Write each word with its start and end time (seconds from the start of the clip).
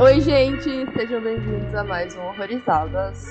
Oi, 0.02 0.18
gente, 0.22 0.90
sejam 0.96 1.20
bem-vindos 1.22 1.74
a 1.74 1.84
mais 1.84 2.16
um 2.16 2.22
Horrorizadas. 2.22 3.22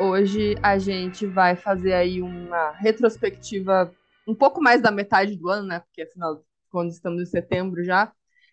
Hoje 0.00 0.54
a 0.62 0.78
gente 0.78 1.26
vai 1.26 1.54
fazer 1.54 1.92
aí 1.92 2.22
uma 2.22 2.70
retrospectiva 2.70 3.94
um 4.26 4.34
pouco 4.34 4.58
mais 4.58 4.80
da 4.80 4.90
metade 4.90 5.36
do 5.36 5.50
ano, 5.50 5.66
né? 5.68 5.80
Porque 5.80 6.00
afinal, 6.00 6.42
quando 6.70 6.90
estamos 6.92 7.20
em 7.20 7.26
setembro 7.26 7.84
já. 7.84 8.10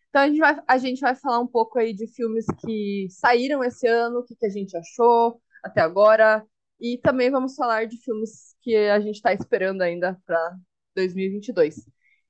Então 0.09 0.21
a 0.21 0.27
gente 0.27 0.39
vai, 0.39 0.61
a 0.67 0.77
gente 0.77 0.99
vai 0.99 1.15
falar 1.15 1.39
um 1.39 1.47
pouco 1.47 1.79
aí 1.79 1.93
de 1.93 2.07
filmes 2.07 2.45
que 2.59 3.07
saíram 3.09 3.63
esse 3.63 3.87
ano, 3.87 4.19
o 4.19 4.23
que, 4.25 4.35
que 4.35 4.45
a 4.45 4.49
gente 4.49 4.75
achou 4.75 5.41
até 5.63 5.79
agora. 5.79 6.45
E 6.77 6.97
também 6.97 7.31
vamos 7.31 7.55
falar 7.55 7.87
de 7.87 7.95
filmes 8.03 8.53
que 8.61 8.75
a 8.75 8.99
gente 8.99 9.15
está 9.15 9.33
esperando 9.33 9.81
ainda 9.81 10.19
para 10.25 10.57
2022. 10.93 11.85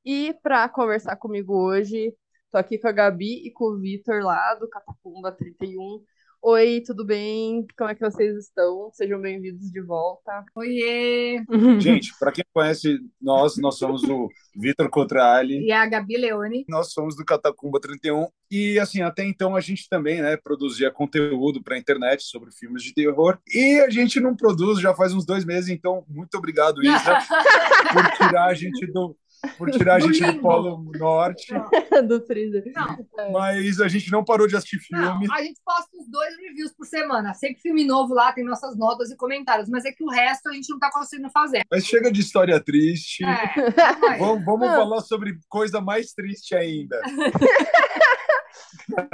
E 0.05 0.35
para 0.43 0.69
conversar 0.69 1.15
comigo 1.15 1.55
hoje, 1.55 2.13
tô 2.51 2.57
aqui 2.57 2.77
com 2.77 2.87
a 2.87 2.91
Gabi 2.91 3.47
e 3.47 3.51
com 3.51 3.65
o 3.65 3.79
Vitor 3.79 4.21
lá 4.21 4.55
do 4.55 4.67
Catacumba 4.67 5.31
31. 5.31 6.03
Oi, 6.43 6.81
tudo 6.85 7.05
bem? 7.05 7.65
Como 7.77 7.89
é 7.89 7.95
que 7.95 8.01
vocês 8.01 8.35
estão? 8.35 8.89
Sejam 8.91 9.21
bem-vindos 9.21 9.71
de 9.71 9.79
volta. 9.79 10.43
Oiê! 10.55 11.41
Gente, 11.79 12.11
para 12.19 12.31
quem 12.31 12.43
conhece 12.51 12.99
nós, 13.21 13.55
nós 13.57 13.77
somos 13.77 14.03
o 14.03 14.27
Vitor 14.55 14.89
Contrali. 14.89 15.65
E 15.65 15.71
a 15.71 15.85
Gabi 15.85 16.17
Leone. 16.17 16.65
Nós 16.67 16.91
somos 16.91 17.15
do 17.15 17.23
Catacumba 17.23 17.79
31. 17.79 18.27
E, 18.49 18.77
assim, 18.79 19.01
até 19.01 19.23
então 19.23 19.55
a 19.55 19.61
gente 19.61 19.87
também, 19.87 20.21
né, 20.21 20.35
produzia 20.35 20.91
conteúdo 20.91 21.63
para 21.63 21.75
a 21.75 21.79
internet 21.79 22.23
sobre 22.23 22.51
filmes 22.51 22.83
de 22.83 22.93
terror. 22.93 23.39
E 23.47 23.79
a 23.79 23.89
gente 23.89 24.19
não 24.19 24.35
produz 24.35 24.81
já 24.81 24.93
faz 24.93 25.13
uns 25.13 25.25
dois 25.25 25.45
meses, 25.45 25.69
então 25.69 26.03
muito 26.09 26.35
obrigado, 26.37 26.83
Isa, 26.83 27.17
por 27.93 28.11
tirar 28.17 28.47
a 28.47 28.53
gente 28.53 28.87
do, 28.87 29.15
por 29.57 29.71
tirar 29.71 29.95
a 29.95 29.99
gente 29.99 30.21
do. 30.23 30.39
Polo 30.41 30.91
Norte, 30.97 31.47
do 32.07 32.25
freezer. 32.25 32.63
Não, 32.75 33.31
mas 33.31 33.79
a 33.81 33.87
gente 33.87 34.11
não 34.11 34.23
parou 34.23 34.47
de 34.47 34.55
assistir 34.55 34.79
filme. 34.79 35.03
não, 35.27 35.33
a 35.35 35.41
gente 35.41 35.59
posta 35.65 35.89
uns 35.97 36.07
dois 36.09 36.35
reviews 36.37 36.73
por 36.75 36.85
semana. 36.85 37.33
Sempre 37.33 37.61
filme 37.61 37.83
novo 37.85 38.13
lá, 38.13 38.31
tem 38.33 38.43
nossas 38.43 38.77
notas 38.77 39.09
e 39.11 39.15
comentários. 39.17 39.67
Mas 39.69 39.85
é 39.85 39.91
que 39.91 40.03
o 40.03 40.09
resto 40.09 40.49
a 40.49 40.53
gente 40.53 40.69
não 40.69 40.79
tá 40.79 40.89
conseguindo 40.91 41.29
fazer. 41.31 41.63
Mas 41.71 41.85
chega 41.85 42.11
de 42.11 42.21
história 42.21 42.59
triste. 42.59 43.23
É. 43.25 43.51
Vamos, 44.19 44.45
vamos 44.45 44.67
falar 44.67 45.01
sobre 45.01 45.37
coisa 45.49 45.81
mais 45.81 46.13
triste 46.13 46.55
ainda. 46.55 47.01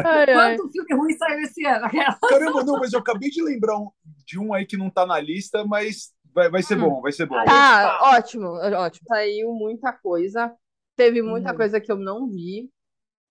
Ai, 0.04 0.26
ai. 0.34 0.56
Quanto 0.58 0.72
filme 0.72 0.96
ruim 0.96 1.18
saiu 1.18 1.40
esse 1.42 1.66
ano? 1.66 1.88
Caramba, 2.30 2.64
não, 2.64 2.80
mas 2.80 2.94
eu 2.94 3.00
acabei 3.00 3.30
de 3.30 3.42
lembrar 3.44 3.78
um- 3.78 3.90
de 4.26 4.40
um 4.40 4.54
aí 4.54 4.66
que 4.66 4.78
não 4.78 4.90
tá 4.90 5.06
na 5.06 5.20
lista, 5.20 5.64
mas 5.66 6.12
vai, 6.38 6.50
vai 6.52 6.64
ser 6.64 6.78
Hum. 6.78 6.82
bom, 6.82 7.02
vai 7.02 7.12
ser 7.12 7.26
bom. 7.26 7.44
Tá, 7.44 8.00
ótimo, 8.16 8.48
ótimo. 8.48 9.08
Saiu 9.08 9.52
muita 9.54 9.92
coisa. 9.92 10.56
Teve 10.96 11.22
muita 11.22 11.52
Uhum. 11.52 11.58
coisa 11.58 11.82
que 11.82 11.92
eu 11.92 11.96
não 11.98 12.28
vi, 12.30 12.70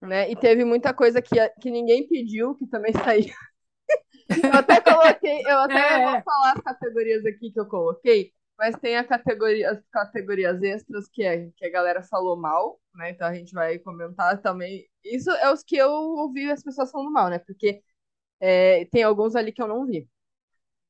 né? 0.02 0.30
E 0.30 0.36
teve 0.36 0.64
muita 0.64 0.94
coisa 0.94 1.22
que, 1.22 1.36
que 1.60 1.70
ninguém 1.70 2.06
pediu, 2.08 2.54
que 2.54 2.66
também 2.66 2.92
saiu. 3.14 3.34
Eu 4.28 4.54
até 4.58 4.80
coloquei, 4.80 5.42
eu 5.46 5.58
até 5.60 5.94
É. 5.94 6.04
vou 6.04 6.22
falar 6.22 6.52
as 6.54 6.60
categorias 6.62 7.24
aqui 7.26 7.50
que 7.52 7.60
eu 7.60 7.66
coloquei, 7.66 8.32
mas 8.58 8.76
tem 8.76 8.96
a 8.96 9.04
categoria, 9.04 9.70
as 9.70 9.80
categorias 9.92 10.62
extras 10.62 11.08
que, 11.08 11.22
é, 11.22 11.48
que 11.56 11.64
a 11.66 11.70
galera 11.70 12.02
falou 12.02 12.36
mal, 12.36 12.80
né? 12.94 13.10
Então 13.10 13.26
a 13.28 13.34
gente 13.34 13.52
vai 13.52 13.78
comentar 13.78 14.41
também. 14.42 14.84
Isso 15.04 15.30
é 15.30 15.52
os 15.52 15.62
que 15.62 15.76
eu 15.76 15.91
ouvi 15.91 16.50
as 16.50 16.62
pessoas 16.62 16.91
falando 16.91 17.12
mal, 17.12 17.28
né? 17.30 17.38
Porque 17.38 17.82
é, 18.41 18.84
tem 18.86 19.02
alguns 19.02 19.36
ali 19.36 19.52
que 19.52 19.62
eu 19.62 19.68
não 19.68 19.86
vi. 19.86 20.08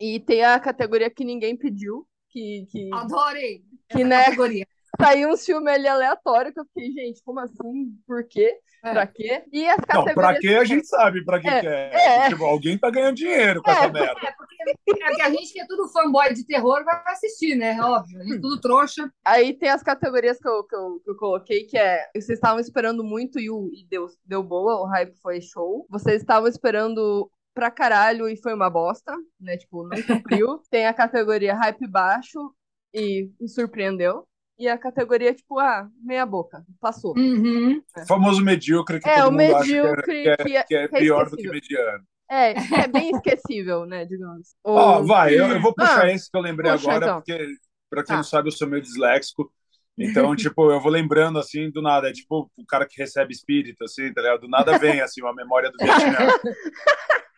E 0.00 0.20
tem 0.20 0.44
a 0.44 0.58
categoria 0.61 1.11
que 1.11 1.25
ninguém 1.25 1.56
pediu, 1.56 2.06
que, 2.30 2.66
que, 2.70 2.91
Adorei. 2.92 3.62
que 3.89 4.05
né, 4.05 4.25
categoria. 4.25 4.66
saiu 5.00 5.30
um 5.30 5.36
filme 5.36 5.70
ali 5.70 5.89
aleatório 5.89 6.52
que 6.52 6.61
eu 6.61 6.64
fiquei, 6.66 6.91
gente, 6.92 7.22
como 7.25 7.41
assim? 7.41 7.94
Por 8.06 8.27
quê? 8.28 8.58
É. 8.84 8.92
Pra 8.92 9.06
quê? 9.06 9.42
E 9.52 9.67
as 9.67 9.78
Não, 9.78 9.84
categorias. 10.05 10.14
pra 10.14 10.39
quê 10.39 10.48
a 10.55 10.64
gente 10.64 10.86
sabe 10.86 11.24
pra 11.24 11.40
que 11.40 11.48
É, 11.48 11.61
que 11.61 11.67
é. 11.67 11.90
é. 11.95 12.29
Tipo, 12.29 12.45
alguém 12.45 12.79
tá 12.79 12.90
ganhando 12.90 13.17
dinheiro 13.17 13.62
com 13.62 13.70
É, 13.70 13.74
essa 13.74 13.89
merda. 13.89 14.20
É, 14.23 14.33
porque 14.33 14.55
é 15.02 15.14
que 15.14 15.23
a 15.23 15.30
gente 15.30 15.52
que 15.52 15.61
é 15.61 15.67
tudo 15.67 15.89
fanboy 15.89 16.33
de 16.35 16.46
terror 16.46 16.85
vai 16.85 17.02
assistir, 17.08 17.56
né? 17.56 17.80
Óbvio. 17.80 18.20
A 18.20 18.24
gente 18.24 18.40
tudo 18.40 18.61
trouxa. 18.61 19.11
Aí 19.24 19.55
tem 19.55 19.70
as 19.70 19.83
categorias 19.83 20.39
que 20.39 20.46
eu, 20.48 20.62
que 20.62 20.77
eu, 20.77 21.01
que 21.02 21.11
eu 21.11 21.17
coloquei, 21.17 21.64
que 21.64 21.77
é. 21.79 22.05
Vocês 22.14 22.30
estavam 22.39 22.61
esperando 22.61 23.02
muito 23.02 23.40
e, 23.40 23.51
o- 23.51 23.70
e 23.73 23.85
deu, 23.89 24.06
deu 24.24 24.42
boa, 24.42 24.77
o 24.80 24.85
hype 24.86 25.17
foi 25.23 25.40
show. 25.40 25.86
Vocês 25.90 26.20
estavam 26.20 26.48
esperando 26.48 27.29
pra 27.56 27.70
caralho 27.70 28.28
e 28.28 28.36
foi 28.36 28.52
uma 28.55 28.68
bosta, 28.70 29.12
né? 29.40 29.56
Tipo, 29.56 29.89
não 29.89 30.02
cumpriu. 30.02 30.61
tem 30.70 30.86
a 30.86 30.92
categoria 30.94 31.55
hype 31.56 31.89
baixo 31.89 32.55
e 32.94 33.30
me 33.40 33.48
surpreendeu. 33.48 34.28
E 34.58 34.68
a 34.68 34.78
categoria, 34.78 35.34
tipo, 35.34 35.58
ah, 35.58 35.89
meia 36.02 36.24
boca, 36.24 36.64
passou. 36.80 37.14
Uhum. 37.17 37.83
O 37.96 38.06
famoso 38.06 38.42
medíocre 38.42 39.00
que 39.00 39.08
É, 39.08 39.17
todo 39.17 39.28
o 39.28 39.33
mundo 39.33 39.55
acha 39.56 39.58
medíocre 39.67 40.22
que 40.22 40.28
é, 40.28 40.36
que 40.36 40.56
é, 40.56 40.62
que 40.64 40.74
é 40.77 40.89
que 40.89 40.96
é 40.96 40.98
pior 41.00 41.28
do 41.30 41.36
que 41.36 41.48
mediano. 41.48 42.05
É, 42.30 42.52
é 42.84 42.89
bem 42.89 43.11
esquecível, 43.11 43.86
né, 43.86 44.05
digamos. 44.05 44.55
Ó, 44.64 45.00
O- 45.00 45.06
vai, 45.06 45.34
eu, 45.38 45.46
eu 45.46 45.61
vou 45.61 45.74
puxar 45.74 46.05
Ah, 46.05 46.11
esse 46.12 46.30
que 46.30 46.36
eu 46.36 46.40
lembrei 46.42 46.73
puxa, 46.73 46.90
agora, 46.90 47.06
então. 47.06 47.17
porque, 47.20 47.46
pra 47.90 48.02
quem 48.02 48.08
Tá. 48.08 48.17
não 48.17 48.24
sabe, 48.24 48.48
eu 48.48 48.52
sou 48.52 48.68
meio 48.68 48.83
disléxico. 48.83 49.52
Então, 49.98 50.36
tipo, 50.36 50.70
eu 50.70 50.80
vou 50.80 50.90
lembrando 50.92 51.39
assim 51.39 51.70
do 51.70 51.80
nada. 51.80 52.08
É 52.11 52.12
tipo 52.12 52.51
o 52.57 52.67
cara 52.67 52.86
que 52.86 53.01
recebe 53.01 53.33
espírito, 53.33 53.84
assim, 53.84 54.12
tá 54.12 54.20
ligado? 54.23 54.40
Do 54.42 54.48
nada 54.48 54.79
vem, 54.79 55.01
assim, 55.01 55.23
uma 55.23 55.34
memória 55.34 55.70
do 55.70 55.79
Vietnã. 55.79 56.34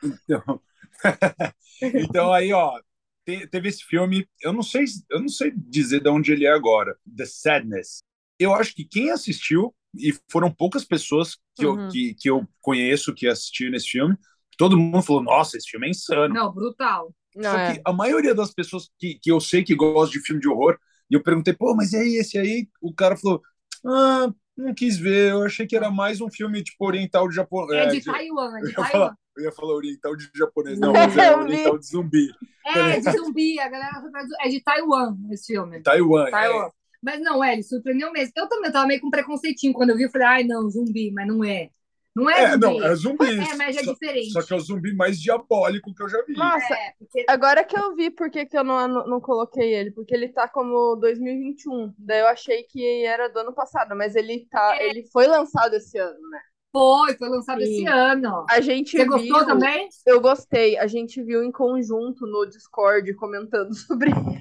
Então, 0.03 0.61
então 1.95 2.33
aí, 2.33 2.53
ó, 2.53 2.81
te- 3.27 3.47
teve 3.49 3.69
esse 3.69 3.85
filme, 3.85 4.29
eu 4.43 4.53
não 4.53 4.63
sei, 4.63 4.85
eu 5.11 5.21
não 5.21 5.29
sei 5.29 5.53
dizer 5.57 6.01
de 6.01 6.09
onde 6.09 6.33
ele 6.33 6.47
é 6.47 6.53
agora, 6.53 6.97
The 7.17 7.27
Sadness. 7.27 7.99
Eu 8.39 8.55
acho 8.55 8.75
que 8.75 8.85
quem 8.85 9.11
assistiu 9.11 9.75
e 9.97 10.15
foram 10.31 10.51
poucas 10.53 10.85
pessoas 10.85 11.37
que, 11.57 11.67
Uhum. 11.67 11.85
eu, 11.85 11.89
que, 11.89 12.15
que 12.15 12.31
eu 12.31 12.47
conheço 12.61 13.15
que 13.15 13.27
assistiram 13.27 13.77
esse 13.77 13.89
filme, 13.89 14.17
todo 14.57 14.77
mundo 14.79 15.03
falou: 15.03 15.23
"Nossa, 15.23 15.57
esse 15.57 15.69
filme 15.71 15.87
é 15.87 15.91
insano". 15.91 16.35
Não, 16.35 16.53
brutal. 16.53 17.13
Não, 17.35 17.51
Só 17.51 17.59
é. 17.59 17.75
que 17.75 17.83
a 17.85 17.93
maioria 17.93 18.35
das 18.35 18.53
pessoas 18.53 18.91
que, 18.99 19.19
que 19.21 19.31
eu 19.31 19.41
sei 19.41 19.65
que 19.65 19.75
gostam 19.75 20.11
de 20.21 20.27
filme 20.27 20.41
de 20.41 20.49
horror, 20.49 20.79
e 21.11 21.15
eu 21.15 21.23
perguntei, 21.23 21.55
pô, 21.55 21.75
mas 21.75 21.93
e 21.93 21.97
aí, 21.97 22.17
esse 22.17 22.39
aí? 22.39 22.69
O 22.81 22.95
cara 22.95 23.17
falou, 23.17 23.43
ah, 23.85 24.33
não 24.57 24.75
quis 24.75 24.99
ver, 24.99 25.31
eu 25.31 25.43
achei 25.43 25.67
que 25.67 25.77
era 25.77 25.91
mais 25.91 26.21
um 26.21 26.29
filme 26.31 26.63
tipo 26.63 26.85
oriental 26.85 27.29
de 27.29 27.35
japonês. 27.35 27.87
É 27.87 27.99
de 27.99 28.05
Taiwan, 28.05 28.57
é 28.57 28.61
eu, 28.61 28.65
de 28.65 28.71
ia 28.71 28.75
Taiwan. 28.75 28.91
falar, 28.91 29.17
eu 29.37 29.45
ia 29.45 29.53
falar 29.53 29.75
oriental 29.75 30.17
de 30.17 30.31
japonês, 30.35 30.79
não, 30.79 30.93
mas 30.93 31.17
é 31.17 31.33
Eu 31.33 31.39
oriental 31.39 31.79
de 31.79 31.87
zumbi. 31.87 32.29
É, 32.67 33.01
de 33.01 33.13
zumbi, 33.13 33.59
a 33.61 33.69
galera 33.69 34.03
é 34.41 34.49
de 34.49 34.61
Taiwan 34.63 35.17
esse 35.31 35.53
filme. 35.53 35.81
Taiwan. 35.83 36.31
Taiwan. 36.31 36.67
é. 36.67 36.71
Mas 37.01 37.21
não 37.21 37.43
é, 37.43 37.53
ele 37.53 37.63
surpreendeu 37.63 38.13
mesmo. 38.13 38.33
Eu 38.37 38.49
também 38.49 38.73
tava 38.73 38.87
meio 38.87 39.01
com 39.01 39.09
preconceitinho 39.09 39.73
quando 39.73 39.91
eu 39.91 39.97
vi, 39.97 40.03
eu 40.03 40.11
falei, 40.11 40.27
ai 40.27 40.45
não, 40.45 40.69
zumbi, 40.69 41.13
mas 41.13 41.29
não 41.29 41.45
é. 41.45 41.71
Não 42.19 42.31
é, 42.31 42.43
É, 42.45 42.51
zumbi. 42.53 42.61
não, 42.61 42.83
é 42.85 42.95
zumbi. 42.95 43.27
É, 43.41 43.55
mas 43.57 43.77
é 43.77 43.85
só, 43.85 43.93
diferente. 43.93 44.31
só 44.33 44.43
que 44.43 44.53
é 44.53 44.57
o 44.57 44.61
zumbi 44.61 44.95
mais 44.95 45.21
diabólico 45.21 45.95
que 45.95 46.03
eu 46.03 46.09
já 46.09 46.23
vi. 46.27 46.35
Nossa, 46.35 46.75
É, 46.75 46.93
porque 46.99 47.25
agora 47.29 47.65
que 47.65 47.79
eu 47.79 47.95
vi 47.95 48.11
por 48.11 48.31
que, 48.31 48.45
que 48.47 48.59
eu 48.59 48.65
não, 48.65 48.87
não, 48.89 49.07
não 49.07 49.21
coloquei 49.21 49.75
ele, 49.75 49.91
porque 49.93 50.15
ele 50.15 50.29
tá 50.29 50.49
como 50.49 50.97
2021. 50.97 51.95
Daí 51.99 52.21
eu 52.21 52.29
achei 52.29 52.63
que 52.65 53.05
era 53.05 53.29
do 53.29 53.39
ano 53.41 53.53
passado, 53.55 53.95
mas 53.97 54.17
ele 54.17 54.47
tá, 54.51 54.77
É. 54.77 54.89
ele 54.89 55.05
foi 55.13 55.27
lançado 55.27 55.75
esse 55.75 55.99
ano, 55.99 56.19
né? 56.31 56.41
foi, 56.71 57.17
foi 57.17 57.29
lançado 57.31 57.61
Sim. 57.65 57.73
esse 57.77 57.87
ano. 57.87 58.45
A 58.51 58.61
gente 58.61 58.91
Você 58.91 58.99
viu, 58.99 59.07
gostou 59.13 59.47
também? 59.47 59.89
Eu 60.07 60.21
gostei. 60.21 60.77
A 60.79 60.87
gente 60.87 61.21
viu 61.23 61.43
em 61.43 61.51
conjunto 61.51 62.27
no 62.27 62.45
Discord 62.47 63.13
comentando 63.15 63.73
sobre 63.75 64.11
ele. 64.11 64.41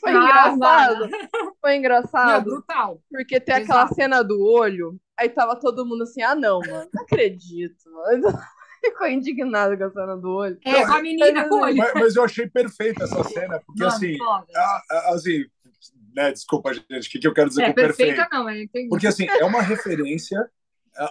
Foi 0.00 0.10
Ah, 0.10 0.14
engraçado. 0.54 0.58
mano. 0.58 1.10
Foi 1.60 1.70
Não, 1.70 1.76
engraçado. 1.78 2.44
brutal. 2.44 3.00
Porque 3.10 3.38
tem 3.38 3.56
aquela 3.56 3.80
Exato. 3.82 3.94
cena 3.94 4.22
do 4.24 4.40
olho, 4.42 4.98
aí 5.20 5.28
tava 5.28 5.54
todo 5.58 5.86
mundo 5.86 6.02
assim, 6.02 6.22
ah 6.22 6.34
não, 6.34 6.60
mano, 6.60 6.88
não 6.92 7.02
acredito. 7.02 7.90
Mano. 7.90 8.22
Ficou 8.82 9.06
indignado 9.08 9.76
com 9.76 9.84
a 9.84 9.90
cena 9.90 10.16
do 10.16 10.30
olho. 10.30 10.58
É, 10.64 10.86
com 10.86 10.92
a 10.94 11.02
menina 11.02 11.46
com 11.48 11.56
o 11.56 11.60
olho. 11.60 11.76
Mas, 11.76 11.92
mas 11.94 12.16
eu 12.16 12.24
achei 12.24 12.48
perfeita 12.48 13.04
essa 13.04 13.22
cena, 13.24 13.60
porque 13.66 13.82
Mano, 13.82 13.94
assim, 13.94 14.16
a- 14.56 14.82
a- 14.90 15.14
assim, 15.14 15.44
né, 16.14 16.32
desculpa, 16.32 16.72
gente, 16.72 17.08
o 17.08 17.10
que, 17.10 17.18
que 17.18 17.26
eu 17.26 17.34
quero 17.34 17.50
dizer 17.50 17.62
É, 17.62 17.66
com 17.68 17.74
perfeito? 17.74 18.16
perfeita 18.16 18.28
não, 18.38 18.48
é, 18.48 18.62
entendi. 18.62 18.88
Porque 18.88 19.06
assim, 19.06 19.26
é 19.28 19.44
uma 19.44 19.60
referência 19.60 20.50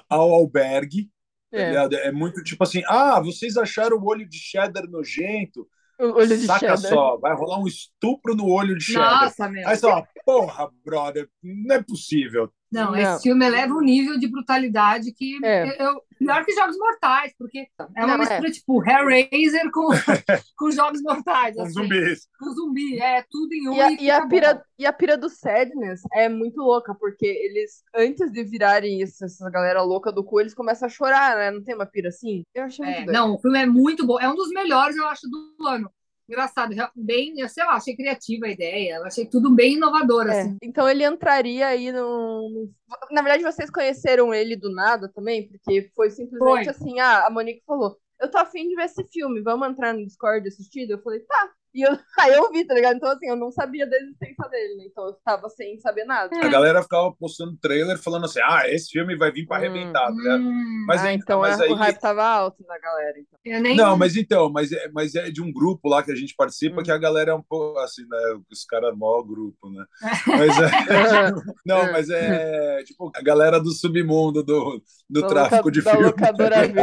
ao 0.09 0.33
albergue, 0.33 1.11
tá 1.51 1.57
É, 1.59 1.69
ligado? 1.69 1.95
É 1.95 2.11
muito 2.11 2.43
tipo 2.43 2.63
assim, 2.63 2.81
ah, 2.87 3.19
vocês 3.19 3.55
acharam 3.55 3.97
o 3.97 4.05
olho 4.05 4.27
de 4.27 4.37
cheddar 4.37 4.87
nojento? 4.89 5.67
o 5.99 6.13
olho 6.13 6.27
de 6.27 6.45
Saca 6.47 6.59
cheddar. 6.59 6.77
só, 6.77 7.17
vai 7.17 7.35
rolar 7.35 7.59
um 7.59 7.67
estupro 7.67 8.35
no 8.35 8.47
olho 8.49 8.75
de 8.77 8.83
cheddar. 8.85 9.25
Nossa, 9.25 9.47
meu. 9.49 9.67
Aí 9.67 9.75
você 9.75 9.81
fala, 9.81 10.07
porra, 10.25 10.69
brother, 10.83 11.29
não 11.43 11.75
é 11.75 11.83
possível. 11.83 12.51
Não, 12.71 12.91
Não. 12.91 12.95
esse 12.97 13.23
filme 13.23 13.45
eleva 13.45 13.73
um 13.73 13.81
nível 13.81 14.17
de 14.19 14.27
brutalidade 14.27 15.11
que 15.11 15.39
É. 15.43 15.83
eu, 15.83 16.01
pior 16.19 16.45
que 16.45 16.51
Jogos 16.53 16.77
Mortais, 16.77 17.33
porque 17.37 17.67
é 17.95 18.05
uma 18.05 18.09
Não, 18.15 18.17
mistura 18.19 18.51
tipo 18.51 18.83
Hellraiser 18.87 19.71
com, 19.71 19.87
com 20.55 20.69
Jogos 20.71 21.01
Mortais, 21.01 21.55
Com 21.55 21.63
assim, 21.63 21.73
zumbis. 21.73 22.27
com 22.39 22.49
zumbi, 22.53 22.99
é 22.99 23.23
tudo 23.29 23.53
em 23.53 23.67
um 23.69 23.73
E 23.73 23.81
a, 23.81 23.91
e 23.91 23.97
e, 24.03 24.11
a 24.11 24.27
pira, 24.27 24.63
e 24.77 24.85
a 24.85 24.93
pira 24.93 25.17
do 25.17 25.29
Sadness 25.29 26.01
é 26.13 26.29
muito 26.29 26.61
louca, 26.61 26.93
porque 26.93 27.25
eles, 27.25 27.83
antes 27.95 28.31
de 28.31 28.43
virarem 28.43 29.01
essa, 29.01 29.25
essa 29.25 29.49
galera 29.49 29.81
louca 29.81 30.11
do 30.11 30.23
cu, 30.23 30.39
eles 30.39 30.53
começam 30.53 30.85
a 30.85 30.89
chorar, 30.89 31.35
né? 31.37 31.49
Não 31.51 31.63
tem 31.63 31.73
uma 31.73 31.85
pira 31.87 32.09
assim? 32.09 32.43
Eu 32.53 32.63
achei 32.65 32.85
muito 32.85 32.97
É, 32.99 33.05
doido. 33.05 33.17
não, 33.17 33.33
o 33.35 33.39
filme 33.39 33.59
é 33.59 33.65
muito 33.65 34.05
bom, 34.05 34.19
é 34.19 34.29
um 34.29 34.35
dos 34.35 34.49
melhores, 34.49 34.95
eu 34.95 35.05
acho, 35.07 35.21
do 35.29 35.67
ano. 35.67 35.89
Engraçado, 36.29 36.75
bem, 36.95 37.39
eu 37.39 37.49
sei 37.49 37.65
lá, 37.65 37.73
achei 37.73 37.95
criativa 37.95 38.45
a 38.45 38.49
ideia, 38.51 38.97
eu 38.97 39.03
achei 39.05 39.25
tudo 39.25 39.49
bem 39.49 39.73
inovador, 39.73 40.27
É, 40.27 40.41
assim. 40.41 40.57
Então 40.61 40.87
ele 40.87 41.03
entraria 41.03 41.65
aí 41.65 41.91
no, 41.91 42.47
no- 42.49 42.71
Na 43.09 43.23
verdade, 43.23 43.41
vocês 43.43 43.71
conheceram 43.71 44.31
ele 44.31 44.55
do 44.55 44.69
nada 44.71 45.09
também, 45.09 45.47
porque 45.49 45.89
foi 45.95 46.11
simplesmente 46.11 46.65
Foi. 46.65 46.67
assim: 46.67 46.99
ah, 46.99 47.25
a 47.25 47.29
Monique 47.31 47.63
falou. 47.65 47.97
eu 48.21 48.29
tô 48.29 48.37
afim 48.37 48.67
de 48.69 48.75
ver 48.75 48.83
esse 48.85 49.03
filme, 49.07 49.41
vamos 49.41 49.69
entrar 49.69 49.91
no 49.93 50.05
Discord 50.05 50.47
assistir? 50.47 50.87
Eu 50.87 51.01
falei, 51.01 51.21
tá. 51.21 51.49
E 51.73 51.81
eu, 51.87 51.91
aí 52.19 52.33
eu 52.33 52.51
vi, 52.51 52.65
tá 52.65 52.73
ligado? 52.73 52.95
Então, 52.97 53.09
assim, 53.11 53.27
eu 53.27 53.35
não 53.35 53.51
sabia 53.51 53.87
da 53.87 53.95
existência 53.97 54.49
dele, 54.49 54.75
né? 54.77 54.83
Então 54.87 55.05
eu 55.05 55.13
tava 55.23 55.47
sem 55.49 55.77
saber 55.79 56.03
nada. 56.05 56.29
A 56.43 56.47
galera 56.49 56.81
ficava 56.81 57.11
postando 57.13 57.55
trailer 57.61 57.97
falando 58.01 58.25
assim: 58.25 58.39
ah, 58.43 58.63
esse 58.67 58.89
filme 58.89 59.15
vai 59.15 59.31
vir 59.31 59.45
pra 59.45 59.57
Hum. 59.57 59.59
arrebentar, 59.59 60.05
tá 60.07 60.11
ligado? 60.11 60.41
Hum, 60.43 60.85
Mas, 60.87 61.03
ah, 61.03 61.13
então 61.13 61.41
mas 61.41 61.59
é, 61.59 61.63
aí. 61.65 61.71
o 61.71 61.75
hype 61.75 61.99
tava 61.99 62.23
alto 62.25 62.63
na 62.67 62.77
galera. 62.79 63.13
Então. 63.19 63.39
eu 63.45 63.61
nem... 63.61 63.75
Não, 63.75 63.97
mas 63.97 64.15
então, 64.17 64.51
mas 64.51 64.71
é, 64.71 64.89
mas 64.91 65.13
é 65.15 65.29
de 65.29 65.41
um 65.41 65.51
grupo 65.51 65.87
lá 65.89 66.01
que 66.01 66.11
a 66.11 66.15
gente 66.15 66.33
participa 66.35 66.81
Hum. 66.81 66.83
que 66.83 66.91
a 66.91 66.97
galera 66.97 67.31
é 67.31 67.35
um 67.35 67.43
pouco 67.43 67.77
assim, 67.79 68.01
né? 68.09 68.39
Os 68.51 68.63
caras 68.65 68.95
mó 68.97 69.21
grupo, 69.21 69.69
né? 69.69 69.85
Mas 70.27 70.57
é. 70.59 70.69
não, 71.65 71.91
mas 71.91 72.09
é 72.09 72.83
tipo 72.83 73.11
a 73.15 73.21
galera 73.21 73.59
do 73.59 73.71
submundo 73.71 74.43
do, 74.43 74.81
do 75.09 75.21
Da 75.21 75.27
tráfico 75.27 75.55
loca- 75.57 75.71
de 75.71 75.81
da 75.81 75.91
filme. 75.91 76.05
locadora 76.07 76.67
verde. 76.67 76.73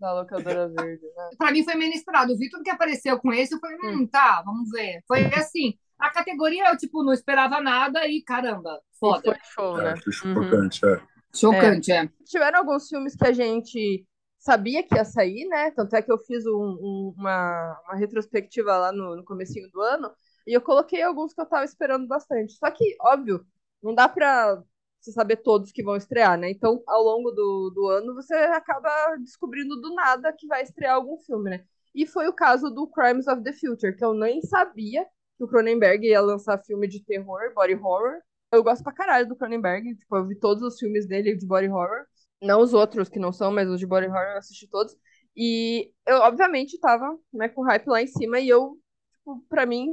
Da 0.00 0.12
locadora 0.14 0.68
verde, 0.68 1.02
né? 1.16 1.30
Pra 1.38 1.50
mim 1.52 1.64
foi 1.64 1.74
meio 1.74 1.90
inesperado. 1.90 2.32
O 2.32 2.38
Vitor 2.38 2.62
que 2.62 2.70
apareceu 2.70 3.18
com 3.18 3.32
esse, 3.32 3.54
eu 3.54 3.58
falei, 3.60 3.76
hum, 3.84 4.07
tá, 4.08 4.42
vamos 4.44 4.70
ver. 4.70 5.02
Foi 5.06 5.24
assim, 5.34 5.74
a 5.98 6.10
categoria 6.10 6.68
eu, 6.70 6.76
tipo, 6.76 7.02
não 7.02 7.12
esperava 7.12 7.60
nada 7.60 8.06
e 8.06 8.22
caramba, 8.22 8.80
Foi 8.98 9.10
foda. 9.22 9.38
show, 9.54 9.76
né? 9.78 9.90
É, 9.90 9.92
acho 9.92 10.26
Uhum. 10.26 10.34
chocante, 10.34 10.84
é. 10.86 11.00
Chocante, 11.34 11.92
é. 11.92 12.08
tiveram 12.24 12.58
alguns 12.60 12.88
filmes 12.88 13.14
que 13.14 13.26
a 13.26 13.32
gente 13.32 14.06
sabia 14.38 14.82
que 14.82 14.94
ia 14.94 15.04
sair, 15.04 15.46
né? 15.46 15.70
Tanto 15.72 15.94
é 15.94 16.02
que 16.02 16.10
eu 16.10 16.18
fiz 16.18 16.46
um- 16.46 16.50
um- 16.80 17.14
uma, 17.16 17.80
uma 17.84 17.94
retrospectiva 17.96 18.76
lá 18.76 18.92
no, 18.92 19.16
no 19.16 19.24
comecinho 19.24 19.68
do 19.70 19.80
ano 19.80 20.10
e 20.46 20.52
eu 20.54 20.60
coloquei 20.60 21.02
alguns 21.02 21.34
que 21.34 21.40
eu 21.40 21.46
tava 21.46 21.64
esperando 21.64 22.06
bastante. 22.06 22.52
Só 22.54 22.70
que, 22.70 22.96
óbvio, 23.00 23.44
não 23.82 23.94
dá 23.94 24.08
pra 24.08 24.62
você 25.00 25.12
saber 25.12 25.36
todos 25.36 25.70
que 25.72 25.82
vão 25.82 25.96
estrear, 25.96 26.38
né? 26.38 26.50
Então, 26.50 26.82
ao 26.86 27.02
longo 27.02 27.30
do, 27.30 27.70
do 27.74 27.88
ano, 27.88 28.14
você 28.14 28.34
acaba 28.34 29.16
descobrindo 29.18 29.80
do 29.80 29.94
nada 29.94 30.32
que 30.32 30.46
vai 30.46 30.62
estrear 30.62 30.94
algum 30.94 31.18
filme, 31.18 31.50
né? 31.50 31.64
E 31.98 32.06
foi 32.06 32.28
o 32.28 32.32
caso 32.32 32.70
do 32.70 32.86
Crimes 32.86 33.26
of 33.26 33.42
the 33.42 33.52
Future, 33.52 33.92
que 33.92 34.04
eu 34.04 34.14
nem 34.14 34.40
sabia 34.40 35.04
que 35.36 35.42
o 35.42 35.48
Cronenberg 35.48 36.06
ia 36.06 36.20
lançar 36.20 36.62
filme 36.64 36.86
de 36.86 37.04
terror, 37.04 37.52
body 37.52 37.74
horror. 37.74 38.20
Eu 38.52 38.62
gosto 38.62 38.84
pra 38.84 38.92
caralho 38.92 39.26
do 39.28 39.34
Cronenberg, 39.34 39.96
tipo, 39.96 40.16
eu 40.16 40.24
vi 40.24 40.36
todos 40.38 40.62
os 40.62 40.78
filmes 40.78 41.08
dele 41.08 41.34
de 41.34 41.44
body 41.44 41.68
horror. 41.68 42.06
Não 42.40 42.60
os 42.60 42.72
outros 42.72 43.08
que 43.08 43.18
não 43.18 43.32
são, 43.32 43.50
mas 43.50 43.68
os 43.68 43.80
de 43.80 43.86
body 43.86 44.06
horror 44.06 44.22
eu 44.30 44.38
assisti 44.38 44.68
todos. 44.68 44.94
E 45.36 45.92
eu, 46.06 46.18
obviamente, 46.18 46.78
tava 46.78 47.18
né, 47.32 47.48
com 47.48 47.62
hype 47.62 47.88
lá 47.88 48.00
em 48.00 48.06
cima 48.06 48.38
e 48.38 48.48
eu, 48.48 48.78
tipo, 49.12 49.44
pra 49.48 49.66
mim, 49.66 49.88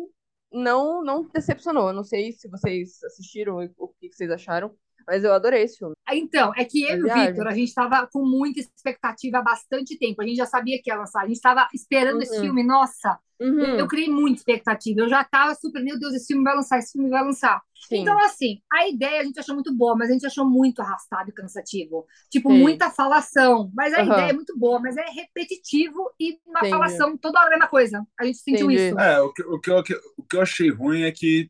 não, 0.53 1.03
não 1.03 1.27
decepcionou. 1.29 1.87
Eu 1.87 1.93
não 1.95 2.03
sei 2.03 2.33
se 2.33 2.47
vocês 2.47 3.01
assistiram 3.03 3.57
o 3.79 3.87
que 3.99 4.13
vocês 4.13 4.29
acharam, 4.29 4.77
mas 5.07 5.23
eu 5.23 5.33
adorei 5.33 5.63
esse 5.63 5.77
filme. 5.77 5.95
Então, 6.11 6.53
é 6.55 6.63
que 6.65 6.83
eu 6.83 6.97
e 6.97 7.03
o. 7.03 7.09
Vitor, 7.11 7.47
a 7.47 7.51
gente 7.51 7.69
estava 7.69 8.07
com 8.07 8.23
muita 8.25 8.59
expectativa 8.59 9.39
há 9.39 9.41
bastante 9.41 9.97
tempo. 9.97 10.21
A 10.21 10.25
gente 10.25 10.37
já 10.37 10.45
sabia 10.45 10.79
que 10.81 10.89
ia 10.89 10.95
lançar. 10.97 11.21
A 11.23 11.27
gente 11.27 11.37
estava 11.37 11.67
esperando 11.73 12.21
esse 12.21 12.37
Uhum. 12.37 12.39
filme. 12.39 12.63
Nossa, 12.63 13.19
Uhum, 13.39 13.75
eu 13.75 13.87
criei 13.87 14.09
muita 14.09 14.37
expectativa. 14.39 15.01
Eu 15.01 15.09
já 15.09 15.21
estava 15.21 15.55
super, 15.55 15.83
meu 15.83 15.97
Deus, 15.99 16.13
esse 16.13 16.27
filme 16.27 16.43
vai 16.43 16.55
lançar, 16.55 16.77
esse 16.79 16.91
filme 16.93 17.09
vai 17.09 17.23
lançar. 17.23 17.61
sim. 17.79 17.97
Então, 18.01 18.19
assim, 18.25 18.61
a 18.71 18.87
ideia 18.87 19.21
a 19.21 19.23
gente 19.23 19.39
achou 19.39 19.55
muito 19.55 19.73
boa, 19.75 19.95
mas 19.95 20.09
a 20.09 20.13
gente 20.13 20.25
achou 20.25 20.45
muito 20.49 20.81
arrastado 20.81 21.29
e 21.29 21.33
cansativo. 21.33 22.05
Tipo, 22.29 22.49
Sim. 22.49 22.53
muita 22.53 22.91
falação. 22.91 23.71
Mas 23.73 23.93
a 23.93 24.01
Aham. 24.01 24.05
ideia 24.05 24.29
é 24.29 24.33
muito 24.33 24.57
boa, 24.57 24.79
mas 24.79 24.95
é 24.97 25.05
repetitivo 25.09 26.11
e 26.19 26.39
uma 26.45 26.65
Entendi. 26.65 26.69
falação 26.69 27.17
toda 27.17 27.39
hora 27.39 27.47
a 27.47 27.51
mesma 27.51 27.67
coisa. 27.67 28.05
A 28.19 28.25
gente 28.25 28.37
sentiu 28.39 28.69
Entendi. 28.69 28.71
isso. 28.71 28.95
É, 28.99 29.19
o 29.21 29.33
que, 29.33 29.43
o, 29.43 29.59
que 29.59 29.71
o 30.17 30.23
que 30.23 30.35
eu 30.37 30.41
achei 30.41 30.69
ruim 30.69 31.03
é 31.03 31.11
que 31.11 31.49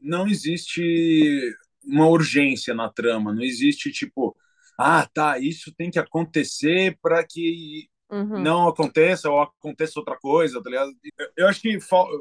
não 0.00 0.28
existe 0.28 1.54
uma 1.84 2.06
urgência 2.08 2.74
na 2.74 2.88
trama, 2.90 3.32
não 3.32 3.42
existe 3.42 3.90
tipo, 3.92 4.36
ah, 4.78 5.06
tá, 5.12 5.38
isso 5.38 5.72
tem 5.76 5.90
que 5.90 5.98
acontecer 5.98 6.98
para 7.02 7.24
que 7.24 7.88
Uhum. 8.12 8.42
não 8.42 8.66
aconteça 8.66 9.30
ou 9.30 9.40
aconteça 9.40 10.00
outra 10.00 10.16
coisa, 10.18 10.60
tá 10.60 10.68
ligado? 10.68 10.90
Eu, 11.36 11.46
acho 11.46 11.60
que 11.60 11.78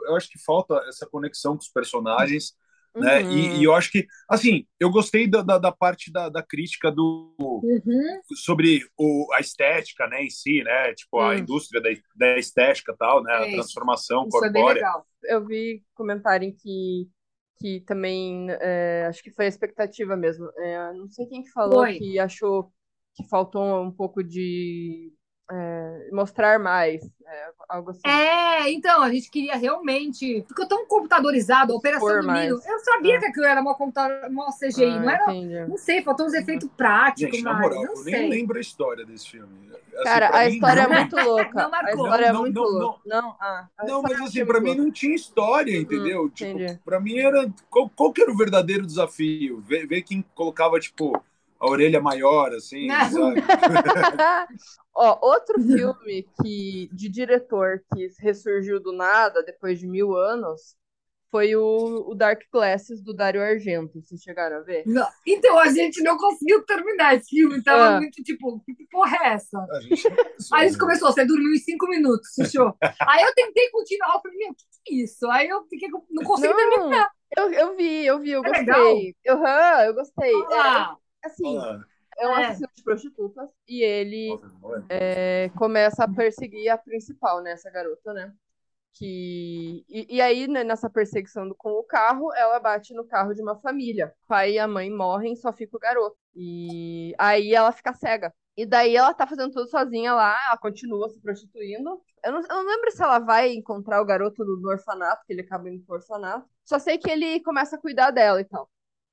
eu 0.07 0.15
acho 0.15 0.29
que 0.29 0.38
falta 0.38 0.75
essa 0.88 1.07
conexão 1.07 1.53
com 1.53 1.61
os 1.63 1.69
personagens, 1.69 2.53
né? 2.95 3.23
Uhum. 3.23 3.31
E, 3.31 3.59
e 3.59 3.63
eu 3.63 3.73
acho 3.73 3.91
que, 3.91 4.06
assim, 4.29 4.67
eu 4.79 4.91
gostei 4.91 5.27
da, 5.27 5.41
da, 5.41 5.57
da 5.57 5.71
parte 5.71 6.11
da, 6.11 6.29
da 6.29 6.44
crítica 6.44 6.91
do 6.91 7.33
Uhum. 7.39 8.21
sobre 8.35 8.81
o, 8.97 9.27
a 9.33 9.39
estética, 9.39 10.06
né, 10.07 10.23
em 10.23 10.29
si, 10.29 10.61
né? 10.63 10.94
Tipo 10.94 11.19
a 11.19 11.29
Hum. 11.29 11.38
indústria 11.39 11.81
da, 11.81 11.89
da 12.15 12.38
estética, 12.38 12.95
tal, 12.97 13.23
né? 13.23 13.33
É 13.33 13.50
A 13.50 13.51
transformação 13.56 14.27
Isso 14.27 14.38
é 14.45 14.50
bem 14.51 14.61
corpórea. 14.61 14.81
legal. 14.83 15.07
eu 15.23 15.44
vi 15.45 15.83
comentarem 15.95 16.51
que, 16.56 17.09
que 17.59 17.81
também 17.81 18.47
é, 18.50 19.06
acho 19.07 19.21
que 19.21 19.31
foi 19.31 19.45
a 19.45 19.50
expectativa 19.50 20.15
mesmo. 20.15 20.50
É, 20.57 20.94
não 20.94 21.09
sei 21.09 21.25
quem 21.27 21.44
que 21.44 21.51
falou 21.51 21.79
Foi. 21.79 21.97
que 21.97 22.17
achou 22.17 22.71
que 23.13 23.27
faltou 23.27 23.83
um 23.83 23.91
pouco 23.91 24.23
de 24.23 25.11
é, 25.51 26.09
mostrar 26.11 26.59
mais, 26.59 27.01
é, 27.25 27.49
algo 27.67 27.91
assim. 27.91 28.01
É, 28.05 28.71
então, 28.71 29.01
a 29.01 29.11
gente 29.11 29.29
queria 29.31 29.55
realmente. 29.55 30.43
Ficou 30.47 30.67
tão 30.67 30.85
computadorizado, 30.85 31.73
a 31.73 31.75
Operação 31.75 32.07
Expor 32.19 32.47
do. 32.47 32.61
Eu 32.67 32.79
sabia 32.79 33.15
É. 33.15 33.19
que 33.19 33.25
aquilo 33.25 33.45
era 33.45 33.61
uma, 33.61 33.75
computa- 33.75 34.27
uma 34.29 34.51
CGI, 34.51 34.85
Ah, 34.85 34.99
não 34.99 35.09
era. 35.09 35.23
entendi. 35.35 35.69
Não 35.69 35.77
sei, 35.77 36.01
faltou 36.03 36.25
uns 36.25 36.33
efeitos 36.33 36.69
práticos, 36.77 37.35
Gente, 37.35 37.43
na 37.43 37.53
mas 37.53 37.61
moral, 37.61 37.83
não 37.83 37.93
eu 37.95 38.03
nem 38.03 38.15
sei. 38.15 38.29
lembro 38.29 38.57
a 38.57 38.61
história 38.61 39.05
desse 39.05 39.29
filme. 39.29 39.69
Assim, 39.95 40.03
Cara, 40.03 40.29
a 40.29 40.45
mim, 40.45 40.53
história 40.53 40.87
não- 40.87 40.93
é 40.93 40.99
muito 40.99 41.15
louca. 41.17 41.49
Não 41.59 41.65
a 41.65 41.69
marcou. 41.69 42.05
história 42.05 42.25
é 42.25 42.31
Não, 42.33 42.39
muito 42.41 42.55
não, 42.55 42.63
louca. 42.63 42.99
Não, 43.05 43.35
ah, 43.39 43.67
a 43.77 43.85
Não, 43.85 44.01
mas 44.01 44.17
eu 44.17 44.23
assim, 44.25 44.45
pra 44.45 44.61
mim 44.61 44.75
não 44.75 44.89
tinha 44.91 45.13
história, 45.15 45.75
entendeu? 45.77 46.23
Hum, 46.25 46.29
tipo, 46.29 46.51
entendi. 46.57 46.79
pra 46.85 46.99
mim 47.01 47.17
era. 47.17 47.51
Qual, 47.69 47.89
qual 47.89 48.13
que 48.13 48.21
era 48.21 48.31
o 48.31 48.37
verdadeiro 48.37 48.85
desafio? 48.85 49.59
Ver, 49.67 49.85
ver 49.87 50.01
quem 50.03 50.23
colocava, 50.33 50.79
tipo, 50.79 51.21
a 51.59 51.67
orelha 51.69 52.00
maior, 52.01 52.53
assim, 52.53 52.88
Não. 52.88 53.09
sabe? 53.09 53.41
Ó, 54.95 55.19
outro 55.21 55.61
filme 55.61 56.27
que, 56.41 56.89
de 56.94 57.09
diretor 57.09 57.81
que 57.94 58.07
ressurgiu 58.19 58.79
do 58.79 58.91
nada, 58.91 59.44
depois 59.44 59.79
de 59.79 59.88
mil 59.88 60.15
anos, 60.15 60.75
foi 61.31 61.56
o, 61.56 62.06
o 62.09 62.15
Dark 62.15 62.41
Glasses, 62.51 63.03
do 63.03 63.13
Dario 63.13 63.41
Argento. 63.41 64.01
Vocês 64.01 64.19
chegaram 64.21 64.57
a 64.57 64.61
ver? 64.61 64.83
Não. 64.88 65.07
Então, 65.27 65.59
a 65.59 65.69
gente 65.69 66.01
não 66.01 66.17
conseguiu 66.17 66.65
terminar 66.65 67.15
esse 67.15 67.29
filme. 67.29 67.63
Tava 67.63 67.95
Ah. 67.95 67.97
muito 68.00 68.23
tipo, 68.23 68.59
que 68.65 68.88
porra 68.89 69.15
é 69.21 69.27
essa? 69.33 69.59
A 69.71 69.79
gente, 69.79 70.07
Aí 70.51 70.65
a 70.65 70.67
gente 70.67 70.79
começou, 70.79 71.11
você 71.13 71.23
dormiu 71.25 71.53
em 71.53 71.59
cinco 71.59 71.88
minutos, 71.88 72.29
fechou. 72.35 72.73
Aí 73.07 73.23
eu 73.23 73.33
tentei 73.35 73.69
continuar, 73.69 74.15
eu 74.15 74.21
falei, 74.21 74.38
meu, 74.39 74.50
o 74.50 74.56
que, 74.56 74.63
que 74.85 74.94
é 74.95 74.97
isso? 75.03 75.29
Aí 75.29 75.47
eu 75.47 75.63
fiquei, 75.69 75.88
não 76.09 76.23
consegui 76.23 76.56
terminar. 76.56 77.09
Não, 77.38 77.44
eu, 77.45 77.51
eu 77.53 77.77
vi, 77.77 78.06
eu 78.07 78.19
vi, 78.19 78.31
eu 78.31 78.44
É 78.44 78.50
gostei. 78.50 79.16
Aham, 79.30 79.83
eu 79.85 79.94
gostei. 79.94 80.33
Lá. 80.33 80.97
É, 80.97 81.08
assim, 81.23 81.57
Olha, 81.57 81.85
é 82.18 82.28
um 82.28 82.35
assassino 82.35 82.69
de 82.76 82.83
prostitutas 82.83 83.49
e 83.68 83.83
ele 83.83 84.42
é, 84.90 85.49
começa 85.57 86.04
a 86.04 86.07
perseguir 86.07 86.69
a 86.69 86.78
principal, 86.78 87.42
né, 87.42 87.52
essa 87.52 87.69
garota, 87.69 88.14
né? 88.14 88.33
Que... 88.94 89.85
E, 89.90 90.18
e 90.18 90.21
aí, 90.21 90.47
né, 90.47 90.64
nessa 90.64 90.90
perseguição 90.90 91.47
do- 91.47 91.56
com 91.56 91.71
o 91.71 91.83
carro, 91.83 92.33
ela 92.33 92.59
bate 92.59 92.94
no 92.94 93.06
carro 93.06 93.33
de 93.33 93.42
uma 93.42 93.56
família. 93.57 94.14
O 94.26 94.28
pai 94.28 94.54
e 94.54 94.59
a 94.59 94.68
mãe 94.68 94.90
morrem, 94.92 95.35
só 95.35 95.54
fica 95.54 95.78
o 95.78 95.80
garoto. 95.80 96.18
E 96.35 97.14
aí 97.18 97.54
ela 97.54 97.71
fica 97.71 97.94
cega. 97.94 98.33
E 98.57 98.66
daí 98.66 98.95
ela 98.95 99.14
tá 99.14 99.26
fazendo 99.26 99.54
tudo 99.54 99.69
sozinha 99.69 100.14
lá, 100.14 100.38
ela 100.47 100.57
continua 100.57 101.09
se 101.09 101.19
prostituindo. 101.21 102.02
Eu 102.23 102.31
não, 102.33 102.42
eu 102.42 102.47
não 102.49 102.66
lembro 102.68 102.92
se 102.92 103.02
ela 103.02 103.19
vai 103.19 103.54
encontrar 103.54 104.02
o 104.02 104.06
garoto 104.06 104.44
no, 104.44 104.57
no 104.59 104.69
orfanato, 104.69 105.23
que 105.26 105.33
ele 105.33 105.42
acaba 105.42 105.69
indo 105.69 105.83
pro 105.85 105.95
orfanato. 105.95 106.49
Só 106.66 106.78
sei 106.78 106.97
que 106.97 107.09
ele 107.09 107.40
começa 107.42 107.78
a 107.78 107.80
cuidar 107.80 108.11
dela 108.11 108.42
e 108.42 108.45
tal. 108.45 108.69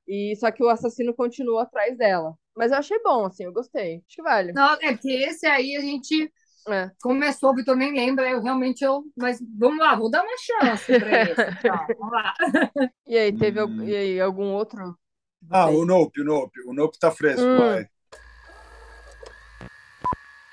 E 0.09 0.35
só 0.37 0.51
que 0.51 0.63
o 0.63 0.69
assassino 0.69 1.13
continua 1.15 1.63
atrás 1.65 1.97
dela. 1.99 2.35
Mas 2.57 2.71
eu 2.73 2.79
achei 2.79 2.99
bom, 3.03 3.27
assim, 3.27 3.45
eu 3.45 3.53
gostei. 3.53 3.97
Acho 4.07 4.17
que 4.17 4.23
vale. 4.23 4.53
Não, 4.53 4.75
é 4.81 4.93
porque 4.93 5.11
esse 5.11 5.47
aí 5.47 5.77
a 5.77 5.81
gente 5.81 6.33
É. 6.69 6.91
começou, 7.03 7.51
o 7.51 7.55
Vitor 7.55 7.77
nem 7.77 7.93
lembra, 7.93 8.29
eu 8.31 8.41
realmente 8.41 8.85
eu. 8.85 9.03
Mas 9.17 9.39
vamos 9.59 9.79
lá, 9.79 9.95
vou 9.97 10.11
dar 10.11 10.23
uma 10.23 10.37
chance 10.39 10.99
pra 10.99 11.23
esse. 11.23 11.59
Então, 11.59 11.87
vamos 11.99 12.13
lá. 12.13 12.35
E 13.07 13.17
aí, 13.19 13.33
teve 13.37 13.59
al- 13.61 13.69
Hum. 13.69 13.85
e 13.85 13.95
aí, 13.97 14.21
algum 14.21 14.53
outro? 14.53 14.97
Ah, 15.51 15.69
o 15.71 15.85
Nope, 15.85 16.21
o 16.23 16.25
Nope. 16.25 16.61
O 16.67 16.73
Nope 16.73 16.99
tá 16.99 17.11
fresco, 17.11 17.43
Hum. 17.43 17.59
vai. 17.59 17.87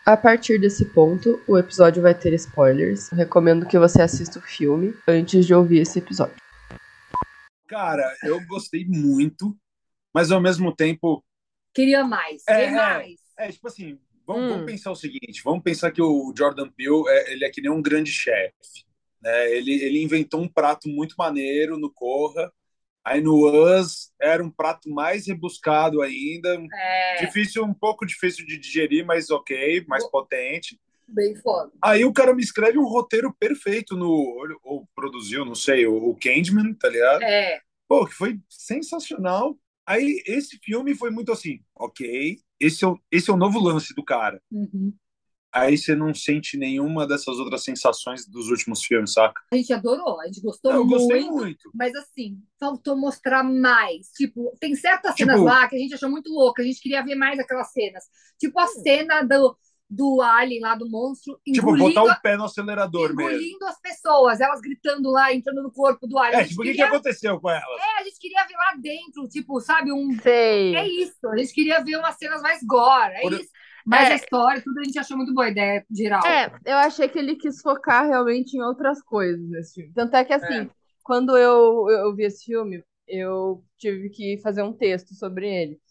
A 0.05 0.17
partir 0.17 0.59
desse 0.59 0.83
ponto, 0.85 1.41
o 1.47 1.57
episódio 1.57 2.01
vai 2.03 2.13
ter 2.13 2.33
spoilers. 2.33 3.09
Recomendo 3.11 3.65
que 3.65 3.79
você 3.79 4.01
assista 4.01 4.37
o 4.37 4.41
filme 4.41 4.93
antes 5.07 5.45
de 5.45 5.53
ouvir 5.53 5.79
esse 5.79 5.99
episódio. 5.99 6.35
Cara, 7.67 8.15
eu 8.23 8.45
gostei 8.47 8.85
muito, 8.85 9.57
mas 10.13 10.31
ao 10.31 10.41
mesmo 10.41 10.75
tempo. 10.75 11.23
Queria 11.73 12.03
mais, 12.03 12.43
É, 12.47 12.65
é. 12.65 12.71
mais. 12.71 13.19
É, 13.37 13.51
tipo 13.51 13.67
assim, 13.67 13.99
vamos, 14.27 14.43
Hum. 14.43 14.49
vamos 14.49 14.65
pensar 14.65 14.91
o 14.91 14.95
seguinte: 14.95 15.41
vamos 15.43 15.63
pensar 15.63 15.91
que 15.91 16.01
o 16.01 16.33
Jordan 16.37 16.69
Peele 16.69 17.03
é, 17.07 17.33
ele 17.33 17.45
é 17.45 17.49
que 17.49 17.61
nem 17.61 17.71
um 17.71 17.81
grande 17.81 18.11
chefe. 18.11 18.85
Né? 19.21 19.51
Ele, 19.51 19.73
ele 19.81 20.03
inventou 20.03 20.41
um 20.41 20.47
prato 20.47 20.87
muito 20.89 21.15
maneiro 21.17 21.77
no 21.77 21.91
Corra. 21.91 22.51
Aí 23.05 23.19
no 23.19 23.49
Us 23.49 24.13
era 24.21 24.41
um 24.41 24.49
prato 24.49 24.89
mais 24.89 25.27
rebuscado 25.27 26.01
ainda, 26.01 26.57
É, 26.73 27.25
difícil, 27.25 27.65
um 27.65 27.73
pouco 27.73 28.05
difícil 28.05 28.45
de 28.45 28.57
digerir, 28.57 29.05
mas 29.05 29.29
ok, 29.29 29.83
mais 29.87 30.09
potente. 30.09 30.79
Bem 31.07 31.35
foda. 31.35 31.71
Aí 31.81 32.03
o 32.05 32.13
cara 32.13 32.33
me 32.33 32.41
escreve 32.43 32.77
um 32.77 32.85
roteiro 32.87 33.33
perfeito 33.39 33.95
no. 33.95 34.09
Ou 34.63 34.87
produziu, 34.95 35.45
não 35.45 35.55
sei, 35.55 35.85
o, 35.85 35.95
o 35.95 36.15
Candyman, 36.15 36.73
tá 36.73 36.89
ligado? 36.89 37.21
É, 37.23 37.59
Pô, 37.87 38.05
que 38.05 38.13
foi 38.13 38.39
sensacional. 38.49 39.57
Aí 39.85 40.21
esse 40.25 40.57
filme 40.63 40.95
foi 40.95 41.09
muito 41.11 41.31
assim, 41.31 41.59
ok, 41.75 42.37
esse 42.59 42.85
é 42.85 42.87
o, 42.87 42.97
esse 43.11 43.29
é 43.29 43.33
o 43.33 43.37
novo 43.37 43.59
lance 43.59 43.93
do 43.93 44.03
cara. 44.03 44.41
uhum. 44.49 44.93
aí 45.51 45.77
você 45.77 45.93
não 45.93 46.13
sente 46.13 46.57
nenhuma 46.57 47.05
dessas 47.05 47.37
outras 47.37 47.63
sensações 47.65 48.25
dos 48.25 48.47
últimos 48.49 48.81
filmes, 48.83 49.11
saca? 49.13 49.41
A 49.51 49.55
gente 49.57 49.73
adorou, 49.73 50.21
a 50.21 50.25
gente 50.25 50.41
gostou 50.41 50.71
Eu 50.71 50.85
muito, 50.85 50.97
gostei 50.97 51.29
muito. 51.29 51.69
Mas 51.75 51.93
assim, 51.95 52.41
faltou 52.57 52.95
mostrar 52.97 53.43
mais. 53.43 54.07
Tipo, 54.15 54.55
tem 54.59 54.73
certas 54.75 55.13
Tipo- 55.15 55.31
cenas 55.31 55.43
lá 55.45 55.67
que 55.67 55.75
a 55.75 55.79
gente 55.79 55.93
achou 55.93 56.09
muito 56.09 56.31
louca. 56.31 56.61
A 56.63 56.65
gente 56.65 56.79
queria 56.81 57.03
ver 57.03 57.15
mais 57.15 57.37
aquelas 57.37 57.71
cenas. 57.73 58.05
Tipo 58.39 58.59
a 58.59 58.67
cena 58.67 59.21
do, 59.21 59.55
do 59.93 60.21
Alien 60.21 60.61
lá, 60.61 60.75
do 60.75 60.89
monstro, 60.89 61.39
Tipo, 61.45 61.75
engolindo, 61.75 61.93
botar 62.01 62.03
o 62.17 62.21
pé 62.21 62.35
no 62.35 62.45
acelerador 62.45 63.15
mesmo. 63.15 63.21
engolindo 63.31 63.65
as 63.65 63.79
pessoas, 63.79 64.41
elas 64.41 64.59
gritando 64.61 65.11
lá, 65.11 65.33
entrando 65.33 65.61
no 65.61 65.71
corpo 65.71 66.07
do 66.07 66.17
Alien. 66.17 66.41
É, 66.41 66.45
tipo, 66.45 66.61
o 66.61 66.63
que, 66.63 66.71
que 66.71 66.77
queria, 66.77 66.87
aconteceu 66.91 67.39
com 67.39 67.49
elas? 67.49 67.63
é, 67.79 68.01
a 68.01 68.03
gente 68.03 68.19
queria 68.19 68.43
ver 68.45 68.55
lá 68.55 68.75
dentro, 68.79 69.27
tipo, 69.27 69.59
sabe, 69.61 69.91
um. 69.91 70.11
Sei. 70.21 70.75
É 70.75 70.87
isso, 70.87 71.27
a 71.27 71.37
gente 71.37 71.53
queria 71.53 71.83
ver 71.83 71.97
umas 71.97 72.15
cenas 72.15 72.41
mais 72.41 72.61
gore, 72.63 73.13
é 73.13 73.21
Por- 73.21 73.33
isso. 73.33 73.49
Mas 73.85 74.09
É. 74.09 74.13
a 74.13 74.15
história, 74.15 74.61
tudo 74.63 74.79
a 74.79 74.83
gente 74.85 74.97
achou 74.97 75.17
muito 75.17 75.33
boa 75.33 75.49
ideia, 75.49 75.85
geral. 75.91 76.25
É, 76.25 76.49
eu 76.65 76.77
achei 76.77 77.07
que 77.09 77.19
ele 77.19 77.35
quis 77.35 77.61
focar 77.61 78.07
realmente 78.07 78.55
em 78.55 78.61
outras 78.61 79.01
coisas 79.03 79.45
nesse 79.49 79.73
filme. 79.75 79.91
Tanto 79.93 80.15
é 80.15 80.23
que, 80.23 80.31
assim, 80.33 80.61
É. 80.61 80.69
quando 81.03 81.37
eu, 81.37 81.89
eu 81.89 82.15
vi 82.15 82.23
esse 82.23 82.45
filme, 82.45 82.81
eu 83.05 83.61
tive 83.77 84.09
que 84.09 84.37
fazer 84.41 84.63
um 84.63 84.71
texto 84.71 85.13
sobre 85.13 85.49
ele. 85.53 85.81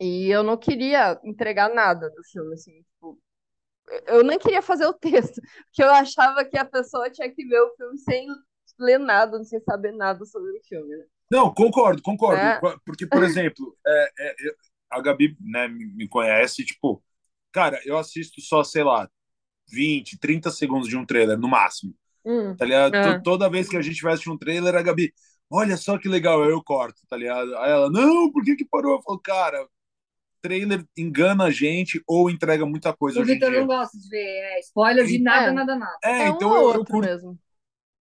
E 0.00 0.28
eu 0.28 0.42
não 0.42 0.56
queria 0.56 1.18
entregar 1.24 1.72
nada 1.72 2.10
do 2.10 2.22
filme, 2.24 2.54
assim, 2.54 2.84
eu 4.06 4.22
nem 4.24 4.38
queria 4.38 4.62
fazer 4.62 4.86
o 4.86 4.92
texto, 4.92 5.40
porque 5.66 5.82
eu 5.82 5.90
achava 5.90 6.44
que 6.44 6.56
a 6.58 6.64
pessoa 6.64 7.10
tinha 7.10 7.30
que 7.30 7.44
ver 7.46 7.60
o 7.60 7.74
filme 7.76 7.98
sem 7.98 8.26
ler 8.78 8.98
nada, 8.98 9.42
sem 9.44 9.60
saber 9.60 9.92
nada 9.92 10.24
sobre 10.24 10.50
o 10.58 10.62
filme. 10.64 10.96
né? 10.96 11.04
Não, 11.30 11.52
concordo, 11.52 12.02
concordo. 12.02 12.40
É. 12.40 12.60
Porque, 12.84 13.06
por 13.06 13.22
exemplo, 13.22 13.76
é, 13.86 14.12
é, 14.18 14.34
a 14.90 15.00
Gabi 15.00 15.36
né, 15.40 15.68
me 15.68 16.08
conhece, 16.08 16.64
tipo, 16.64 17.02
cara, 17.52 17.80
eu 17.84 17.96
assisto 17.98 18.40
só, 18.40 18.62
sei 18.64 18.84
lá, 18.84 19.08
20, 19.70 20.18
30 20.18 20.50
segundos 20.50 20.88
de 20.88 20.96
um 20.96 21.06
trailer, 21.06 21.38
no 21.38 21.48
máximo. 21.48 21.94
Hum, 22.24 22.56
Tá 22.56 22.64
ligado? 22.64 22.94
É. 22.94 23.18
To- 23.18 23.22
Toda 23.22 23.50
vez 23.50 23.68
que 23.68 23.76
a 23.76 23.82
gente 23.82 24.02
vai 24.02 24.12
assistir 24.14 24.30
um 24.30 24.38
trailer, 24.38 24.74
a 24.74 24.82
Gabi, 24.82 25.12
olha 25.50 25.76
só 25.76 25.98
que 25.98 26.08
legal, 26.08 26.44
eu 26.44 26.62
corto, 26.62 27.00
tá 27.08 27.16
ligado? 27.16 27.56
Aí 27.58 27.70
ela, 27.70 27.90
não, 27.90 28.30
por 28.32 28.44
que 28.44 28.56
que 28.56 28.64
parou? 28.64 28.96
Eu 28.96 29.02
falo, 29.02 29.18
cara, 29.20 29.66
trailer 30.44 30.84
engana 30.96 31.44
a 31.44 31.50
gente 31.50 32.02
ou 32.06 32.28
entrega 32.28 32.66
muita 32.66 32.92
coisa 32.92 33.18
O 33.20 33.24
Vitor 33.24 33.50
não 33.50 33.66
gosta 33.66 33.98
de 33.98 34.08
ver 34.10 34.18
é, 34.24 34.60
spoiler 34.60 35.06
de 35.06 35.18
nada, 35.18 35.46
É. 35.48 35.52
nada, 35.52 35.74
nada. 35.76 35.98
É, 36.04 36.22
é 36.24 36.30
um 36.30 36.34
então 36.36 36.50
ou 36.50 36.56
eu, 36.56 36.74
eu 36.74 36.84
curto 36.84 36.98
mesmo. 36.98 37.38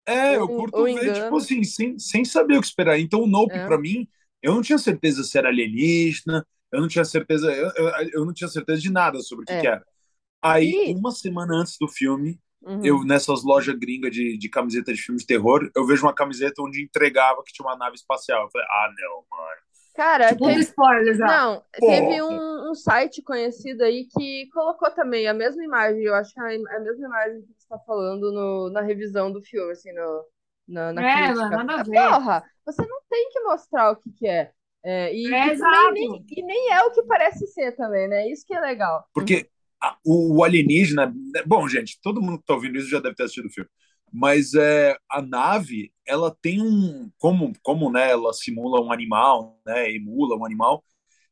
É, 0.06 0.36
eu 0.36 0.42
Ou- 0.42 0.48
curto 0.48 0.78
ou 0.78 0.84
ver, 0.84 0.92
engano. 0.92 1.14
tipo 1.24 1.36
assim, 1.36 1.62
sem, 1.62 1.98
sem 1.98 2.24
saber 2.24 2.56
o 2.56 2.60
que 2.60 2.66
esperar. 2.66 2.98
Então, 2.98 3.20
o 3.22 3.26
Nope, 3.26 3.52
É. 3.54 3.66
pra 3.66 3.78
mim, 3.78 4.08
eu 4.42 4.54
não 4.54 4.62
tinha 4.62 4.78
certeza 4.78 5.22
se 5.22 5.36
era 5.36 5.48
alienígena, 5.48 6.46
eu 6.72 6.80
não 6.80 6.88
tinha 6.88 7.04
certeza, 7.04 7.52
eu, 7.52 7.70
eu, 7.76 8.10
eu 8.14 8.24
não 8.24 8.32
tinha 8.32 8.48
certeza 8.48 8.80
de 8.80 8.90
nada 8.90 9.20
sobre 9.20 9.42
o 9.44 9.46
que, 9.46 9.52
É. 9.52 9.60
que 9.60 9.66
era. 9.66 9.84
Aí, 10.42 10.90
E- 10.90 10.94
uma 10.94 11.12
semana 11.12 11.54
antes 11.54 11.76
do 11.78 11.86
filme, 11.88 12.40
Uhum. 12.62 12.84
eu, 12.84 13.04
nessas 13.04 13.42
lojas 13.44 13.74
gringas 13.78 14.12
de, 14.12 14.38
de 14.38 14.48
camiseta 14.48 14.92
de 14.92 15.00
filme 15.00 15.20
de 15.20 15.26
terror, 15.26 15.70
eu 15.76 15.86
vejo 15.86 16.04
uma 16.06 16.14
camiseta 16.14 16.62
onde 16.62 16.82
entregava 16.82 17.42
que 17.44 17.52
tinha 17.52 17.66
uma 17.66 17.76
nave 17.76 17.96
espacial. 17.96 18.44
Eu 18.44 18.50
falei, 18.50 18.66
ah, 18.68 18.90
não, 18.98 19.24
mano. 19.30 19.60
Cara, 20.00 20.34
tipo, 20.38 20.50
teve, 20.50 20.64
spoiler 20.64 21.14
já. 21.16 21.42
Não, 21.42 21.64
Pô. 21.78 21.86
teve 21.86 22.22
um, 22.22 22.70
um 22.70 22.74
site 22.74 23.22
conhecido 23.22 23.84
aí 23.84 24.06
que 24.08 24.48
colocou 24.52 24.90
também 24.92 25.28
a 25.28 25.34
mesma 25.34 25.62
imagem, 25.64 26.02
eu 26.04 26.14
acho 26.14 26.32
que 26.34 26.40
é 26.40 26.44
a 26.56 26.80
mesma 26.80 27.06
imagem 27.06 27.42
que 27.42 27.48
você 27.48 27.54
está 27.62 27.78
falando 27.80 28.32
no, 28.32 28.70
na 28.70 28.80
revisão 28.82 29.32
do 29.32 29.42
filme, 29.42 29.72
assim, 29.72 29.92
no, 29.92 30.24
na, 30.68 30.92
na 30.94 31.04
É, 31.04 31.04
crítica. 31.04 31.60
nada 31.64 31.74
a 31.80 31.82
ver. 31.84 32.20
Porra, 32.20 32.44
você 32.66 32.82
não 32.86 33.02
tem 33.10 33.30
que 33.30 33.40
mostrar 33.42 33.90
o 33.92 33.96
que, 33.96 34.12
que 34.12 34.26
é. 34.28 34.52
É, 34.84 35.14
e, 35.14 35.40
É, 35.42 35.54
e 35.70 35.90
nem, 35.90 36.08
e 36.30 36.42
nem 36.44 36.72
é 36.72 36.82
o 36.84 36.92
que 36.92 37.02
parece 37.04 37.46
ser 37.48 37.72
também, 37.76 38.08
né? 38.08 38.28
Isso 38.30 38.46
que 38.46 38.54
é 38.54 38.60
legal. 38.60 39.06
Porque 39.14 39.48
a- 39.82 39.96
o, 40.04 40.42
alienígena. 40.44 41.06
né, 41.06 41.42
Bom, 41.46 41.66
gente, 41.68 41.98
todo 42.02 42.20
mundo 42.22 42.38
que 42.38 42.44
tá 42.46 42.54
ouvindo 42.54 42.78
isso 42.78 42.88
já 42.90 43.00
deve 43.00 43.14
ter 43.16 43.24
assistido 43.24 43.46
o 43.46 43.52
filme. 43.52 43.70
Mas 44.12 44.54
é, 44.54 44.96
a 45.10 45.22
nave, 45.22 45.92
ela 46.06 46.34
tem 46.42 46.60
um. 46.62 47.10
Como, 47.18 47.52
como 47.62 47.90
né, 47.90 48.10
ela 48.10 48.32
simula 48.32 48.80
um 48.80 48.92
animal, 48.92 49.60
né? 49.66 49.92
Emula 49.92 50.36
um 50.36 50.44
animal. 50.44 50.84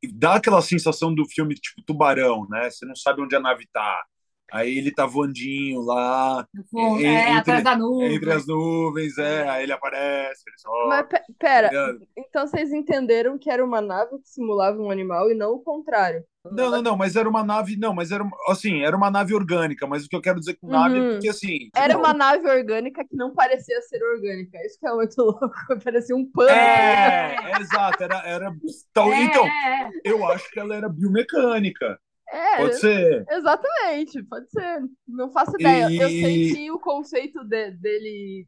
E 0.02 0.06
dá 0.06 0.37
aquela 0.37 0.62
sensação 0.62 1.14
do 1.14 1.26
filme 1.28 1.54
tipo 1.54 1.82
Tubarão, 1.82 2.47
né? 2.49 2.70
Você 2.70 2.87
não 2.87 2.94
sabe 2.94 3.23
onde 3.23 3.35
a 3.35 3.40
nave 3.40 3.66
tá. 3.73 4.04
Aí 4.50 4.78
ele 4.78 4.90
tá 4.90 5.04
voandinho 5.06 5.80
lá, 5.82 6.46
é, 6.74 6.80
entre- 7.00 7.32
atrás 7.38 7.64
da 7.64 7.76
nuvem. 7.76 8.14
entre 8.14 8.32
as 8.32 8.46
nuvens, 8.46 9.18
é, 9.18 9.46
aí 9.48 9.62
ele 9.64 9.72
aparece, 9.72 10.42
ele 10.46 10.58
sobe. 10.58 10.88
Mas 10.88 11.06
pe- 11.06 11.22
pera, 11.38 11.68
tá 11.68 11.94
então 12.16 12.46
vocês 12.46 12.72
entenderam 12.72 13.38
que 13.38 13.50
era 13.50 13.62
uma 13.64 13.80
nave 13.80 14.18
que 14.18 14.28
simulava 14.28 14.80
um 14.80 14.90
animal 14.90 15.30
e 15.30 15.34
não 15.34 15.52
o 15.52 15.60
contrário. 15.60 16.24
Não, 16.50 16.70
não, 16.70 16.80
não, 16.80 16.96
mas 16.96 17.14
era 17.14 17.28
uma 17.28 17.44
nave, 17.44 17.76
não, 17.76 17.92
mas 17.92 18.10
era 18.10 18.22
uma- 18.22 18.34
assim, 18.48 18.80
era 18.82 18.96
uma 18.96 19.10
nave 19.10 19.34
orgânica, 19.34 19.86
mas 19.86 20.06
o 20.06 20.08
que 20.08 20.16
eu 20.16 20.20
quero 20.22 20.38
dizer 20.40 20.54
com 20.54 20.66
nave 20.66 20.96
é 20.96 21.00
Uhum. 21.02 21.12
porque 21.12 21.28
assim, 21.28 21.68
Era 21.76 21.88
tipo, 21.94 21.98
uma 21.98 22.14
nave 22.14 22.48
orgânica 22.48 23.04
que 23.04 23.14
não 23.16 23.34
parecia 23.34 23.82
ser 23.82 24.02
orgânica. 24.02 24.56
Isso 24.64 24.78
que 24.80 24.86
é 24.86 24.92
muito 24.94 25.14
louco. 25.22 25.50
Parecia 25.84 26.16
um 26.16 26.24
pano. 26.30 26.48
É, 26.50 27.36
é, 27.52 27.60
exato, 27.60 28.02
era, 28.02 28.22
era 28.26 28.52
tal, 28.94 29.12
É, 29.12 29.22
então, 29.24 29.44
é, 29.46 29.82
é. 29.82 29.90
eu 30.04 30.26
acho 30.26 30.50
que 30.50 30.58
ela 30.58 30.74
era 30.74 30.88
biomecânica. 30.88 32.00
É, 32.30 32.56
Pode 32.58 32.78
ser. 32.78 33.25
exatamente, 33.30 34.23
pode 34.25 34.50
ser. 34.50 34.80
Não 35.06 35.30
faço 35.30 35.52
ideia. 35.58 35.85
Eu 35.85 36.08
E- 36.08 36.20
sei 36.23 36.52
que 36.52 36.70
o 36.70 36.78
conceito 36.78 37.42
de- 37.44 37.70
dele, 37.73 38.47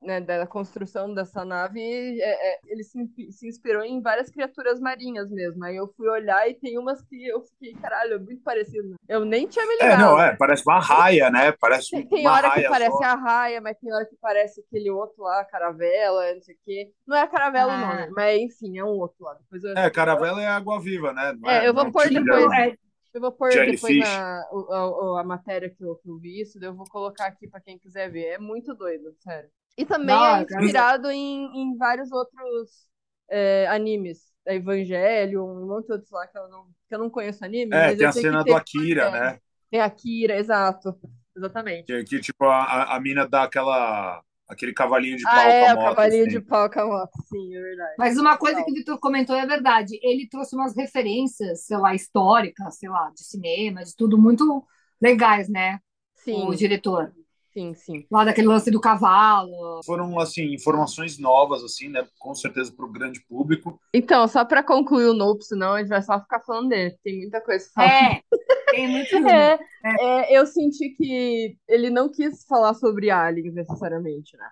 né, 0.00 0.20
da 0.20 0.46
construção 0.46 1.12
dessa 1.12 1.44
nave, 1.44 1.80
é- 1.80 2.52
é, 2.54 2.58
ele 2.66 2.84
se, 2.84 2.98
se 3.32 3.48
inspirou 3.48 3.82
em 3.82 4.00
várias 4.00 4.30
criaturas 4.30 4.78
marinhas 4.78 5.28
mesmo. 5.30 5.64
Aí 5.64 5.74
eu 5.74 5.88
fui 5.96 6.08
olhar 6.08 6.48
e 6.48 6.54
tem 6.54 6.78
umas 6.78 7.02
que 7.02 7.26
eu 7.26 7.40
fiquei, 7.42 7.74
caralho, 7.74 8.14
é 8.14 8.18
muito 8.18 8.42
parecido. 8.44 8.94
Eu 9.08 9.24
nem 9.24 9.48
tinha 9.48 9.66
me 9.66 9.72
É, 9.74 9.76
ligado. 9.82 10.00
não, 10.00 10.20
é, 10.22 10.36
parece 10.36 10.62
uma 10.64 10.78
raia, 10.78 11.28
né? 11.28 11.50
Parece 11.50 11.90
Tem, 11.90 12.06
tem 12.06 12.20
uma 12.20 12.32
hora 12.34 12.50
que 12.50 12.56
raia 12.60 12.68
parece 12.70 12.96
só. 12.96 13.02
a 13.04 13.14
raia, 13.16 13.60
mas 13.60 13.76
tem 13.78 13.92
hora 13.92 14.06
que 14.06 14.16
parece 14.20 14.60
aquele 14.60 14.90
outro 14.90 15.22
lá, 15.24 15.40
a 15.40 15.44
caravela, 15.44 16.32
não 16.32 16.42
sei 16.42 16.54
o 16.54 16.58
quê. 16.64 16.90
Não 17.04 17.16
é 17.16 17.22
a 17.22 17.26
caravela 17.26 17.72
Ah. 17.72 17.78
nome, 17.96 18.12
mas 18.12 18.40
enfim, 18.40 18.78
é 18.78 18.84
um 18.84 18.88
outro 18.98 19.16
lá. 19.24 19.34
Depois 19.34 19.64
eu, 19.64 19.76
É, 19.76 19.90
caravela 19.90 20.40
é 20.40 20.46
água 20.46 20.80
viva, 20.80 21.12
né? 21.12 21.32
Não 21.36 21.50
É, 21.50 21.66
eu 21.66 21.74
vou 21.74 21.84
não 21.84 21.90
pôr 21.90 22.08
de 22.08 22.20
depois. 22.22 22.76
É, 23.16 23.18
Eu 23.18 23.22
vou 23.22 23.32
pôr 23.32 23.64
Jellyfish. 23.64 23.64
depois 23.64 23.96
na, 23.96 24.46
o- 24.52 25.16
a, 25.16 25.20
a 25.22 25.24
matéria 25.24 25.70
que 25.70 25.82
eu, 25.84 25.96
que 25.96 26.08
eu 26.08 26.18
vi 26.18 26.40
isso, 26.42 26.58
daí 26.60 26.68
eu 26.68 26.74
vou 26.74 26.86
colocar 26.88 27.26
aqui 27.26 27.48
pra 27.48 27.60
quem 27.60 27.78
quiser 27.78 28.10
ver. 28.10 28.26
É 28.34 28.38
muito 28.38 28.74
doido, 28.74 29.14
sério. 29.20 29.50
E 29.76 29.84
também 29.86 30.26
é 30.26 30.32
inspirado 30.34 31.10
em, 31.10 31.46
em 31.62 31.76
vários 31.76 32.10
outros 32.12 32.88
é, 33.30 33.66
animes. 33.68 34.34
Da 34.44 34.54
Evangelion, 34.54 35.44
um 35.44 35.66
monte 35.66 35.86
de 35.86 35.92
outros 35.92 36.10
lá 36.12 36.26
que 36.28 36.38
eu 36.38 36.48
não, 36.48 36.66
que 36.88 36.94
eu 36.94 36.98
não 37.00 37.10
conheço 37.10 37.44
anime, 37.44 37.80
É, 37.82 37.82
mas 37.82 37.98
tem 37.98 38.06
eu 38.06 38.06
a 38.06 38.12
sei 38.12 38.24
cena 38.24 38.44
que 38.44 38.44
do 38.44 38.54
Akira, 38.54 39.10
né? 39.10 39.40
Tem 39.70 39.80
Akira, 39.80 40.36
exato. 40.38 40.98
Exatamente. 41.36 41.86
Que, 41.86 42.04
que, 42.04 42.20
tipo, 42.20 42.44
a, 42.46 42.64
a- 42.64 42.96
a 42.96 43.00
mina 43.00 43.26
dá 43.28 43.44
aquela, 43.44 44.22
aquele 44.48 44.72
cavalinho 44.72 45.16
de 45.16 45.24
pau 45.24 45.32
Ah, 45.34 45.42
com 45.42 45.48
é, 45.48 45.68
a 45.70 45.74
o 45.74 45.76
moto. 45.76 45.84
cavalinho 45.96 46.22
assim. 46.22 46.30
de 46.30 46.40
pau 46.40 46.70
com 46.70 46.80
a 46.80 46.86
moto, 46.86 47.22
sim, 47.28 47.56
é 47.56 47.60
verdade. 47.60 47.94
Mas 47.98 48.18
uma 48.18 48.36
coisa 48.36 48.62
que 48.64 48.70
o 48.70 48.74
Vitor 48.74 48.98
comentou 49.00 49.36
é 49.36 49.46
verdade. 49.46 49.98
Ele 50.02 50.28
trouxe 50.28 50.54
umas 50.54 50.76
referências, 50.76 51.64
sei 51.66 51.76
lá, 51.76 51.94
históricas, 51.94 52.78
sei 52.78 52.88
lá, 52.88 53.10
de 53.10 53.24
cinema, 53.24 53.82
de 53.84 53.94
tudo 53.96 54.16
muito 54.18 54.64
legais, 55.00 55.48
né? 55.48 55.78
Sim, 56.14 56.44
O 56.46 56.54
diretor. 56.54 57.12
sim, 57.52 57.74
sim. 57.74 58.06
Lá 58.10 58.24
daquele 58.24 58.48
lance 58.48 58.70
do 58.70 58.80
cavalo. 58.80 59.80
Foram, 59.84 60.18
assim, 60.18 60.52
informações 60.54 61.18
novas, 61.18 61.62
assim, 61.62 61.88
né? 61.88 62.06
Com 62.18 62.34
certeza 62.34 62.72
para 62.72 62.84
o 62.84 62.90
grande 62.92 63.20
público. 63.28 63.80
Então, 63.94 64.26
só 64.28 64.44
pra 64.44 64.62
concluir 64.62 65.06
o 65.06 65.14
Nope, 65.14 65.44
senão 65.44 65.72
a 65.74 65.78
gente 65.80 65.88
vai 65.88 66.02
só 66.02 66.20
ficar 66.20 66.40
falando 66.40 66.68
dele. 66.68 66.96
Tem 67.02 67.20
muita 67.20 67.40
coisa 67.40 67.64
pra 67.74 67.88
falar. 67.88 68.12
É, 68.14 68.20
muito. 68.86 69.16
É, 69.28 69.58
é, 69.84 70.38
eu 70.38 70.46
senti 70.46 70.90
que 70.90 71.56
ele 71.68 71.90
não 71.90 72.10
quis 72.10 72.44
falar 72.44 72.74
sobre 72.74 73.10
aliens 73.10 73.54
necessariamente, 73.54 74.36
né? 74.36 74.48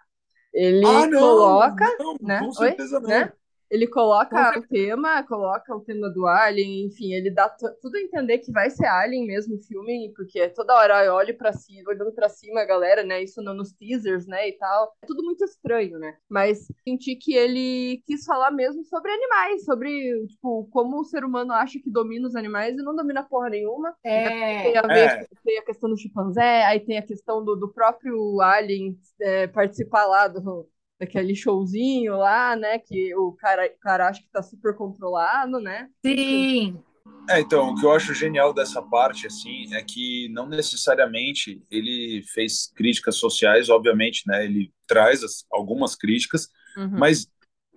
Ele 0.52 0.86
ah, 0.86 1.06
não! 1.06 1.20
coloca, 1.20 1.96
não, 1.98 2.16
né? 2.20 2.38
Com 2.38 2.46
Oi? 2.46 2.52
certeza 2.52 3.00
não. 3.00 3.08
né? 3.08 3.32
Ele 3.74 3.88
coloca 3.88 4.56
o 4.56 4.62
tema, 4.68 5.24
coloca 5.24 5.74
o 5.74 5.80
tema 5.80 6.08
do 6.08 6.28
Alien, 6.28 6.86
enfim, 6.86 7.12
ele 7.12 7.28
dá 7.28 7.48
tu- 7.48 7.74
tudo 7.82 7.96
a 7.96 8.00
entender 8.00 8.38
que 8.38 8.52
vai 8.52 8.70
ser 8.70 8.86
Alien 8.86 9.26
mesmo 9.26 9.56
o 9.56 9.60
filme, 9.60 10.12
porque 10.14 10.48
toda 10.50 10.76
hora 10.76 11.04
eu 11.04 11.12
olho 11.14 11.36
para 11.36 11.52
cima, 11.52 11.90
olhando 11.90 12.12
para 12.12 12.28
cima 12.28 12.60
a 12.60 12.64
galera, 12.64 13.02
né? 13.02 13.20
Isso 13.24 13.42
no- 13.42 13.52
nos 13.52 13.72
teasers, 13.72 14.28
né, 14.28 14.48
e 14.48 14.52
tal. 14.52 14.94
É 15.02 15.06
tudo 15.06 15.24
muito 15.24 15.42
estranho, 15.44 15.98
né? 15.98 16.16
Mas 16.30 16.68
senti 16.86 17.16
que 17.16 17.34
ele 17.34 18.00
quis 18.06 18.24
falar 18.24 18.52
mesmo 18.52 18.84
sobre 18.84 19.10
animais, 19.10 19.64
sobre, 19.64 20.24
tipo, 20.28 20.68
como 20.70 21.00
o 21.00 21.04
ser 21.04 21.24
humano 21.24 21.52
acha 21.52 21.80
que 21.82 21.90
domina 21.90 22.28
os 22.28 22.36
animais 22.36 22.74
e 22.74 22.82
não 22.82 22.94
domina 22.94 23.24
porra 23.24 23.50
nenhuma. 23.50 23.92
Tem 24.04 24.12
É, 24.12 24.78
a 24.78 24.86
ver, 24.86 25.08
É. 25.08 25.26
tem 25.44 25.58
a 25.58 25.64
questão 25.64 25.90
do 25.90 25.96
chimpanzé, 25.98 26.62
aí 26.64 26.78
tem 26.78 26.96
a 26.96 27.02
questão 27.02 27.44
do, 27.44 27.56
do 27.56 27.72
próprio 27.72 28.40
Alien 28.40 28.96
é, 29.20 29.48
participar 29.48 30.06
lá 30.06 30.28
do, 30.28 30.68
daquele 30.98 31.34
showzinho 31.34 32.16
lá, 32.16 32.56
né? 32.56 32.78
Que 32.78 33.14
o 33.16 33.32
cara, 33.34 33.66
o 33.66 33.78
cara 33.80 34.08
acha 34.08 34.22
que 34.22 34.30
tá 34.30 34.42
super 34.42 34.74
controlado, 34.76 35.60
né? 35.60 35.90
sim. 36.04 36.82
É, 37.28 37.40
então, 37.40 37.70
o 37.70 37.74
que 37.74 37.84
eu 37.86 37.92
acho 37.92 38.14
genial 38.14 38.52
dessa 38.52 38.82
parte, 38.82 39.26
assim, 39.26 39.72
é 39.74 39.82
que 39.82 40.28
não 40.30 40.46
necessariamente 40.48 41.62
ele 41.70 42.22
fez 42.34 42.72
críticas 42.74 43.16
sociais, 43.16 43.68
obviamente, 43.70 44.24
né? 44.26 44.44
Ele 44.44 44.72
traz 44.86 45.22
as- 45.22 45.44
algumas 45.52 45.94
críticas, 45.96 46.48
Uhum. 46.76 46.94
mas 46.94 47.26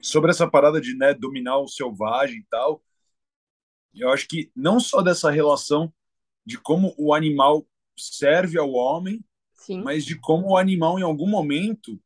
sobre 0.02 0.32
essa 0.32 0.50
parada 0.50 0.82
de 0.82 0.96
né, 0.98 1.14
dominar 1.14 1.58
o 1.60 1.68
selvagem 1.68 2.40
e 2.40 2.46
tal, 2.50 2.84
eu 3.94 4.10
acho 4.12 4.28
que 4.28 4.52
não 4.56 4.80
só 4.80 5.02
dessa 5.02 5.30
relação 5.32 5.92
de 6.46 6.58
como 6.60 6.94
o 6.98 7.14
animal 7.14 7.68
serve 7.98 8.58
ao 8.60 8.72
homem, 8.74 9.24
Sim. 9.54 9.84
mas 9.84 10.06
de 10.06 10.20
como 10.20 10.50
o 10.52 10.58
animal, 10.58 11.00
em 11.00 11.04
algum 11.04 11.28
momento, 11.30 12.00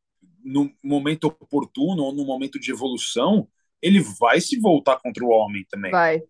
no 0.43 0.71
momento 0.83 1.27
oportuno 1.27 2.03
ou 2.03 2.13
no 2.13 2.25
momento 2.25 2.59
de 2.59 2.71
evolução, 2.71 3.47
ele 3.81 3.99
vai 4.19 4.39
se 4.39 4.59
voltar 4.59 4.99
contra 4.99 5.23
o 5.23 5.29
homem 5.29 5.65
também. 5.69 5.91
Vai. 5.91 6.21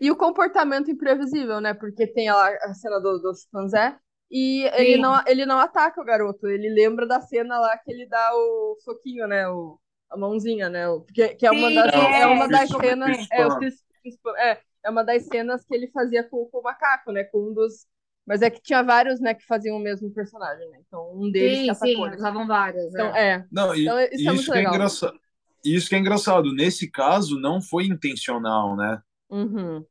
E 0.00 0.10
o 0.10 0.16
comportamento 0.16 0.90
imprevisível, 0.90 1.60
né? 1.60 1.74
Porque 1.74 2.06
tem 2.06 2.28
a, 2.28 2.34
a 2.36 2.74
cena 2.74 3.00
do, 3.00 3.18
do 3.18 3.34
chimpanzé 3.34 3.96
e 4.30 4.62
ele 4.74 4.96
não, 4.96 5.20
ele 5.26 5.44
não 5.44 5.58
ataca 5.58 6.00
o 6.00 6.04
garoto. 6.04 6.46
Ele 6.46 6.68
lembra 6.70 7.06
da 7.06 7.20
cena 7.20 7.58
lá 7.58 7.76
que 7.78 7.90
ele 7.90 8.06
dá 8.06 8.30
o 8.32 8.76
soquinho, 8.80 9.26
né? 9.26 9.48
O, 9.48 9.78
a 10.08 10.16
mãozinha, 10.16 10.68
né? 10.68 10.88
O, 10.88 11.00
que, 11.00 11.28
que 11.30 11.46
é 11.46 11.50
uma 11.50 11.68
Sim, 11.68 11.74
das, 11.74 11.92
é, 11.92 12.20
é 12.20 12.26
uma 12.26 12.48
das 12.48 12.68
cenas. 12.68 13.26
É, 13.32 13.46
o 13.46 14.36
é, 14.36 14.60
é 14.84 14.90
uma 14.90 15.02
das 15.02 15.24
cenas 15.24 15.64
que 15.64 15.74
ele 15.74 15.88
fazia 15.88 16.22
com, 16.22 16.46
com 16.46 16.58
o 16.58 16.62
macaco, 16.62 17.10
né? 17.10 17.24
Com 17.24 17.50
um 17.50 17.54
dos. 17.54 17.86
Mas 18.26 18.42
é 18.42 18.50
que 18.50 18.60
tinha 18.62 18.82
vários, 18.82 19.20
né, 19.20 19.34
que 19.34 19.44
faziam 19.44 19.76
o 19.76 19.80
mesmo 19.80 20.10
personagem, 20.12 20.68
né? 20.70 20.78
Então, 20.86 21.12
um 21.14 21.30
deles 21.30 21.76
Sim, 21.78 21.96
sim, 21.96 22.14
usavam 22.14 22.46
várias. 22.46 22.92
Então, 22.92 23.16
é. 23.16 23.30
é. 23.32 23.44
Não, 23.50 23.74
e, 23.74 23.82
Então, 23.82 24.00
isso 24.00 24.12
é 24.12 24.14
isso, 24.14 24.34
muito 24.34 24.52
que 24.52 24.58
é 24.58 24.62
engraçado. 24.62 25.20
Isso 25.64 25.88
que 25.88 25.94
é 25.94 25.98
engraçado. 25.98 26.54
Nesse 26.54 26.90
caso, 26.90 27.38
não 27.38 27.60
foi 27.60 27.86
intencional, 27.86 28.76
né? 28.76 29.02
Uhum. 29.28 29.84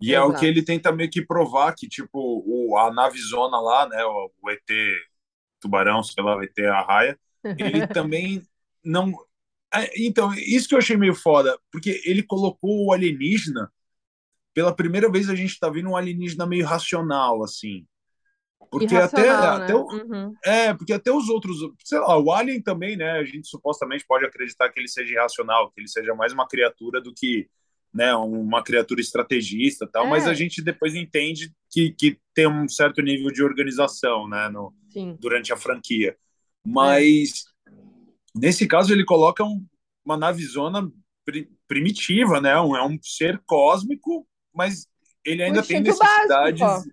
E 0.00 0.14
é 0.14 0.20
o 0.20 0.26
Exato. 0.26 0.40
que 0.40 0.46
ele 0.46 0.64
tenta 0.64 0.90
meio 0.90 1.10
que 1.10 1.24
provar 1.24 1.74
que, 1.74 1.88
tipo, 1.88 2.42
o, 2.44 2.76
a 2.76 2.92
navizona 2.92 3.60
lá, 3.60 3.88
né? 3.88 4.04
O, 4.04 4.30
o 4.42 4.50
ET 4.50 4.60
tubarão, 5.60 6.02
sei 6.02 6.22
lá, 6.24 6.36
o 6.36 6.42
ET 6.42 6.58
arraia, 6.58 7.18
ele 7.44 7.86
também 7.86 8.42
não. 8.84 9.12
É, 9.72 9.90
Então, 10.04 10.34
isso 10.34 10.68
que 10.68 10.74
eu 10.74 10.78
achei 10.78 10.96
meio 10.96 11.14
foda, 11.14 11.56
porque 11.70 12.02
ele 12.04 12.22
colocou 12.22 12.86
o 12.86 12.92
alienígena. 12.92 13.72
Pela 14.54 14.74
primeira 14.74 15.10
vez 15.10 15.28
a 15.28 15.34
gente 15.34 15.58
tá 15.58 15.68
vendo 15.70 15.90
um 15.90 15.96
alienígena 15.96 16.46
meio 16.46 16.66
racional, 16.66 17.42
assim. 17.42 17.86
Porque 18.70 18.94
até, 18.96 19.22
né? 19.28 19.30
até 19.30 19.74
o, 19.74 19.82
Uhum. 19.86 20.34
é, 20.44 20.72
porque 20.72 20.92
até 20.92 21.10
os 21.12 21.28
outros, 21.28 21.58
sei 21.84 21.98
lá, 21.98 22.18
o 22.18 22.32
Alien 22.32 22.62
também, 22.62 22.96
né? 22.96 23.12
A 23.12 23.24
gente 23.24 23.46
supostamente 23.48 24.04
pode 24.06 24.24
acreditar 24.24 24.70
que 24.70 24.80
ele 24.80 24.88
seja 24.88 25.12
irracional, 25.12 25.70
que 25.70 25.80
ele 25.80 25.88
seja 25.88 26.14
mais 26.14 26.32
uma 26.32 26.46
criatura 26.48 27.00
do 27.00 27.12
que, 27.12 27.48
né, 27.92 28.14
uma 28.14 28.62
criatura 28.62 29.00
estrategista, 29.00 29.86
tal. 29.86 30.06
É. 30.06 30.08
Mas 30.10 30.26
a 30.26 30.32
gente 30.32 30.62
depois 30.62 30.94
entende 30.94 31.52
que, 31.70 31.90
que 31.92 32.18
tem 32.32 32.46
um 32.46 32.66
certo 32.68 33.02
nível 33.02 33.30
de 33.30 33.42
organização, 33.42 34.26
né, 34.28 34.48
no, 34.48 34.72
Sim. 34.90 35.18
durante 35.20 35.52
a 35.52 35.56
franquia. 35.56 36.16
Mas 36.64 37.44
nesse 38.34 38.66
caso 38.66 38.92
ele 38.92 39.04
coloca 39.04 39.44
um- 39.44 39.66
uma 40.04 40.16
navizona 40.16 40.90
pri- 41.24 41.50
primitiva, 41.68 42.40
né? 42.40 42.58
Um, 42.60 42.74
é 42.76 42.86
um 42.86 42.98
ser 43.02 43.42
cósmico, 43.44 44.26
mas 44.54 44.86
ele 45.24 45.42
ainda 45.42 45.62
tem 45.62 45.82
básico, 45.82 46.04
necessidades. 46.04 46.86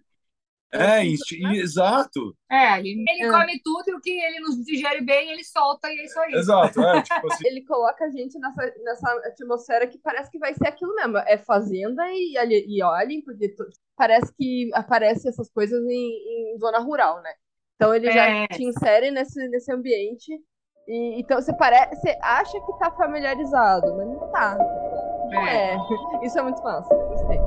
É, 0.72 1.00
É, 1.02 1.06
insti- 1.06 1.44
exato. 1.58 2.36
É, 2.52 2.80
ele, 2.80 3.04
ele 3.08 3.24
É. 3.26 3.32
come 3.32 3.60
tudo 3.64 3.90
e 3.90 3.94
o 3.94 4.02
que 4.02 4.10
ele 4.10 4.40
não 4.40 4.62
digere 4.64 5.02
bem, 5.02 5.30
ele 5.32 5.44
solta 5.44 5.88
e 5.92 6.00
é 6.00 6.04
isso 6.06 6.20
aí. 6.20 6.34
Exato, 6.34 6.82
é, 6.82 7.02
tipo 7.02 7.28
assim, 7.28 7.48
ele 7.48 7.64
coloca 7.66 8.06
a 8.06 8.10
gente 8.10 8.38
nessa, 8.40 8.74
nessa 8.84 9.12
atmosfera 9.28 9.88
que 9.88 10.00
parece 10.00 10.32
que 10.32 10.40
vai 10.40 10.54
ser 10.54 10.68
aquilo 10.68 10.94
mesmo. 10.96 11.18
É 11.20 11.38
fazenda 11.38 12.04
e, 12.12 12.34
e 12.78 12.82
alien, 12.82 13.22
porque 13.24 13.50
tu- 13.50 13.68
parece 13.96 14.34
que 14.36 14.70
aparece 14.74 15.28
essas 15.30 15.50
coisas 15.52 15.80
em, 15.86 16.54
em 16.56 16.60
zona 16.60 16.80
rural, 16.80 17.22
né? 17.22 17.32
Então 17.76 17.94
ele 17.94 18.12
já 18.12 18.28
É. 18.28 18.48
te 18.48 18.64
insere 18.64 19.12
nesse, 19.12 19.48
nesse 19.50 19.72
ambiente. 19.72 20.32
E, 20.88 21.20
então 21.22 21.40
você, 21.40 21.56
parece, 21.56 21.96
você 22.02 22.18
acha 22.22 22.60
que 22.60 22.80
tá 22.80 22.92
familiarizado, 22.92 23.96
mas 23.96 24.08
não 24.08 24.32
tá. 24.32 24.58
Não 25.30 25.42
é. 25.46 25.78
Isso 26.24 26.40
é 26.40 26.42
muito 26.42 26.62
eu 26.94 27.08
gostei. 27.08 27.40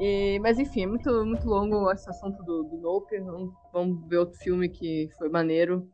E- 0.00 0.38
mas 0.40 0.58
enfim, 0.58 0.82
é 0.82 0.86
muito, 0.86 1.24
muito 1.26 1.46
longo 1.48 1.90
esse 1.90 2.08
assunto 2.08 2.42
do, 2.42 2.62
do 2.62 2.78
Nope. 2.78 3.18
Vamos, 3.20 3.54
vamos 3.72 4.08
ver 4.08 4.18
outro 4.18 4.38
filme 4.38 4.68
que 4.68 5.08
foi 5.18 5.28
maneiro. 5.28 5.88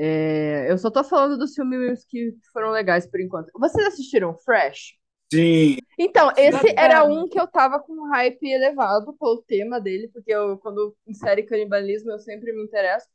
É, 0.00 0.70
eu 0.70 0.78
só 0.78 0.92
tô 0.92 1.02
falando 1.02 1.36
dos 1.36 1.54
filmes 1.54 2.04
que 2.04 2.32
foram 2.52 2.70
legais 2.70 3.04
por 3.04 3.20
enquanto. 3.20 3.50
Vocês 3.58 3.84
assistiram 3.84 4.32
Fresh? 4.32 4.96
sim, 5.32 5.76
Então, 5.98 6.30
esse 6.36 6.72
era 6.76 7.02
um 7.02 7.28
que 7.28 7.38
eu 7.38 7.48
tava 7.48 7.80
com 7.80 7.92
um 7.94 8.08
hype 8.10 8.46
elevado 8.48 9.12
pelo 9.14 9.42
tema 9.42 9.80
dele, 9.80 10.08
porque 10.12 10.32
eu, 10.32 10.56
quando 10.58 10.96
insere 11.04 11.42
canibalismo 11.42 12.12
eu 12.12 12.18
sempre 12.20 12.52
me 12.52 12.62
interesso. 12.62 13.08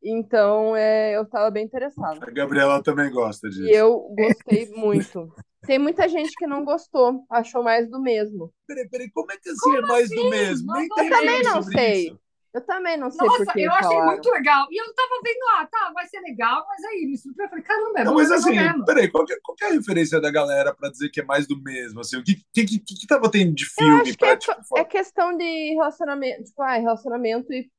Então, 0.00 0.76
é, 0.76 1.16
eu 1.16 1.28
tava 1.28 1.50
bem 1.50 1.64
interessada. 1.64 2.24
a 2.24 2.30
Gabriela 2.30 2.80
também 2.80 3.10
gosta 3.10 3.48
disso. 3.50 3.64
E 3.64 3.74
eu 3.74 3.98
gostei 4.16 4.70
muito. 4.70 5.34
Tem 5.66 5.78
muita 5.78 6.08
gente 6.08 6.30
que 6.36 6.46
não 6.46 6.64
gostou, 6.64 7.24
achou 7.28 7.62
mais 7.62 7.90
do 7.90 8.00
mesmo. 8.00 8.52
Peraí, 8.66 8.88
peraí, 8.88 9.10
como 9.10 9.30
é 9.30 9.36
que 9.36 9.50
assim 9.50 9.76
é 9.76 9.80
mais 9.82 10.08
do 10.08 10.30
mesmo? 10.30 10.72
Nem 10.72 10.88
Eu 10.96 11.10
também 11.10 11.42
não 11.42 11.62
sei. 11.62 12.06
isso. 12.06 12.20
Eu 12.52 12.60
também 12.62 12.96
não 12.96 13.10
sei 13.10 13.24
Nossa, 13.26 13.44
por 13.44 13.52
que 13.52 13.60
eu 13.62 13.70
achei 13.72 13.88
falaram. 13.88 14.06
muito 14.06 14.30
legal. 14.30 14.66
E 14.70 14.80
eu 14.80 14.92
tava 14.94 15.20
vendo, 15.24 15.38
ah, 15.56 15.66
tá, 15.70 15.92
vai 15.94 16.06
ser 16.08 16.20
legal, 16.20 16.66
mas 16.68 16.84
aí 16.84 17.06
me 17.06 17.16
surpreendeu. 17.16 17.44
Eu 17.46 17.50
falei, 17.50 17.64
caramba, 17.64 18.00
é 18.00 18.04
Não, 18.04 18.14
mas 18.14 18.30
assim, 18.32 18.56
mesmo. 18.56 18.84
peraí, 18.84 19.08
qual 19.08 19.24
que, 19.24 19.32
é- 19.32 19.38
qual 19.42 19.54
que 19.56 19.64
é 19.64 19.68
a 19.68 19.72
referência 19.72 20.20
da 20.20 20.30
galera 20.32 20.74
pra 20.74 20.90
dizer 20.90 21.10
que 21.10 21.20
é 21.20 21.24
mais 21.24 21.46
do 21.46 21.60
mesmo? 21.62 22.00
Assim, 22.00 22.16
o 22.16 22.24
que, 22.24 22.36
que, 22.52 22.64
que, 22.66 22.80
que 22.80 23.06
tava 23.06 23.30
tendo 23.30 23.54
de 23.54 23.64
Eu 23.64 23.68
filme 23.70 24.00
acho 24.00 24.12
que 24.12 24.18
pra, 24.18 24.28
é, 24.30 24.36
tipo, 24.36 24.78
é 24.78 24.84
questão 24.84 25.36
de 25.36 25.74
relacionamento, 25.74 26.42
tipo, 26.44 26.60
ah, 26.62 26.74
relacionamento 26.76 27.52
e 27.52 27.70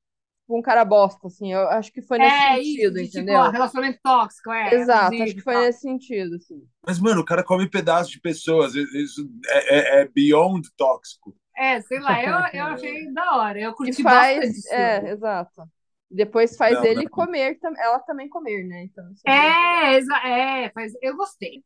um 0.49 0.61
cara 0.61 0.83
bosta, 0.85 1.27
assim. 1.27 1.51
Eu 1.53 1.67
acho 1.69 1.91
que 1.91 2.01
foi 2.01 2.17
nesse 2.17 2.35
É 2.35 2.55
sentido, 2.55 2.99
isso, 2.99 3.11
de, 3.11 3.17
entendeu? 3.19 3.35
tipo, 3.35 3.47
ó, 3.47 3.49
relacionamento 3.51 3.99
tóxico, 4.03 4.51
é. 4.51 4.73
Exato, 4.73 5.21
acho 5.23 5.35
que 5.35 5.41
foi 5.41 5.53
tal. 5.53 5.63
nesse 5.63 5.79
sentido, 5.81 6.35
assim. 6.35 6.61
Mas, 6.85 6.99
mano, 6.99 7.21
o 7.21 7.25
cara 7.25 7.43
come 7.43 7.69
pedaço 7.69 8.09
de 8.11 8.19
pessoas. 8.21 8.73
Isso 8.75 9.29
é, 9.47 9.99
é, 9.99 10.01
é 10.01 10.07
beyond 10.07 10.67
tóxico. 10.77 11.35
É, 11.57 11.81
sei 11.81 11.99
lá, 11.99 12.23
eu, 12.23 12.31
eu 12.59 12.65
achei 12.65 13.11
da 13.13 13.35
hora. 13.37 13.59
Eu 13.59 13.71
E 13.71 13.75
curti 13.75 14.01
faz, 14.01 14.37
bastante 14.39 14.73
é, 14.73 14.95
filme. 14.95 15.09
exato. 15.11 15.69
Depois 16.09 16.55
faz 16.57 16.73
Não, 16.73 16.85
ele 16.85 17.03
não. 17.03 17.11
comer, 17.11 17.57
ela 17.77 17.99
também 17.99 18.27
comer, 18.29 18.65
né? 18.65 18.83
Então, 18.83 19.05
é. 19.25 19.31
É, 19.31 19.93
exa- 19.97 20.27
é, 20.27 20.69
faz, 20.71 20.93
eu 21.01 21.15
gostei. 21.15 21.63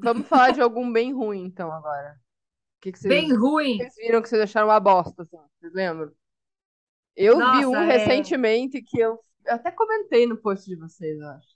Vamos 0.00 0.26
falar 0.26 0.50
de 0.52 0.60
algum 0.60 0.92
bem 0.92 1.12
ruim, 1.12 1.44
então, 1.44 1.70
agora. 1.72 2.16
O 2.78 2.80
que, 2.82 2.92
que 2.92 2.98
vocês, 2.98 3.12
Bem 3.14 3.32
ruim. 3.34 3.76
vocês 3.78 3.94
viram 3.96 4.22
que 4.22 4.28
vocês 4.28 4.42
acharam 4.42 4.68
uma 4.68 4.80
bosta, 4.80 5.22
assim? 5.22 5.36
Vocês 5.60 5.72
lembram? 5.72 6.12
Eu 7.14 7.36
vi 7.36 7.40
Nossa, 7.42 7.68
um 7.68 7.76
é. 7.76 7.96
recentemente 7.98 8.82
que 8.82 8.98
eu, 8.98 9.18
até 9.46 9.70
comentei 9.70 10.26
no 10.26 10.36
post 10.36 10.66
de 10.68 10.76
vocês, 10.76 11.18
eu 11.18 11.28
acho. 11.28 11.48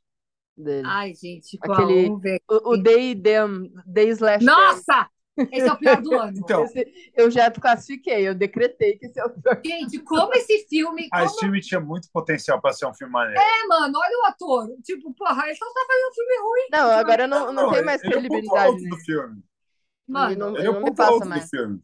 Dele. 0.57 0.87
Ai, 0.87 1.15
gente, 1.15 1.59
qual? 1.59 1.79
Aquele-. 1.83 2.11
O, 2.49 2.73
o 2.73 2.77
Day 2.77 3.15
Them, 3.15 3.73
Day 3.87 4.09
Slash. 4.11 4.45
Nossa! 4.45 5.09
Esse 5.53 5.69
é 5.69 5.73
o 5.73 5.77
pior 5.77 6.01
do 6.01 6.15
ano. 6.15 6.33
Então, 6.39 6.65
Esse 6.65 7.13
eu 7.15 7.31
já 7.31 7.51
classifiquei, 7.51 8.27
eu 8.29 8.35
decretei 8.35 8.97
que 8.99 9.07
esse 9.07 9.19
é 9.21 9.25
o 9.25 9.31
pior. 9.31 9.61
Gente, 9.65 9.99
como 10.01 10.33
esse 10.35 10.67
filme. 10.69 11.09
ah, 11.13 11.19
Como 11.19 11.31
esse 11.31 11.39
filme 11.41 11.61
tinha 11.61 11.81
muito 11.81 12.11
potencial 12.11 12.61
pra 12.61 12.73
ser 12.73 12.87
um 12.87 12.95
filme 12.95 13.13
maneiro. 13.13 13.41
é, 13.41 13.67
mano? 13.67 13.99
Olha 13.99 14.19
o 14.23 14.27
ator. 14.27 14.69
Tipo, 14.83 15.13
porra, 15.15 15.47
ele 15.47 15.55
só 15.57 15.67
tá 15.67 15.81
fazendo 15.87 16.09
um 16.11 16.15
filme 16.15 16.37
ruim. 16.43 16.69
Não, 16.73 16.91
agora 16.91 17.27
não, 17.27 17.53
não, 17.53 17.71
tem 17.73 17.85
mais 17.85 18.03
ele 18.03 18.15
é 18.15 18.19
o 18.19 18.21
ponto 18.23 18.29
credibilidade. 18.31 18.67
alto 18.69 18.83
do 18.89 18.97
filme. 18.99 19.43
Mano, 20.09 20.31
Ele 20.31 20.39
não, 20.41 20.57
Ele 20.57 20.61
é 20.61 20.65
não 20.65 20.73
o 20.73 20.77
me 20.77 20.85
ponto 20.87 20.97
passa 20.97 21.11
alto 21.13 21.23
do 21.25 21.29
mais. 21.29 21.51
filme. 21.51 21.81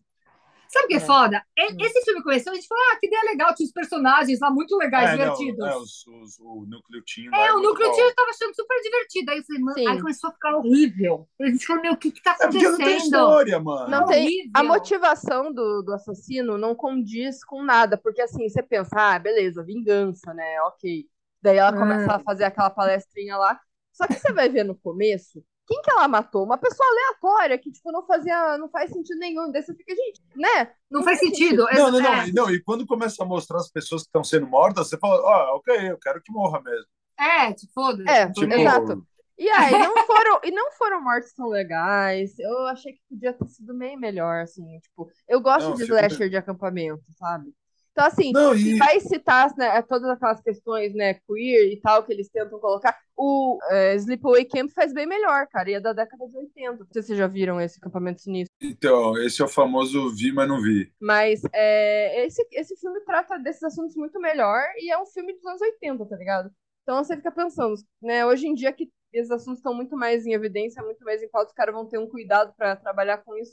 Sabe 0.72 0.86
o 0.86 0.88
que 0.88 0.94
é 0.94 0.96
É. 0.96 1.00
foda? 1.00 1.44
Hum. 1.58 1.76
Esse 1.80 2.02
filme 2.04 2.22
começou, 2.22 2.52
a 2.52 2.54
gente 2.56 2.66
falou, 2.66 2.82
ah, 2.92 2.96
que 2.98 3.06
ideia 3.06 3.22
legal, 3.24 3.54
tinha 3.54 3.66
os 3.66 3.72
personagens 3.72 4.40
lá 4.40 4.50
muito 4.50 4.76
legais, 4.76 5.10
É, 5.10 5.16
não, 5.16 5.34
divertidos. 5.36 5.66
é, 5.66 5.76
os, 5.76 6.06
os, 6.06 6.38
o 6.40 6.66
núcleo 6.66 7.02
teen 7.04 7.28
lá 7.30 7.38
É, 7.46 7.52
o 7.52 7.60
núcleo 7.60 7.92
tio 7.92 8.04
eu 8.04 8.14
tava 8.14 8.30
achando 8.30 8.54
super 8.54 8.80
divertido. 8.82 9.30
Aí 9.30 9.38
eu 9.38 9.44
falei, 9.44 9.62
mano, 9.62 9.78
Sim. 9.78 9.86
aí 9.88 10.00
começou 10.00 10.30
a 10.30 10.32
ficar 10.32 10.56
horrível. 10.56 11.28
A 11.40 11.46
gente 11.46 11.66
falou, 11.66 11.82
meu, 11.82 11.92
o 11.92 11.96
que 11.96 12.10
que 12.10 12.22
tá 12.22 12.36
É 12.40 12.46
porque 12.48 12.68
não 12.68 12.76
tem 12.76 12.86
acontecendo? 12.86 13.04
história, 13.04 13.60
mano. 13.60 13.88
Não 13.90 14.06
tem- 14.06 14.24
Horrível. 14.24 14.50
A 14.54 14.62
motivação 14.62 15.52
do, 15.52 15.82
do 15.82 15.92
assassino 15.92 16.56
não 16.58 16.74
condiz 16.74 17.44
com 17.44 17.62
nada, 17.62 17.96
porque 17.98 18.22
assim, 18.22 18.48
você 18.48 18.62
pensa, 18.62 18.90
ah, 18.96 19.18
beleza, 19.18 19.62
vingança, 19.64 20.32
né? 20.34 20.60
Ok. 20.62 21.06
Daí 21.42 21.56
ela 21.58 21.72
começa 21.76 22.12
a 22.14 22.20
fazer 22.20 22.44
aquela 22.44 22.70
palestrinha 22.70 23.36
lá. 23.36 23.60
Só 23.92 24.06
que 24.06 24.14
você 24.14 24.32
vai 24.32 24.48
ver 24.48 24.64
no 24.64 24.74
começo, 24.74 25.44
quem 25.66 25.80
que 25.82 25.90
ela 25.90 26.08
matou? 26.08 26.44
Uma 26.44 26.58
pessoa 26.58 26.88
aleatória 26.88 27.58
que, 27.58 27.70
tipo, 27.70 27.92
não 27.92 28.04
fazia, 28.04 28.58
não 28.58 28.68
faz 28.68 28.90
sentido 28.90 29.18
nenhum. 29.18 29.50
Daí 29.50 29.62
você 29.62 29.74
fica, 29.74 29.94
gente, 29.94 30.20
né? 30.34 30.72
Não 30.90 31.02
faz 31.02 31.18
sentido. 31.18 31.64
Não, 31.72 31.90
não, 31.90 32.00
não, 32.00 32.12
É, 32.14 32.32
não. 32.32 32.50
E 32.50 32.62
quando 32.62 32.86
começa 32.86 33.22
a 33.22 33.26
mostrar 33.26 33.58
as 33.58 33.70
pessoas 33.70 34.02
que 34.02 34.08
estão 34.08 34.24
sendo 34.24 34.46
mortas, 34.46 34.88
você 34.88 34.98
fala, 34.98 35.20
ó, 35.22 35.56
ok, 35.56 35.90
eu 35.90 35.98
quero 35.98 36.20
que 36.20 36.32
morra 36.32 36.60
mesmo. 36.60 36.86
é 37.18 37.52
tipo, 37.52 37.72
foda-se. 37.72 38.08
É, 38.08 38.30
Tipo, 38.30 38.52
Exato. 38.52 39.06
E 39.38 39.48
aí, 39.48 39.72
não 39.78 40.06
foram, 40.06 40.40
e 40.44 40.50
não 40.50 40.72
foram 40.72 41.02
mortes 41.02 41.32
tão 41.32 41.48
legais. 41.48 42.38
Eu 42.38 42.66
achei 42.66 42.92
que 42.92 43.00
podia 43.08 43.32
ter 43.32 43.48
sido 43.48 43.74
bem 43.76 43.96
melhor, 43.96 44.42
assim. 44.42 44.78
Tipo, 44.80 45.10
eu 45.28 45.40
gosto 45.40 45.70
Não, 45.70 45.76
de 45.76 45.84
slasher 45.84 46.28
de 46.28 46.36
acampamento, 46.36 47.04
sabe? 47.18 47.52
Então, 47.92 48.06
assim, 48.06 48.32
Não, 48.32 48.54
e- 48.56 48.78
vai 48.78 48.98
citar 49.00 49.54
né, 49.56 49.82
todas 49.82 50.08
aquelas 50.08 50.40
questões, 50.40 50.94
né, 50.94 51.14
queer 51.28 51.72
e 51.72 51.80
tal, 51.80 52.02
que 52.02 52.12
eles 52.12 52.28
tentam 52.28 52.58
colocar. 52.58 52.96
O 53.16 53.58
é, 53.70 53.94
Sleepaway 53.96 54.46
Camp 54.46 54.70
faz 54.74 54.92
bem 54.94 55.06
melhor, 55.06 55.46
cara, 55.48 55.70
e 55.70 55.74
é 55.74 55.80
da 55.80 55.92
década 55.92 56.26
de 56.26 56.36
80. 56.36 56.78
Não 56.84 56.86
sei 56.90 57.02
se 57.02 57.08
vocês 57.08 57.18
já 57.18 57.26
viram 57.26 57.60
esse 57.60 57.78
acampamento 57.78 58.22
sinistro. 58.22 58.52
Então, 58.60 59.16
esse 59.18 59.42
é 59.42 59.44
o 59.44 59.48
famoso 59.48 60.08
vi, 60.14 60.32
mas 60.32 60.48
não 60.48 60.60
vi. 60.60 60.90
Mas 61.00 61.42
é, 61.52 62.24
esse, 62.24 62.46
esse 62.52 62.76
filme 62.76 63.00
trata 63.00 63.38
desses 63.38 63.62
assuntos 63.62 63.94
muito 63.94 64.18
melhor 64.20 64.62
e 64.78 64.90
é 64.90 64.98
um 64.98 65.06
filme 65.06 65.34
dos 65.34 65.44
anos 65.44 65.60
80, 65.60 66.06
tá 66.06 66.16
ligado? 66.16 66.50
Então 66.82 67.02
você 67.04 67.16
fica 67.16 67.30
pensando, 67.30 67.74
né, 68.00 68.24
hoje 68.26 68.46
em 68.46 68.54
dia 68.54 68.72
que 68.72 68.90
esses 69.12 69.30
assuntos 69.30 69.58
estão 69.58 69.74
muito 69.74 69.96
mais 69.96 70.26
em 70.26 70.32
evidência, 70.32 70.82
muito 70.82 71.04
mais 71.04 71.22
em 71.22 71.28
pauta, 71.28 71.48
os 71.50 71.54
caras 71.54 71.74
vão 71.74 71.86
ter 71.86 71.98
um 71.98 72.08
cuidado 72.08 72.52
pra 72.56 72.74
trabalhar 72.76 73.18
com 73.18 73.36
isso. 73.36 73.52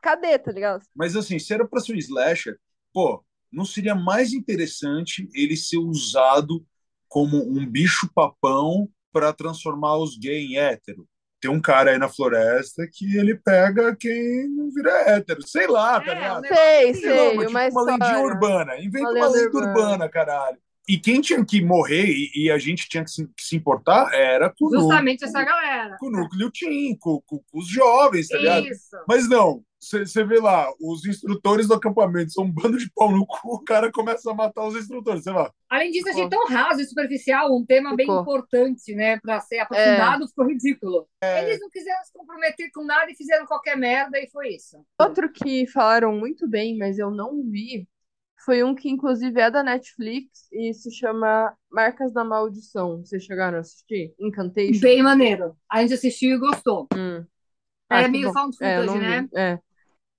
Cadê, 0.00 0.38
tá 0.38 0.52
ligado? 0.52 0.84
Mas 0.94 1.16
assim, 1.16 1.38
se 1.38 1.52
era 1.52 1.66
pra 1.66 1.80
ser 1.80 1.92
um 1.94 1.96
slasher, 1.96 2.56
pô, 2.92 3.24
não 3.52 3.64
seria 3.64 3.94
mais 3.94 4.32
interessante 4.32 5.28
ele 5.34 5.56
ser 5.56 5.78
usado 5.78 6.64
como 7.08 7.36
um 7.38 7.66
bicho-papão 7.66 8.88
para 9.12 9.32
transformar 9.32 9.96
os 9.98 10.16
gays 10.18 10.50
em 10.50 10.56
hétero? 10.58 11.06
Tem 11.40 11.50
um 11.50 11.60
cara 11.60 11.90
aí 11.90 11.98
na 11.98 12.08
floresta 12.08 12.86
que 12.92 13.16
ele 13.16 13.34
pega 13.36 13.96
quem 13.96 14.48
não 14.48 14.70
vira 14.70 14.90
hétero. 15.10 15.42
Sei 15.42 15.66
lá, 15.66 16.00
tá 16.00 16.12
É, 16.12 16.14
ligado? 16.14 16.38
um 16.38 16.40
negócio 16.40 16.64
Sei, 16.82 16.94
sei, 16.94 17.32
mas 17.34 17.46
tipo 17.46 17.60
uma 17.60 17.66
uma 17.70 17.82
lendinha 17.82 18.18
história. 18.18 18.22
urbana. 18.22 18.78
Inventa 18.80 19.08
Uma 19.10 19.10
uma, 19.14 19.28
lenda 19.28 19.58
lenda 19.58 19.58
urbana, 19.58 20.08
caralho. 20.08 20.58
E 20.88 20.98
quem 20.98 21.20
tinha 21.20 21.44
que 21.44 21.62
morrer 21.62 22.06
e, 22.06 22.30
e 22.46 22.50
a 22.50 22.58
gente 22.58 22.88
tinha 22.88 23.04
que 23.04 23.10
se, 23.10 23.24
que 23.26 23.42
se 23.42 23.54
importar 23.56 24.12
era 24.12 24.50
com 24.50 24.64
núcleo, 24.64 24.80
Justamente 24.82 25.24
essa 25.24 25.44
galera. 25.44 25.96
com 26.00 26.06
o 26.06 26.10
núcleo 26.10 26.50
teen, 26.50 26.96
com, 26.98 27.20
com- 27.24 27.38
com 27.38 27.58
os 27.58 27.68
jovens, 27.68 28.28
tá 28.28 28.36
ligado? 28.38 28.66
Isso. 28.66 28.96
Mas 29.06 29.28
não, 29.28 29.62
você 29.80 30.24
vê 30.24 30.40
lá, 30.40 30.68
os 30.80 31.04
instrutores 31.06 31.68
do 31.68 31.74
acampamento 31.74 32.32
são 32.32 32.44
um 32.44 32.50
bando 32.52 32.78
de 32.78 32.90
pau 32.94 33.10
no 33.12 33.24
cu, 33.26 33.54
o 33.54 33.60
cara 33.64 33.90
começa 33.92 34.30
a 34.30 34.34
matar 34.34 34.64
os 34.66 34.74
instrutores, 34.76 35.22
sei 35.24 35.32
lá. 35.32 35.52
Além 35.70 35.90
disso, 35.92 36.08
achei 36.08 36.28
tão 36.28 36.46
raso 36.46 36.80
e 36.80 36.84
superficial, 36.84 37.56
um 37.56 37.64
tema 37.64 37.94
bem 37.96 38.06
Ficou. 38.06 38.20
importante, 38.22 38.94
né, 38.94 39.18
para 39.20 39.40
ser 39.40 39.58
aprofundado, 39.60 40.26
ficou 40.28 40.46
ridículo. 40.48 41.08
Eles 41.22 41.60
não 41.60 41.70
quiseram 41.70 42.04
se 42.04 42.12
comprometer 42.12 42.70
com 42.72 42.84
nada 42.84 43.10
e 43.10 43.14
fizeram 43.16 43.46
qualquer 43.46 43.76
merda 43.76 44.18
e 44.18 44.28
foi 44.30 44.48
isso. 44.54 44.84
Outro 45.00 45.30
que 45.32 45.66
falaram 45.68 46.12
muito 46.12 46.48
bem, 46.48 46.76
mas 46.76 46.98
eu 46.98 47.10
não 47.10 47.42
vi, 47.48 47.88
foi 48.44 48.62
um 48.64 48.74
que 48.74 48.88
inclusive 48.88 49.40
é 49.40 49.50
da 49.50 49.62
Netflix 49.62 50.48
e 50.52 50.72
se 50.74 50.90
chama 50.90 51.56
Marcas 51.70 52.12
da 52.12 52.24
Maldição. 52.24 52.98
Vocês 53.04 53.24
chegaram 53.24 53.58
a 53.58 53.60
assistir? 53.60 54.14
Incantation? 54.18 54.80
Bem 54.80 55.02
maneiro. 55.02 55.56
A 55.70 55.80
gente 55.82 55.94
assistiu 55.94 56.36
e 56.36 56.38
gostou. 56.38 56.86
Hum. 56.94 57.24
É 57.90 58.04
Ah, 58.04 58.04
que 58.04 58.10
meio 58.10 58.30
found 58.32 58.56
É, 58.60 58.80
footage, 58.80 58.98
vi. 58.98 58.98
né? 58.98 59.28
É. 59.34 59.58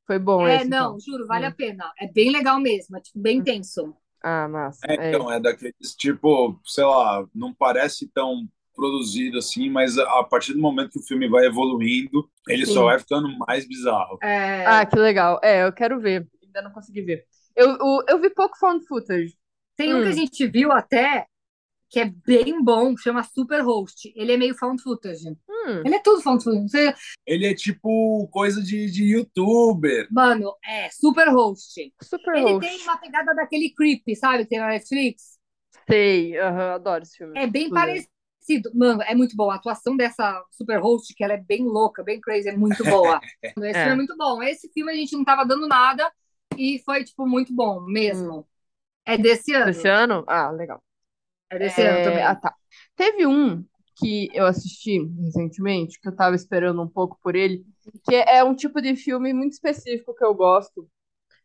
Foi 0.08 0.20
bom 0.20 0.48
É, 0.48 0.56
esse, 0.56 0.70
não, 0.70 0.94
então. 0.94 1.00
juro, 1.00 1.26
vale 1.28 1.46
Hum. 1.46 1.50
a 1.50 1.52
pena. 1.56 1.92
É 2.00 2.08
bem 2.12 2.32
legal 2.32 2.60
mesmo, 2.60 2.98
é 2.98 3.02
tipo, 3.02 3.20
bem 3.20 3.42
tenso. 3.44 3.96
Ah, 4.22 4.48
massa. 4.48 4.88
É, 4.88 4.96
É. 4.98 5.12
então, 5.18 5.32
é 5.32 5.40
daqueles 5.40 5.96
tipo, 5.96 6.60
sei 6.66 6.84
lá, 6.84 7.26
não 7.34 7.54
parece 7.54 8.08
tão 8.10 8.48
produzido 8.76 9.38
assim, 9.38 9.70
mas 9.70 9.98
a 9.98 10.20
a 10.20 10.24
partir 10.24 10.54
do 10.54 10.60
momento 10.60 10.92
que 10.92 11.00
o 11.00 11.04
filme 11.04 11.28
vai 11.30 11.46
evoluindo, 11.46 12.30
ele 12.48 12.66
Sim. 12.66 12.74
só 12.74 12.86
vai 12.86 13.00
ficando 13.00 13.30
mais 13.48 13.68
bizarro. 13.68 14.22
É, 14.22 14.66
Ah, 14.66 14.86
que 14.86 14.96
legal. 14.98 15.40
É, 15.44 15.64
eu 15.66 15.74
quero 15.74 16.00
ver. 16.00 16.28
Ainda 16.42 16.62
não 16.62 16.72
consegui 16.72 17.02
ver. 17.02 17.28
Eu, 17.56 17.78
o- 17.80 18.04
eu 18.08 18.20
vi 18.20 18.30
pouco 18.30 18.58
found 18.58 18.86
footage. 18.88 19.36
Tem 19.78 19.94
um 19.94 20.02
que 20.02 20.08
a 20.08 20.12
hum. 20.12 20.14
gente 20.14 20.48
viu 20.48 20.72
até, 20.72 21.28
que 21.90 22.00
é 22.00 22.06
bem 22.06 22.64
bom, 22.64 22.96
chama 22.98 23.24
Super 23.24 23.62
Host. 23.62 24.12
Ele 24.16 24.32
é 24.34 24.38
meio 24.38 24.56
found 24.56 24.82
footage. 24.82 25.28
Hum, 25.30 25.82
Ele 25.86 25.96
é 25.96 26.00
tudo 26.00 26.22
found 26.22 26.44
footage. 26.44 26.70
Você- 26.70 26.94
Ele 27.26 27.46
é 27.46 27.54
tipo 27.54 28.28
coisa 28.32 28.62
de, 28.62 28.90
de 28.92 29.04
youtuber. 29.14 30.08
Mano, 30.12 30.56
é 30.66 30.90
Super 30.90 31.30
Host. 31.30 31.94
super 32.02 32.36
Ele 32.36 32.54
host. 32.54 32.68
tem 32.70 32.82
uma 32.84 32.98
pegada 32.98 33.34
daquele 33.36 33.70
Creep, 33.74 34.04
sabe? 34.16 34.44
Que 34.44 34.50
tem 34.50 34.60
na 34.60 34.68
Netflix. 34.70 35.38
Sei, 35.90 36.38
adoro 36.40 37.04
esse 37.04 37.18
filme. 37.18 37.38
É 37.38 37.46
bem 37.46 37.68
Inclusive. 37.68 38.08
parecido. 38.40 38.72
Mano, 38.74 39.02
é 39.04 39.14
muito 39.16 39.36
bom. 39.36 39.50
A 39.52 39.56
atuação 39.56 39.96
dessa 39.98 40.44
super 40.52 40.80
host, 40.82 41.14
que 41.14 41.24
ela 41.24 41.34
é 41.34 41.38
bem 41.38 41.64
louca, 41.64 42.04
bem 42.04 42.20
crazy, 42.22 42.50
é 42.50 42.56
muito 42.58 42.84
boa. 42.84 43.20
Esse 43.44 43.70
É. 43.70 43.74
filme 43.74 43.92
é 43.92 43.96
muito 43.96 44.16
bom. 44.18 44.42
Esse 44.42 44.70
filme 44.72 44.92
a 44.92 44.96
gente 44.96 45.16
não 45.16 45.24
tava 45.26 45.46
dando 45.46 45.68
nada 45.68 46.12
e 46.58 46.80
foi, 46.84 47.04
tipo, 47.04 47.28
muito 47.28 47.54
bom 47.54 47.82
mesmo. 47.82 48.48
É 49.06 49.18
desse 49.18 49.54
ano. 49.54 49.72
Desse 49.72 49.88
ano? 49.90 50.24
Ah, 50.28 50.52
legal. 50.52 50.84
É 51.50 51.58
desse 51.60 51.82
É, 51.82 51.88
ano 51.88 52.02
também. 52.02 52.24
Ah, 52.24 52.36
tá. 52.36 52.56
Teve 52.96 53.26
um 53.28 53.66
que 53.96 54.30
eu 54.34 54.46
assisti 54.46 55.00
recentemente, 55.24 56.00
que 56.02 56.08
eu 56.10 56.16
tava 56.16 56.36
esperando 56.36 56.82
um 56.82 56.88
pouco 56.88 57.18
por 57.22 57.36
ele, 57.36 57.66
que 58.06 58.16
é 58.16 58.44
um 58.44 58.56
tipo 58.56 58.82
de 58.82 58.96
filme 58.96 59.34
muito 59.34 59.54
específico 59.54 60.16
que 60.16 60.26
eu 60.26 60.34
gosto, 60.34 60.90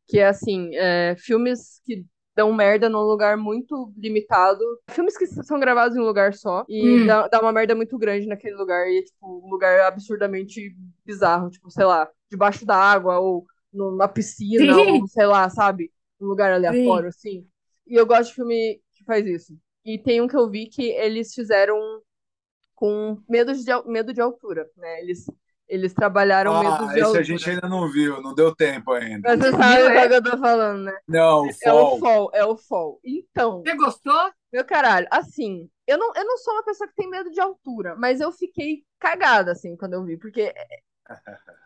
que 0.08 0.18
é 0.20 0.26
assim, 0.28 0.70
é, 0.76 1.16
filmes 1.18 1.80
que 1.84 2.06
dão 2.36 2.52
merda 2.52 2.88
num 2.88 3.00
lugar 3.02 3.36
muito 3.36 3.92
limitado, 3.96 4.60
filmes 4.90 5.18
que 5.18 5.26
são 5.26 5.60
gravados 5.60 5.96
em 5.96 6.00
um 6.00 6.04
lugar 6.04 6.34
só 6.34 6.64
e 6.68 7.02
Hum. 7.02 7.04
dá, 7.04 7.28
dá 7.28 7.40
uma 7.40 7.52
merda 7.52 7.74
muito 7.74 7.98
grande 7.98 8.26
naquele 8.26 8.56
lugar 8.56 8.88
e 8.90 8.98
é 9.00 9.02
tipo 9.02 9.42
um 9.46 9.50
lugar 9.50 9.80
absurdamente 9.82 10.76
bizarro, 11.04 11.50
tipo, 11.50 11.70
sei 11.70 11.84
lá, 11.86 12.08
debaixo 12.30 12.66
da 12.66 12.76
água 12.76 13.18
ou 13.20 13.46
numa 13.72 14.08
piscina 14.08 14.80
Sim. 14.80 14.82
ou 14.82 15.06
sei 15.06 15.26
lá, 15.26 15.48
sabe? 15.50 15.92
Um 16.20 16.26
lugar 16.26 16.52
aleatório 16.52 17.08
assim. 17.08 17.46
E 17.86 17.94
eu 17.94 18.06
gosto 18.06 18.30
de 18.30 18.34
filme 18.36 18.82
que 18.94 19.04
faz 19.04 19.26
isso. 19.26 19.58
E 19.84 19.98
tem 19.98 20.20
um 20.20 20.28
que 20.28 20.36
eu 20.36 20.50
vi 20.50 20.66
que 20.68 20.82
eles 20.90 21.34
fizeram 21.34 21.78
com 22.74 23.20
medo 23.28 23.54
de, 23.54 23.64
medo 23.86 24.12
de 24.14 24.20
altura, 24.20 24.68
né? 24.76 25.00
Eles, 25.00 25.26
eles 25.68 25.92
trabalharam 25.94 26.54
Ah, 26.54 26.58
medo 26.58 26.88
de 26.88 27.00
esse 27.00 27.04
altura. 27.04 27.20
a 27.20 27.22
gente 27.22 27.50
ainda 27.50 27.68
não 27.68 27.90
viu, 27.90 28.22
não 28.22 28.34
deu 28.34 28.54
tempo 28.54 28.92
ainda. 28.92 29.28
Mas 29.28 29.38
você 29.40 29.52
sabe 29.52 29.92
é? 29.92 29.92
qual 29.92 30.08
que 30.08 30.14
eu 30.14 30.22
tô 30.22 30.38
falando, 30.38 30.84
né? 30.84 30.98
Não, 31.08 31.48
É 31.62 31.72
o 31.72 31.86
Fall. 31.86 31.98
fall, 31.98 32.30
é 32.34 32.44
o 32.44 32.56
fall. 32.56 33.00
Então, 33.04 33.62
Você 33.64 33.74
gostou? 33.76 34.32
meu 34.52 34.64
caralho, 34.64 35.06
assim, 35.10 35.70
eu 35.86 35.98
não, 35.98 36.12
eu 36.14 36.24
não 36.24 36.38
sou 36.38 36.54
uma 36.54 36.64
pessoa 36.64 36.88
que 36.88 36.94
tem 36.94 37.08
medo 37.10 37.30
de 37.30 37.40
altura, 37.40 37.96
mas 37.96 38.20
eu 38.20 38.32
fiquei 38.32 38.84
cagada, 38.98 39.52
assim, 39.52 39.76
quando 39.76 39.94
eu 39.94 40.04
vi, 40.04 40.16
porque, 40.16 40.54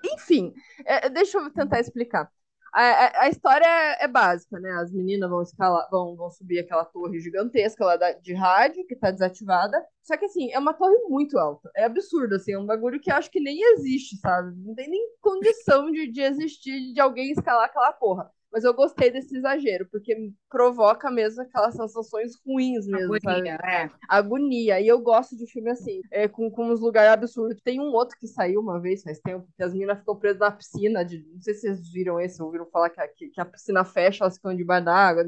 enfim, 0.05 0.53
é, 0.85 1.09
deixa 1.09 1.39
eu 1.39 1.51
tentar 1.53 1.81
explicar. 1.81 2.31
A, 2.75 2.81
a, 2.83 3.23
a 3.25 3.29
história 3.29 3.67
é, 3.67 4.05
é 4.05 4.09
básica, 4.09 4.59
né? 4.59 4.71
As 4.73 4.91
meninas 4.93 5.29
vão 5.29 5.43
escalar, 5.43 5.87
vão, 5.91 6.17
vão 6.17 6.31
subir 6.31 6.59
aquela 6.61 6.85
torre 6.87 7.21
gigantesca 7.21 7.85
lá 7.85 7.97
da- 7.97 8.13
de 8.13 8.33
rádio, 8.35 8.87
que 8.87 8.97
tá 8.97 9.11
desativada. 9.11 9.77
Só 10.03 10.17
que, 10.17 10.25
assim, 10.25 10.51
é 10.53 10.59
uma 10.59 10.73
torre 10.73 10.97
muito 11.09 11.39
alta. 11.39 11.71
É 11.77 11.85
absurdo, 11.85 12.35
assim, 12.35 12.53
é 12.53 12.59
um 12.59 12.65
bagulho 12.67 12.99
que 13.01 13.11
eu 13.13 13.17
acho 13.17 13.31
que 13.31 13.41
nem 13.41 13.61
existe, 13.75 14.17
sabe? 14.17 14.57
Não 14.65 14.75
tem 14.75 14.89
nem 14.89 15.07
condição 15.21 15.91
de, 15.91 16.11
de 16.11 16.23
existir 16.23 16.95
de 16.95 17.01
alguém 17.01 17.31
escalar 17.33 17.67
aquela 17.67 17.93
porra. 17.93 18.31
Mas 18.53 18.65
eu 18.65 18.75
gostei 18.75 19.11
desse 19.11 19.37
exagero, 19.37 19.89
porque 19.91 20.15
provoca 20.49 21.11
mesmo 21.11 21.43
aquelas 21.43 21.75
sensações 21.75 22.33
ruins 22.47 22.87
mesmo, 22.87 23.19
sabe? 23.21 23.49
Agonia, 23.49 23.59
é. 23.65 23.91
agonia. 24.09 24.81
E 24.81 24.89
eu 24.89 25.01
gosto 25.01 25.37
de 25.37 25.51
filme 25.51 25.71
assim, 25.71 26.01
é, 26.11 26.29
com, 26.29 26.51
com 26.51 26.71
uns 26.71 26.81
lugares 26.81 27.13
absurdos. 27.13 27.59
Tem 27.65 27.81
um 27.81 27.93
outro 27.93 28.17
que 28.19 28.27
saiu 28.27 28.61
uma 28.61 28.81
vez 28.81 29.03
faz 29.03 29.19
tempo, 29.21 29.47
que 29.57 29.63
as 29.63 29.73
meninas 29.73 29.99
ficam 29.99 30.17
presas 30.17 30.41
na 30.41 30.51
piscina. 30.51 31.05
De, 31.05 31.25
não 31.33 31.41
sei 31.41 31.55
se 31.55 31.61
vocês 31.63 31.93
viram 31.93 32.21
esse, 32.21 32.43
ouviram 32.43 32.67
falar 32.67 32.91
que 32.91 33.01
a, 33.01 33.09
que, 33.09 33.29
que 33.31 33.41
a 33.41 33.45
piscina 33.45 33.85
fecha, 33.85 34.25
elas 34.25 34.37
ficam 34.37 34.55
debaixo 34.55 34.85
da 34.85 34.95
água, 34.95 35.25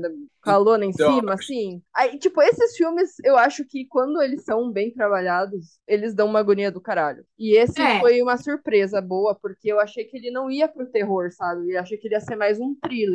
lona 0.59 0.85
em 0.85 0.91
Então, 0.91 1.15
cima, 1.15 1.35
assim. 1.35 1.83
Aí, 1.95 2.19
tipo, 2.19 2.43
esses 2.43 2.77
filmes, 2.77 3.15
eu 3.25 3.37
acho 3.37 3.65
que 3.65 3.87
quando 3.87 4.21
eles 4.23 4.45
são 4.45 4.71
bem 4.71 4.93
trabalhados, 4.93 5.79
eles 5.87 6.15
dão 6.15 6.29
uma 6.29 6.41
agonia 6.41 6.71
do 6.71 6.81
caralho. 6.81 7.25
E 7.39 7.57
esse 7.57 7.81
É. 7.81 7.99
foi 8.01 8.21
uma 8.21 8.37
surpresa 8.37 9.01
boa, 9.01 9.35
porque 9.35 9.73
eu 9.73 9.81
achei 9.81 10.05
que 10.05 10.17
ele 10.17 10.31
não 10.31 10.51
ia 10.51 10.69
pro 10.69 10.91
terror, 10.91 11.31
sabe? 11.33 11.73
Eu 11.73 11.81
achei 11.81 11.97
que 11.97 12.07
ele 12.07 12.15
ia 12.15 12.21
ser 12.21 12.37
mais 12.37 12.61
um 12.61 12.75
thriller. 12.75 13.14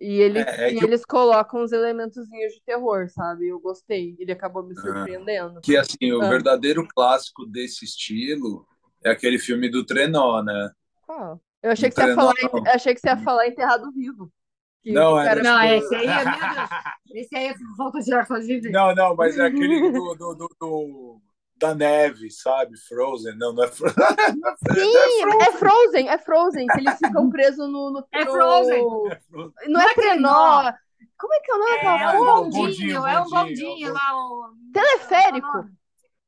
E, 0.00 0.20
ele, 0.20 0.40
É, 0.40 0.68
é 0.68 0.74
que- 0.74 0.84
eles 0.84 1.04
colocam 1.06 1.62
uns 1.62 1.72
elementozinhos 1.72 2.52
de 2.52 2.62
terror, 2.66 3.08
sabe? 3.08 3.48
Eu 3.48 3.58
gostei. 3.58 4.14
Ele 4.18 4.30
acabou 4.32 4.62
me 4.62 4.74
Ah. 4.76 4.80
surpreendendo. 4.80 5.60
Que 5.62 5.76
assim, 5.76 6.12
o 6.12 6.20
Ah. 6.22 6.28
verdadeiro 6.28 6.86
clássico 6.94 7.46
desse 7.46 7.84
estilo 7.86 8.66
é 9.02 9.10
aquele 9.10 9.38
filme 9.38 9.70
do 9.70 9.84
Trenó, 9.86 10.42
né? 10.42 10.70
Eu 11.62 11.70
achei 11.72 11.88
Do 11.88 11.94
que 11.94 12.00
você 12.00 12.08
ia 12.08 12.14
trenó, 12.14 12.32
falar, 12.52 12.74
achei 12.74 12.94
que 12.94 13.00
você 13.00 13.08
ia 13.08 13.16
falar 13.16 13.46
enterrado 13.48 13.90
vivo. 13.92 14.30
Que 14.82 14.92
Não, 14.92 15.18
era 15.18 15.40
cara- 15.40 15.42
Não, 15.42 15.60
tipo- 15.80 15.86
esse 15.86 15.94
aí 15.96 16.06
é, 16.06 16.24
meu 16.24 16.24
Deus. 16.24 16.70
Esse 17.16 17.36
aí 17.36 17.46
é 17.46 17.54
falta 17.76 17.98
de 18.00 18.12
ar, 18.14 18.26
viver. 18.40 18.70
Não, 18.70 18.94
não, 18.94 19.16
mas 19.16 19.36
é 19.38 19.46
aquele 19.46 19.90
do, 19.90 20.14
do, 20.14 20.34
do- 20.34 20.48
do- 20.60 21.20
da 21.58 21.74
neve, 21.74 22.30
sabe? 22.30 22.76
Frozen. 22.78 23.36
Não, 23.38 23.52
não 23.52 23.64
é 23.64 23.68
Frozen. 23.72 24.04
Sim, 24.74 25.24
é 25.42 25.52
Frozen, 25.52 26.08
é 26.08 26.18
Frozen, 26.18 26.66
que 26.66 26.80
eles 26.80 26.98
ficam 26.98 27.30
presos 27.30 27.68
no. 27.70 27.90
no 27.90 28.06
É 28.12 28.24
no- 28.24 28.30
Frozen. 28.32 28.84
Não 29.68 29.80
é 29.80 29.94
trenó. 29.94 30.72
Como 31.18 31.32
é 31.34 31.40
que 31.40 31.50
é 31.50 31.54
o 31.54 31.58
nome 31.58 31.70
É, 31.70 31.74
daquela 31.76 32.12
é 32.12 32.18
um 32.20 32.50
bondinho, 32.50 33.06
é 33.06 33.20
um 33.20 33.30
bondinho, 33.30 33.88
é 33.88 33.90
um 33.90 33.94
lá. 33.94 34.16
O... 34.18 34.54
Teleférico. 34.72 35.64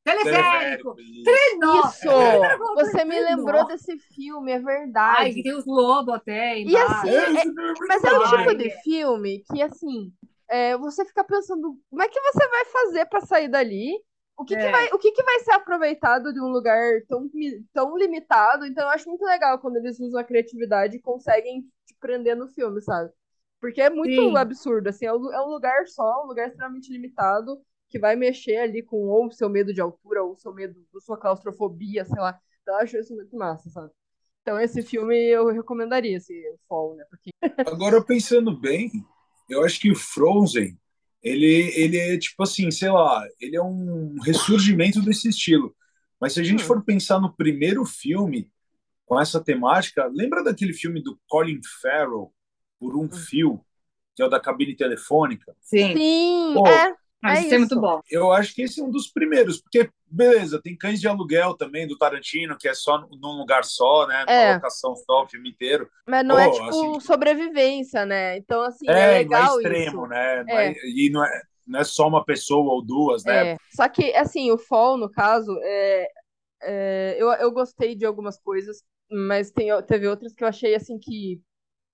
Teleférico. 0.04 0.96
Isso. 0.98 1.24
Trenó. 1.24 1.80
Isso! 1.88 2.08
É. 2.10 2.56
Você 2.76 3.04
me 3.04 3.14
Trenó. 3.16 3.36
lembrou 3.36 3.66
desse 3.66 3.98
filme, 4.14 4.52
é 4.52 4.54
Ai, 4.56 4.62
verdade. 4.62 5.34
que 5.34 5.42
tem 5.42 5.54
os 5.54 5.66
lobos 5.66 6.14
até 6.14 6.58
E 6.60 6.74
assim, 6.74 7.10
é- 7.10 7.40
é 7.42 7.44
Mas 7.86 8.02
é 8.04 8.12
o 8.12 8.18
bom. 8.18 8.24
tipo 8.24 8.48
Ai, 8.50 8.56
de 8.56 8.68
é. 8.68 8.80
filme 8.82 9.44
que, 9.50 9.62
assim, 9.62 10.10
é, 10.48 10.76
você 10.78 11.04
fica 11.04 11.22
pensando, 11.24 11.76
como 11.90 12.02
é 12.02 12.08
que 12.08 12.18
você 12.18 12.48
vai 12.48 12.64
fazer 12.64 13.06
pra 13.06 13.20
sair 13.20 13.48
dali? 13.48 13.92
O 14.38 14.44
que, 14.44 14.56
que 14.56 14.68
É. 14.68 14.70
vai, 14.70 14.88
o 14.94 14.98
que, 14.98 15.12
que 15.12 15.22
vai 15.24 15.40
ser 15.40 15.52
aproveitado 15.52 16.32
de 16.32 16.40
um 16.40 16.48
lugar 16.48 17.02
tão, 17.08 17.28
tão 17.72 17.96
limitado? 17.98 18.64
Então, 18.66 18.84
eu 18.84 18.90
acho 18.90 19.08
muito 19.08 19.24
legal 19.24 19.58
quando 19.58 19.76
eles 19.76 19.98
usam 20.00 20.20
a 20.20 20.24
criatividade 20.24 20.96
e 20.96 21.00
conseguem 21.02 21.62
te 21.86 21.94
prender 22.00 22.36
no 22.36 22.48
filme, 22.48 22.80
sabe? 22.80 23.12
Porque 23.60 23.80
é 23.82 23.90
muito 23.90 24.20
Sim. 24.20 24.36
absurdo, 24.36 24.88
assim, 24.88 25.06
é 25.06 25.12
um 25.12 25.32
é 25.32 25.40
lugar 25.40 25.88
só, 25.88 26.24
um 26.24 26.28
lugar 26.28 26.48
extremamente 26.48 26.92
limitado, 26.92 27.60
que 27.88 27.98
vai 27.98 28.14
mexer 28.16 28.58
ali 28.58 28.82
com 28.82 29.08
ou 29.08 29.26
o 29.26 29.32
seu 29.32 29.48
medo 29.48 29.74
de 29.74 29.80
altura, 29.80 30.22
ou 30.22 30.32
o 30.32 30.36
seu 30.36 30.54
medo, 30.54 30.76
ou 30.94 31.00
sua 31.00 31.18
claustrofobia, 31.18 32.04
sei 32.04 32.20
lá. 32.20 32.38
Então 32.62 32.74
eu 32.74 32.80
acho 32.80 32.96
isso 32.96 33.14
muito 33.16 33.36
massa, 33.36 33.68
sabe? 33.70 33.90
Então 34.42 34.60
esse 34.60 34.82
filme 34.82 35.16
eu 35.30 35.48
recomendaria, 35.48 36.16
esse 36.18 36.34
o 36.50 36.58
Fall, 36.68 36.96
né? 36.96 37.04
Porque 37.10 37.30
Agora, 37.64 38.02
pensando 38.02 38.56
bem, 38.56 38.90
eu 39.48 39.64
acho 39.64 39.80
que 39.80 39.90
o 39.90 39.96
Frozen, 39.96 40.78
ele, 41.22 41.46
ele 41.76 41.96
é 41.98 42.18
tipo 42.18 42.42
assim, 42.42 42.70
sei 42.70 42.90
lá, 42.90 43.24
ele 43.40 43.56
é 43.56 43.62
um 43.62 44.16
ressurgimento 44.20 45.02
desse 45.02 45.28
estilo. 45.28 45.74
Mas 46.20 46.32
se 46.34 46.40
a 46.40 46.44
gente 46.44 46.62
Hum. 46.64 46.66
for 46.66 46.82
pensar 46.84 47.20
no 47.20 47.32
primeiro 47.34 47.84
filme 47.84 48.50
com 49.06 49.20
essa 49.20 49.42
temática, 49.42 50.06
lembra 50.12 50.44
daquele 50.44 50.72
filme 50.72 51.02
do 51.02 51.18
Colin 51.28 51.60
Farrell, 51.82 52.32
Por 52.78 52.96
um 52.96 53.10
Fio, 53.10 53.64
que 54.14 54.22
é 54.22 54.26
o 54.26 54.28
da 54.28 54.40
cabine 54.40 54.76
telefônica? 54.76 55.56
Sim. 55.60 55.96
Sim, 55.96 56.54
Pô, 56.54 56.66
é. 56.66 56.94
Mas 57.22 57.40
É 57.40 57.42
isso 57.46 57.54
é 57.54 57.58
muito 57.58 57.80
bom. 57.80 58.00
Eu 58.10 58.30
acho 58.32 58.54
que 58.54 58.62
esse 58.62 58.80
é 58.80 58.84
um 58.84 58.90
dos 58.90 59.08
primeiros, 59.08 59.60
porque, 59.60 59.90
beleza, 60.06 60.60
tem 60.62 60.76
Cães 60.76 61.00
de 61.00 61.08
Aluguel 61.08 61.54
também, 61.54 61.86
do 61.86 61.98
Tarantino, 61.98 62.56
que 62.56 62.68
é 62.68 62.74
só 62.74 62.98
num 63.10 63.36
lugar 63.38 63.64
só, 63.64 64.06
né? 64.06 64.24
É. 64.28 64.54
locação 64.54 64.94
só, 64.94 65.24
o 65.24 65.28
filme 65.28 65.50
inteiro. 65.50 65.90
Mas 66.06 66.24
não 66.24 66.38
é 66.38 66.44
Pô, 66.46 66.52
tipo 66.52 66.68
assim- 66.68 67.00
sobrevivência, 67.00 68.06
né? 68.06 68.36
Então, 68.36 68.62
assim, 68.62 68.86
é, 68.88 68.92
É, 68.92 68.94
não 68.94 69.02
é 69.02 69.18
legal 69.18 69.60
extremo, 69.60 70.02
isso. 70.02 70.06
né? 70.06 70.44
Não 70.44 70.58
É. 70.58 70.68
é- 70.68 70.74
e 70.84 71.10
não 71.10 71.24
é, 71.24 71.42
não 71.66 71.80
é 71.80 71.84
só 71.84 72.06
uma 72.06 72.24
pessoa 72.24 72.72
ou 72.72 72.84
duas, 72.84 73.24
né? 73.24 73.52
É. 73.52 73.56
Só 73.74 73.88
que, 73.88 74.14
assim, 74.14 74.50
o 74.52 74.58
Fall, 74.58 74.96
no 74.96 75.10
caso, 75.10 75.50
é, 75.62 76.06
é, 76.62 77.16
eu, 77.18 77.28
eu 77.32 77.50
gostei 77.50 77.94
de 77.96 78.04
algumas 78.06 78.38
coisas, 78.38 78.82
mas 79.10 79.50
tem, 79.50 79.68
teve 79.86 80.06
outras 80.06 80.34
que 80.34 80.44
eu 80.44 80.48
achei, 80.48 80.74
assim, 80.74 80.98
que 80.98 81.40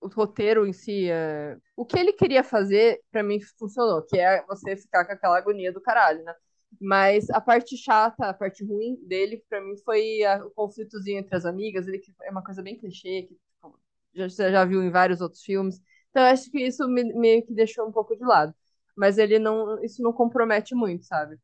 o 0.01 0.07
roteiro 0.07 0.65
em 0.67 0.73
si, 0.73 1.09
é, 1.09 1.57
o 1.75 1.85
que 1.85 1.97
ele 1.99 2.13
queria 2.13 2.43
fazer, 2.43 3.01
pra 3.11 3.23
mim, 3.23 3.39
funcionou, 3.57 4.03
que 4.03 4.17
é 4.19 4.43
você 4.45 4.75
ficar 4.75 5.05
com 5.05 5.13
aquela 5.13 5.37
agonia 5.37 5.71
do 5.73 5.81
caralho, 5.81 6.23
né? 6.23 6.33
Mas 6.79 7.29
a 7.29 7.39
parte 7.41 7.77
chata, 7.77 8.29
a 8.29 8.33
parte 8.33 8.63
ruim 8.65 8.97
dele, 9.07 9.43
pra 9.49 9.61
mim, 9.61 9.75
foi 9.83 10.23
a- 10.23 10.45
o 10.45 10.51
conflitozinho 10.51 11.19
entre 11.19 11.35
as 11.35 11.45
amigas, 11.45 11.87
ele 11.87 11.99
que 11.99 12.13
é 12.23 12.31
uma 12.31 12.43
coisa 12.43 12.61
bem 12.61 12.77
clichê, 12.77 13.23
que 13.23 13.35
tipo, 13.35 13.79
já, 14.13 14.29
você 14.29 14.51
já 14.51 14.65
viu 14.65 14.83
em 14.83 14.89
vários 14.91 15.21
outros 15.21 15.41
filmes. 15.43 15.81
Então, 16.09 16.23
acho 16.23 16.49
que 16.51 16.59
isso 16.61 16.87
me- 16.87 17.13
meio 17.13 17.45
que 17.45 17.53
deixou 17.53 17.87
um 17.87 17.91
pouco 17.91 18.15
de 18.15 18.23
lado. 18.25 18.53
Mas 18.95 19.17
ele 19.17 19.39
não, 19.39 19.83
isso 19.83 20.01
não 20.01 20.13
compromete 20.13 20.73
muito, 20.75 21.05
sabe? 21.05 21.37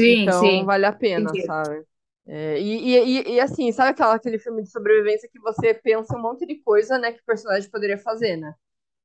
Sim, 0.00 0.30
Então 0.30 0.32
sim. 0.32 0.66
vale 0.66 0.86
a 0.86 0.92
pena, 0.92 1.36
Entendi. 1.36 1.38
sabe? 1.38 1.84
É, 2.28 2.60
e, 2.60 2.96
e, 2.96 3.34
e- 3.36 3.40
assim, 3.40 3.72
sabe 3.72 3.90
aquela, 3.90 4.14
aquele 4.14 4.38
filme 4.38 4.62
de 4.62 4.70
sobrevivência 4.70 5.28
que 5.32 5.40
você 5.40 5.72
pensa 5.74 6.16
um 6.16 6.20
monte 6.22 6.46
de 6.46 6.56
coisa, 6.62 6.98
né, 6.98 7.12
que 7.12 7.20
o 7.20 7.24
personagem 7.24 7.70
poderia 7.70 7.96
fazer, 7.98 8.36
né? 8.36 8.52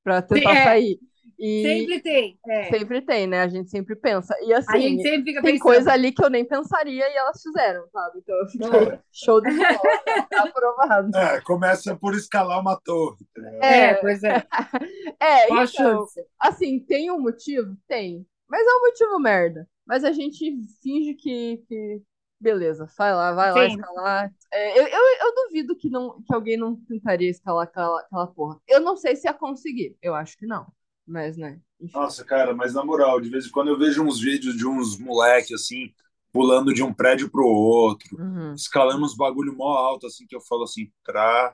Pra 0.03 0.21
tentar 0.21 0.51
É. 0.55 0.63
sair. 0.65 0.99
E 1.39 1.63
Sempre 1.63 2.01
tem. 2.01 2.39
É. 2.47 2.63
sempre 2.69 3.01
tem, 3.01 3.25
né? 3.27 3.41
A 3.41 3.47
gente 3.47 3.69
sempre 3.69 3.95
pensa. 3.95 4.36
E 4.43 4.53
A 4.53 4.57
assim, 4.59 4.81
gente 4.81 5.01
sempre 5.03 5.23
fica 5.23 5.41
tem 5.41 5.53
pensando. 5.53 5.63
coisa 5.63 5.91
ali 5.91 6.12
que 6.12 6.23
eu 6.23 6.29
nem 6.29 6.45
pensaria 6.45 7.09
e 7.09 7.15
elas 7.17 7.41
fizeram, 7.41 7.88
sabe? 7.89 8.19
Então 8.19 8.36
eu 8.38 8.47
fiquei 8.47 8.99
show 9.12 9.41
de 9.41 9.49
bola, 9.51 10.25
tá 10.29 10.43
aprovado. 10.43 11.17
É, 11.17 11.41
começa 11.41 11.95
por 11.95 12.13
escalar 12.15 12.59
uma 12.59 12.79
torre. 12.79 13.17
ligado? 13.36 13.63
É, 13.63 13.86
É, 13.89 13.93
pois 13.95 14.23
é. 14.23 14.45
é, 15.19 15.47
Qual 15.47 15.59
a 15.59 15.63
então, 15.63 15.65
chance? 15.65 16.21
assim, 16.39 16.79
tem 16.81 17.09
um 17.12 17.19
motivo? 17.19 17.75
Tem. 17.88 18.25
Mas 18.49 18.62
é 18.67 18.71
um 18.75 18.81
motivo 18.81 19.19
merda. 19.19 19.67
Mas 19.88 20.03
a 20.03 20.12
gente 20.12 20.55
finge 20.81 21.13
que, 21.15 21.63
que... 21.67 22.01
beleza, 22.43 22.88
vai 22.97 23.13
lá, 23.13 23.32
vai 23.34 23.51
lá 23.51 23.65
Sim. 23.67 23.75
escalar. 23.77 24.34
É, 24.51 24.79
eu, 24.79 24.86
eu, 24.86 25.27
eu 25.27 25.36
duvido 25.36 25.75
que, 25.75 25.89
não, 25.89 26.21
que 26.21 26.34
alguém 26.34 26.58
não 26.58 26.75
tentaria 26.75 27.29
escalar 27.29 27.63
aquela, 27.63 27.99
aquela 28.01 28.27
porra. 28.27 28.60
Eu 28.67 28.82
não 28.82 28.95
sei 28.97 29.15
se 29.15 29.27
ia 29.27 29.34
conseguir. 29.34 29.97
Eu 30.01 30.13
acho 30.13 30.38
que 30.38 30.45
não. 30.45 30.67
Mas, 31.08 31.38
né? 31.38 31.60
Enfim. 31.82 31.93
Nossa, 31.97 32.23
cara, 32.23 32.53
mas 32.53 32.73
na 32.73 32.84
moral, 32.84 33.19
de 33.19 33.29
vez 33.29 33.45
em 33.45 33.51
quando 33.51 33.69
eu 33.69 33.77
vejo 33.77 34.03
uns 34.03 34.19
vídeos 34.19 34.56
de 34.56 34.67
uns 34.67 34.97
moleque 34.97 35.53
assim, 35.53 35.91
pulando 36.32 36.73
de 36.73 36.84
um 36.84 36.93
prédio 36.93 37.29
pro 37.29 37.45
outro, 37.45 38.17
Uhum. 38.17 38.53
escalando 38.53 39.03
uns 39.03 39.15
bagulho 39.15 39.56
mó 39.56 39.69
alto, 39.77 40.08
assim, 40.08 40.25
que 40.27 40.36
eu 40.36 40.41
falo 40.41 40.63
assim, 40.63 40.91
pra 41.03 41.53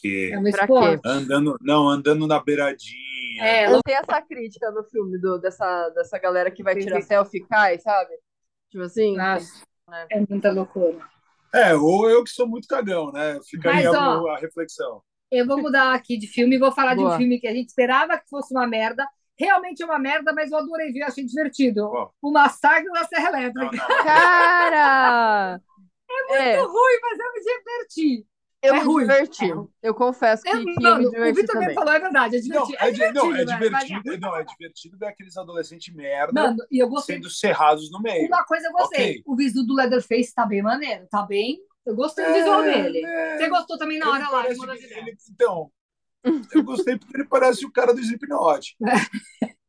quê? 0.00 0.30
É 0.32 0.38
um 0.38 0.42
Pra 0.42 0.64
esporte. 0.64 1.02
quê? 1.02 1.08
Andando, 1.08 1.56
não, 1.60 1.88
andando 1.88 2.26
na 2.26 2.40
beiradinha. 2.40 3.44
É, 3.44 3.66
Eu 3.66 3.80
tenho 3.82 3.98
essa 3.98 4.20
crítica 4.22 4.70
no 4.70 4.84
filme 4.84 5.18
do, 5.18 5.38
dessa, 5.38 5.88
dessa 5.90 6.18
galera 6.18 6.50
que 6.50 6.62
vai 6.62 6.76
tirar 6.76 7.00
selfie 7.02 7.38
e 7.38 7.46
cai, 7.46 7.78
sabe? 7.78 8.10
Tipo 8.70 8.84
assim. 8.84 9.16
Nossa, 9.16 9.64
né? 9.90 10.06
é 10.10 10.20
muita 10.28 10.50
loucura. 10.52 10.98
É, 11.52 11.74
ou 11.74 12.08
eu 12.08 12.22
que 12.22 12.30
sou 12.30 12.46
muito 12.48 12.68
cagão, 12.68 13.10
né? 13.12 13.38
Fica 13.48 13.70
aí 13.70 13.84
Mas, 13.84 13.94
a, 13.94 14.22
ó, 14.22 14.28
a 14.28 14.38
reflexão. 14.38 15.02
Eu 15.30 15.46
vou 15.46 15.60
mudar 15.60 15.94
aqui 15.94 16.16
de 16.16 16.26
filme 16.26 16.56
e 16.56 16.58
vou 16.58 16.72
falar 16.72 16.94
de 16.94 17.00
um 17.00 17.04
Boa. 17.04 17.16
filme 17.16 17.40
que 17.40 17.46
a 17.46 17.52
gente 17.52 17.68
esperava 17.68 18.18
que 18.18 18.28
fosse 18.28 18.54
uma 18.54 18.66
merda. 18.66 19.06
Realmente 19.38 19.82
é 19.82 19.86
uma 19.86 19.98
merda, 19.98 20.32
mas 20.32 20.50
eu 20.50 20.58
adorei 20.58 20.92
ver, 20.92 21.02
achei 21.02 21.24
divertido. 21.24 21.84
Ó. 21.86 22.10
O 22.22 22.30
Massacre 22.30 22.90
da 22.92 23.04
Serra 23.04 23.30
Não, 23.32 23.38
Elétrica. 23.40 23.76
não. 23.76 24.04
Cara! 24.04 25.60
É, 26.32 26.56
Muito 26.56 26.72
ruim, 26.72 26.98
mas 27.02 27.18
eu 27.20 27.32
me 27.32 27.40
diverti. 27.40 28.26
Eu 28.62 28.74
É 28.74 28.78
me 28.80 28.84
ruim. 28.84 29.02
diverti. 29.02 29.44
Eu 29.82 29.94
confesso 29.94 30.42
que, 30.42 30.48
Eu, 30.50 30.62
que 30.64 30.70
eu 30.70 30.80
mano, 30.82 30.98
me 30.98 31.06
o 31.06 31.10
diverti 31.10 31.40
Vitor 31.40 31.52
também. 31.54 31.68
me 31.68 31.74
falou, 31.74 31.92
é 31.92 32.00
verdade, 32.00 32.36
é 32.36 32.40
Não, 32.40 32.66
divertido. 32.66 32.78
é, 32.78 32.90
di- 32.90 33.12
não, 33.14 33.34
é 33.34 33.44
velho, 33.44 33.72
mas 33.72 33.84
divertido, 33.86 34.18
não, 34.20 34.36
é 34.36 34.44
divertido 34.44 34.98
ver 34.98 35.06
aqueles 35.06 35.36
adolescentes 35.36 35.94
merda 35.94 36.32
Mano, 36.42 36.58
e 36.70 36.78
eu 36.82 36.88
gostei. 36.88 37.16
sendo 37.16 37.30
serrados 37.30 37.90
no 37.90 38.00
meio. 38.00 38.26
Uma 38.26 38.44
coisa 38.44 38.68
eu 38.68 38.72
gostei. 38.72 39.10
Ok. 39.10 39.22
O 39.26 39.36
visual 39.36 39.66
do 39.66 39.74
Leatherface 39.74 40.34
tá 40.34 40.44
bem 40.46 40.62
maneiro. 40.62 41.06
Tá 41.10 41.22
bem. 41.22 41.58
Eu 41.86 41.94
gostei 41.96 42.24
do 42.24 42.34
visual 42.34 42.62
dele. 42.62 43.04
É, 43.04 43.38
Você 43.38 43.48
gostou 43.48 43.78
também 43.78 43.98
na 43.98 44.10
hora 44.10 44.28
lá, 44.28 44.46
ele- 44.46 45.16
Então, 45.32 45.72
eu 46.54 46.62
gostei 46.62 46.98
porque 46.98 47.16
ele 47.16 47.24
parece 47.28 47.64
o 47.64 47.72
cara 47.72 47.94
do 47.94 48.00
Slipknot. 48.00 48.76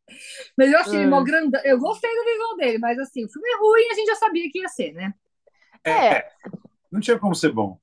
Mas 0.57 0.71
eu 0.71 0.77
achei 0.79 0.95
ele 0.95 1.03
É. 1.05 1.07
mó 1.07 1.23
grandão. 1.23 1.61
Eu 1.63 1.79
gostei 1.79 2.13
do 2.13 2.25
visual 2.25 2.57
dele, 2.57 2.77
mas 2.77 2.99
assim, 2.99 3.23
o 3.25 3.29
filme 3.29 3.47
é 3.49 3.57
ruim 3.57 3.87
a 3.91 3.93
gente 3.95 4.07
já 4.07 4.15
sabia 4.15 4.49
que 4.51 4.59
ia 4.59 4.67
ser, 4.67 4.91
né? 4.91 5.13
É, 5.85 6.29
Não 6.91 6.99
tinha 6.99 7.17
como 7.17 7.33
ser 7.33 7.51
bom. 7.53 7.79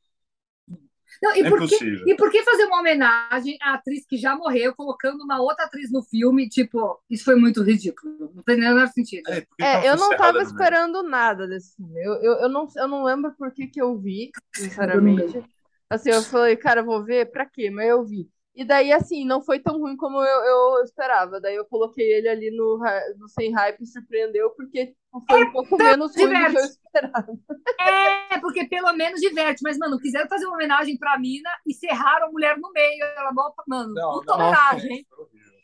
Não, 1.23 1.35
e, 1.37 1.43
é 1.43 1.49
por 1.49 1.65
que, 1.65 1.77
e 2.07 2.15
por 2.17 2.31
que 2.31 2.43
fazer 2.45 2.65
uma 2.67 2.81
homenagem 2.81 3.59
à 3.63 3.75
atriz 3.75 4.07
que 4.07 4.17
já 4.17 4.37
morreu, 4.37 4.75
colocando 4.75 5.23
uma 5.23 5.41
outra 5.41 5.65
atriz 5.67 5.91
no 5.91 6.03
filme? 6.03 6.49
Tipo, 6.49 7.01
isso 7.11 7.25
foi 7.25 7.35
muito 7.37 7.63
ridículo. 7.63 8.33
Não 8.35 8.43
tem 8.43 8.57
nem 8.59 8.71
o 8.71 8.75
menor 8.75 8.89
sentido. 8.89 9.29
É, 9.29 9.47
É, 9.61 9.67
tava 9.71 9.89
eu 9.89 9.97
não 9.97 10.15
serrada 10.15 10.17
tava 10.17 10.43
no 10.43 10.55
meio. 10.55 10.71
esperando 10.71 11.03
nada 11.03 11.47
desse 11.49 11.75
filme. 11.77 12.01
Eu, 12.05 12.15
eu, 12.23 12.33
eu, 12.43 12.49
não, 12.49 12.67
eu 12.77 12.89
não 12.89 13.05
lembro 13.05 13.35
por 13.37 13.53
que 13.53 13.67
que 13.67 13.81
eu 13.81 13.99
vi, 13.99 14.37
sinceramente. 14.53 15.45
Assim, 15.91 16.11
eu 16.11 16.25
falei, 16.25 16.57
cara, 16.57 16.83
vou 16.83 17.05
ver, 17.05 17.31
pra 17.31 17.47
quê? 17.47 17.71
Mas 17.71 17.89
eu 17.89 18.05
vi. 18.05 18.31
E 18.55 18.65
daí, 18.65 18.93
assim, 18.93 19.25
não 19.25 19.41
foi 19.43 19.61
tão 19.61 19.79
ruim 19.79 19.97
como 19.97 20.19
eu, 20.23 20.45
eu 20.79 20.85
esperava. 20.85 21.41
Daí 21.41 21.55
eu 21.57 21.65
coloquei 21.67 22.05
ele 22.13 22.29
ali 22.29 22.51
no, 22.51 22.79
no 23.19 23.29
Sem 23.29 23.53
Hype 23.53 23.81
e 23.83 23.87
surpreendeu, 23.87 24.51
porque 24.51 24.95
foi 25.29 25.45
um 25.45 25.53
pouco 25.53 25.77
menos 25.77 26.15
ruim 26.17 26.35
do 26.45 26.51
que 26.51 26.57
eu 26.59 26.65
esperava. 26.65 27.33
É, 27.81 28.39
porque 28.41 28.67
pelo 28.67 28.93
menos 28.93 29.21
diverte. 29.21 29.61
Mas, 29.63 29.79
mano, 29.79 29.99
quiseram 29.99 30.29
fazer 30.29 30.47
uma 30.47 30.55
homenagem 30.55 30.97
pra 30.99 31.19
mina 31.19 31.51
e 31.67 31.75
serraram 31.75 32.27
a 32.29 32.31
mulher 32.31 32.57
no 32.59 32.71
meio. 32.73 33.05
Ela, 33.17 33.33
mó- 33.33 33.53
mano, 33.67 33.95
Não, 33.95 34.13
puta 34.21 34.37
não, 34.37 34.47
homenagem. 34.47 35.07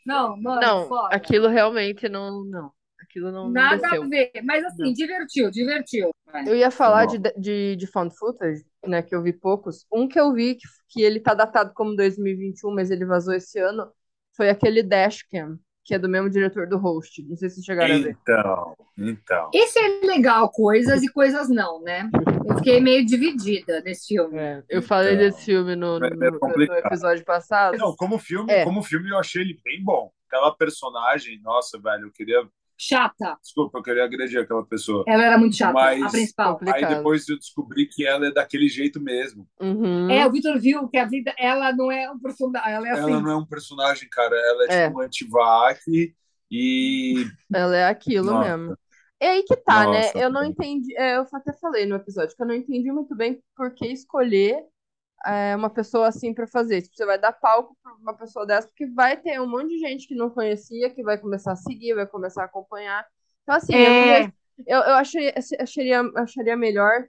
Não, 0.05 0.37
mano, 0.41 0.61
Não, 0.61 0.87
fora. 0.87 1.15
aquilo 1.15 1.47
realmente 1.47 2.07
não. 2.09 2.43
Não. 2.45 2.71
Aquilo 3.01 3.31
não, 3.31 3.45
não 3.45 3.51
Nada 3.51 3.77
desceu. 3.81 4.03
a 4.03 4.07
ver. 4.07 4.31
Mas 4.43 4.63
assim, 4.65 4.83
Não. 4.83 4.93
divertiu, 4.93 5.51
divertiu. 5.51 6.09
Eu 6.45 6.55
ia 6.55 6.71
falar 6.71 7.05
bom. 7.07 7.17
de, 7.17 7.33
de, 7.37 7.75
de 7.75 7.87
found 7.87 8.13
footage, 8.17 8.65
né, 8.85 9.01
que 9.01 9.15
eu 9.15 9.21
vi 9.21 9.31
poucos. 9.31 9.85
Um 9.93 10.07
que 10.07 10.19
eu 10.19 10.33
vi, 10.33 10.55
que, 10.55 10.67
que 10.89 11.01
ele 11.01 11.19
tá 11.19 11.33
datado 11.33 11.71
como 11.73 11.95
2021, 11.95 12.73
mas 12.73 12.91
ele 12.91 13.05
vazou 13.05 13.33
esse 13.33 13.57
ano, 13.59 13.89
foi 14.35 14.49
aquele 14.49 14.83
Dashcam, 14.83 15.57
que 15.85 15.93
é 15.93 15.99
do 15.99 16.09
mesmo 16.09 16.29
diretor 16.31 16.67
do 16.67 16.77
Host. 16.79 17.23
Não 17.29 17.35
sei 17.37 17.47
se 17.49 17.63
chegaram 17.63 17.93
a 17.93 17.97
ver. 17.99 18.17
Então, 18.21 18.75
então. 18.97 19.49
Esse 19.53 19.77
é 19.79 19.99
legal, 20.05 20.49
coisas 20.51 21.03
e 21.03 21.07
coisas 21.07 21.47
não, 21.47 21.79
né? 21.81 22.09
Eu 22.47 22.55
fiquei 22.57 22.81
meio 22.81 23.05
dividida 23.05 23.79
nesse 23.81 24.07
filme. 24.07 24.37
É, 24.37 24.63
eu 24.67 24.81
falei 24.81 25.13
Então, 25.13 25.25
desse 25.25 25.45
filme 25.45 25.75
no, 25.75 25.99
no, 25.99 26.05
é 26.07 26.09
no- 26.09 26.39
no 26.39 26.63
episódio 26.73 27.23
passado. 27.23 27.77
Não, 27.77 27.95
como 27.95 28.17
filme, 28.17 28.51
É. 28.51 28.63
como 28.63 28.81
filme 28.81 29.09
eu 29.11 29.17
achei 29.19 29.43
ele 29.43 29.59
bem 29.63 29.81
bom. 29.83 30.11
Aquela 30.27 30.51
personagem, 30.55 31.39
nossa, 31.43 31.79
velho, 31.79 32.07
eu 32.07 32.11
queria. 32.11 32.41
Chata. 32.77 33.37
Desculpa, 33.41 33.77
eu 33.79 33.83
queria 33.83 34.03
agredir 34.03 34.39
aquela 34.41 34.65
pessoa. 34.65 35.03
Ela 35.07 35.23
era 35.23 35.37
muito 35.37 35.55
chata, 35.55 35.73
Mas- 35.73 36.03
a 36.03 36.09
principal. 36.09 36.57
Complicado. 36.57 36.83
Aí 36.83 36.95
depois 36.95 37.27
eu 37.29 37.37
descobri 37.37 37.87
que 37.87 38.05
ela 38.05 38.27
é 38.27 38.31
daquele 38.31 38.67
jeito 38.67 38.99
mesmo. 39.01 39.47
Uhum. 39.61 40.09
É, 40.09 40.25
o 40.27 40.31
Vitor 40.31 40.59
viu 40.59 40.87
que 40.89 40.97
a 40.97 41.05
vida, 41.05 41.33
ela 41.37 41.71
não 41.71 41.91
é 41.91 42.09
um 42.11 42.19
personagem, 42.19 42.73
ela 42.73 42.87
é 42.87 42.91
assim. 42.91 43.11
Ela 43.11 43.21
não 43.21 43.31
é 43.31 43.35
um 43.37 43.45
personagem, 43.45 44.09
cara. 44.09 44.35
Ela 44.35 44.63
é, 44.65 44.73
É. 44.75 44.87
tipo 44.87 44.99
um 44.99 45.01
antivac 45.03 45.79
e. 46.51 47.25
Ela 47.53 47.75
é 47.77 47.85
aquilo 47.87 48.31
Nossa. 48.31 48.57
mesmo. 48.57 48.77
É 49.19 49.29
aí 49.29 49.43
que 49.43 49.55
tá, 49.55 49.89
né? 49.89 50.01
Nossa, 50.07 50.17
Eu 50.19 50.29
não 50.29 50.43
entendi. 50.43 50.93
é, 50.97 51.15
eu 51.17 51.25
até 51.33 51.53
falei 51.53 51.85
no 51.85 51.95
episódio 51.95 52.35
que 52.35 52.43
eu 52.43 52.47
não 52.47 52.53
entendi 52.53 52.91
muito 52.91 53.15
bem 53.15 53.41
por 53.55 53.73
que 53.73 53.87
escolher 53.87 54.57
é, 55.25 55.55
uma 55.55 55.69
pessoa 55.69 56.07
assim 56.07 56.33
pra 56.33 56.47
fazer. 56.47 56.81
Tipo, 56.81 56.95
você 56.95 57.05
vai 57.05 57.19
dar 57.19 57.31
palco 57.33 57.77
pra 57.81 57.93
uma 57.95 58.15
pessoa 58.17 58.45
dessa, 58.45 58.67
porque 58.67 58.87
vai 58.87 59.17
ter 59.17 59.39
um 59.41 59.47
monte 59.47 59.69
de 59.69 59.79
gente 59.79 60.07
que 60.07 60.15
não 60.15 60.29
conhecia, 60.29 60.89
que 60.89 61.03
vai 61.03 61.17
começar 61.17 61.53
a 61.53 61.55
seguir, 61.55 61.93
vai 61.95 62.07
começar 62.07 62.43
a 62.43 62.45
acompanhar. 62.45 63.05
Então, 63.43 63.55
assim, 63.55 63.75
É. 63.75 64.23
eu, 64.67 64.79
eu 64.79 64.93
achei, 64.95 65.33
acharia, 65.59 66.01
acharia 66.15 66.55
melhor 66.55 67.07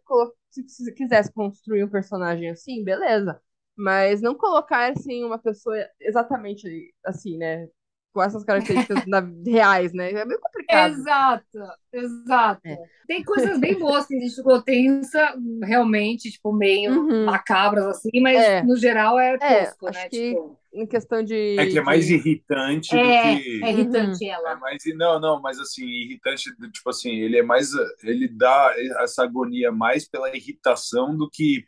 se 0.49 0.92
quisesse 0.95 1.33
construir 1.33 1.85
um 1.85 1.88
personagem 1.90 2.51
assim, 2.51 2.83
beleza. 2.85 3.40
Mas 3.77 4.23
não 4.23 4.35
colocar 4.35 4.90
assim 4.92 5.25
uma 5.25 5.38
pessoa 5.38 5.77
exatamente 6.01 6.95
assim, 7.05 7.37
né? 7.37 7.69
Com 8.17 8.23
essas 8.23 8.45
características 8.45 9.05
na- 9.07 9.29
reais, 9.47 9.93
né? 9.93 10.11
É 10.11 10.25
meio 10.25 10.41
complicado. 10.41 10.95
Exato, 10.95 11.59
exato. 11.93 12.63
É. 12.65 12.77
Tem 13.07 13.23
coisas 13.23 13.61
bem 13.61 13.79
boas 13.79 14.07
que 14.07 14.17
a 14.17 14.19
gente 14.21 14.35
ficou 14.35 14.63
tensa, 14.63 15.35
realmente, 15.63 16.31
tipo, 16.31 16.51
meio 16.51 16.93
Uhum. 16.93 17.27
macabras, 17.27 17.85
assim, 17.87 18.21
mas 18.23 18.39
É. 18.39 18.63
no 18.63 18.75
geral 18.75 19.19
é 19.19 19.37
É, 19.39 19.65
tosco, 19.67 19.87
acho 19.87 19.99
né? 19.99 20.09
que 20.09 20.31
Tipo, 20.31 20.57
Em 20.73 20.87
questão 20.87 21.23
de. 21.23 21.35
É 21.59 21.67
que 21.67 21.79
é 21.79 21.83
mais 21.83 22.07
de- 22.07 22.15
irritante 22.15 22.97
é, 22.97 23.03
do 23.03 23.13
que. 23.21 23.65
é 23.67 23.71
irritante 23.71 24.25
É 24.25 24.29
ela. 24.31 24.57
mais, 24.57 24.83
não, 24.97 25.21
não, 25.21 25.41
mas 25.43 25.59
assim, 25.61 25.85
irritante, 25.87 26.51
tipo 26.73 26.89
assim, 26.91 27.11
ele 27.17 27.39
é 27.39 27.43
mais, 27.43 27.71
ele 28.03 28.29
dá 28.29 28.75
essa 29.03 29.25
agonia 29.25 29.71
mais 29.71 30.09
pela 30.09 30.35
irritação 30.35 31.15
do 31.17 31.29
que 31.31 31.65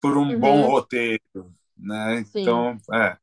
por 0.00 0.16
um 0.18 0.28
Uhum. 0.30 0.40
bom 0.40 0.62
roteiro, 0.62 1.20
né? 1.76 2.24
Sim. 2.24 2.42
Então, 2.42 2.76
é. 2.94 3.16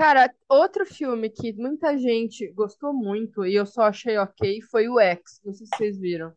Cara, 0.00 0.32
outro 0.48 0.86
filme 0.86 1.28
que 1.28 1.52
muita 1.52 1.98
gente 1.98 2.50
gostou 2.52 2.90
muito 2.94 3.44
e 3.44 3.54
eu 3.54 3.66
só 3.66 3.82
achei 3.82 4.16
ok 4.16 4.62
foi 4.62 4.88
o 4.88 4.98
X. 4.98 5.42
Não 5.44 5.52
sei 5.52 5.66
se 5.66 5.76
vocês 5.76 5.98
viram. 6.00 6.32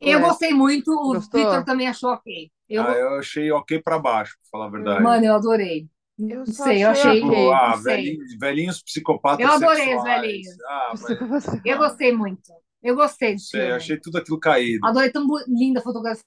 Eu 0.00 0.20
X. 0.20 0.28
gostei 0.28 0.54
muito, 0.54 0.92
o 0.92 1.14
Gostou? 1.14 1.40
Victor 1.40 1.64
também 1.64 1.88
achou 1.88 2.10
ok. 2.10 2.48
Eu, 2.68 2.82
Ah, 2.84 2.92
eu 2.92 3.08
achei 3.18 3.50
ok 3.50 3.82
pra 3.82 3.98
baixo, 3.98 4.36
pra 4.40 4.48
falar 4.52 4.66
a 4.66 4.70
verdade. 4.70 5.02
mano, 5.02 5.24
eu 5.26 5.34
adorei. 5.34 5.88
Eu 6.16 6.38
Não 6.38 6.46
sei, 6.46 6.84
eu 6.84 6.90
achei 6.90 7.10
achei. 7.10 7.22
ok. 7.24 7.30
Tipo, 7.36 7.50
ah, 7.52 7.76
velhinhos, 7.76 8.38
velhinhos 8.38 8.82
psicopatas 8.84 9.44
Eu 9.44 9.52
adorei 9.52 9.96
os 9.96 10.02
sexuais. 10.02 10.22
velhinhos. 10.22 10.60
Ah, 10.68 10.94
mas 11.32 11.60
Eu 11.64 11.78
gostei 11.78 12.12
muito. 12.12 12.52
Eu 12.82 12.94
gostei 12.96 13.38
sei, 13.38 13.60
filme. 13.60 13.72
achei 13.72 13.98
tudo 14.00 14.18
aquilo 14.18 14.38
caído. 14.40 14.86
Adorei 14.86 15.10
tão 15.10 15.26
bo- 15.26 15.42
linda 15.48 15.80
a 15.80 15.82
fotografia. 15.82 16.24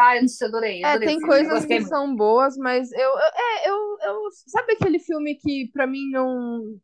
Ah, 0.00 0.16
eu 0.16 0.22
não 0.22 0.28
sei, 0.28 0.48
adorei. 0.48 0.82
É, 0.82 0.86
adorei 0.86 1.08
tem 1.08 1.18
filme, 1.18 1.24
eu 1.24 1.28
coisas 1.28 1.64
que 1.66 1.74
muito. 1.74 1.88
são 1.88 2.14
boas, 2.16 2.56
mas 2.56 2.90
eu, 2.92 2.98
eu, 3.00 3.18
é, 3.18 3.68
eu, 3.68 3.98
eu. 4.02 4.28
Sabe 4.48 4.72
aquele 4.72 4.98
filme 4.98 5.36
que 5.36 5.70
pra 5.72 5.86
mim 5.86 6.10
não. 6.10 6.78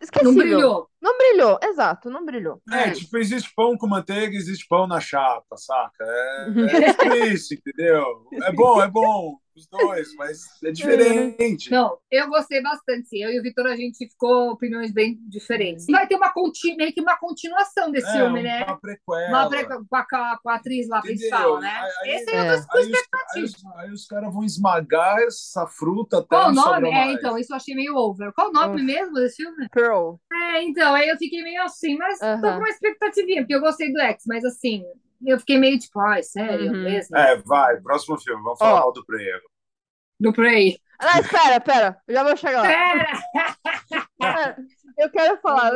Esquecível. 0.00 0.32
Não 0.32 0.38
brilhou. 0.38 0.90
Não 1.06 1.16
brilhou, 1.18 1.56
exato, 1.62 2.10
não 2.10 2.24
brilhou. 2.24 2.60
É, 2.72 2.90
tipo, 2.90 3.16
existe 3.16 3.52
pão 3.54 3.76
com 3.78 3.86
manteiga, 3.86 4.36
existe 4.36 4.66
pão 4.68 4.88
na 4.88 4.98
chapa, 4.98 5.56
saca? 5.56 6.04
É, 6.04 6.46
é 6.88 6.92
tipo 6.94 7.14
isso, 7.26 7.54
entendeu? 7.54 8.04
É 8.42 8.50
bom, 8.52 8.82
é 8.82 8.88
bom, 8.88 9.38
os 9.54 9.66
dois, 9.68 10.12
mas 10.16 10.40
é 10.64 10.70
diferente. 10.70 11.70
Não, 11.70 11.96
eu 12.10 12.28
gostei 12.28 12.60
bastante. 12.62 13.08
sim. 13.08 13.22
Eu 13.22 13.30
e 13.30 13.38
o 13.40 13.42
Vitor, 13.42 13.66
a 13.66 13.76
gente 13.76 13.96
ficou 14.06 14.50
opiniões 14.50 14.92
bem 14.92 15.18
diferentes. 15.28 15.86
Vai 15.86 16.06
ter 16.06 16.16
uma 16.16 16.32
meio 16.76 16.92
que 16.92 17.00
uma 17.00 17.16
continuação 17.16 17.90
desse 17.90 18.08
É, 18.08 18.12
filme, 18.12 18.42
né? 18.42 18.64
uma 18.64 18.78
prequela. 18.78 19.28
Uma 19.28 19.48
pre- 19.48 19.64
com, 19.64 19.96
a, 19.96 20.38
com 20.42 20.50
a- 20.50 20.54
atriz 20.56 20.88
lá 20.88 20.98
Entendeu? 20.98 21.16
principal, 21.16 21.60
né? 21.60 21.68
Aí- 21.70 22.10
aí- 22.10 22.16
Esse 22.16 22.30
É. 22.30 22.36
é 22.36 22.42
o 22.42 22.44
Aí 22.50 22.52
os, 23.44 23.54
aí, 23.76 23.90
os, 23.92 24.00
os 24.02 24.06
caras 24.06 24.32
vão 24.34 24.44
esmagar 24.44 25.18
essa 25.20 25.66
fruta 25.66 26.18
até 26.18 26.26
Qual 26.28 26.50
o 26.50 26.52
nome? 26.52 26.88
É, 26.90 26.92
mais. 26.92 27.18
então, 27.18 27.38
isso 27.38 27.52
eu 27.52 27.56
achei 27.56 27.74
meio 27.74 27.94
over. 27.96 28.32
Qual 28.34 28.48
o 28.50 28.52
nome 28.52 28.82
mesmo 28.82 29.14
desse 29.14 29.36
filme? 29.42 29.68
Pearl. 29.70 30.16
É, 30.32 30.62
então, 30.62 30.95
aí 30.96 31.08
eu 31.08 31.18
fiquei 31.18 31.42
meio 31.42 31.62
assim, 31.62 31.96
mas 31.96 32.18
tô 32.20 32.26
Aham. 32.26 32.54
com 32.54 32.60
uma 32.62 32.68
expectativinha, 32.70 33.42
porque 33.42 33.54
eu 33.54 33.60
gostei 33.60 33.92
do 33.92 34.00
X, 34.00 34.24
mas 34.26 34.44
assim, 34.44 34.84
eu 35.26 35.38
fiquei 35.38 35.58
meio 35.58 35.78
tipo, 35.78 35.98
ai, 36.00 36.22
sério 36.22 36.72
Uhum. 36.72 36.82
mesmo? 36.82 37.16
É, 37.16 37.36
vai, 37.36 37.80
próximo 37.80 38.18
filme, 38.18 38.42
vamos 38.42 38.58
falar 38.60 38.80
mal 38.80 38.92
do 38.92 39.04
Prego. 39.04 39.48
Do 40.20 40.32
Prey. 40.32 40.78
Ah, 40.98 41.18
espera, 41.20 41.60
pera, 41.60 42.02
eu 42.06 42.14
já 42.14 42.22
vou 42.24 42.36
chegar 42.36 42.62
lá. 42.62 42.68
Pera! 42.68 43.06
Eu 44.98 45.10
quero 45.10 45.38
falar 45.40 45.72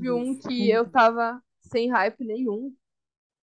de 0.00 0.10
um 0.10 0.36
que 0.38 0.68
eu 0.70 0.88
tava 0.90 1.40
sem 1.60 1.90
hype 1.90 2.24
nenhum 2.24 2.74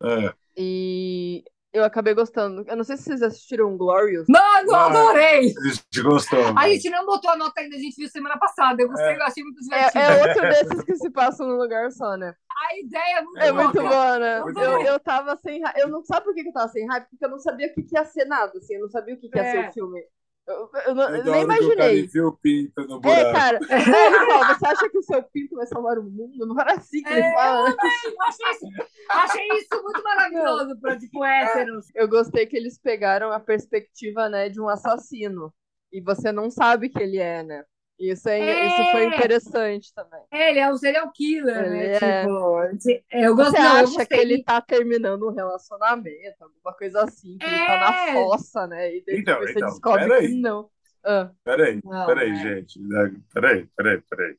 É. 0.02 0.34
e 0.56 1.44
eu 1.78 1.84
acabei 1.86 2.14
gostando. 2.14 2.64
Eu 2.68 2.76
não 2.76 2.84
sei 2.84 2.98
se 2.98 3.04
vocês 3.04 3.22
assistiram 3.22 3.78
Glorious. 3.78 4.26
Mano, 4.28 4.74
Ah. 4.76 4.86
adorei! 4.88 5.54
A 5.58 5.68
gente 5.70 6.02
gostou. 6.04 6.40
A 6.48 6.54
mano. 6.54 6.68
gente 6.70 6.90
não 6.90 7.06
botou 7.06 7.30
a 7.32 7.36
nota 7.38 7.62
ainda, 7.62 7.76
a 7.76 7.80
gente 7.80 7.96
viu 7.96 8.10
semana 8.10 8.38
passada. 8.38 8.82
Eu 8.82 8.88
gostei, 8.88 9.14
É. 9.14 9.18
eu 9.18 9.24
achei 9.24 9.44
muito 9.44 9.60
divertido. 9.62 10.00
É, 10.00 10.20
é 10.20 10.28
outro 10.28 10.42
desses 10.42 10.84
que 10.84 10.96
se 10.96 11.10
passam 11.10 11.48
num 11.48 11.58
lugar 11.58 11.92
só, 11.92 12.16
né? 12.18 12.34
A 12.70 12.80
ideia 12.80 13.18
é 13.20 13.22
muito 13.22 13.38
É 13.40 13.48
É 13.48 13.52
muito 13.52 13.82
bom, 13.82 14.18
né? 14.20 14.42
Muito 14.42 14.60
Eu, 14.60 14.72
bom. 14.80 14.82
eu 14.84 15.00
tava 15.00 15.36
sem 15.38 15.62
hype. 15.62 15.78
Eu 15.80 15.90
não 15.90 16.04
sabe 16.04 16.26
por 16.26 16.34
que 16.34 16.42
que 16.44 16.50
eu 16.50 16.54
tava 16.54 16.68
sem 16.70 16.88
hype? 16.88 17.08
Porque 17.10 17.26
eu 17.26 17.30
não 17.30 17.40
sabia 17.40 17.68
o 17.68 17.74
que, 17.74 17.84
que 17.84 17.96
ia 17.96 18.04
ser 18.06 18.26
nada, 18.26 18.52
assim. 18.58 18.74
Eu 18.76 18.82
não 18.82 18.90
sabia 18.90 19.14
o 19.14 19.18
que, 19.20 19.30
que 19.30 19.38
ia 19.38 19.44
É. 19.46 19.52
ser 19.52 19.70
o 19.70 19.74
filme. 19.74 20.02
Eu, 20.48 20.70
eu 20.86 20.96
não- 20.96 21.04
É 21.10 21.20
eu 21.20 21.24
nem 21.26 21.34
hora 21.34 21.58
que 21.58 21.64
o 21.66 21.76
cara 21.76 21.92
imaginei. 21.92 22.08
pinto 22.42 22.82
no 22.88 22.96
É, 22.98 23.00
buraco. 23.00 23.34
cara. 23.34 23.60
É, 23.70 24.08
ele 24.08 24.26
fala, 24.32 24.54
você 24.56 24.68
acha 24.68 24.90
que 24.90 24.98
o 24.98 25.04
seu 25.04 25.24
pinto 25.24 25.56
vai 25.56 25.68
salvar 25.68 25.98
o 26.00 26.04
mundo? 26.04 26.46
Não 26.46 26.60
era 26.60 26.74
assim 26.76 27.04
que 27.04 27.10
ele 27.10 27.20
É, 27.20 27.34
fala. 27.34 27.70
né? 27.70 27.76
Eu 28.06 28.22
achei 28.24 28.52
isso, 28.52 28.66
achei 29.10 29.48
isso 29.60 29.84
muito 29.84 30.02
maravilhoso 30.04 30.80
pra, 30.80 30.98
tipo, 30.98 31.24
héteros. 31.26 31.86
Eu 31.94 32.08
gostei 32.08 32.46
que 32.46 32.56
eles 32.56 32.80
pegaram 32.80 33.32
a 33.32 33.40
perspectiva, 33.42 34.30
né, 34.30 34.48
de 34.50 34.62
um 34.62 34.70
assassino. 34.70 35.54
E 35.92 36.02
você 36.02 36.32
não 36.32 36.50
sabe 36.50 36.90
que 36.90 37.02
ele 37.02 37.18
é, 37.18 37.44
né? 37.44 37.64
Isso, 38.00 38.30
é, 38.30 38.40
É. 38.40 38.68
isso 38.68 38.92
foi 38.92 39.06
interessante 39.06 39.94
também. 39.94 40.22
É, 40.32 40.50
ele 40.52 40.60
é 40.60 40.72
um 40.72 40.78
serial 40.78 41.12
killer, 41.12 41.70
né? 41.70 41.86
Ele 41.86 41.94
é. 41.96 42.24
Tipo, 42.26 43.08
eu 43.12 43.36
Você 43.36 43.58
não, 43.60 43.78
eu 43.80 43.86
acha 43.86 44.06
que 44.06 44.14
gostei. 44.14 44.20
ele 44.20 44.44
tá 44.44 44.62
terminando 44.62 45.28
um 45.28 45.32
relacionamento, 45.34 46.44
alguma 46.44 46.74
coisa 46.76 47.04
assim, 47.04 47.38
que 47.38 47.46
ele 47.46 47.60
tá 47.66 47.78
na 47.78 47.94
É. 48.10 48.14
fossa, 48.14 48.68
né? 48.68 48.96
E 48.98 49.04
daí 49.06 49.18
Então, 49.20 49.40
você 49.40 49.52
então, 49.54 49.68
descobre 49.70 50.08
peraí. 50.08 50.28
que 50.28 50.36
não. 50.36 50.70
Ah, 51.04 51.32
Peraí, 51.44 51.82
Não, 51.84 52.06
peraí, 52.06 52.30
é. 52.32 52.36
gente. 52.36 52.80
né? 52.82 53.16
Peraí, 53.34 53.68
peraí, 53.76 54.02
peraí. 54.10 54.38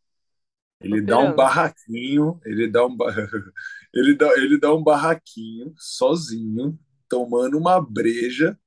Ele 0.81 1.03
dá 1.03 1.19
um 1.19 1.35
barraquinho, 1.35 2.41
ele 2.45 2.69
dá 2.69 2.87
um, 2.87 2.97
ele 3.95 4.15
dá, 4.17 4.29
ele 4.39 4.59
dá 4.61 4.75
um 4.75 4.83
barraquinho 4.83 5.75
sozinho, 5.77 6.79
tomando 7.09 7.59
uma 7.59 7.81
breja, 7.81 8.59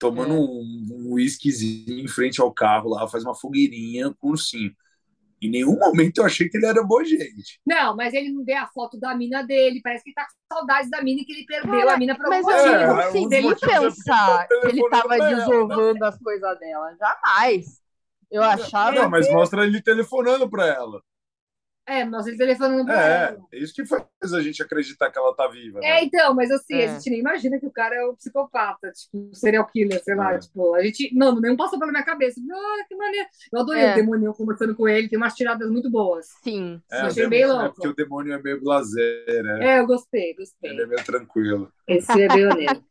tomando 0.00 0.34
É. 0.34 0.36
um, 0.36 0.88
um 1.10 1.12
whiskyzinho 1.14 2.00
em 2.00 2.08
frente 2.08 2.40
ao 2.42 2.52
carro 2.52 2.90
lá, 2.90 3.08
faz 3.08 3.24
uma 3.24 3.36
fogueirinha 3.36 4.14
com 4.20 4.28
o 4.28 4.30
ursinho. 4.32 4.74
Em 5.42 5.50
nenhum 5.50 5.78
momento 5.78 6.18
eu 6.18 6.26
achei 6.26 6.48
que 6.48 6.56
ele 6.58 6.66
era 6.66 6.82
boa 6.84 7.04
gente. 7.04 7.60
Não, 7.66 7.96
mas 7.96 8.12
ele 8.14 8.30
não 8.30 8.44
vê 8.44 8.54
a 8.54 8.66
foto 8.68 8.98
da 9.00 9.14
mina 9.14 9.42
dele. 9.42 9.80
Parece 9.82 10.04
que 10.04 10.10
ele 10.10 10.14
tá 10.14 10.26
com 10.26 10.56
saudades 10.56 10.90
da 10.90 11.02
mina 11.02 11.22
e 11.22 11.24
que 11.24 11.32
ele 11.32 11.46
perdeu 11.46 11.70
Cara, 11.70 11.94
a 11.94 11.98
mina 11.98 12.16
por 12.16 12.28
mas 12.28 12.46
algum 12.46 12.50
eu 12.50 12.56
É, 12.56 12.78
digo, 12.78 12.94
motivo. 12.94 13.00
é, 13.00 13.08
assim, 13.08 13.28
dos 13.28 13.40
motivos 13.40 13.62
é 13.62 13.80
pensar 13.80 14.48
que 14.60 14.68
ele 14.68 14.88
tava 14.88 15.16
pra 15.16 15.30
ela, 15.30 15.36
desovando 15.36 16.04
as 16.04 16.18
coisas 16.18 16.58
dela, 16.58 16.96
jamais. 16.98 17.80
Eu 18.30 18.42
achava. 18.42 18.92
Não, 18.92 19.10
mas 19.10 19.30
mostra 19.30 19.64
ele 19.64 19.82
telefonando 19.82 20.48
pra 20.48 20.66
ela. 20.66 21.02
É, 21.90 22.04
mas 22.04 22.26
ele 22.26 22.36
telefonando 22.36 22.84
pra 22.84 23.02
É, 23.02 23.22
ela. 23.32 23.46
é 23.52 23.58
isso 23.58 23.74
que 23.74 23.84
faz 23.84 24.04
a 24.32 24.40
gente 24.40 24.62
acreditar 24.62 25.10
que 25.10 25.18
ela 25.18 25.34
tá 25.34 25.48
viva. 25.48 25.78
É, 25.82 25.94
né? 25.96 26.04
então, 26.04 26.34
mas 26.34 26.50
assim, 26.50 26.74
É. 26.74 26.84
a 26.84 26.94
gente 26.94 27.10
nem 27.10 27.20
imagina 27.20 27.58
que 27.58 27.66
o 27.66 27.70
cara 27.72 27.96
é 27.96 28.06
um 28.06 28.14
psicopata, 28.14 28.92
tipo, 28.92 29.18
um 29.18 29.34
serial 29.34 29.66
killer, 29.66 30.02
sei 30.04 30.14
lá, 30.14 30.34
É. 30.34 30.38
tipo, 30.38 30.74
a 30.74 30.82
gente, 30.84 31.14
não, 31.14 31.40
nem 31.40 31.56
passou 31.56 31.78
pela 31.78 31.90
minha 31.90 32.04
cabeça. 32.04 32.40
Ah, 32.52 32.84
que 32.88 32.94
maneiro. 32.94 33.26
Eu 33.52 33.60
adorei 33.60 33.82
É. 33.82 33.92
o 33.92 33.96
demônio 33.96 34.34
conversando 34.34 34.74
com 34.76 34.86
ele, 34.88 35.08
tem 35.08 35.16
umas 35.16 35.34
tiradas 35.34 35.70
muito 35.70 35.90
boas. 35.90 36.26
Sim. 36.44 36.80
É, 36.92 36.98
achei 37.00 37.24
demônio- 37.24 37.30
bem 37.30 37.42
é 37.42 37.46
louco. 37.46 37.74
porque 37.74 37.88
o 37.88 37.94
demônio 37.94 38.32
é 38.34 38.42
meio 38.42 38.60
blazer, 38.60 39.42
né? 39.42 39.76
É, 39.76 39.80
eu 39.80 39.86
gostei, 39.86 40.34
gostei. 40.34 40.70
Ele 40.70 40.82
é 40.82 40.86
meio 40.86 41.04
tranquilo. 41.04 41.72
Esse 41.88 42.12
é 42.22 42.28
bem 42.28 42.46
honesto. 42.46 42.84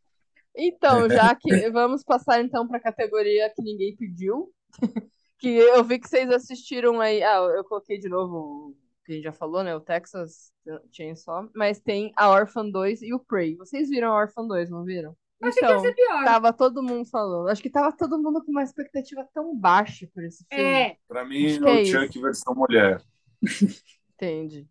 Então, 0.56 1.08
já 1.08 1.32
que 1.34 1.70
vamos 1.70 2.02
passar 2.02 2.40
então 2.42 2.66
para 2.66 2.78
a 2.78 2.82
categoria 2.82 3.48
que 3.54 3.62
ninguém 3.62 3.94
pediu, 3.96 4.50
que 5.38 5.48
eu 5.48 5.82
vi 5.84 5.98
que 5.98 6.08
vocês 6.08 6.28
assistiram 6.28 7.00
aí. 7.00 7.22
Ah, 7.22 7.36
eu 7.56 7.62
coloquei 7.64 7.98
de 7.98 8.08
novo 8.08 8.76
que 9.04 9.12
a 9.12 9.14
gente 9.16 9.24
já 9.24 9.32
falou, 9.32 9.62
né? 9.64 9.74
O 9.74 9.80
Texas 9.80 10.52
Chainsaw, 10.92 11.48
mas 11.54 11.80
tem 11.80 12.12
a 12.16 12.30
Orphan 12.30 12.68
2 12.70 13.02
e 13.02 13.12
o 13.14 13.18
Prey. 13.18 13.56
Vocês 13.56 13.88
viram 13.88 14.12
a 14.12 14.16
Orphan 14.16 14.46
2, 14.46 14.70
não 14.70 14.84
viram? 14.84 15.16
Achei 15.42 15.58
que 15.60 15.64
ia 15.64 15.70
Então, 15.70 15.80
ser 15.80 15.94
pior. 15.94 16.24
tava 16.24 16.52
todo 16.52 16.82
mundo 16.82 17.08
falando. 17.08 17.48
Acho 17.48 17.62
que 17.62 17.70
tava 17.70 17.96
todo 17.96 18.18
mundo 18.22 18.44
com 18.44 18.50
uma 18.50 18.62
expectativa 18.62 19.26
tão 19.32 19.56
baixa 19.56 20.06
por 20.12 20.22
esse 20.22 20.44
filme. 20.52 20.64
É, 20.64 20.96
Pra 21.08 21.24
mim, 21.24 21.46
Acho 21.46 21.56
é 21.56 21.58
que 21.60 21.66
é 21.66 21.72
o 21.72 21.80
isso. 21.82 21.92
Chuck 22.06 22.20
versão 22.20 22.54
mulher. 22.54 23.02
Entende? 24.14 24.68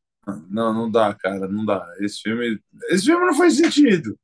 Não, 0.48 0.74
não 0.74 0.92
dá, 0.92 1.13
cara, 1.15 1.48
não 1.48 1.65
dá. 1.65 1.84
Esse 2.02 2.22
filme, 2.22 2.60
esse 2.92 3.06
filme 3.06 3.26
não 3.26 3.34
faz 3.34 3.56
sentido. 3.58 4.15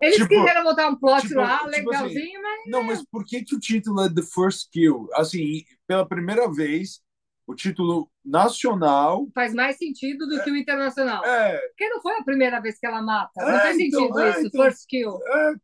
eles 0.00 0.16
Tipo- 0.16 0.28
quiseram 0.28 0.64
botar 0.64 0.88
um 0.88 0.96
plot 0.96 1.22
tipo- 1.26 1.40
lá, 1.40 1.58
tipo 1.58 1.70
legalzinho, 1.70 2.42
mas 2.42 2.60
Não, 2.66 2.82
mas 2.82 3.02
por 3.10 3.24
que 3.24 3.42
que 3.42 3.54
o 3.56 3.60
título 3.60 4.02
é 4.02 4.12
The 4.12 4.20
First 4.22 4.68
Kill? 4.70 5.08
Assim, 5.14 5.62
pela 5.86 6.06
primeira 6.06 6.50
vez, 6.52 7.00
o 7.46 7.54
título 7.54 8.10
nacional 8.24 9.28
faz 9.34 9.52
mais 9.54 9.76
sentido 9.76 10.26
do 10.26 10.42
que 10.42 10.50
o 10.50 10.56
internacional. 10.56 11.24
é, 11.24 11.58
Porque 11.68 11.88
não 11.88 12.00
foi 12.00 12.16
a 12.16 12.24
primeira 12.24 12.60
vez 12.60 12.78
que 12.78 12.86
ela 12.86 13.02
mata. 13.02 13.32
Não 13.36 13.48
É, 13.50 13.60
faz 13.60 13.78
então, 13.78 14.00
sentido 14.00 14.20
é, 14.20 14.30
isso, 14.30 14.46
então. 14.46 14.64
first 14.64 14.86
kill. 14.88 15.18
é 15.26 15.54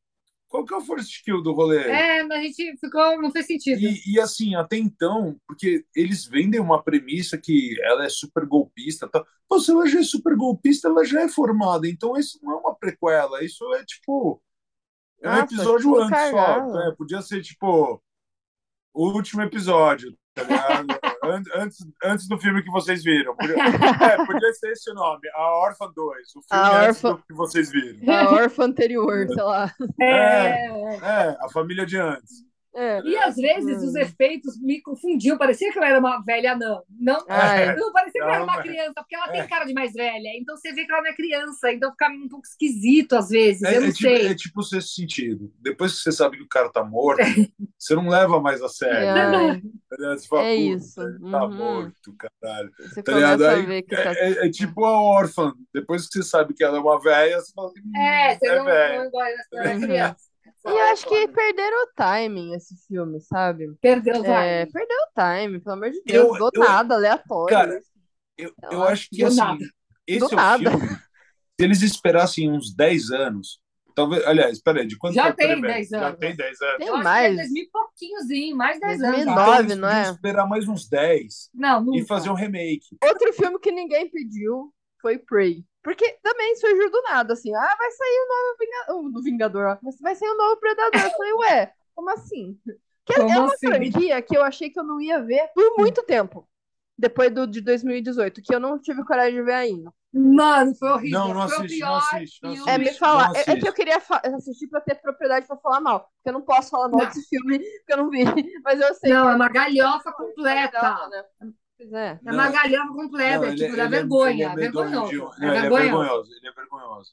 qual 0.50 0.64
que 0.64 0.74
é 0.74 0.76
o 0.76 0.80
First 0.80 1.22
Kill 1.24 1.40
do 1.44 1.52
rolê? 1.52 1.78
É, 1.88 2.24
mas 2.24 2.40
a 2.40 2.42
gente 2.42 2.76
ficou, 2.78 3.22
não 3.22 3.30
fez 3.30 3.46
sentido. 3.46 3.80
E, 3.80 4.14
e, 4.14 4.20
assim, 4.20 4.57
até 4.57 4.76
então, 4.76 5.36
porque 5.46 5.84
eles 5.94 6.24
vendem 6.26 6.61
uma 6.61 6.82
premissa 6.82 7.38
que 7.38 7.76
ela 7.84 8.04
é 8.04 8.09
super 8.09 8.44
golpista. 8.46 9.09
Tá? 9.09 9.24
Pô, 9.48 9.61
se 9.61 9.70
ela 9.70 9.86
já 9.86 10.00
é 10.00 10.02
super 10.02 10.34
golpista, 10.34 10.88
ela 10.88 11.04
já 11.04 11.22
é 11.22 11.28
formada. 11.28 11.86
Então, 11.86 12.16
isso 12.16 12.40
não 12.42 12.54
é 12.54 12.57
uma 12.57 12.74
prequela. 12.74 13.44
Isso 13.44 13.64
é 13.74 13.84
tipo. 13.84 14.42
É 15.22 15.28
um 15.28 15.32
Nossa, 15.32 15.44
episódio 15.44 15.82
tudo 15.88 16.00
antes 16.02 16.20
só. 16.30 16.36
cagado. 16.36 16.72
né? 16.72 16.94
Podia 16.98 17.22
ser 17.22 17.42
tipo. 17.42 18.02
O 18.92 19.09
último 19.12 19.42
episódio, 19.42 20.18
tá 20.34 20.42
ligado? 20.42 20.86
An- 21.22 21.42
antes, 21.54 21.78
antes 22.04 22.28
do 22.28 22.38
filme 22.38 22.62
que 22.62 22.70
vocês 22.70 23.02
viram. 23.04 23.34
Podia, 23.36 23.54
é, 24.14 24.26
podia 24.26 24.52
ser 24.54 24.70
esse 24.72 24.90
o 24.90 24.94
nome, 24.94 25.28
A 25.34 25.42
Órfã 25.58 25.90
2. 25.94 26.28
O 26.36 26.42
filme 26.42 26.46
A 26.50 26.86
antes 26.88 27.02
do 27.02 27.18
que 27.18 27.34
vocês 27.34 27.70
viram. 27.70 28.12
A 28.14 28.32
Orphan 28.32 28.64
anterior, 28.64 29.26
sei 29.28 29.42
lá. 29.42 29.72
É, 30.00 30.66
É, 30.96 31.36
a 31.40 31.48
família 31.52 31.84
de 31.86 31.96
antes. 31.98 32.44
É. 32.72 33.00
E 33.02 33.16
às 33.18 33.34
vezes 33.34 33.82
os 33.82 33.94
Hum. 33.94 33.98
efeitos 33.98 34.56
me 34.60 34.80
confundiam, 34.80 35.36
parecia 35.36 35.72
que 35.72 35.78
eu 35.78 35.82
era 35.82 35.98
uma 35.98 36.22
velha 36.22 36.52
anã. 36.52 36.80
Não, 36.88 37.24
Ai. 37.28 37.74
não 37.74 37.92
parecia 37.92 38.20
que 38.20 38.26
eu 38.26 38.30
era 38.30 38.44
uma 38.44 38.54
Não, 38.56 38.62
criança, 38.62 38.92
porque 38.94 39.16
ela 39.16 39.28
tem 39.28 39.40
é. 39.40 39.46
cara 39.48 39.64
de 39.64 39.74
mais 39.74 39.92
velha. 39.92 40.28
Então 40.36 40.56
você 40.56 40.72
vê 40.72 40.84
que 40.86 40.92
ela 40.92 41.02
não 41.02 41.10
é 41.10 41.14
criança, 41.14 41.72
então 41.72 41.90
fica 41.90 42.08
um 42.10 42.28
pouco 42.28 42.46
esquisito 42.46 43.14
às 43.14 43.28
vezes, 43.28 43.62
É, 43.62 43.76
eu 43.76 43.80
não 43.80 43.88
é 43.88 43.92
tipo, 43.92 44.16
sei. 44.16 44.26
é 44.28 44.34
tipo 44.36 44.60
o 44.60 44.62
sexto 44.62 44.90
sentido. 44.94 45.52
Depois 45.58 45.96
que 45.96 46.02
você 46.02 46.12
sabe 46.12 46.36
que 46.36 46.44
o 46.44 46.48
cara 46.48 46.70
tá 46.70 46.84
morto, 46.84 47.18
você 47.76 47.94
não 47.96 48.08
leva 48.08 48.40
mais 48.40 48.62
a 48.62 48.68
sério. 48.68 49.60
Você 49.90 50.28
fala, 50.28 50.42
É 50.44 50.54
"Puta, 50.54 50.76
isso. 50.76 50.94
Tá 51.30 51.44
Uhum. 51.46 51.54
morto, 51.56 52.14
caralho. 52.16 52.70
você 52.78 53.02
Tá 53.02 53.12
ligado? 53.12 53.46
Aí, 53.46 53.66
ver 53.66 53.82
que 53.82 53.96
tá. 53.96 54.12
é, 54.12 54.30
é- 54.30 54.46
é 54.46 54.50
tipo 54.50 54.84
a 54.84 55.02
órfã. 55.02 55.52
Depois 55.74 56.06
que 56.06 56.12
você 56.12 56.22
sabe 56.22 56.54
que 56.54 56.62
ela 56.62 56.76
é 56.76 56.80
uma 56.80 57.00
velha, 57.00 57.40
você 57.40 57.52
fala 57.52 57.68
assim, 57.68 57.80
hum, 57.84 57.96
É, 57.96 58.38
você 58.38 58.54
não, 58.54 58.64
velha. 58.64 58.98
não 58.98 59.04
igual 59.06 59.26
você 59.26 59.56
não 59.56 59.62
é 59.64 59.74
Uhum. 59.74 59.80
criança. 59.80 60.29
E 60.66 60.68
eu 60.68 60.84
acho 60.92 61.06
que 61.08 61.28
perderam 61.28 61.84
o 61.84 61.90
timing 61.96 62.54
esse 62.54 62.74
filme, 62.86 63.20
sabe? 63.20 63.72
Perdeu, 63.80 64.22
vai. 64.22 64.48
É, 64.62 64.66
perdeu 64.66 64.96
o 64.96 65.20
time, 65.20 65.61
pelo 65.61 65.74
amor 65.76 65.90
de 65.90 66.02
Deus. 66.04 66.38
Eu- 66.38 66.50
do 66.50 66.50
eu- 66.56 66.62
aleatório 66.62 66.94
aleatório. 66.94 67.48
Cara, 67.56 67.80
Eu, 68.36 68.52
eu 68.70 68.82
acho 68.84 69.08
que 69.11 69.24
assim, 69.24 69.36
nada. 69.36 69.64
esse 70.06 70.18
Do 70.20 70.26
é 70.26 70.32
o 70.32 70.36
nada. 70.36 70.70
filme. 70.70 70.88
Se 70.88 71.64
eles 71.64 71.82
esperassem 71.82 72.50
uns 72.50 72.74
10 72.74 73.11
anos, 73.11 73.61
talvez. 73.94 74.24
Aliás, 74.26 74.61
peraí, 74.62 74.86
de 74.86 74.96
quanto 74.98 75.14
Já 75.14 75.24
tempo 75.24 75.36
tem 75.36 75.50
ele 75.52 75.61
vem? 75.61 75.70
10 75.72 75.88
Já 75.88 76.06
anos. 76.08 76.18
tem 76.18 76.36
10 76.36 76.61
anos. 76.62 76.76
Tem 76.78 76.86
eu 76.88 76.94
acho 76.94 77.04
mais. 77.04 77.26
que 77.26 77.32
é 77.32 77.42
2000 77.44 77.62
e 77.62 77.70
pouquinhozinho, 77.70 78.56
mais 78.56 78.80
10 78.80 79.02
anos. 79.02 79.16
2009. 79.16 79.36
já. 79.36 79.52
Então 79.52 79.64
eles 79.64 79.76
não 79.78 79.88
é? 79.88 80.11
esperar 80.11 80.46
mais 80.46 80.68
uns 80.68 80.88
10 80.88 81.50
Não, 81.54 81.82
nunca. 81.84 81.98
e 81.98 82.06
fazer 82.06 82.30
um 82.30 82.34
remake. 82.34 82.96
Outro 83.02 83.32
filme 83.32 83.58
que 83.58 83.70
ninguém 83.72 84.11
pediu 84.11 84.72
foi 85.02 85.18
Prey. 85.18 85.64
Porque 85.82 86.12
também 86.22 86.54
surgiu 86.56 86.90
do 86.90 87.02
nada, 87.02 87.32
assim. 87.32 87.54
Ah, 87.54 87.76
vai 87.78 87.90
sair 87.90 88.18
o 88.20 88.28
novo 88.28 88.56
Vingador. 88.58 89.12
Do 89.12 89.22
Vingador, 89.22 89.78
Vai 90.00 90.14
sair 90.14 90.28
o 90.28 90.36
novo 90.36 90.56
Predador. 90.58 91.00
Eu 91.02 91.10
falei, 91.10 91.32
ué, 91.32 91.72
como 91.94 92.10
assim? 92.10 92.58
Que 93.06 93.14
Como 93.14 93.30
é 93.30 93.38
uma 93.38 93.54
assim? 93.54 93.66
franquia 93.66 94.22
que 94.22 94.36
eu 94.36 94.42
achei 94.44 94.70
que 94.70 94.78
eu 94.78 94.84
não 94.84 95.00
ia 95.00 95.22
ver 95.22 95.48
por 95.54 95.76
muito 95.78 96.02
tempo. 96.02 96.46
Depois 96.98 97.32
do 97.32 97.46
de 97.46 97.62
2018, 97.62 98.42
que 98.42 98.54
eu 98.54 98.60
não 98.60 98.78
tive 98.78 99.02
coragem 99.04 99.34
de 99.36 99.42
ver 99.42 99.54
ainda. 99.54 99.90
Mano, 100.12 100.74
foi 100.74 100.90
horrível. 100.90 101.18
Não, 101.20 101.34
não 101.34 101.48
foi 101.48 101.56
o 101.58 101.60
assiste, 101.62 101.80
não 101.80 101.94
assiste, 101.96 102.42
não 102.42 102.52
filme. 102.54 102.70
É, 102.70 102.78
me 102.78 102.84
Assiste, 102.84 102.98
falar. 102.98 103.26
É, 103.34 103.40
é 103.40 103.44
que 103.44 103.50
assiste. 103.52 103.66
eu 103.66 103.72
queria 103.72 103.96
assistir 104.36 104.66
pra 104.68 104.80
ter 104.82 104.96
propriedade 104.96 105.46
pra 105.46 105.56
falar 105.56 105.80
mal. 105.80 106.00
Porque 106.00 106.28
eu 106.28 106.32
não 106.34 106.42
posso 106.42 106.68
falar 106.68 106.88
mal 106.88 106.98
Não. 107.00 107.06
desse 107.06 107.26
filme, 107.26 107.58
porque 107.58 107.92
eu 107.92 107.96
não 107.96 108.10
vi. 108.10 108.22
Mas 108.64 108.80
eu 108.80 108.94
sei 108.96 109.12
Não, 109.14 109.22
que 109.26 109.32
é 109.32 109.34
uma 109.36 109.48
galhofa 109.48 110.10
legal, 110.10 110.26
completa. 110.28 111.08
né? 111.08 111.24
Pois 111.80 111.92
é. 111.94 112.20
É 112.26 112.32
uma 112.32 112.50
galhofa 112.50 112.92
completa, 112.92 113.38
Não, 113.38 113.44
é 113.44 113.48
ele- 113.48 113.56
tipo, 113.56 113.76
dá 113.76 113.84
ele 113.84 113.94
é- 113.94 113.98
vergonha. 113.98 114.32
ele 114.32 114.42
é 114.42 114.46
É 114.46 114.54
vergonhoso. 114.56 115.08
de- 115.10 115.44
É 115.44 115.48
é 115.48 115.50
vergonhoso. 115.62 115.70
vergonhoso, 115.82 116.32
ele 116.34 116.48
é 116.48 116.52
vergonhoso. 116.52 117.12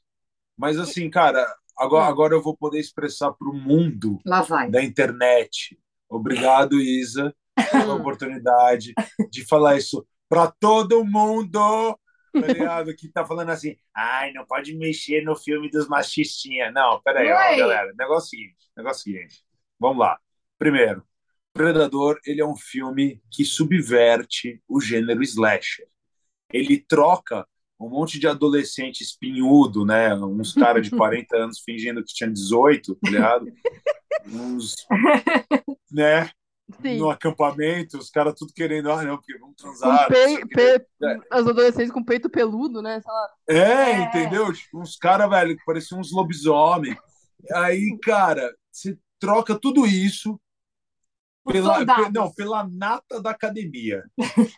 Mas 0.57 0.77
assim, 0.77 1.09
cara, 1.09 1.45
agora, 1.77 2.05
Hum. 2.05 2.09
agora 2.09 2.33
eu 2.33 2.41
vou 2.41 2.57
poder 2.57 2.79
expressar 2.79 3.31
pro 3.31 3.53
mundo 3.53 4.19
Lá 4.25 4.41
vai. 4.41 4.69
da 4.69 4.83
internet. 4.83 5.79
Obrigado, 6.09 6.81
Isa, 6.81 7.33
pela 7.71 7.93
Hum. 7.95 7.99
oportunidade 7.99 8.93
de 9.31 9.45
falar 9.47 9.77
isso 9.77 10.05
para 10.27 10.51
todo 10.59 11.05
mundo, 11.05 11.97
tá 12.33 12.47
ligado? 12.47 12.93
Que 12.93 13.07
tá 13.09 13.25
falando 13.25 13.49
assim, 13.51 13.77
ai, 13.95 14.33
não 14.33 14.45
pode 14.45 14.75
mexer 14.75 15.23
no 15.23 15.35
filme 15.35 15.69
dos 15.69 15.87
machistinhas. 15.87 16.73
Não, 16.73 17.01
peraí, 17.01 17.31
ó, 17.31 17.57
galera, 17.57 17.93
negócio 17.97 18.29
seguinte, 18.31 18.57
negócio 18.75 19.03
seguinte. 19.03 19.43
Vamos 19.79 19.99
lá. 19.99 20.19
Primeiro, 20.59 21.03
Predador, 21.57 22.19
ele 22.25 22.41
é 22.41 22.45
um 22.45 22.55
filme 22.55 23.21
que 23.31 23.43
subverte 23.43 24.61
o 24.67 24.79
gênero 24.79 25.21
slasher. 25.23 25.87
Ele 26.53 26.77
troca 26.79 27.45
um 27.79 27.89
monte 27.89 28.19
de 28.19 28.27
adolescente 28.27 29.01
espinhudo, 29.01 29.85
né? 29.85 30.13
Uns 30.15 30.53
caras 30.53 30.87
de 30.87 30.91
40 30.95 31.35
anos 31.35 31.59
fingindo 31.59 32.03
que 32.03 32.13
tinha 32.13 32.29
18, 32.31 32.95
tá 32.95 33.09
ligado? 33.11 33.51
Uns, 34.27 34.75
né? 35.91 36.29
Sim. 36.81 36.97
no 36.97 37.09
acampamento, 37.09 37.97
os 37.97 38.09
caras 38.09 38.33
tudo 38.37 38.51
querendo, 38.53 38.91
ah, 38.91 39.01
não, 39.01 39.15
porque 39.15 39.37
vamos 39.37 39.55
transar. 39.55 40.05
quê. 40.09 40.45
pe- 40.53 40.85
As 41.31 41.47
adolescentes 41.47 41.91
com 41.93 42.03
peito 42.03 42.29
peludo, 42.29 42.81
né? 42.81 43.01
É, 43.47 43.57
É. 43.57 43.99
entendeu? 44.01 44.51
Tipo, 44.51 44.81
uns 44.81 44.97
caras, 44.97 45.29
velho, 45.29 45.55
que 45.55 45.63
pareciam 45.65 46.01
uns 46.01 46.11
lobisomem. 46.11 46.93
Aí, 47.53 47.97
cara, 48.03 48.53
você 48.69 48.97
troca 49.17 49.57
tudo 49.57 49.85
isso 49.87 50.37
pela, 51.53 51.85
pe- 51.85 52.11
não, 52.13 52.33
pela 52.33 52.67
nata 52.69 53.21
da 53.21 53.31
academia. 53.31 54.03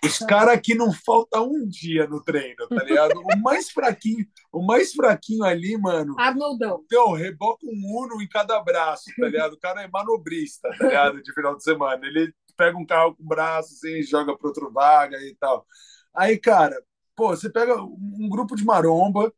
Os 0.04 0.18
caras 0.20 0.60
que 0.62 0.76
não 0.76 0.92
falta 0.92 1.42
um 1.42 1.68
dia 1.68 2.08
no 2.08 2.24
treino, 2.24 2.68
tá 2.68 2.84
ligado? 2.84 3.20
O 3.20 3.38
mais 3.42 3.70
fraquinho, 3.70 4.26
o 4.52 4.62
mais 4.66 4.94
fraquinho 4.94 5.44
ali, 5.44 5.78
mano, 5.78 6.16
Arnoldão. 6.20 6.82
Então, 6.86 7.14
reboca 7.14 7.66
um 7.66 7.98
Uno 8.04 8.22
em 8.22 8.28
cada 8.28 8.60
braço, 8.62 9.06
tá 9.18 9.26
ligado? 9.28 9.54
O 9.54 9.60
cara 9.60 9.82
é 9.84 9.88
manobrista, 9.88 10.70
tá 10.78 10.86
ligado? 10.86 11.22
De 11.22 11.34
final 11.34 11.56
de 11.56 11.64
semana. 11.64 12.06
Ele 12.06 12.34
pega 12.58 12.78
um 12.78 12.86
carro 12.86 13.16
com 13.16 13.24
o 13.24 13.28
braço, 13.28 13.74
assim, 13.74 14.02
joga 14.04 14.38
para 14.38 14.48
outro 14.48 14.72
vaga 14.72 15.18
e 15.18 15.36
tal. 15.40 15.66
Aí, 16.14 16.38
cara, 16.38 16.76
pô, 17.16 17.30
você 17.30 17.50
pega 17.50 17.82
um 17.82 18.28
grupo 18.30 18.56
de 18.56 18.66
maromba, 18.66 19.32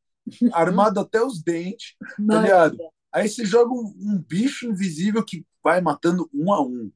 armado 0.53 0.99
até 0.99 1.21
os 1.21 1.41
dentes, 1.43 1.95
tá 1.99 2.41
ligado? 2.41 2.77
Aí 3.13 3.27
você 3.27 3.43
joga 3.45 3.71
um, 3.73 3.93
um 3.99 4.23
bicho 4.25 4.65
invisível 4.67 5.23
que 5.23 5.45
vai 5.63 5.81
matando 5.81 6.29
um 6.33 6.53
a 6.53 6.61
um, 6.61 6.91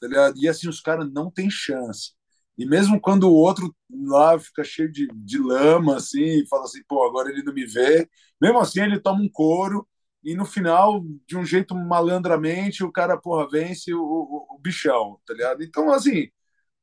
tá 0.00 0.06
ligado? 0.08 0.36
E 0.38 0.48
assim, 0.48 0.68
os 0.68 0.80
caras 0.80 1.10
não 1.12 1.30
têm 1.30 1.50
chance. 1.50 2.12
E 2.58 2.64
mesmo 2.66 3.00
quando 3.00 3.24
o 3.24 3.34
outro 3.34 3.74
lá 3.90 4.38
fica 4.38 4.64
cheio 4.64 4.90
de, 4.90 5.06
de 5.14 5.38
lama, 5.38 5.96
assim, 5.96 6.20
e 6.42 6.46
fala 6.48 6.64
assim, 6.64 6.82
pô, 6.88 7.04
agora 7.06 7.30
ele 7.30 7.42
não 7.42 7.52
me 7.52 7.66
vê, 7.66 8.08
mesmo 8.40 8.58
assim 8.58 8.80
ele 8.82 8.98
toma 9.00 9.20
um 9.22 9.28
couro, 9.28 9.86
e 10.24 10.34
no 10.34 10.44
final, 10.44 11.04
de 11.26 11.36
um 11.36 11.44
jeito 11.44 11.74
malandramente, 11.74 12.82
o 12.82 12.90
cara, 12.90 13.16
porra, 13.18 13.48
vence 13.48 13.94
o, 13.94 14.00
o, 14.02 14.56
o 14.56 14.58
bichão, 14.58 15.20
tá 15.26 15.34
ligado? 15.34 15.62
Então, 15.62 15.92
assim, 15.92 16.28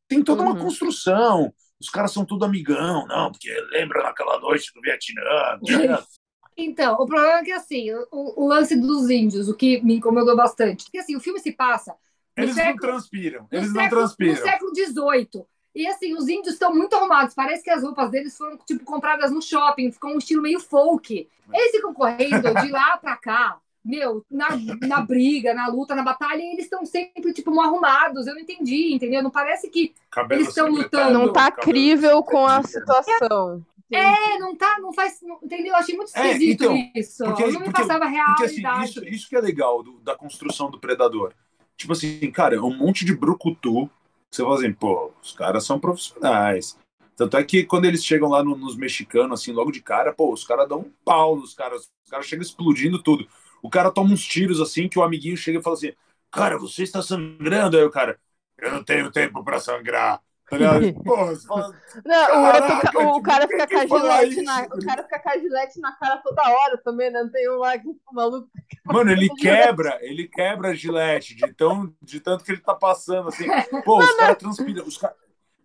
tem 0.07 0.24
toda 0.24 0.43
uma 0.43 0.55
Uhum. 0.55 0.57
construção. 0.57 1.53
Os 1.82 1.89
caras 1.89 2.11
são 2.11 2.26
tudo 2.26 2.45
amigão, 2.45 3.07
não, 3.07 3.32
porque 3.32 3.51
lembra 3.72 4.03
naquela 4.03 4.39
noite 4.39 4.72
do 4.74 4.82
Vietnã, 4.82 5.59
tá? 5.64 6.07
Então, 6.57 6.93
o 6.95 7.05
problema 7.07 7.39
é 7.39 7.43
que, 7.43 7.51
assim, 7.51 7.91
o, 8.11 8.43
o 8.43 8.47
lance 8.47 8.76
dos 8.76 9.09
índios, 9.09 9.49
o 9.49 9.55
que 9.55 9.82
me 9.84 9.95
incomodou 9.95 10.36
bastante, 10.36 10.84
porque, 10.86 10.99
assim, 10.99 11.16
o 11.16 11.20
filme 11.20 11.39
se 11.39 11.51
passa 11.51 11.95
Eles 12.36 12.55
não 12.55 12.63
século, 12.63 12.79
transpiram, 12.81 13.41
no 13.41 13.47
eles 13.51 13.73
não 13.73 13.81
século, 13.81 14.01
transpiram. 14.01 14.34
no 14.34 14.41
século 14.41 14.71
XVIII. 14.75 15.45
E, 15.75 15.88
assim, 15.88 16.13
os 16.15 16.27
índios 16.27 16.53
estão 16.53 16.73
muito 16.73 16.95
arrumados. 16.95 17.34
Parece 17.34 17.63
que 17.63 17.69
as 17.69 17.81
roupas 17.84 18.09
deles 18.11 18.38
foram, 18.38 18.57
tipo, 18.57 18.84
compradas 18.86 19.31
no 19.31 19.41
shopping. 19.41 19.91
Ficou 19.91 20.11
um 20.11 20.17
estilo 20.19 20.41
meio 20.41 20.59
folk. 20.59 21.27
Eles 21.51 21.71
ficam 21.71 21.93
correndo 21.93 22.53
de 22.61 22.69
lá 22.69 22.95
pra 22.97 23.15
cá, 23.17 23.57
meu, 23.84 24.23
na, 24.29 24.47
na 24.88 25.01
briga, 25.01 25.53
na 25.53 25.67
luta, 25.67 25.95
na 25.95 26.03
batalha, 26.03 26.41
eles 26.41 26.65
estão 26.65 26.86
sempre, 26.86 27.34
tipo, 27.34 27.49
mal 27.53 27.65
arrumados. 27.65 28.27
Eu 28.27 28.36
não 28.36 28.41
entendi, 28.41 28.93
entendeu? 28.93 29.23
Não 29.23 29.31
parece 29.31 29.67
que 29.69 29.93
Cabelo 30.11 30.41
Eles 30.41 30.49
estão 30.49 30.67
lutando. 30.69 31.17
Não 31.17 31.34
tá 31.34 31.51
crível 31.51 32.21
com 32.23 32.45
a 32.45 32.61
situação. 32.63 33.65
É, 33.91 34.39
não 34.39 34.55
tá, 34.55 34.77
não 34.79 34.91
faz, 34.93 35.19
não- 35.21 35.38
entendeu? 35.43 35.73
Eu 35.73 35.75
achei 35.75 35.95
muito 35.95 36.11
É, 36.15 36.31
esquisito 36.31 36.63
então, 36.63 36.91
isso. 36.95 37.23
porque- 37.25 37.43
não 37.43 37.51
me 37.51 37.57
porque- 37.65 37.71
passava 37.73 38.05
a 38.05 38.09
Porque 38.25 38.43
assim, 38.45 38.61
realidade. 38.61 38.86
isso, 38.89 39.05
isso 39.05 39.29
que 39.29 39.36
é 39.36 39.41
legal 39.41 39.84
do- 39.84 39.99
da 39.99 40.15
construção 40.15 40.69
do 40.71 40.79
Predador. 40.79 41.34
Tipo 41.78 41.93
assim, 41.93 42.32
cara, 42.32 42.55
é 42.55 42.59
um 42.59 42.76
monte 42.76 43.05
de 43.05 43.15
brucutu. 43.15 43.89
Você 44.32 44.41
fala 44.43 44.55
assim, 44.55 44.74
pô, 44.74 45.11
os 45.21 45.34
caras 45.34 45.65
são 45.65 45.80
profissionais. 45.80 46.78
Tanto 47.15 47.38
é 47.38 47.43
que 47.43 47.63
quando 47.65 47.86
eles 47.86 48.03
chegam 48.03 48.30
lá 48.30 48.43
no- 48.43 48.55
nos 48.57 48.76
mexicanos, 48.76 49.39
assim, 49.41 49.51
logo 49.51 49.71
de 49.71 49.82
cara, 49.82 50.13
pô, 50.13 50.34
os 50.34 50.43
caras 50.43 50.67
dão 50.67 50.80
um 50.80 50.91
pau 51.05 51.36
nos 51.36 51.53
caras. 51.53 51.89
Os 52.03 52.09
caras 52.09 52.26
chegam 52.26 52.41
explodindo 52.43 53.01
tudo. 53.01 53.28
O 53.61 53.69
cara 53.69 53.91
toma 53.91 54.11
uns 54.13 54.26
tiros 54.26 54.59
assim 54.59 54.88
que 54.89 54.97
o 54.99 55.03
amiguinho 55.03 55.38
chega 55.38 55.59
e 55.59 55.63
fala 55.63 55.76
assim: 55.76 55.93
Cara, 56.32 56.57
você 56.57 56.84
está 56.84 57.01
sangrando. 57.01 57.78
Aí 57.78 57.84
o 57.84 57.91
cara, 57.91 58.19
eu 58.57 58.71
não 58.71 58.84
tenho 58.84 59.11
tempo 59.11 59.43
pra 59.43 59.59
sangrar. 59.59 60.21
Tá? 60.50 60.58
Pô, 61.04 61.26
você 61.28 61.48
fala, 61.48 61.74
Não, 62.06 62.41
o, 62.44 62.46
outro, 62.46 62.62
Caraca, 62.62 62.91
ca- 62.91 63.00
o 63.00 63.14
tipo, 63.14 63.22
cara 63.24 63.48
fica 63.48 63.68
com 63.68 63.78
a 63.78 63.86
gilete 63.88 64.41
na, 64.44 64.68
cara? 64.68 64.76
o 64.76 64.86
cara 64.86 65.04
fica 65.04 65.20
com 65.20 65.30
a 65.30 65.38
gilete 65.38 65.80
na 65.80 65.91
cara 65.94 66.18
toda 66.18 66.41
hora 66.50 66.78
também, 66.84 67.10
né? 67.12 67.24
Não 67.24 67.32
tem 67.32 67.50
um 67.50 67.56
lá 67.58 67.78
que 67.78 67.88
o 67.88 67.98
maluco. 68.12 68.50
Mano, 68.86 69.12
ele 69.12 69.30
quebra, 69.30 69.98
ele 70.02 70.28
quebra 70.28 70.70
a 70.70 70.74
gilete 70.76 71.34
de, 71.36 71.54
tão, 71.54 71.94
de 72.02 72.20
tanto 72.20 72.44
que 72.44 72.52
ele 72.52 72.62
tá 72.62 72.76
passando, 72.76 73.30
assim. 73.30 73.46
Pô, 73.84 73.98
os 74.00 74.14
caras 74.16 74.38
transpiram. 74.38 74.86
Os 74.86 74.98
cara... 74.98 75.16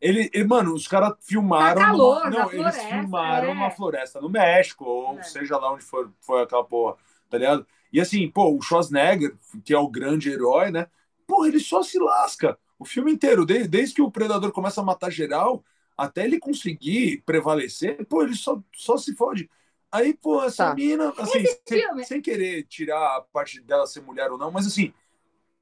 ele, 0.00 0.30
ele- 0.32 0.44
mano, 0.46 0.72
os 0.72 0.86
caras 0.88 1.12
filmaram. 1.20 1.80
Tá 1.80 1.86
calor, 1.88 2.30
Não, 2.30 2.52
eles 2.52 2.82
filmaram 2.82 3.48
é. 3.48 3.52
uma 3.52 3.70
floresta 3.70 4.20
no 4.20 4.30
México, 4.30 4.84
ou 4.84 5.18
É. 5.18 5.22
seja 5.24 5.58
lá 5.58 5.72
onde 5.72 5.84
for, 5.84 6.10
foi 6.20 6.42
aquela 6.42 6.64
porra, 6.64 6.96
tá 7.28 7.36
ligado? 7.36 7.66
E 7.92 8.00
assim, 8.00 8.30
pô, 8.30 8.56
o 8.56 8.62
Schwarzenegger, 8.62 9.34
que 9.64 9.74
é 9.74 9.78
o 9.78 9.88
grande 9.88 10.30
herói, 10.30 10.70
né? 10.70 10.86
Porra, 11.26 11.48
ele 11.48 11.58
só 11.60 11.82
se 11.82 11.98
lasca 11.98 12.56
o 12.78 12.84
filme 12.84 13.12
inteiro, 13.12 13.44
desde, 13.44 13.68
desde 13.68 13.94
que 13.94 14.02
o 14.02 14.10
predador 14.10 14.52
começa 14.52 14.80
a 14.80 14.84
matar 14.84 15.10
geral, 15.10 15.64
até 15.96 16.24
ele 16.24 16.38
conseguir 16.38 17.22
prevalecer, 17.26 18.06
pô, 18.06 18.22
ele 18.22 18.34
só, 18.34 18.62
só 18.72 18.96
se 18.96 19.16
fode. 19.16 19.50
Aí, 19.90 20.14
pô, 20.14 20.42
essa 20.42 20.66
Tá. 20.68 20.74
mina, 20.74 21.12
assim, 21.18 21.44
sem, 21.66 22.04
sem 22.04 22.20
querer 22.20 22.64
tirar 22.64 23.16
a 23.16 23.20
parte 23.22 23.60
dela 23.60 23.86
ser 23.86 24.02
mulher 24.02 24.30
ou 24.30 24.38
não, 24.38 24.50
mas 24.50 24.66
assim, 24.66 24.92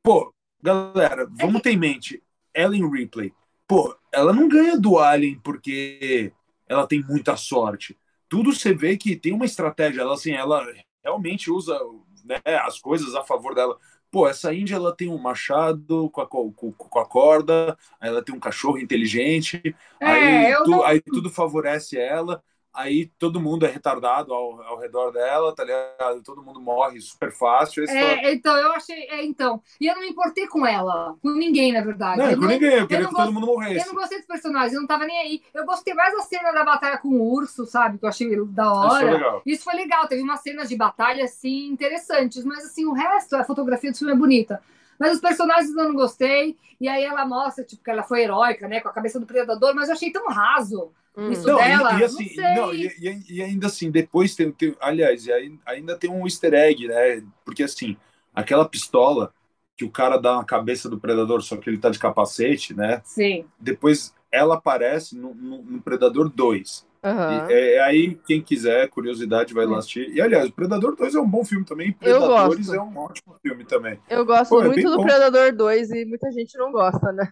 pô, 0.02 0.34
galera, 0.60 1.26
vamos 1.30 1.62
ter 1.62 1.70
em 1.70 1.78
mente, 1.78 2.22
Ellen 2.54 2.90
Ripley, 2.90 3.32
pô, 3.66 3.96
ela 4.12 4.32
não 4.32 4.48
ganha 4.48 4.78
do 4.78 4.98
Alien 4.98 5.38
porque 5.40 6.32
ela 6.68 6.86
tem 6.86 7.02
muita 7.02 7.36
sorte. 7.36 7.96
Tudo 8.28 8.52
você 8.52 8.74
vê 8.74 8.96
que 8.96 9.16
tem 9.16 9.32
uma 9.32 9.44
estratégia, 9.44 10.00
ela 10.02 10.14
assim, 10.14 10.32
ela 10.32 10.66
realmente 11.02 11.50
usa 11.50 11.78
né, 12.24 12.40
as 12.62 12.78
coisas 12.80 13.14
a 13.14 13.22
favor 13.22 13.54
dela. 13.54 13.78
Pô, 14.16 14.26
essa 14.26 14.54
índia 14.54 14.76
ela 14.76 14.96
tem 14.96 15.10
um 15.10 15.18
machado 15.18 16.08
com 16.08 16.22
a, 16.22 16.26
com, 16.26 16.50
com 16.50 16.98
a 16.98 17.04
corda, 17.04 17.76
ela 18.00 18.22
tem 18.22 18.34
um 18.34 18.40
cachorro 18.40 18.78
inteligente, 18.78 19.60
é, 20.00 20.06
aí, 20.06 20.56
tu, 20.64 20.70
não... 20.70 20.82
aí 20.82 21.02
tudo 21.02 21.28
favorece 21.28 21.98
ela 21.98 22.42
aí 22.76 23.06
todo 23.18 23.40
mundo 23.40 23.66
é 23.66 23.70
retardado 23.70 24.32
ao, 24.32 24.62
ao 24.62 24.78
redor 24.78 25.10
dela, 25.10 25.54
tá 25.54 25.64
ligado? 25.64 26.22
Todo 26.22 26.42
mundo 26.42 26.60
morre 26.60 27.00
super 27.00 27.32
fácil. 27.32 27.84
É, 27.88 28.32
então, 28.32 28.56
eu 28.56 28.72
achei. 28.72 29.04
É, 29.08 29.24
então. 29.24 29.60
E 29.80 29.86
eu 29.86 29.94
não 29.94 30.02
me 30.02 30.10
importei 30.10 30.46
com 30.46 30.66
ela, 30.66 31.16
com 31.22 31.30
ninguém, 31.30 31.72
na 31.72 31.80
verdade. 31.80 32.18
Não, 32.18 32.30
eu 32.30 32.36
com 32.36 32.42
não, 32.42 32.48
ninguém, 32.48 32.74
eu 32.74 32.86
queria 32.86 33.04
eu 33.04 33.08
que 33.08 33.14
todo 33.14 33.32
mundo 33.32 33.46
morresse. 33.46 33.86
Eu 33.86 33.92
não 33.92 34.00
gostei 34.00 34.18
dos 34.18 34.26
personagens, 34.26 34.74
eu 34.74 34.80
não 34.80 34.86
tava 34.86 35.06
nem 35.06 35.18
aí. 35.18 35.42
Eu 35.54 35.64
gostei 35.64 35.94
mais 35.94 36.14
da 36.14 36.22
cena 36.22 36.52
da 36.52 36.64
batalha 36.64 36.98
com 36.98 37.08
o 37.08 37.32
urso, 37.32 37.64
sabe? 37.66 37.98
Que 37.98 38.04
eu 38.04 38.08
achei 38.08 38.44
da 38.46 38.72
hora. 38.72 38.86
Isso 38.86 39.00
foi 39.00 39.10
legal. 39.10 39.42
Isso 39.46 39.64
foi 39.64 39.74
legal, 39.74 40.08
teve 40.08 40.22
umas 40.22 40.40
cenas 40.40 40.68
de 40.68 40.76
batalha, 40.76 41.24
assim, 41.24 41.66
interessantes, 41.68 42.44
mas 42.44 42.64
assim, 42.66 42.84
o 42.84 42.92
resto, 42.92 43.36
a 43.36 43.44
fotografia 43.44 43.90
do 43.90 43.98
filme 43.98 44.12
é 44.12 44.16
bonita. 44.16 44.62
Mas 44.98 45.14
os 45.14 45.20
personagens 45.20 45.74
eu 45.74 45.84
não 45.84 45.94
gostei. 45.94 46.56
E 46.80 46.88
aí 46.88 47.04
ela 47.04 47.24
mostra, 47.26 47.64
tipo, 47.64 47.82
que 47.82 47.90
ela 47.90 48.02
foi 48.02 48.22
heróica, 48.22 48.68
né? 48.68 48.80
Com 48.80 48.88
a 48.88 48.92
cabeça 48.92 49.18
do 49.18 49.26
predador, 49.26 49.74
mas 49.74 49.88
eu 49.88 49.94
achei 49.94 50.10
tão 50.10 50.28
raso. 50.28 50.92
Hum. 51.16 51.30
Isso 51.30 51.46
não, 51.46 51.56
dela, 51.56 51.94
e, 51.94 52.00
e 52.00 52.04
assim, 52.04 52.36
não, 52.36 52.74
e, 52.74 53.24
e, 53.30 53.42
ainda 53.42 53.68
assim, 53.68 53.90
depois 53.90 54.34
tem, 54.34 54.52
tem 54.52 54.76
aliás, 54.80 55.26
ainda 55.64 55.96
tem 55.96 56.10
um 56.10 56.26
easter 56.26 56.52
egg, 56.52 56.86
né? 56.86 57.22
Porque 57.44 57.62
assim, 57.62 57.96
aquela 58.34 58.68
pistola 58.68 59.32
que 59.76 59.84
o 59.84 59.90
cara 59.90 60.16
dá 60.16 60.36
na 60.36 60.44
cabeça 60.44 60.88
do 60.88 60.98
predador, 60.98 61.42
só 61.42 61.56
que 61.56 61.68
ele 61.68 61.78
tá 61.78 61.90
de 61.90 61.98
capacete, 61.98 62.74
né? 62.74 63.00
Sim. 63.04 63.44
Depois 63.58 64.14
ela 64.32 64.56
aparece 64.56 65.16
no, 65.16 65.34
no, 65.34 65.62
no 65.62 65.82
Predador 65.82 66.30
2. 66.30 66.86
Uhum. 67.04 67.50
É, 67.50 67.74
é, 67.74 67.80
aí, 67.80 68.18
quem 68.26 68.42
quiser, 68.42 68.88
curiosidade, 68.88 69.54
vai 69.54 69.64
lá 69.66 69.78
assistir. 69.78 70.10
E, 70.10 70.20
aliás, 70.20 70.50
Predador 70.50 70.96
2 70.96 71.14
é 71.14 71.20
um 71.20 71.28
bom 71.28 71.44
filme 71.44 71.64
também. 71.64 71.92
Predadores 71.92 72.68
é 72.70 72.80
um 72.80 72.96
ótimo 72.98 73.36
filme 73.40 73.64
também. 73.64 73.98
Eu 74.08 74.24
gosto 74.24 74.50
Pô, 74.50 74.62
é 74.62 74.66
muito 74.66 74.80
é 74.80 74.90
do 74.90 74.96
bom. 74.96 75.04
Predador 75.04 75.54
2 75.54 75.90
e 75.90 76.04
muita 76.04 76.30
gente 76.32 76.58
não 76.58 76.72
gosta, 76.72 77.12
né? 77.12 77.28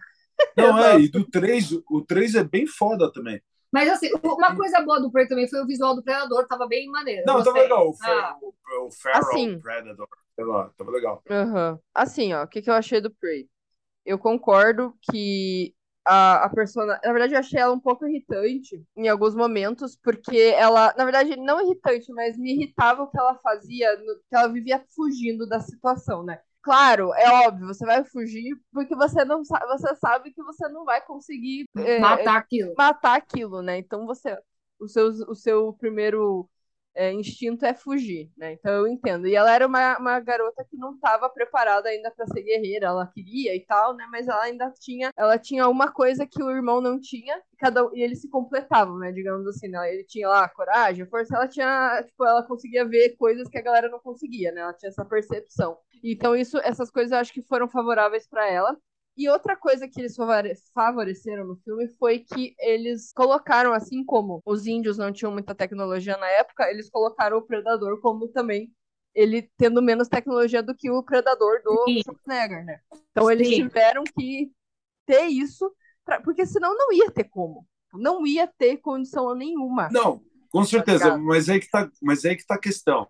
Não, 0.55 0.77
é, 0.79 0.99
e 0.99 1.09
do 1.09 1.23
3, 1.23 1.79
o 1.89 2.01
3 2.01 2.35
é 2.35 2.43
bem 2.43 2.65
foda 2.67 3.11
também. 3.11 3.41
Mas 3.75 3.89
assim, 3.89 4.09
uma 4.23 4.55
coisa 4.55 4.79
boa 4.79 5.01
do 5.01 5.11
Prey 5.11 5.27
também 5.27 5.49
foi 5.49 5.61
o 5.61 5.67
visual 5.67 5.93
do 5.93 6.01
Predador, 6.01 6.47
tava 6.47 6.65
bem 6.65 6.89
maneiro. 6.89 7.23
Não, 7.27 7.43
tava 7.43 7.59
legal. 7.59 7.89
O, 7.89 7.95
ah. 8.03 8.37
o, 8.41 8.87
o 8.87 8.91
Feral 8.91 9.19
assim, 9.19 9.59
Predator, 9.59 10.07
sei 10.33 10.45
lá, 10.45 10.71
tava 10.77 10.91
legal. 10.91 11.21
Uhum. 11.29 11.77
Assim, 11.93 12.33
ó, 12.33 12.43
o 12.43 12.47
que, 12.47 12.61
que 12.61 12.69
eu 12.69 12.73
achei 12.73 13.01
do 13.01 13.11
Prey? 13.11 13.49
Eu 14.05 14.17
concordo 14.17 14.95
que 15.01 15.75
a, 16.05 16.45
a 16.45 16.49
persona. 16.49 17.01
Na 17.03 17.11
verdade, 17.11 17.33
eu 17.33 17.39
achei 17.39 17.59
ela 17.59 17.73
um 17.73 17.79
pouco 17.79 18.07
irritante 18.07 18.81
em 18.95 19.09
alguns 19.09 19.35
momentos, 19.35 19.99
porque 20.01 20.37
ela, 20.37 20.93
na 20.97 21.03
verdade, 21.03 21.35
não 21.35 21.59
irritante, 21.59 22.13
mas 22.13 22.37
me 22.37 22.53
irritava 22.53 23.03
o 23.03 23.07
que 23.11 23.19
ela 23.19 23.35
fazia, 23.39 23.97
no, 23.97 24.15
que 24.15 24.35
ela 24.35 24.47
vivia 24.47 24.81
fugindo 24.95 25.45
da 25.45 25.59
situação, 25.59 26.23
né? 26.23 26.39
Claro, 26.65 27.13
é 27.13 27.29
óbvio, 27.47 27.67
você 27.67 27.85
vai 27.85 28.03
fugir 28.03 28.59
porque 28.73 28.95
você 28.95 29.23
não 29.23 29.45
sabe, 29.45 29.67
você 29.67 29.95
sabe 29.97 30.33
que 30.33 30.41
você 30.41 30.67
não 30.67 30.83
vai 30.83 30.99
conseguir 30.99 31.69
é, 31.77 31.99
matar 31.99 32.37
aquilo. 32.37 32.73
Matar 32.75 33.15
aquilo, 33.15 33.61
né? 33.61 33.77
Então 33.77 34.07
você 34.07 34.35
o 34.79 34.87
seu, 34.87 35.09
o 35.27 35.35
seu 35.35 35.73
primeiro 35.73 36.49
é, 36.95 37.11
instinto 37.11 37.65
é 37.65 37.73
fugir, 37.73 38.31
né? 38.37 38.53
Então 38.53 38.71
eu 38.71 38.87
entendo. 38.87 39.27
E 39.27 39.35
ela 39.35 39.53
era 39.53 39.67
uma, 39.67 39.97
uma 39.97 40.19
garota 40.19 40.63
que 40.63 40.77
não 40.77 40.95
estava 40.95 41.29
preparada 41.29 41.89
ainda 41.89 42.09
para 42.11 42.25
ser 42.27 42.41
guerreira, 42.41 42.87
ela 42.87 43.07
queria 43.07 43.55
e 43.55 43.59
tal, 43.65 43.93
né? 43.95 44.07
Mas 44.11 44.27
ela 44.27 44.41
ainda 44.43 44.71
tinha, 44.79 45.11
ela 45.17 45.37
tinha 45.37 45.67
uma 45.67 45.91
coisa 45.91 46.25
que 46.25 46.41
o 46.41 46.49
irmão 46.49 46.81
não 46.81 46.99
tinha, 46.99 47.37
e 47.53 47.57
cada 47.57 47.89
e 47.93 48.01
eles 48.01 48.21
se 48.21 48.29
completavam, 48.29 48.97
né? 48.97 49.11
Digamos 49.11 49.45
assim, 49.47 49.67
né? 49.67 49.93
Ele 49.93 50.03
tinha 50.05 50.27
lá 50.27 50.47
coragem, 50.49 51.05
força, 51.05 51.35
ela 51.35 51.47
tinha, 51.47 52.01
tipo, 52.03 52.25
ela 52.25 52.43
conseguia 52.43 52.85
ver 52.85 53.15
coisas 53.17 53.47
que 53.49 53.57
a 53.57 53.61
galera 53.61 53.89
não 53.89 53.99
conseguia, 53.99 54.51
né? 54.51 54.61
Ela 54.61 54.73
tinha 54.73 54.89
essa 54.89 55.05
percepção. 55.05 55.77
Então 56.03 56.35
isso, 56.35 56.57
essas 56.59 56.89
coisas 56.89 57.11
eu 57.11 57.17
acho 57.17 57.33
que 57.33 57.41
foram 57.41 57.67
favoráveis 57.67 58.27
para 58.27 58.49
ela. 58.49 58.77
E 59.17 59.29
outra 59.29 59.55
coisa 59.55 59.87
que 59.87 60.01
eles 60.01 60.15
favoreceram 60.73 61.47
no 61.47 61.55
filme 61.57 61.87
foi 61.97 62.19
que 62.19 62.53
eles 62.59 63.13
colocaram, 63.13 63.71
assim 63.71 64.03
como 64.03 64.41
os 64.45 64.67
índios 64.67 64.97
não 64.97 65.11
tinham 65.11 65.31
muita 65.31 65.55
tecnologia 65.55 66.17
na 66.17 66.27
época, 66.27 66.69
eles 66.69 66.89
colocaram 66.89 67.37
o 67.37 67.41
Predador 67.41 68.01
como 68.01 68.27
também 68.27 68.71
ele 69.13 69.49
tendo 69.57 69.81
menos 69.81 70.09
tecnologia 70.09 70.61
do 70.61 70.75
que 70.75 70.91
o 70.91 71.01
Predador 71.01 71.63
do 71.63 71.85
Sim. 71.85 72.01
Schwarzenegger, 72.03 72.65
né? 72.65 72.79
Então 73.11 73.31
eles 73.31 73.47
Sim. 73.47 73.55
tiveram 73.55 74.03
que 74.03 74.51
ter 75.05 75.27
isso, 75.27 75.73
pra... 76.03 76.21
porque 76.21 76.45
senão 76.45 76.75
não 76.75 76.91
ia 76.91 77.09
ter 77.09 77.23
como. 77.23 77.65
Não 77.93 78.27
ia 78.27 78.45
ter 78.45 78.77
condição 78.77 79.33
nenhuma. 79.33 79.87
Não, 79.89 80.21
com 80.51 80.65
certeza, 80.65 81.17
mas 81.17 81.47
aí 81.47 81.61
que 81.61 81.69
tá, 81.69 81.89
mas 82.01 82.25
aí 82.25 82.35
que 82.35 82.45
tá 82.45 82.55
a 82.55 82.59
questão. 82.59 83.07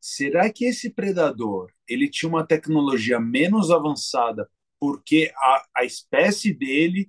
Será 0.00 0.50
que 0.52 0.64
esse 0.64 0.90
predador, 0.90 1.72
ele 1.88 2.08
tinha 2.08 2.28
uma 2.28 2.46
tecnologia 2.46 3.18
menos 3.18 3.70
avançada 3.70 4.48
porque 4.82 5.32
a, 5.36 5.64
a 5.76 5.84
espécie 5.84 6.52
dele 6.52 7.08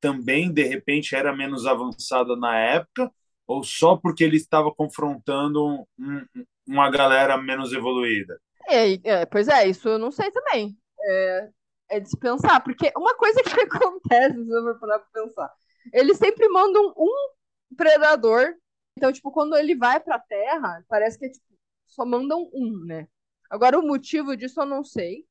também, 0.00 0.52
de 0.52 0.64
repente, 0.64 1.14
era 1.14 1.32
menos 1.32 1.68
avançada 1.68 2.34
na 2.34 2.58
época, 2.58 3.12
ou 3.46 3.62
só 3.62 3.96
porque 3.96 4.24
ele 4.24 4.36
estava 4.36 4.74
confrontando 4.74 5.86
um, 5.96 6.26
uma 6.66 6.90
galera 6.90 7.40
menos 7.40 7.72
evoluída? 7.72 8.40
É, 8.68 8.94
é, 9.08 9.24
pois 9.24 9.46
é, 9.46 9.68
isso 9.68 9.88
eu 9.88 10.00
não 10.00 10.10
sei 10.10 10.32
também. 10.32 10.76
É, 11.00 11.50
é 11.90 12.00
de 12.00 12.10
se 12.10 12.18
pensar, 12.18 12.58
porque 12.58 12.92
uma 12.96 13.14
coisa 13.14 13.40
que 13.40 13.50
acontece, 13.70 14.44
se 14.44 14.50
eu 14.50 14.64
for 14.64 14.80
parar 14.80 14.98
pra 14.98 15.22
pensar, 15.22 15.54
eles 15.92 16.18
sempre 16.18 16.48
mandam 16.48 16.92
um 16.96 17.76
predador, 17.76 18.52
então, 18.98 19.12
tipo, 19.12 19.30
quando 19.30 19.56
ele 19.56 19.76
vai 19.76 20.00
pra 20.00 20.18
Terra, 20.18 20.84
parece 20.88 21.16
que 21.20 21.26
é, 21.26 21.28
tipo, 21.28 21.46
só 21.86 22.04
mandam 22.04 22.50
um, 22.52 22.84
né? 22.84 23.06
Agora, 23.48 23.78
o 23.78 23.86
motivo 23.86 24.36
disso 24.36 24.60
eu 24.60 24.66
não 24.66 24.82
sei. 24.82 25.24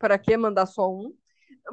Para 0.00 0.18
que 0.18 0.36
mandar 0.36 0.66
só 0.66 0.90
um? 0.92 1.16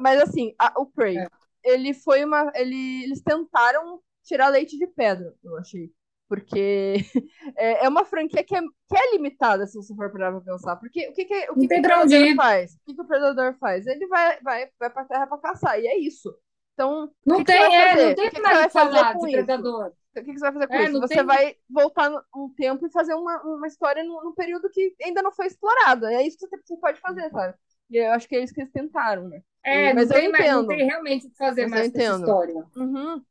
Mas 0.00 0.20
assim, 0.20 0.54
a, 0.58 0.72
o 0.80 0.86
Prey, 0.86 1.18
é. 1.18 1.28
ele 1.64 1.94
foi 1.94 2.24
uma. 2.24 2.50
Ele, 2.54 3.04
eles 3.04 3.22
tentaram 3.22 4.00
tirar 4.24 4.48
leite 4.48 4.78
de 4.78 4.86
pedra, 4.86 5.34
eu 5.42 5.56
achei. 5.56 5.90
Porque 6.28 6.96
é, 7.56 7.84
é 7.84 7.88
uma 7.88 8.04
franquia 8.04 8.42
que 8.42 8.54
é, 8.54 8.60
que 8.60 8.96
é 8.96 9.12
limitada, 9.12 9.66
se 9.66 9.76
você 9.76 9.94
for 9.94 10.10
parar 10.10 10.32
pra 10.32 10.40
pensar. 10.40 10.76
Porque 10.76 11.08
o 11.08 11.12
que, 11.12 11.24
que, 11.24 11.50
o 11.50 11.54
que, 11.54 11.68
que 11.68 11.78
o 11.78 11.82
Predador 11.82 12.34
faz? 12.34 12.74
O 12.74 12.78
que, 12.84 12.94
que 12.94 13.00
o 13.00 13.06
Predador 13.06 13.54
faz? 13.58 13.86
Ele 13.86 14.06
vai, 14.08 14.40
vai, 14.40 14.68
vai 14.78 14.90
pra 14.90 15.04
terra 15.04 15.26
pra 15.26 15.38
caçar, 15.38 15.78
e 15.80 15.86
é 15.86 15.98
isso. 15.98 16.36
Então, 16.74 17.10
não 17.24 17.42
tem, 17.42 17.56
é, 17.56 18.08
não 18.08 18.14
tem 18.14 18.30
que 18.30 18.40
mais 18.40 18.72
falar 18.72 19.14
de 19.14 19.30
Predador. 19.30 19.92
O 20.20 20.24
que, 20.24 20.32
que, 20.32 20.38
você 20.38 20.50
vai 20.50 20.52
fazer 20.52 20.66
com 20.66 20.74
é, 20.74 20.84
isso? 20.84 21.00
Você 21.00 21.14
tem... 21.14 21.24
vai 21.24 21.56
voltar 21.68 22.10
um 22.34 22.52
tempo 22.54 22.86
e 22.86 22.90
fazer 22.90 23.14
uma, 23.14 23.42
uma 23.42 23.66
história 23.66 24.02
num, 24.02 24.22
num, 24.24 24.34
período 24.34 24.68
que 24.70 24.94
ainda 25.02 25.22
não 25.22 25.30
foi 25.30 25.46
explorado. 25.46 26.06
É 26.06 26.22
isso 26.22 26.38
que 26.38 26.46
você 26.46 26.76
pode 26.78 27.00
fazer, 27.00 27.30
sabe? 27.30 27.54
E 27.90 27.98
eu 27.98 28.12
acho 28.12 28.28
que 28.28 28.34
é 28.34 28.42
isso 28.42 28.52
que 28.52 28.60
eles 28.60 28.72
tentaram, 28.72 29.28
né? 29.28 29.42
É, 29.66 29.92
mas 29.92 30.08
não, 30.08 30.16
eu 30.16 30.22
tem, 30.22 30.30
entendo. 30.30 30.62
Não 30.62 30.68
tem 30.68 30.86
realmente 30.86 31.26
o 31.26 31.30
que 31.30 31.36
fazer 31.36 31.62
mas 31.62 31.70
mais 31.70 31.92
com 31.92 31.98
essa 31.98 32.18
história. 32.18 32.54
Uhum. 32.76 33.22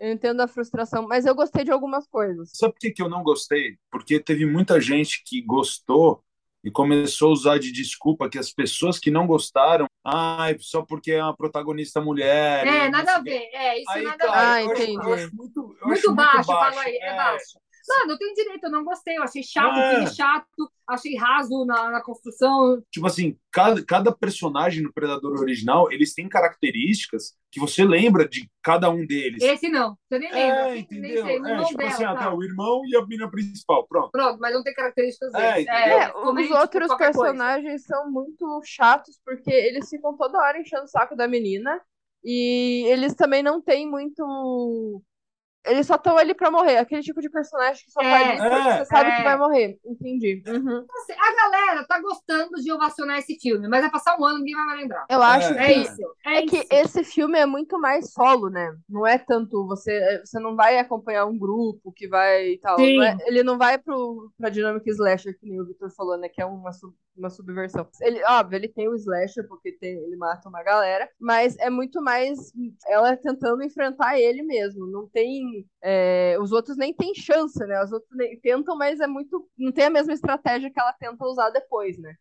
Eu 0.00 0.12
entendo 0.12 0.40
a 0.40 0.48
frustração, 0.48 1.06
mas 1.06 1.26
eu 1.26 1.34
gostei 1.34 1.64
de 1.64 1.70
algumas 1.70 2.08
coisas. 2.08 2.50
Sabe 2.54 2.72
por 2.72 2.80
que, 2.80 2.90
que 2.90 3.02
eu 3.02 3.08
não 3.08 3.22
gostei? 3.22 3.76
Porque 3.90 4.18
teve 4.18 4.46
muita 4.46 4.80
gente 4.80 5.22
que 5.24 5.42
gostou 5.42 6.24
e 6.64 6.70
começou 6.70 7.28
a 7.28 7.32
usar 7.32 7.58
de 7.58 7.70
desculpa 7.70 8.28
que 8.28 8.38
as 8.38 8.50
pessoas 8.50 8.98
que 8.98 9.10
não 9.10 9.26
gostaram, 9.26 9.86
ah, 10.04 10.48
só 10.58 10.82
porque 10.82 11.12
é 11.12 11.22
uma 11.22 11.36
protagonista 11.36 12.00
mulher. 12.00 12.66
É, 12.66 12.88
nada 12.88 13.16
a 13.16 13.20
ver. 13.20 13.48
É, 13.52 13.80
isso 13.80 13.90
aí, 13.90 14.02
nada 14.02 14.24
a 14.24 14.26
ver. 14.26 14.38
Ah, 14.38 14.62
entendi. 14.62 14.94
Eu 14.94 15.12
acho, 15.12 15.36
muito, 15.36 15.76
eu 15.80 15.88
muito, 15.88 16.14
baixo, 16.14 16.36
muito 16.36 16.46
baixo, 16.46 16.78
aí, 16.80 16.96
é, 16.96 17.06
é 17.06 17.16
baixo. 17.16 17.58
Mano, 17.88 18.12
eu 18.12 18.18
tenho 18.18 18.34
direito, 18.34 18.64
eu 18.64 18.70
não 18.70 18.84
gostei. 18.84 19.16
Eu 19.16 19.22
achei 19.22 19.42
chato, 19.42 19.76
é. 19.76 20.06
chato, 20.06 20.70
achei 20.86 21.16
raso 21.16 21.64
na, 21.64 21.90
na 21.90 22.02
construção. 22.02 22.82
Tipo 22.90 23.06
assim, 23.06 23.36
cada, 23.50 23.84
cada 23.84 24.12
personagem 24.12 24.82
no 24.82 24.92
Predador 24.92 25.40
original, 25.40 25.90
eles 25.90 26.14
têm 26.14 26.28
características 26.28 27.34
que 27.50 27.60
você 27.60 27.84
lembra 27.84 28.28
de 28.28 28.50
cada 28.62 28.88
um 28.88 29.06
deles. 29.06 29.42
Esse 29.42 29.68
não, 29.68 29.96
você 30.08 30.18
nem 30.18 30.32
lembra. 30.32 30.68
É, 30.68 30.78
entendeu? 30.78 31.24
Nem 31.24 31.42
sei, 31.42 31.52
é, 31.52 31.64
tipo 31.64 31.78
dela, 31.78 31.90
assim, 31.90 32.02
tá. 32.04 32.12
até 32.12 32.28
o 32.28 32.42
irmão 32.42 32.82
e 32.86 32.96
a 32.96 33.02
menina 33.02 33.30
principal, 33.30 33.86
pronto. 33.86 34.10
Pronto, 34.10 34.38
mas 34.40 34.54
não 34.54 34.62
tem 34.62 34.74
características 34.74 35.34
é, 35.34 35.62
é, 35.62 36.12
os 36.16 36.50
outros 36.50 36.94
personagens 36.96 37.86
coisa. 37.86 37.86
são 37.86 38.10
muito 38.10 38.60
chatos, 38.64 39.20
porque 39.24 39.50
eles 39.50 39.88
ficam 39.88 40.16
toda 40.16 40.38
hora 40.38 40.60
enchendo 40.60 40.84
o 40.84 40.88
saco 40.88 41.16
da 41.16 41.28
menina. 41.28 41.80
E 42.24 42.84
eles 42.86 43.14
também 43.14 43.42
não 43.42 43.60
têm 43.60 43.88
muito 43.88 45.02
eles 45.64 45.86
só 45.86 45.94
estão 45.94 46.16
ali 46.16 46.34
pra 46.34 46.50
morrer. 46.50 46.78
Aquele 46.78 47.02
tipo 47.02 47.20
de 47.20 47.30
personagem 47.30 47.84
que 47.84 47.92
só 47.92 48.00
é, 48.00 48.10
faz 48.10 48.34
isso 48.34 48.48
porque 48.48 48.78
você 48.78 48.84
sabe 48.86 49.10
é. 49.10 49.16
que 49.16 49.22
vai 49.22 49.38
morrer. 49.38 49.78
Entendi. 49.84 50.42
Uhum. 50.46 50.86
Assim, 50.98 51.12
a 51.12 51.36
galera 51.36 51.86
tá 51.86 52.00
gostando 52.00 52.54
de 52.60 52.72
ovacionar 52.72 53.18
esse 53.18 53.38
filme, 53.38 53.68
mas 53.68 53.82
vai 53.82 53.90
passar 53.90 54.18
um 54.18 54.24
ano 54.24 54.38
ninguém 54.38 54.54
vai 54.54 54.66
mais 54.66 54.80
lembrar. 54.80 55.06
Eu 55.08 55.22
acho 55.22 55.52
é, 55.54 55.66
que, 55.66 55.72
isso. 55.72 56.02
É, 56.26 56.34
é 56.38 56.46
que 56.46 56.66
esse 56.70 57.04
filme 57.04 57.38
é 57.38 57.46
muito 57.46 57.78
mais 57.78 58.12
solo, 58.12 58.48
né? 58.50 58.74
Não 58.88 59.06
é 59.06 59.18
tanto. 59.18 59.66
Você, 59.66 60.22
você 60.24 60.40
não 60.40 60.56
vai 60.56 60.78
acompanhar 60.78 61.26
um 61.26 61.38
grupo 61.38 61.92
que 61.92 62.08
vai 62.08 62.52
e 62.52 62.58
tal. 62.58 62.78
Não 62.78 63.02
é, 63.02 63.16
ele 63.26 63.42
não 63.42 63.56
vai 63.56 63.78
pro, 63.78 64.30
pra 64.36 64.50
dinâmica 64.50 64.90
slasher, 64.90 65.38
que 65.38 65.48
nem 65.48 65.60
o 65.60 65.66
Victor 65.66 65.90
falou, 65.90 66.16
né? 66.18 66.28
Que 66.28 66.42
é 66.42 66.46
uma, 66.46 66.70
uma 67.16 67.30
subversão. 67.30 67.86
Ele, 68.00 68.22
óbvio, 68.24 68.56
ele 68.56 68.68
tem 68.68 68.88
o 68.88 68.94
slasher, 68.94 69.46
porque 69.46 69.72
tem, 69.72 69.94
ele 69.94 70.16
mata 70.16 70.48
uma 70.48 70.62
galera, 70.62 71.08
mas 71.20 71.56
é 71.58 71.70
muito 71.70 72.02
mais 72.02 72.52
ela 72.86 73.16
tentando 73.16 73.62
enfrentar 73.62 74.18
ele 74.18 74.42
mesmo. 74.42 74.86
Não 74.86 75.06
tem 75.06 75.51
é, 75.82 76.38
os 76.40 76.52
outros 76.52 76.76
nem 76.76 76.94
têm 76.94 77.14
chance, 77.14 77.58
né? 77.66 77.82
Os 77.82 77.92
outros 77.92 78.10
nem, 78.16 78.38
tentam, 78.40 78.76
mas 78.76 79.00
é 79.00 79.06
muito. 79.06 79.48
Não 79.58 79.72
tem 79.72 79.86
a 79.86 79.90
mesma 79.90 80.12
estratégia 80.12 80.70
que 80.72 80.80
ela 80.80 80.92
tenta 80.94 81.24
usar 81.26 81.50
depois, 81.50 81.98
né? 81.98 82.14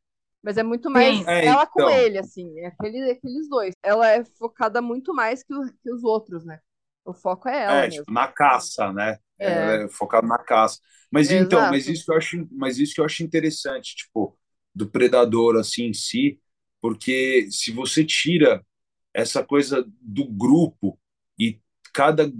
Mas 0.43 0.57
é 0.57 0.63
muito 0.63 0.89
mais 0.89 1.19
É, 1.27 1.45
ela 1.45 1.67
com 1.67 1.87
então. 1.87 1.89
ele, 1.89 2.17
assim, 2.19 2.59
é 2.59 2.67
aquele, 2.67 3.11
aqueles 3.11 3.47
dois. 3.49 3.73
Ela 3.83 4.09
é 4.09 4.25
focada 4.25 4.81
muito 4.81 5.13
mais 5.13 5.43
que, 5.43 5.53
o- 5.53 5.73
que 5.81 5.91
os 5.93 6.03
outros, 6.03 6.43
né? 6.45 6.59
O 7.05 7.13
foco 7.13 7.47
é 7.49 7.63
ela 7.63 7.83
É, 7.83 7.87
mesmo. 7.87 8.05
tipo, 8.05 8.11
na 8.11 8.27
caça, 8.27 8.91
né? 8.93 9.17
É. 9.39 9.81
É 9.83 9.87
focado 9.89 10.27
na 10.27 10.37
caça. 10.37 10.79
Mas 11.11 11.31
então, 11.31 11.65
mas 11.65 11.87
isso 11.87 12.05
que 12.05 12.11
eu 12.11 12.17
acho, 12.17 12.47
mas 12.51 12.77
isso 12.79 12.93
que 12.93 13.01
eu 13.01 13.05
acho 13.05 13.23
interessante, 13.23 13.95
tipo, 13.95 14.37
do 14.73 14.89
predador 14.89 15.57
assim 15.57 15.85
em 15.85 15.93
si, 15.93 16.39
porque 16.81 17.47
se 17.51 17.71
você 17.71 18.05
tira 18.05 18.65
essa 19.13 19.43
coisa 19.43 19.85
do 20.01 20.25
grupo 20.27 20.99
e 21.39 21.59
cada 21.93 22.31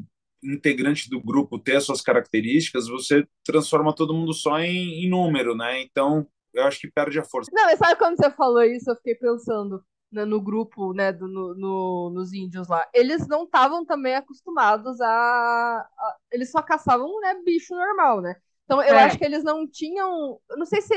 integrante 0.43 1.09
do 1.09 1.21
grupo 1.21 1.59
ter 1.59 1.75
as 1.77 1.83
suas 1.85 2.01
características, 2.01 2.87
você 2.87 3.25
transforma 3.43 3.93
todo 3.95 4.13
mundo 4.13 4.33
só 4.33 4.59
em, 4.59 5.05
em 5.05 5.09
número, 5.09 5.55
né? 5.55 5.81
Então, 5.81 6.27
eu 6.53 6.63
acho 6.63 6.79
que 6.79 6.91
perde 6.91 7.19
a 7.19 7.23
força. 7.23 7.51
Não, 7.53 7.65
mas 7.65 7.79
sabe 7.79 7.95
quando 7.97 8.17
você 8.17 8.29
falou 8.31 8.63
isso, 8.63 8.89
eu 8.89 8.95
fiquei 8.95 9.15
pensando 9.15 9.83
né, 10.11 10.25
no 10.25 10.41
grupo, 10.41 10.93
né, 10.93 11.11
do, 11.13 11.27
no, 11.27 11.55
no- 11.55 12.09
nos 12.11 12.33
índios 12.33 12.67
lá. 12.67 12.87
Eles 12.93 13.27
não 13.27 13.43
estavam 13.45 13.85
também 13.85 14.15
acostumados 14.15 14.99
a, 15.01 15.07
a- 15.07 16.17
Eles 16.31 16.51
só 16.51 16.61
caçavam, 16.61 17.19
né, 17.21 17.35
bicho 17.43 17.73
normal, 17.75 18.21
né? 18.21 18.35
Então 18.65 18.81
eu 18.81 18.97
É. 18.97 19.03
acho 19.03 19.17
que 19.17 19.25
eles 19.25 19.43
não 19.43 19.67
tinham. 19.67 20.39
Eu 20.49 20.57
não 20.57 20.65
sei 20.65 20.81
se 20.81 20.93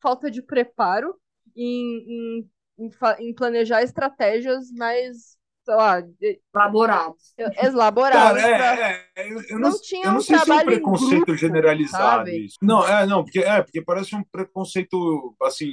falta 0.00 0.30
de 0.30 0.42
preparo 0.42 1.14
em, 1.56 2.38
em, 2.38 2.50
em 2.78 2.90
em 3.20 3.34
planejar 3.34 3.82
estratégias 3.82 4.70
mais, 4.72 5.36
sei 5.64 5.74
lá, 5.74 6.00
de- 6.00 6.40
Elaborados. 6.54 7.34
elaboradas. 7.38 8.42
pra- 8.42 8.58
Cara, 8.58 8.86
é, 8.88 9.06
é, 9.16 9.32
eu, 9.32 9.40
eu 9.48 9.58
Não 9.58 9.70
não, 9.70 9.80
tinha 9.80 10.06
eu 10.06 10.12
não 10.12 10.18
um 10.18 10.22
sei 10.22 10.38
se 10.38 10.50
é 10.50 10.54
um 10.54 10.56
trabalho 10.56 10.64
preconceito 10.64 11.26
grupo, 11.26 11.36
generalizado 11.36 12.26
sabe? 12.26 12.46
isso. 12.46 12.58
Não, 12.62 12.86
é, 12.86 13.06
não, 13.06 13.24
porque 13.24 13.40
é, 13.40 13.62
porque 13.62 13.82
parece 13.82 14.14
um 14.16 14.24
preconceito 14.24 15.36
assim, 15.42 15.70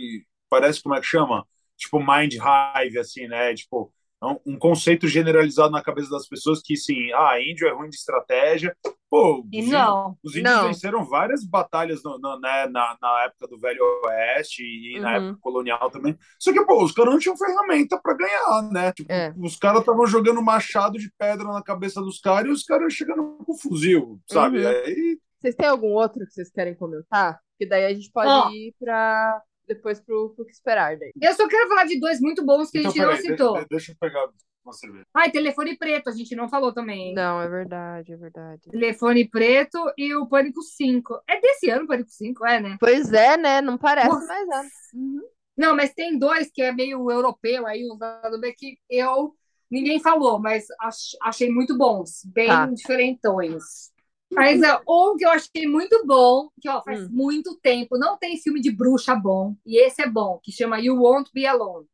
parece 0.50 0.82
como 0.82 0.96
é 0.96 1.00
que 1.02 1.06
chama? 1.08 1.46
Tipo 1.78 2.00
mind 2.00 2.34
hive 2.36 3.00
assim, 3.00 3.28
né? 3.28 3.54
Tipo, 3.54 3.92
é 4.22 4.26
um, 4.28 4.40
um 4.46 4.58
conceito 4.60 5.08
generalizado 5.08 5.72
na 5.72 5.82
cabeça 5.84 6.10
das 6.10 6.28
pessoas 6.28 6.62
que 6.64 6.76
sim, 6.76 7.12
ah, 7.14 7.40
índio 7.42 7.68
é 7.68 7.72
ruim 7.74 7.90
de 7.90 7.96
estratégia. 7.96 8.76
Pô, 9.10 9.44
E 9.52 9.60
os 9.60 9.66
índios- 9.66 9.72
não. 9.72 10.18
os 10.24 10.36
índios 10.36 10.54
Não. 10.56 10.68
venceram 10.68 11.04
várias 11.04 11.44
batalhas 11.44 12.04
no- 12.04 12.20
no- 12.20 12.40
né, 12.40 12.68
na, 12.68 12.96
na 13.02 13.24
época 13.24 13.48
do 13.48 13.58
Velho 13.60 13.82
Oeste 14.06 14.62
e 14.64 15.00
na 15.00 15.10
Uhum. 15.18 15.28
época 15.30 15.40
colonial 15.42 15.90
também. 15.90 16.16
Só 16.40 16.54
que, 16.54 16.64
pô, 16.64 16.84
os 16.84 16.92
caras 16.92 17.12
não 17.14 17.20
tinham 17.20 17.36
ferramenta 17.38 18.00
para 18.02 18.14
ganhar, 18.16 18.70
né? 18.72 18.94
Tipo, 18.94 19.12
É. 19.12 19.34
os 19.42 19.56
caras 19.56 19.80
estavam 19.80 20.06
jogando 20.06 20.42
machado 20.44 21.00
de 21.00 21.12
pedra 21.18 21.46
na 21.46 21.64
cabeça 21.64 22.00
dos 22.02 22.20
caras 22.20 22.50
e 22.50 22.52
os 22.52 22.64
caras 22.64 22.94
chegando 22.94 23.38
com 23.46 23.58
fuzil, 23.58 24.20
sabe? 24.30 24.60
Uhum. 24.64 24.68
Aí, 24.68 25.20
Vocês 25.40 25.56
têm 25.56 25.68
algum 25.68 25.94
outro 25.94 26.20
que 26.26 26.32
vocês 26.34 26.52
querem 26.52 26.76
comentar? 26.76 27.40
Que 27.58 27.66
daí 27.66 27.86
a 27.86 27.94
gente 27.94 28.12
pode 28.12 28.54
ir 28.56 28.76
pra. 28.80 29.42
Depois 29.68 30.00
pro, 30.02 30.34
pro 30.36 30.46
que 30.46 30.52
esperar 30.52 30.98
daí. 30.98 31.12
Eu 31.22 31.34
só 31.34 31.48
quero 31.48 31.68
falar 31.70 31.84
de 31.86 32.00
dois 32.00 32.20
muito 32.20 32.44
bons 32.44 32.70
que 32.72 32.80
então, 32.80 32.90
a 32.90 32.94
gente 32.94 33.06
não 33.06 33.16
citou. 33.18 33.60
de- 33.60 33.68
deixa 33.70 33.92
eu 33.92 33.96
pegar 34.00 34.28
uma 34.64 34.74
cerveja. 34.74 35.06
Ai, 35.14 35.32
telefone 35.32 35.78
preto, 35.78 36.10
a 36.10 36.14
gente 36.14 36.36
não 36.36 36.50
falou 36.50 36.74
também. 36.74 37.10
hein? 37.10 37.16
Não, 37.16 37.42
é 37.42 37.48
verdade, 37.48 38.14
é 38.14 38.18
verdade. 38.18 38.70
Telefone 38.70 39.28
preto 39.28 39.80
e 39.98 40.14
o 40.16 40.28
Pânico 40.28 40.62
5. 40.62 41.20
É 41.28 41.40
desse 41.40 41.70
ano 41.70 41.86
o 41.86 41.88
Pânico 41.88 42.10
5, 42.10 42.46
é, 42.46 42.60
né? 42.60 42.78
Pois 42.80 43.12
é, 43.14 43.38
né? 43.38 43.62
Não 43.62 43.78
parece, 43.78 44.10
Nossa. 44.10 44.28
mas 44.28 44.48
é. 44.50 44.70
Uhum. 44.94 45.22
Não, 45.58 45.76
mas 45.76 45.94
tem 45.94 46.18
dois 46.18 46.50
que 46.52 46.62
é 46.62 46.72
meio 46.72 47.10
europeu 47.12 47.66
aí, 47.68 47.84
usado 47.86 48.40
bem 48.40 48.54
que 48.58 48.78
eu 48.90 49.36
ninguém 49.70 50.00
falou, 50.00 50.40
mas 50.40 50.66
ach- 50.80 51.16
achei 51.22 51.52
muito 51.52 51.78
bons, 51.78 52.24
bem 52.26 52.48
Tá. 52.48 52.74
diferentões. 52.74 53.92
Mas 54.32 54.62
é, 54.62 54.80
um 54.88 55.16
que 55.18 55.26
eu 55.26 55.30
achei 55.30 55.68
muito 55.68 56.06
bom, 56.06 56.50
que 56.62 56.68
ó, 56.70 56.82
faz 56.84 57.02
Hum. 57.02 57.10
muito 57.10 57.56
tempo, 57.62 57.98
não 57.98 58.18
tem 58.18 58.38
filme 58.38 58.62
de 58.62 58.72
bruxa 58.72 59.16
bom, 59.16 59.56
e 59.66 59.78
esse 59.84 60.02
é 60.02 60.10
bom, 60.10 60.40
que 60.42 60.52
chama 60.52 60.80
You 60.80 60.96
Won't 61.02 61.30
Be 61.34 61.46
Alone. 61.46 61.86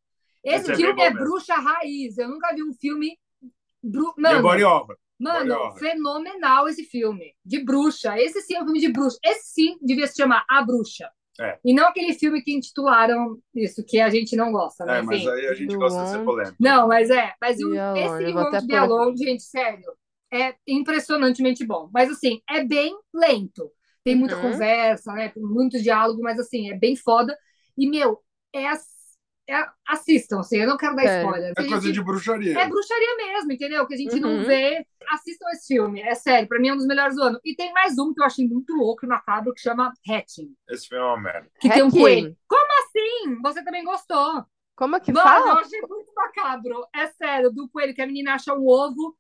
Esse 0.46 0.72
Esse 0.72 0.72
é 0.72 0.76
filme 0.76 1.02
é 1.02 1.10
mesmo. 1.10 1.26
bruxa 1.26 1.56
raiz. 1.56 2.18
Eu 2.18 2.30
nunca 2.30 2.54
vi 2.56 2.64
um 2.64 2.74
filme. 2.74 3.18
Bru... 3.84 4.14
Mano. 4.18 4.41
Mano, 5.18 5.76
fenomenal 5.78 6.68
esse 6.68 6.84
filme. 6.84 7.34
De 7.43 7.64
bruxa. 7.64 8.18
Esse 8.20 8.41
sim 8.41 8.56
é 8.56 8.62
um 8.62 8.66
filme 8.66 8.80
de 8.80 8.91
bruxa. 8.91 9.18
Esse 9.24 9.54
sim 9.54 9.78
devia 9.82 10.08
se 10.08 10.16
chamar 10.18 10.46
A 10.50 10.62
Bruxa. 10.62 11.10
É. 11.39 11.60
E 11.66 11.74
não 11.74 11.88
aquele 11.88 12.14
filme 12.14 12.41
que 12.41 12.54
intitularam 12.54 13.38
isso, 13.54 13.84
que 13.84 14.00
a 14.00 14.10
gente 14.10 14.36
não 14.38 14.52
gosta, 14.52 14.86
né? 14.86 15.00
É, 15.00 15.02
mas 15.02 15.18
Enfim. 15.22 15.30
aí 15.32 15.48
a 15.48 15.54
gente 15.54 15.76
gosta 15.76 16.04
de 16.04 16.10
ser 16.10 16.24
polêmico. 16.24 16.56
Não, 16.60 16.88
mas 16.88 17.10
é. 17.10 17.34
Mas 17.41 17.60
o, 17.60 17.74
esse 17.74 18.24
eu 18.24 18.24
Be 18.24 18.34
pôr 18.34 18.56
aqui. 18.56 18.76
Alone, 18.76 19.18
gente, 19.18 19.43
sério, 19.43 19.84
é 20.34 20.56
impressionantemente 20.68 21.66
bom. 21.66 21.89
Mas 21.93 22.10
assim, 22.10 22.41
é 22.50 22.64
bem 22.64 22.96
lento. 23.14 23.70
Tem 24.04 24.16
muita 24.16 24.36
Uhum. 24.38 24.52
conversa, 24.52 25.12
né? 25.14 25.30
Tem 25.30 25.43
muito 25.43 25.82
diálogo, 25.82 26.22
mas 26.22 26.39
assim, 26.39 26.72
é 26.72 26.78
bem 26.78 26.96
foda. 26.96 27.38
E, 27.78 27.89
meu, 27.89 28.20
é, 28.54 28.68
ass- 28.68 28.95
é 29.48 29.66
assistam, 29.88 30.39
assim, 30.39 30.58
eu 30.58 30.68
não 30.68 30.78
quero 30.78 30.96
dar 30.96 31.04
Sério. 31.04 31.26
spoiler. 31.28 31.52
É 31.52 31.54
coisa 31.56 31.82
gente- 31.82 31.93
de 31.93 32.04
bruxaria. 32.04 32.60
é 32.60 32.68
bruxaria 32.68 33.18
mesmo, 33.18 33.52
entendeu? 33.52 33.86
Que 33.88 33.93
a 33.93 33.98
gente 33.98 34.20
não 34.20 34.38
Uhum. 34.38 34.43
vê. 34.43 34.86
Assistam 35.10 35.46
esse 35.52 35.68
filme, 35.74 36.02
é 36.02 36.16
sério, 36.16 36.48
pra 36.48 36.60
mim 36.60 36.70
é 36.70 36.74
um 36.74 36.78
dos 36.78 36.88
melhores 36.88 37.16
do 37.16 37.22
ano. 37.22 37.39
E 37.46 37.56
tem 37.56 37.72
mais 37.74 37.98
um 38.00 38.12
que 38.14 38.20
eu 38.22 38.26
achei 38.26 38.48
muito 38.48 38.74
louco 38.74 39.06
e 39.06 39.08
macabro 39.08 39.54
que 39.54 39.62
chama 39.62 39.93
Hatching, 40.10 40.52
Esse 40.70 40.88
filme 40.88 41.04
é 41.04 41.08
uma 41.08 41.22
merda. 41.22 41.48
que 41.60 41.70
tem 41.70 41.84
um 41.84 41.91
coelho. 41.91 42.36
Como 42.48 42.68
assim? 42.84 43.41
Você 43.43 43.64
também 43.64 43.84
gostou? 43.84 44.43
Como 44.76 44.96
é 44.96 45.00
que 45.00 45.12
Mano, 45.14 45.28
eu 45.28 45.32
fala? 45.46 45.62
achei 45.62 45.80
muito 45.82 46.12
macabro. 46.16 46.86
É 46.93 47.08
sério, 47.08 47.52
do 47.52 47.70
coelho, 47.70 47.93
que 47.93 48.02
a 48.02 48.08
menina 48.08 48.34
acha 48.34 48.54
um 48.54 48.68
ovo 48.68 49.16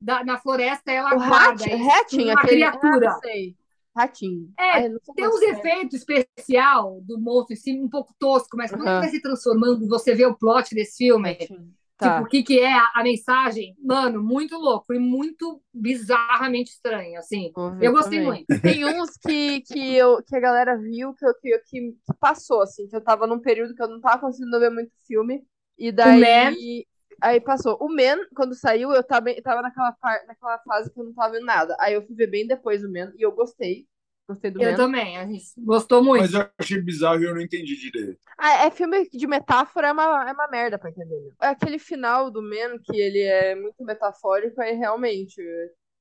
da- 0.00 0.24
na 0.24 0.36
floresta 0.38 0.90
e 0.90 0.96
ela 0.96 1.14
O 1.14 1.18
guarda 1.18 1.50
Hatching, 1.64 1.76
isso, 1.76 1.90
Hatching, 1.90 2.24
uma 2.24 2.32
aquele. 2.32 2.52
criatura. 2.52 3.10
Ah, 3.10 3.18
sei. 3.20 3.56
Ratinho. 3.96 4.52
É, 4.58 4.88
Tem 5.14 5.26
uns 5.28 5.40
efeitos 5.42 5.94
especial 6.00 7.00
do 7.02 7.18
monstro 7.18 7.54
em 7.54 7.56
si, 7.56 7.72
um 7.80 7.88
pouco 7.88 8.14
tosco, 8.18 8.56
mas 8.56 8.70
quando 8.70 8.82
Aham. 8.82 8.92
ele 8.92 9.00
vai 9.00 9.08
se 9.10 9.22
transformando, 9.22 9.88
você 9.88 10.14
vê 10.14 10.26
o 10.26 10.34
plot 10.36 10.74
desse 10.74 10.98
filme, 10.98 11.30
Hatching. 11.30 11.72
Tá. 11.98 12.10
Tipo, 12.10 12.26
o 12.26 12.28
que, 12.28 12.42
que 12.42 12.60
é 12.60 12.70
a, 12.74 12.90
a 12.96 13.02
mensagem? 13.02 13.74
Mano, 13.82 14.22
muito 14.22 14.54
louco 14.58 14.92
e 14.92 14.98
muito 14.98 15.62
bizarramente 15.72 16.72
estranho, 16.72 17.18
assim. 17.18 17.50
Eu 17.80 17.90
gostei 17.92 18.18
também. 18.22 18.44
muito. 18.46 18.60
Tem 18.60 18.84
uns 18.84 19.16
que, 19.16 19.62
que, 19.62 19.94
eu, 19.94 20.22
que 20.22 20.36
a 20.36 20.40
galera 20.40 20.76
viu 20.76 21.14
que, 21.14 21.24
eu- 21.24 21.34
que, 21.40 21.58
que 21.70 21.94
passou, 22.20 22.60
assim, 22.60 22.86
que 22.86 22.94
eu 22.94 23.00
tava 23.00 23.26
num 23.26 23.40
período 23.40 23.74
que 23.74 23.82
eu 23.82 23.88
não 23.88 23.98
tava 23.98 24.20
conseguindo 24.20 24.60
ver 24.60 24.70
muito 24.70 24.92
filme. 25.06 25.42
E 25.78 25.90
daí. 25.90 26.86
Aí 27.20 27.40
passou. 27.40 27.76
O 27.80 27.88
Man, 27.88 28.18
quando 28.34 28.54
saiu, 28.54 28.92
eu 28.92 29.02
tava, 29.02 29.34
tava 29.42 29.62
naquela, 29.62 29.92
par, 29.92 30.24
naquela 30.26 30.58
fase 30.60 30.92
que 30.92 31.00
eu 31.00 31.04
não 31.04 31.14
tava 31.14 31.32
vendo 31.32 31.46
nada. 31.46 31.76
Aí 31.80 31.94
eu 31.94 32.06
fui 32.06 32.14
ver 32.14 32.28
bem 32.28 32.46
depois 32.46 32.84
o 32.84 32.92
Man 32.92 33.12
e 33.16 33.22
eu 33.22 33.32
gostei. 33.32 33.86
Gostei 34.28 34.50
do 34.50 34.60
Eu 34.60 34.70
Man. 34.70 34.76
também, 34.76 35.16
a 35.18 35.26
gente 35.26 35.44
gostou 35.58 36.02
muito. 36.02 36.22
Mas 36.22 36.34
eu 36.34 36.48
achei 36.58 36.80
bizarro 36.80 37.22
e 37.22 37.26
eu 37.26 37.34
não 37.34 37.40
entendi 37.40 37.76
direito. 37.76 38.18
Ah, 38.38 38.66
é 38.66 38.70
filme 38.70 39.08
de 39.08 39.26
metáfora, 39.26 39.88
é 39.88 39.92
uma, 39.92 40.28
é 40.28 40.32
uma 40.32 40.48
merda 40.48 40.78
pra 40.78 40.90
entender. 40.90 41.08
meu. 41.20 41.32
É 41.40 41.48
aquele 41.48 41.78
final 41.78 42.30
do 42.30 42.42
Man 42.42 42.78
que 42.84 42.96
ele 42.96 43.22
é 43.22 43.54
muito 43.54 43.82
metafórico, 43.84 44.60
aí 44.60 44.74
realmente, 44.74 45.40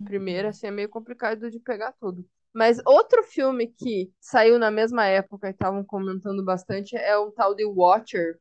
primeiro, 0.04 0.50
assim, 0.50 0.68
é 0.68 0.72
meio 0.72 0.90
complicado 0.90 1.50
de 1.50 1.60
pegar 1.60 1.94
tudo. 1.94 2.26
Mas 2.54 2.80
outro 2.86 3.22
filme 3.24 3.68
que 3.68 4.12
saiu 4.20 4.58
na 4.58 4.72
mesma 4.72 5.06
época 5.06 5.48
e 5.48 5.52
estavam 5.52 5.84
comentando 5.84 6.44
bastante 6.44 6.96
é 6.96 7.18
um 7.18 7.32
tal 7.32 7.54
de 7.54 7.66
Watcher, 7.66 8.38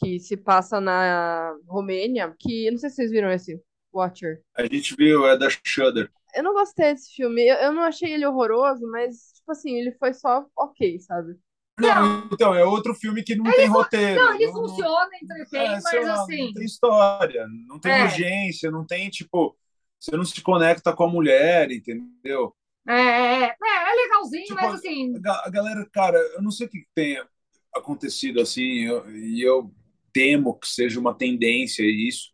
que 0.00 0.18
se 0.18 0.36
passa 0.36 0.80
na 0.80 1.54
Romênia, 1.66 2.34
que, 2.38 2.70
não 2.70 2.78
sei 2.78 2.90
se 2.90 2.96
vocês 2.96 3.10
viram 3.10 3.30
esse, 3.30 3.60
Watcher. 3.92 4.40
A 4.56 4.62
gente 4.62 4.96
viu, 4.96 5.26
é 5.26 5.36
da 5.36 5.48
Shudder. 5.50 6.10
Eu 6.34 6.42
não 6.44 6.52
gostei 6.54 6.94
desse 6.94 7.12
filme, 7.14 7.42
eu, 7.46 7.56
eu 7.56 7.72
não 7.72 7.82
achei 7.82 8.12
ele 8.12 8.24
horroroso, 8.26 8.88
mas, 8.90 9.32
tipo 9.34 9.52
assim, 9.52 9.74
ele 9.74 9.92
foi 9.92 10.14
só 10.14 10.46
ok, 10.56 10.98
sabe? 11.00 11.34
Não, 11.78 12.28
então, 12.32 12.54
é 12.54 12.62
outro 12.64 12.94
filme 12.94 13.22
que 13.22 13.34
não 13.34 13.44
tem 13.50 13.66
roteiro. 13.66 14.20
Não, 14.22 14.34
ele 14.34 14.46
não- 14.46 14.52
funciona, 14.52 15.10
entretém, 15.22 15.60
É, 15.60 15.80
mas 15.80 16.06
lá, 16.06 16.14
assim. 16.22 16.46
Não 16.46 16.52
tem 16.52 16.64
história, 16.64 17.46
não 17.66 17.78
tem 17.78 17.92
É. 17.92 18.04
urgência, 18.04 18.70
não 18.70 18.86
tem, 18.86 19.08
tipo, 19.08 19.56
você 19.98 20.16
não 20.16 20.24
se 20.24 20.40
conecta 20.42 20.92
com 20.94 21.04
a 21.04 21.08
mulher, 21.08 21.70
entendeu? 21.70 22.54
É, 22.86 22.92
é, 22.92 23.44
é, 23.44 23.54
é 23.90 23.94
legalzinho, 23.94 24.44
Tipo, 24.44 24.54
mas 24.60 24.74
assim. 24.74 25.12
A, 25.26 25.46
a 25.48 25.50
galera, 25.50 25.88
cara, 25.92 26.18
eu 26.34 26.42
não 26.42 26.50
sei 26.50 26.66
o 26.66 26.70
que 26.70 26.86
tenha 26.94 27.26
acontecido 27.74 28.40
assim, 28.40 28.84
eu- 28.84 29.10
e 29.10 29.42
eu 29.42 29.72
temo 30.12 30.58
que 30.58 30.68
seja 30.68 31.00
uma 31.00 31.14
tendência 31.14 31.82
isso, 31.84 32.30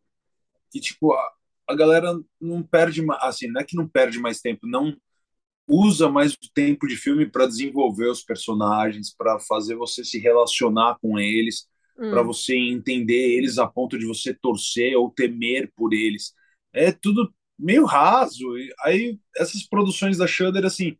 que, 0.70 0.80
tipo, 0.80 1.12
a, 1.14 1.32
a 1.68 1.74
galera 1.76 2.12
não 2.40 2.62
perde, 2.62 3.02
assim, 3.20 3.48
não 3.48 3.60
é 3.60 3.64
que 3.64 3.76
não 3.76 3.88
perde 3.88 4.18
mais 4.20 4.40
tempo, 4.40 4.66
não 4.66 4.96
usa 5.68 6.08
mais 6.08 6.32
o 6.34 6.36
tempo 6.54 6.86
de 6.86 6.96
filme 6.96 7.26
para 7.28 7.46
desenvolver 7.46 8.08
os 8.08 8.22
personagens, 8.22 9.14
para 9.14 9.38
fazer 9.40 9.74
você 9.76 10.04
se 10.04 10.18
relacionar 10.18 10.98
com 11.00 11.18
eles, 11.18 11.68
Hum. 11.98 12.08
para 12.08 12.22
você 12.22 12.56
entender 12.56 13.36
eles 13.36 13.58
a 13.58 13.66
ponto 13.66 13.98
de 13.98 14.06
você 14.06 14.34
torcer 14.34 14.96
ou 14.96 15.10
temer 15.10 15.72
por 15.76 15.92
eles. 15.92 16.34
É 16.72 16.92
tudo 16.92 17.34
meio 17.58 17.84
raso. 17.84 18.56
E 18.58 18.72
aí 18.82 19.18
essas 19.36 19.64
produções 19.64 20.18
da 20.18 20.26
Shudder 20.26 20.64
assim, 20.64 20.96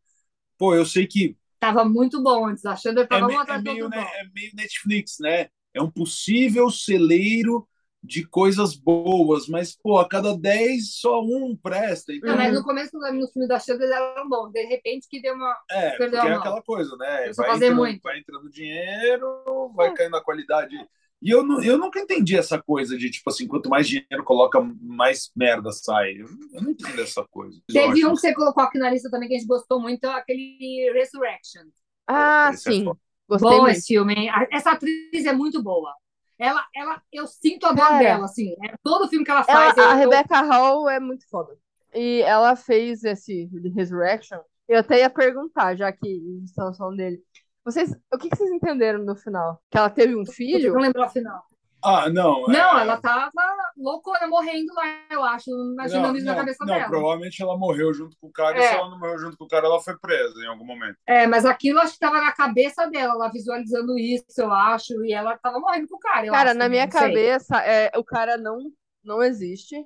pô, 0.58 0.74
eu 0.74 0.86
sei 0.86 1.06
que 1.06 1.36
Tava 1.60 1.84
muito 1.84 2.22
bom 2.22 2.46
antes. 2.46 2.64
A 2.64 2.74
Shudder 2.76 3.06
é, 3.10 3.20
tava 3.20 3.28
me- 3.28 3.40
é 3.46 3.58
do 3.76 3.76
meio, 3.76 3.88
né, 3.88 3.98
bom. 4.00 4.10
é 4.20 4.24
meio 4.34 4.52
Netflix, 4.54 5.16
né? 5.20 5.48
É 5.76 5.82
um 5.82 5.90
possível 5.90 6.70
celeiro 6.70 7.68
de 8.02 8.24
coisas 8.24 8.74
boas, 8.74 9.48
mas, 9.48 9.76
pô, 9.76 9.98
a 9.98 10.08
cada 10.08 10.36
10 10.36 10.94
só 10.94 11.20
um 11.20 11.56
presta. 11.56 12.12
Então... 12.12 12.30
Não, 12.30 12.36
mas 12.36 12.54
no 12.54 12.62
começo, 12.62 12.96
no 12.96 13.28
filme 13.28 13.48
da 13.48 13.58
Chance, 13.58 13.82
eram 13.82 14.28
bons. 14.28 14.52
De 14.52 14.64
repente 14.64 15.08
que 15.08 15.20
deu 15.20 15.34
uma. 15.34 15.54
É, 15.70 15.90
porque 15.90 15.98
Perdeu 15.98 16.22
a 16.22 16.28
é 16.28 16.34
aquela 16.34 16.62
coisa, 16.62 16.96
né? 16.96 17.32
Vai 17.32 17.46
fazer 17.48 17.66
entrando, 17.66 17.78
muito. 17.78 18.02
vai 18.02 18.18
entrando 18.18 18.50
dinheiro, 18.50 19.72
vai 19.74 19.92
caindo 19.92 20.16
a 20.16 20.22
qualidade. 20.22 20.76
E 21.20 21.30
eu, 21.30 21.40
eu 21.62 21.78
nunca 21.78 21.98
entendi 21.98 22.36
essa 22.36 22.62
coisa 22.62 22.96
de, 22.96 23.10
tipo 23.10 23.28
assim, 23.28 23.48
quanto 23.48 23.68
mais 23.68 23.88
dinheiro 23.88 24.22
coloca, 24.22 24.60
mais 24.80 25.30
merda 25.34 25.72
sai. 25.72 26.12
Eu, 26.12 26.26
eu 26.52 26.62
não 26.62 26.70
entendo 26.70 27.00
essa 27.00 27.24
coisa. 27.24 27.60
Teve 27.66 28.06
um 28.06 28.14
que 28.14 28.20
você 28.20 28.34
colocou 28.34 28.62
aqui 28.62 28.78
na 28.78 28.90
lista 28.90 29.10
também 29.10 29.28
que 29.28 29.34
a 29.34 29.38
gente 29.38 29.48
gostou 29.48 29.80
muito, 29.80 30.04
aquele 30.04 30.92
Resurrection. 30.92 31.64
Ah, 32.06 32.50
Esse 32.52 32.68
é 32.68 32.72
sim. 32.72 32.84
foda. 32.84 33.00
Gostei 33.28 33.50
Bom 33.50 33.62
muito. 33.62 33.76
esse 33.76 33.86
filme, 33.88 34.28
Essa 34.50 34.72
atriz 34.72 35.24
é 35.26 35.32
muito 35.32 35.62
boa. 35.62 35.92
Ela, 36.38 36.64
ela, 36.74 37.02
eu 37.12 37.26
sinto 37.26 37.66
a 37.66 37.72
dor 37.72 37.86
Cara. 37.86 37.98
dela, 37.98 38.24
assim. 38.26 38.54
É, 38.64 38.74
todo 38.82 39.08
filme 39.08 39.24
que 39.24 39.30
ela 39.30 39.44
Ela- 39.48 39.74
faz. 39.74 39.76
eu- 39.76 39.84
a 39.84 39.92
eu- 39.92 39.96
Rebecca 39.98 40.40
Hall 40.42 40.88
é 40.88 41.00
muito 41.00 41.26
foda. 41.28 41.56
E 41.94 42.20
ela 42.22 42.54
fez 42.54 43.02
esse 43.04 43.48
Resurrection. 43.74 44.38
Eu 44.68 44.80
até 44.80 44.98
ia 45.00 45.08
perguntar, 45.10 45.76
já 45.76 45.90
que 45.90 46.08
estamos 46.44 46.76
falando 46.76 46.96
dele. 46.98 47.22
Vocês, 47.64 47.90
o 48.12 48.18
que 48.18 48.28
que 48.28 48.36
vocês 48.36 48.50
entenderam 48.50 49.02
no 49.04 49.16
final? 49.16 49.60
Que 49.70 49.78
ela 49.78 49.88
teve 49.90 50.14
um 50.14 50.20
eu 50.20 50.26
filho? 50.26 50.72
não 50.74 50.80
lembro 50.80 51.02
a 51.02 51.08
final. 51.08 51.42
Ah, 51.87 52.11
não. 52.11 52.43
Não, 52.49 52.78
é- 52.78 52.82
ela 52.82 53.01
tava 53.01 53.30
loucona, 53.76 54.26
morrendo 54.26 54.72
lá, 54.74 54.84
eu 55.11 55.22
acho, 55.24 55.51
imaginando 55.51 56.09
Não, 56.09 56.16
isso 56.16 56.26
na 56.26 56.32
não, 56.32 56.39
cabeça 56.41 56.64
não, 56.64 56.74
dela. 56.74 56.89
provavelmente 56.89 57.43
ela 57.43 57.57
morreu 57.57 57.93
junto 57.95 58.16
com 58.20 58.26
o 58.28 58.32
cara, 58.32 58.57
e 58.57 58.61
É. 58.61 58.68
se 58.68 58.74
ela 58.74 58.91
não 58.91 58.99
morreu 58.99 59.18
junto 59.18 59.37
com 59.37 59.45
o 59.45 59.49
cara, 59.49 59.66
ela 59.66 59.80
foi 59.80 59.97
presa 59.99 60.34
em 60.43 60.47
algum 60.49 60.64
momento. 60.64 60.97
É, 61.07 61.26
mas 61.26 61.45
aquilo 61.45 61.78
acho 61.80 61.93
que 61.95 61.99
tava 62.01 62.20
na 62.20 62.32
cabeça 62.32 62.87
dela, 62.91 63.14
ela 63.14 63.30
visualizando 63.30 63.99
isso, 63.99 64.24
eu 64.39 64.53
acho, 64.53 64.93
e 65.05 65.12
ela 65.12 65.37
tava 65.39 65.61
morrendo 65.61 65.89
com 65.89 65.97
o 65.97 66.01
cara, 66.01 66.26
eu 66.26 66.32
Cara, 66.32 66.51
acho, 66.51 66.59
na 66.59 66.68
minha 66.68 66.89
cabeça, 66.89 67.57
é, 67.59 67.91
o 67.97 68.05
cara 68.05 68.37
não, 68.37 68.59
não 69.05 69.22
existe. 69.22 69.76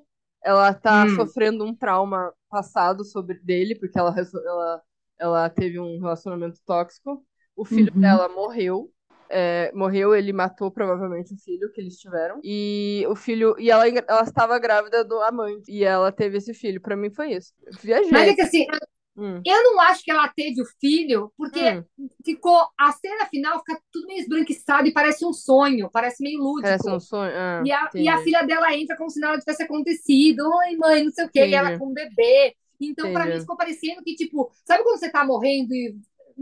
Ela 0.43 0.73
tá 0.73 1.05
Hum. 1.05 1.17
sofrendo 1.17 1.65
um 1.67 1.75
trauma 1.75 2.33
passado 2.49 3.05
sobre 3.05 3.39
dele, 3.41 3.75
porque 3.75 3.99
ela, 3.99 4.15
ela, 4.47 4.83
ela 5.19 5.51
teve 5.51 5.79
um 5.79 6.01
relacionamento 6.01 6.59
tóxico. 6.65 7.23
O 7.55 7.65
filho 7.65 7.93
Uhum. 7.95 8.01
dela 8.01 8.29
morreu. 8.29 8.91
É, 9.31 9.73
morreu, 9.75 10.15
ele 10.15 10.33
matou 10.33 10.71
provavelmente 10.71 11.35
o 11.35 11.39
filho 11.39 11.71
que 11.73 11.81
eles 11.81 11.97
tiveram. 11.99 12.41
E 12.43 13.05
o 13.09 13.15
filho. 13.15 13.55
E 13.59 13.71
ela, 13.71 13.87
ela 13.89 14.23
estava 14.23 14.59
grávida 14.59 15.05
do 15.05 15.21
amante. 15.21 15.71
E 15.71 15.85
ela 15.85 16.11
teve 16.13 16.39
esse 16.39 16.53
filho. 16.55 16.81
Pra 16.81 16.97
mim 16.97 17.11
foi 17.11 17.33
isso. 17.35 17.53
Eu 17.65 17.73
Viajei. 17.83 18.11
Mas 18.13 18.29
é 18.29 18.35
que 18.35 18.41
assim, 18.43 18.67
Hum, 19.17 19.43
eu 19.45 19.63
não 19.65 19.81
acho 19.81 20.05
que 20.05 20.11
ela 20.11 20.29
teve 20.29 20.63
o 20.63 20.67
filho, 20.81 21.33
porque 21.37 21.81
hum, 21.99 22.09
ficou, 22.25 22.67
a 22.79 22.93
cena 22.93 23.27
final 23.27 23.59
fica 23.61 23.81
tudo 23.93 24.07
meio 24.07 24.21
esbranquiçado 24.21 24.89
e 24.89 24.93
parece 24.93 25.25
um 25.27 25.33
sonho, 25.33 25.91
parece 25.91 26.23
meio 26.23 26.41
lúdico. 26.41 26.69
parece 26.79 26.91
um 26.91 27.01
sonho. 27.01 27.33
Ah, 27.37 27.65
E 27.65 27.73
a, 27.73 27.91
e 27.97 28.09
a 28.09 28.19
entendi. 28.19 28.25
filha 28.25 28.43
dela 28.45 28.75
entra 28.77 28.97
como 28.97 29.11
se 29.11 29.21
nada 29.21 29.39
tivesse 29.39 29.63
acontecido. 29.63 30.41
Oi, 30.49 30.77
mãe, 30.77 31.05
não 31.05 31.13
sei 31.13 31.27
o 31.27 31.31
quê. 31.31 31.49
E 31.49 31.55
ela 31.55 31.71
Entendi. 31.71 31.77
com 31.77 31.89
um 31.89 31.95
bebê. 31.95 32.57
Então, 32.81 33.13
pra 33.13 33.27
Entendi. 33.27 33.31
mim, 33.31 33.41
ficou 33.41 33.57
parecendo 33.57 34.03
que, 34.03 34.15
tipo, 34.17 34.51
sabe 34.65 34.83
quando 34.85 34.99
você 34.99 35.11
tá 35.11 35.25
morrendo 35.27 35.75
e. 35.75 35.97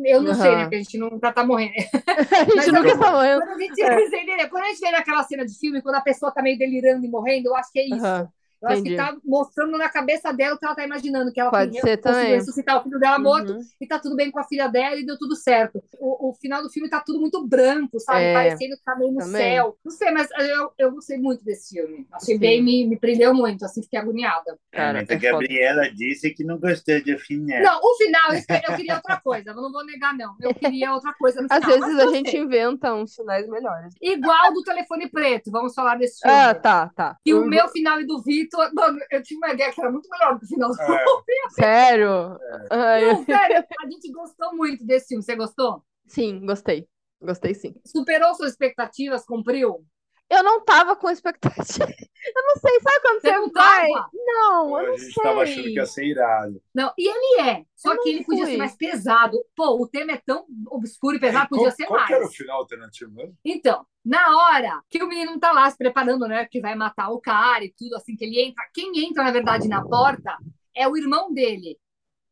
Eu 0.05 0.23
não 0.23 0.35
sei, 0.35 0.55
né? 0.57 0.63
Porque 0.63 0.77
a 0.77 0.79
gente 0.79 0.99
nunca 0.99 1.33
tá 1.33 1.45
morrendo. 1.45 1.73
a 2.31 2.45
gente 2.45 2.57
Mas 2.57 2.67
nunca 2.69 2.99
tá 2.99 3.11
morrendo. 3.11 3.41
Quando 3.41 3.51
a 3.51 3.59
gente, 3.59 3.83
É. 3.83 4.49
Quando 4.49 4.65
a 4.65 4.69
gente 4.69 4.81
vê 4.81 4.91
naquela 4.91 5.23
cena 5.25 5.47
de 5.47 5.59
filme, 5.59 5.83
quando 5.83 5.97
a 5.97 6.01
pessoa 6.01 6.33
tá 6.33 6.43
meio 6.43 6.59
delirando 6.59 7.05
e 7.05 7.09
morrendo, 7.09 7.49
eu 7.49 7.57
acho 7.57 7.73
que 7.73 7.79
é 7.81 7.87
isso. 7.87 8.05
Aham, 8.05 8.29
eu 8.63 8.69
acho 8.69 8.83
que 8.83 8.93
entendi. 8.93 8.97
tá 8.97 9.17
mostrando 9.25 9.77
na 9.79 9.89
cabeça 9.89 10.33
dela 10.33 10.55
o 10.55 10.59
que 10.59 10.65
ela 10.67 10.75
tá 10.75 10.85
imaginando, 10.85 11.33
que 11.33 11.41
ela 11.41 11.51
Pode 11.51 11.73
ser 11.81 11.97
conseguiu 11.99 12.03
também. 12.03 12.35
ressuscitar 12.35 12.79
o 12.81 12.83
filho 12.85 12.99
dela 12.99 13.19
morto 13.19 13.53
Uhum. 13.53 13.61
e 13.81 13.87
tá 13.87 13.99
tudo 13.99 14.17
bem 14.17 14.31
com 14.31 14.39
a 14.41 14.45
filha 14.45 14.69
dela 14.69 14.97
e 14.97 15.07
deu 15.07 15.17
tudo 15.19 15.37
certo. 15.37 15.83
O, 15.99 16.31
o 16.31 16.35
final 16.35 16.63
do 16.63 16.71
filme 16.71 16.89
tá 16.89 17.01
tudo 17.01 17.21
muito 17.21 17.47
branco, 17.47 17.99
sabe? 18.01 18.23
É, 18.25 18.35
Parecendo 18.35 18.77
que 18.77 18.83
tá 18.85 18.97
meio 18.97 19.13
no 19.13 19.19
também. 19.19 19.41
céu. 19.55 19.77
Não 19.85 19.93
sei, 19.93 20.11
mas 20.11 20.29
eu, 20.39 20.73
eu 20.79 20.91
gostei 20.93 21.19
muito 21.19 21.45
desse 21.45 21.75
filme. 21.77 22.07
Achei 22.13 22.35
Sim. 22.35 22.41
bem, 22.41 22.63
me, 22.63 22.87
me 22.87 22.99
prendeu 22.99 23.33
muito, 23.35 23.65
assim, 23.65 23.83
fiquei 23.83 23.99
agoniada. 23.99 24.59
Cara, 24.73 25.01
Mas 25.01 25.11
a 25.11 25.15
é 25.15 25.19
foda. 25.19 25.31
Gabriela 25.33 25.91
disse 25.95 26.31
que 26.31 26.45
não 26.45 26.59
gostou 26.59 27.01
de 27.03 27.17
final. 27.19 27.63
Não, 27.63 27.81
o 27.83 27.95
final, 27.97 28.33
eu, 28.33 28.77
queria 28.77 28.97
outra 28.97 29.21
coisa, 29.21 29.51
eu 29.51 29.55
não 29.57 29.71
vou 29.73 29.85
negar, 29.85 30.15
não. 30.17 30.35
Eu 30.41 30.55
queria 30.55 30.93
outra 30.93 31.13
coisa 31.15 31.41
no 31.41 31.47
Às 31.51 31.59
final. 31.63 31.71
vezes 31.79 31.95
mas 31.95 31.99
a 32.01 32.05
gostei. 32.05 32.25
gente 32.25 32.37
inventa 32.37 32.95
uns 32.95 33.15
finais 33.15 33.49
melhores. 33.49 33.95
Igual 34.03 34.53
do 34.53 34.63
telefone 34.63 35.09
preto, 35.09 35.51
vamos 35.51 35.75
falar 35.75 35.97
desse 35.97 36.21
filme. 36.21 36.37
Ah, 36.37 36.55
tá, 36.55 36.91
tá. 36.95 37.17
E 37.25 37.33
o 37.35 37.39
Eu- 37.43 37.47
meu 37.47 37.69
final 37.69 38.01
e 38.01 38.07
do 38.07 38.23
Vitor, 38.23 38.48
mano, 38.75 38.99
eu 39.11 39.23
tinha 39.23 39.39
uma 39.39 39.53
ideia 39.53 39.73
que 39.73 39.81
era 39.81 39.91
muito 39.91 40.09
melhor 40.09 40.35
do 40.35 40.41
que 40.41 40.47
o 40.47 40.49
final 40.49 40.71
do 40.71 40.81
É. 40.81 41.05
Sério? 41.51 42.39
Ai, 42.71 43.05
Não, 43.13 43.25
sério, 43.25 43.65
a 43.81 43.91
gente 43.91 44.13
gostou 44.13 44.57
muito 44.57 44.85
desse 44.85 45.09
filme. 45.09 45.23
Você 45.23 45.37
gostou? 45.37 45.83
Sim, 46.07 46.45
gostei. 46.47 46.89
Gostei 47.21 47.55
sim. 47.55 47.75
Superou 47.85 48.35
suas 48.35 48.53
expectativas? 48.53 49.25
Cumpriu? 49.25 49.85
Eu 50.31 50.43
não 50.43 50.65
tava 50.65 50.95
com 50.97 51.09
expectativa. 51.11 51.87
Eu 52.37 52.43
não 52.43 52.57
sei, 52.57 52.81
sabe 52.81 53.01
quando 53.01 53.21
Você 53.21 53.29
você 53.29 53.33
não 53.33 53.51
vai? 53.53 53.87
tava? 53.89 54.11
Não, 54.13 54.69
Pô, 54.69 54.81
eu 54.81 54.87
a 54.87 54.89
não 54.89 54.99
gente 54.99 55.13
sei. 55.15 55.23
tava 55.23 55.43
achando 55.43 55.71
que 55.73 55.77
ia 55.77 55.87
ser 55.87 56.05
irado. 56.07 56.63
Não, 56.75 56.93
e 56.99 57.09
ele 57.09 57.41
é. 57.49 57.65
Só 57.77 57.95
Eu 57.95 58.03
que 58.03 58.09
ele 58.11 58.25
podia 58.25 58.45
fui. 58.45 58.53
ser 58.53 58.57
mais 58.59 58.77
pesado. 58.77 59.39
Pô, 59.57 59.81
o 59.83 59.89
tema 59.89 60.13
é 60.13 60.17
tão 60.19 60.45
obscuro 60.67 61.17
e 61.17 61.21
pesado, 61.21 61.49
podia 61.49 61.69
qual, 61.69 61.77
ser 61.77 61.87
qual 61.87 61.97
mais. 61.99 62.07
que 62.07 62.15
era 62.15 62.27
o 62.27 62.31
final 62.31 62.59
alternativo 62.59 63.11
mesmo? 63.13 63.37
Então, 63.45 63.87
na 64.05 64.37
hora 64.37 64.83
que 64.91 65.03
o 65.03 65.09
menino 65.09 65.39
tá 65.39 65.53
lá 65.53 65.71
se 65.71 65.79
preparando, 65.79 66.27
né, 66.29 66.45
que 66.47 66.61
vai 66.61 66.75
matar 66.75 67.11
o 67.11 67.21
cara 67.21 67.65
e 67.65 67.73
tudo, 67.73 67.97
assim, 67.97 68.17
que 68.17 68.25
ele 68.25 68.41
entra, 68.41 68.65
quem 68.75 68.93
entra, 69.07 69.25
na 69.25 69.31
verdade, 69.31 69.69
na 69.69 69.83
porta 69.87 70.37
é 70.75 70.87
o 70.89 70.97
irmão 70.97 71.33
dele, 71.33 71.79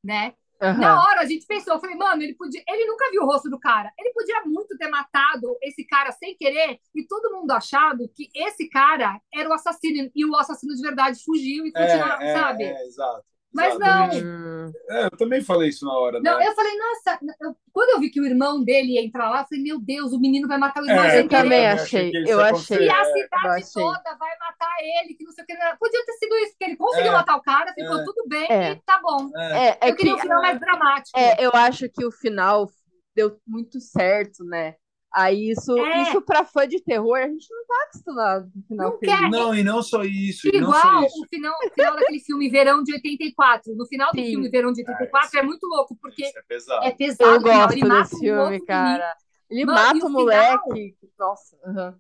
né? 0.05 0.35
Aham. 0.61 0.81
Na 0.81 1.03
hora 1.05 1.21
a 1.23 1.25
gente 1.27 1.47
pensou, 1.47 1.75
eu 1.75 1.81
falei, 1.81 1.97
mano, 1.97 2.23
ele 2.23 2.35
podia, 2.35 2.63
ele 2.69 2.87
nunca 2.87 3.11
viu 3.11 3.23
o 3.23 3.27
rosto 3.27 3.49
do 3.51 3.59
cara. 3.59 3.93
Ele 3.99 4.13
podia 4.13 4.43
muito 4.45 4.77
ter 4.77 4.89
matado 4.89 5.57
esse 5.63 5.85
cara 5.87 6.13
sem 6.13 6.37
querer 6.37 6.79
e 6.95 7.07
todo 7.07 7.33
mundo 7.35 7.51
achado 7.53 8.09
que 8.15 8.29
esse 8.35 8.69
cara 8.69 9.21
era 9.35 9.49
o 9.49 9.53
assassino 9.53 10.11
e 10.15 10.25
o 10.25 10.37
assassino 10.37 10.75
de 10.75 10.83
verdade 10.83 11.23
fugiu 11.25 11.67
e 11.67 11.73
continuou, 11.73 12.09
é, 12.21 12.33
sabe? 12.33 12.65
é, 12.65 12.87
exato. 12.87 13.25
Mas 13.53 13.75
Exatamente. 13.75 14.25
Hum, 14.25 14.73
É, 14.91 15.05
eu 15.07 15.11
também 15.13 15.41
falei 15.43 15.69
isso 15.71 15.85
na 15.85 15.93
hora, 15.93 16.21
Não, 16.21 16.39
né? 16.39 16.47
eu 16.47 16.55
falei, 16.55 16.73
nossa, 16.79 17.19
eu- 17.41 17.57
quando 17.73 17.91
eu 17.91 18.01
vi 18.01 18.11
que 18.11 18.21
o 18.21 18.25
irmão 18.27 18.63
dele 18.63 18.93
ia 18.95 19.05
entrar 19.05 19.31
lá, 19.31 19.41
eu 19.43 19.47
falei, 19.47 19.63
meu 19.65 19.81
Deus, 19.81 20.13
o 20.13 20.21
menino 20.21 20.47
vai 20.47 20.59
matar 20.59 20.83
o 20.83 20.87
irmão 20.87 21.05
É, 21.05 21.13
sem 21.13 21.23
eu 21.23 21.29
também 21.29 21.67
querer. 21.67 21.81
achei, 21.81 22.13
eu 22.27 22.41
achei. 22.41 22.87
E 22.87 22.91
a 22.91 23.05
cidade 23.05 23.49
achei. 23.63 23.83
toda 23.83 24.17
vai 24.17 24.31
matar 24.39 24.46
ele, 24.81 25.15
que 25.15 25.25
não 25.25 25.33
sei 25.33 25.45
o 25.45 25.47
que. 25.47 25.55
Podia 25.79 26.05
ter 26.05 26.13
sido 26.15 26.35
isso, 26.37 26.51
porque 26.53 26.65
ele 26.65 26.77
conseguiu 26.77 27.11
É, 27.13 27.15
matar 27.15 27.37
o 27.37 27.43
cara, 27.43 27.73
ficou 27.75 28.01
é. 28.01 28.05
tudo 28.05 28.25
bem 28.29 28.47
É. 28.51 28.73
e 28.73 28.77
tá 28.85 29.01
bom. 29.03 29.31
É. 29.37 29.69
É, 29.69 29.79
é 29.83 29.91
eu 29.91 29.97
queria 29.97 30.13
que 30.15 30.19
um 30.19 30.23
final 30.23 30.43
mais 30.43 30.61
dramático. 30.61 31.19
é, 31.19 31.37
eu 31.45 31.51
acho 31.55 31.89
que 31.89 32.05
o 32.05 32.11
final 32.13 32.69
deu 33.15 33.39
muito 33.47 33.81
certo, 33.81 34.45
né? 34.45 34.75
Aí 35.15 35.51
isso, 35.51 35.75
É. 35.79 36.03
isso 36.03 36.21
pra 36.21 36.45
fã 36.45 36.69
de 36.69 36.79
terror, 36.83 37.17
a 37.17 37.27
gente 37.29 37.47
não 37.51 37.67
tá 37.67 37.75
acostumado 37.89 38.51
com 38.53 38.59
o 38.59 38.63
final 38.69 38.91
Não 38.91 38.99
feliz. 38.99 39.19
quer. 39.19 39.31
Não, 39.31 39.55
e 39.55 39.63
não 39.65 39.83
só 39.83 40.03
isso, 40.05 40.47
não 40.53 40.61
Igual 40.61 40.79
só 40.81 41.03
isso. 41.07 41.23
o 41.23 41.27
final, 41.29 41.55
o 41.65 41.71
final 41.73 41.97
daquele 41.97 42.21
filme 42.21 42.51
Verão 42.51 42.83
de 42.83 42.93
84. 42.93 43.75
No 43.75 43.87
final 43.87 44.11
do 44.13 44.21
Sim. 44.21 44.27
filme 44.27 44.51
Verão 44.51 44.73
de 44.73 44.83
84 44.83 45.39
é 45.39 45.43
muito 45.43 45.67
louco, 45.67 45.97
porque 46.03 46.23
é 46.23 46.43
pesado. 46.47 46.85
é 46.85 46.91
pesado. 46.91 47.31
Eu 47.35 47.41
gosto 47.41 47.73
ele 47.73 47.85
mata 47.89 48.03
desse 48.03 48.19
filme, 48.19 48.67
cara. 48.67 49.15
Ele 49.49 49.65
Mano, 49.65 49.79
mata 49.79 49.95
o 49.95 49.97
o 49.97 50.01
final? 50.01 50.11
moleque. 50.13 50.97
Nossa, 51.19 51.57
aham. 51.65 51.99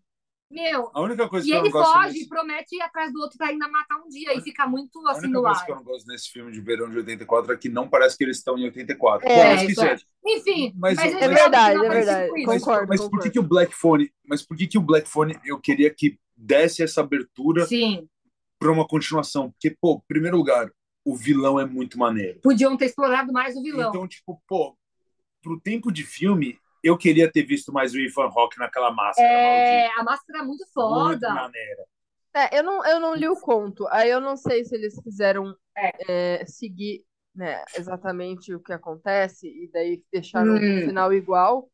Meu, 0.48 0.90
A 0.94 1.00
única 1.00 1.28
coisa 1.28 1.44
e 1.44 1.50
que 1.50 1.56
eu 1.56 1.60
ele 1.64 1.70
não 1.70 1.84
foge 1.84 2.06
nesse... 2.12 2.24
e 2.24 2.28
promete 2.28 2.76
ir 2.76 2.80
atrás 2.80 3.12
do 3.12 3.20
outro 3.20 3.36
pra 3.36 3.48
ainda 3.48 3.66
matar 3.68 3.96
um 3.96 4.08
dia. 4.08 4.32
E 4.32 4.40
fica 4.40 4.64
muito 4.66 5.04
A 5.06 5.10
assim 5.10 5.26
única 5.26 5.38
no 5.38 5.42
coisa 5.42 5.60
ar. 5.60 5.66
que 5.66 5.72
eu 5.72 5.76
não 5.76 5.82
gosto 5.84 6.06
nesse 6.06 6.30
filme 6.30 6.52
de 6.52 6.60
verão 6.60 6.88
de 6.88 6.96
84 6.98 7.52
é 7.52 7.56
que 7.56 7.68
não 7.68 7.88
parece 7.88 8.16
que 8.16 8.22
eles 8.24 8.36
estão 8.38 8.56
em 8.56 8.64
84. 8.64 9.28
É, 9.28 9.64
isso 9.64 9.82
é. 9.82 9.96
Enfim, 10.24 10.72
Mas- 10.76 10.96
mas, 10.96 11.14
É 11.14 11.28
verdade, 11.28 11.76
é 11.84 11.88
parece 11.88 12.06
verdade. 12.06 12.28
com 12.30 12.36
isso. 12.38 12.46
Mas, 12.46 12.62
Concordo, 12.62 12.86
mas 12.88 13.00
por 13.00 13.06
que, 13.06 13.10
concordo. 13.16 13.32
que 13.32 13.38
o 13.40 13.42
Black 13.42 13.74
Phone, 13.74 14.12
mas 14.24 14.42
por 14.46 14.56
que, 14.56 14.66
que 14.68 14.78
o 14.78 14.82
Black 14.82 15.08
Phone 15.08 15.36
eu 15.44 15.58
queria 15.60 15.92
que 15.92 16.16
desse 16.36 16.82
essa 16.82 17.00
abertura 17.00 17.66
Sim, 17.66 18.08
para 18.58 18.70
uma 18.70 18.86
continuação? 18.86 19.50
Porque, 19.50 19.76
pô, 19.80 19.96
em 19.96 20.06
primeiro 20.06 20.36
lugar, 20.36 20.70
o 21.04 21.16
vilão 21.16 21.58
é 21.58 21.66
muito 21.66 21.98
maneiro. 21.98 22.38
podiam 22.40 22.76
ter 22.76 22.86
explorado 22.86 23.32
mais 23.32 23.56
o 23.56 23.62
vilão. 23.62 23.90
Então, 23.90 24.06
tipo, 24.06 24.40
pô, 24.48 24.76
pro 25.42 25.60
tempo 25.60 25.90
de 25.92 26.04
filme, 26.04 26.58
eu 26.86 26.96
queria 26.98 27.30
ter 27.30 27.42
visto 27.44 27.72
mais 27.72 27.92
o 27.94 27.98
Ethan 27.98 28.30
Hawke 28.34 28.58
naquela 28.58 28.90
máscara 28.90 29.26
é, 29.28 29.88
a 29.96 30.02
máscara 30.04 30.40
é 30.40 30.42
muito 30.42 30.64
maldita. 30.74 31.00
Muito 31.04 31.20
foda. 31.20 31.34
maneira. 31.34 31.84
É, 32.34 32.58
eu 32.58 32.62
não, 32.62 32.84
eu 32.86 33.00
não 33.00 33.14
li 33.14 33.28
o 33.28 33.36
conto. 33.40 33.86
Aí 33.90 34.10
eu 34.10 34.20
não 34.20 34.36
sei 34.36 34.64
se 34.64 34.74
eles 34.74 34.98
quiseram 35.02 35.56
É. 35.76 36.40
é, 36.42 36.44
seguir 36.46 37.02
né, 37.34 37.62
exatamente 37.76 38.54
o 38.54 38.60
que 38.60 38.72
acontece 38.72 39.46
e 39.46 39.70
daí 39.72 40.02
deixaram 40.12 40.52
o 40.54 40.56
Hum. 40.56 40.86
final 40.86 41.12
igual. 41.12 41.68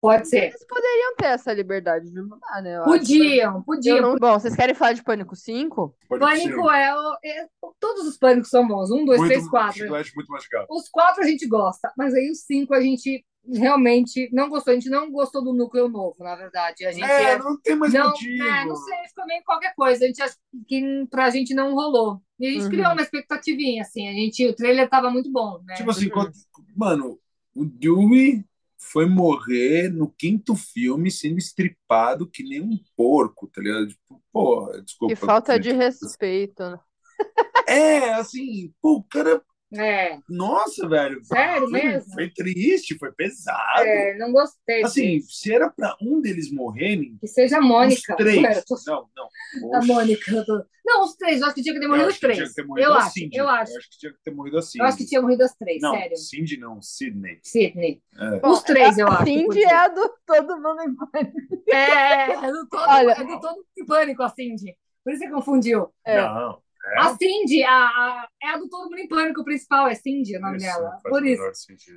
Pode 0.00 0.28
ser. 0.28 0.44
Eles 0.44 0.64
poderiam 0.64 1.16
ter 1.16 1.26
essa 1.26 1.52
liberdade 1.52 2.08
de 2.12 2.22
mudar, 2.22 2.62
né? 2.62 2.76
eu 2.76 2.82
acho. 2.84 2.92
Podiam, 2.92 3.56
Eu 3.56 3.62
podiam. 3.64 4.00
não- 4.00 4.14
Bom, 4.16 4.38
vocês 4.38 4.54
querem 4.54 4.74
falar 4.74 4.92
de 4.92 5.02
Pânico 5.02 5.34
5? 5.34 5.96
Pode 6.08 6.24
ser. 6.24 6.42
Pânico 6.42 6.70
é, 6.70 6.94
o- 6.94 7.18
é- 7.24 7.48
Todos 7.80 8.06
os 8.06 8.16
pânicos 8.16 8.48
são 8.50 8.66
bons. 8.66 8.90
Um, 8.92 9.04
dois, 9.04 9.18
muito, 9.18 9.30
três, 9.32 9.48
quatro. 9.48 9.78
chiclete 9.80 10.12
muito 10.14 10.28
mastigado. 10.30 10.66
Os 10.70 10.88
quatro 10.88 11.22
a 11.22 11.26
gente 11.26 11.46
gosta, 11.48 11.92
mas 11.96 12.14
aí 12.14 12.30
os 12.30 12.42
cinco 12.42 12.74
a 12.74 12.80
gente 12.80 13.24
realmente 13.52 14.28
não 14.32 14.48
gostou. 14.48 14.72
A 14.72 14.74
gente 14.74 14.90
não 14.90 15.10
gostou 15.10 15.42
do 15.42 15.52
núcleo 15.52 15.88
novo, 15.88 16.16
na 16.22 16.36
verdade. 16.36 16.84
A 16.84 16.92
gente 16.92 17.04
É, 17.04 17.38
não 17.38 17.60
tem 17.60 17.76
mais 17.76 17.92
não, 17.92 18.08
motivo. 18.08 18.42
é, 18.42 18.64
não 18.64 18.76
sei, 18.76 18.96
ficou 19.08 19.26
meio 19.26 19.42
qualquer 19.44 19.74
coisa. 19.74 20.04
A 20.04 20.06
gente 20.08 20.22
acha 20.22 20.34
que 20.66 21.06
pra 21.10 21.30
gente 21.30 21.54
não 21.54 21.74
rolou. 21.74 22.20
E 22.38 22.46
a 22.46 22.50
gente 22.50 22.64
Uhum. 22.64 22.70
criou 22.70 22.92
uma 22.92 23.02
expectativinha, 23.02 23.82
assim. 23.82 24.08
A 24.08 24.12
gente, 24.12 24.46
o 24.46 24.54
trailer 24.54 24.88
tava 24.88 25.10
muito 25.10 25.30
bom, 25.30 25.60
né? 25.64 25.74
Tipo 25.74 25.90
assim, 25.90 26.06
Uhum. 26.06 26.10
quando- 26.12 26.32
mano, 26.76 27.18
o 27.54 27.64
Dewey 27.64 28.44
foi 28.80 29.06
morrer 29.06 29.88
no 29.92 30.08
quinto 30.08 30.54
filme 30.54 31.10
sendo 31.10 31.36
estripado 31.38 32.28
que 32.30 32.44
nem 32.44 32.60
um 32.62 32.78
porco, 32.96 33.48
tá 33.48 33.60
ligado? 33.60 33.88
Tipo, 33.88 34.22
pô, 34.32 34.70
desculpa. 34.84 35.14
Que 35.14 35.20
falta 35.20 35.58
de 35.58 35.72
respeito, 35.72 36.62
né? 36.62 36.78
É, 37.66 38.14
assim, 38.14 38.72
pô, 38.80 38.98
o 38.98 39.02
cara. 39.02 39.42
É, 39.76 40.18
Nossa, 40.28 40.88
velho. 40.88 41.22
Sério 41.24 41.68
foi, 41.68 41.82
mesmo? 41.82 42.12
Foi 42.14 42.30
triste, 42.30 42.96
foi 42.98 43.12
pesado. 43.12 43.82
é, 43.82 44.16
não 44.16 44.32
gostei. 44.32 44.82
Assim, 44.82 45.20
se 45.20 45.52
era 45.52 45.68
pra 45.70 45.94
um 46.00 46.22
deles 46.22 46.50
morrerem, 46.50 47.18
que 47.20 47.26
seja 47.26 47.58
a 47.58 47.60
os 47.60 47.66
Mônica. 47.66 48.16
três. 48.16 48.40
Pera, 48.40 48.64
tô- 48.66 48.76
Não, 48.86 49.08
não. 49.14 49.74
A 49.74 49.78
Oxe. 49.78 49.86
Mônica. 49.88 50.44
tô- 50.46 50.64
Não, 50.86 51.04
os 51.04 51.14
três. 51.16 51.40
Eu 51.42 51.46
acho 51.48 51.54
que 51.54 51.62
tinha 51.62 51.74
que 51.74 51.80
ter 51.80 51.86
morrido 51.86 52.08
os 52.08 52.18
três. 52.18 52.38
tinha 52.38 52.48
que 52.48 52.54
ter 52.54 52.64
morrido 52.64 52.88
Eu 52.88 52.94
a 52.94 52.98
acho, 52.98 53.10
Cindy. 53.12 53.36
eu 53.36 53.46
acho. 53.48 53.72
Eu 53.72 53.78
acho 53.78 53.90
que 53.90 53.98
tinha 53.98 54.12
que 54.12 54.18
ter 54.24 54.30
morrido 54.30 54.58
assim. 54.58 54.78
Eu 54.78 54.84
acho 54.86 54.96
que 54.96 55.06
tinha 55.06 55.20
morrido 55.20 55.44
as 55.44 55.54
três, 55.54 55.82
Não, 55.82 55.94
sério. 55.94 56.16
Cindy 56.16 56.56
não, 56.58 56.80
Sidney. 56.80 57.38
Sidney. 57.42 58.02
É. 58.18 58.46
Os 58.46 58.62
três, 58.62 58.96
eu 58.96 59.06
acho. 59.06 59.18
que 59.24 59.30
Cindy 59.30 59.44
podia. 59.48 59.68
é 59.68 59.74
a 59.74 59.88
do 59.88 60.14
todo 60.26 60.56
mundo 60.62 60.80
em 60.82 60.94
pânico. 60.96 61.62
É, 61.68 61.74
é 62.48 62.52
do 62.52 62.66
todo, 62.70 62.88
Olha- 62.88 63.12
é 63.12 63.22
do 63.24 63.38
todo 63.38 63.56
mundo 63.56 63.66
em 63.76 63.84
pânico, 63.84 64.22
a 64.22 64.30
Cindy. 64.30 64.74
Por 65.04 65.12
isso 65.12 65.22
você 65.24 65.30
confundiu. 65.30 65.92
É. 66.06 66.22
Não. 66.22 66.62
É? 66.92 67.00
A 67.00 67.16
Cindy, 67.16 67.62
a, 67.64 67.72
a- 67.72 68.28
é 68.42 68.48
a 68.50 68.56
do 68.56 68.68
todo 68.68 68.90
mundo 68.90 68.98
em 68.98 69.08
pânico 69.08 69.44
principal, 69.44 69.88
é 69.88 69.94
Cindy 69.94 70.36
o 70.36 70.40
nome 70.40 70.56
Isso, 70.56 70.66
dela. 70.66 70.98
Por 71.02 71.26
isso. 71.26 71.42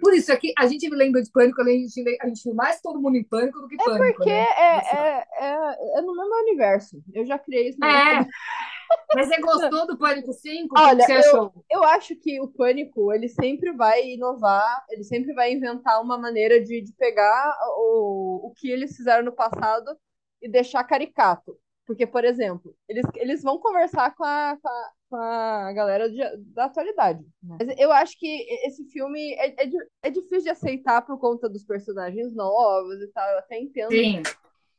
Por 0.02 0.14
isso, 0.14 0.32
aqui 0.32 0.54
a 0.58 0.68
gente 0.68 0.90
lembra 0.90 1.22
de 1.22 1.32
pânico, 1.32 1.62
a 1.62 1.66
gente, 1.66 2.18
a 2.22 2.28
gente 2.28 2.44
viu 2.44 2.54
mais 2.54 2.82
todo 2.82 3.02
mundo 3.02 3.16
em 3.16 3.24
pânico 3.24 3.60
do 3.60 3.68
que 3.68 3.78
pânico. 3.78 4.18
Porque 4.18 4.30
né? 4.30 4.46
é, 4.58 4.96
é, 4.96 5.28
é, 5.40 6.00
é 6.00 6.02
no 6.02 6.16
mesmo 6.16 6.36
universo. 6.42 7.02
Eu 7.14 7.26
já 7.26 7.38
criei 7.40 7.70
isso. 7.70 7.84
É. 7.84 8.26
Mas 9.16 9.28
você 9.28 9.40
gostou 9.40 9.88
do 9.88 9.98
Pânico 9.98 10.34
5? 10.34 10.78
O 10.78 10.82
Olha, 10.82 10.98
que 10.98 11.06
você 11.06 11.14
achou? 11.14 11.54
Eu 11.70 11.84
acho 11.84 12.16
que 12.16 12.42
o 12.42 12.48
Pânico, 12.48 13.14
ele 13.14 13.28
sempre 13.30 13.72
vai 13.72 14.06
inovar, 14.12 14.86
ele 14.90 15.04
sempre 15.04 15.34
vai 15.34 15.52
inventar 15.54 16.02
uma 16.02 16.18
maneira 16.18 16.62
de, 16.62 16.82
de 16.82 16.94
pegar 16.94 17.58
o, 17.78 18.48
o 18.48 18.54
que 18.56 18.70
eles 18.70 18.96
fizeram 18.96 19.24
no 19.24 19.32
passado 19.32 19.98
e 20.42 20.50
deixar 20.50 20.84
caricato. 20.84 21.58
Porque, 21.86 22.06
por 22.08 22.24
exemplo, 22.24 22.76
eles, 22.88 23.06
eles 23.16 23.42
vão 23.44 23.58
conversar 23.58 24.16
com 24.16 24.24
a, 24.24 24.58
com 24.62 24.68
a, 24.70 24.92
com 25.10 25.16
a 25.18 25.74
galera 25.74 26.10
de- 26.10 26.38
da 26.54 26.66
atualidade. 26.66 27.26
Mas 27.42 27.68
eu 27.78 27.92
acho 27.92 28.18
que 28.18 28.28
esse 28.66 28.86
filme 28.86 29.34
é, 29.34 29.64
é, 29.66 29.70
é 30.04 30.10
difícil 30.10 30.44
de 30.44 30.50
aceitar 30.50 31.02
por 31.02 31.18
conta 31.20 31.50
dos 31.50 31.66
personagens 31.66 32.34
novos 32.34 33.02
e 33.02 33.08
tal, 33.08 33.30
eu 33.32 33.40
até 33.40 33.60
entendo. 33.60 33.92
Sim. 33.92 34.22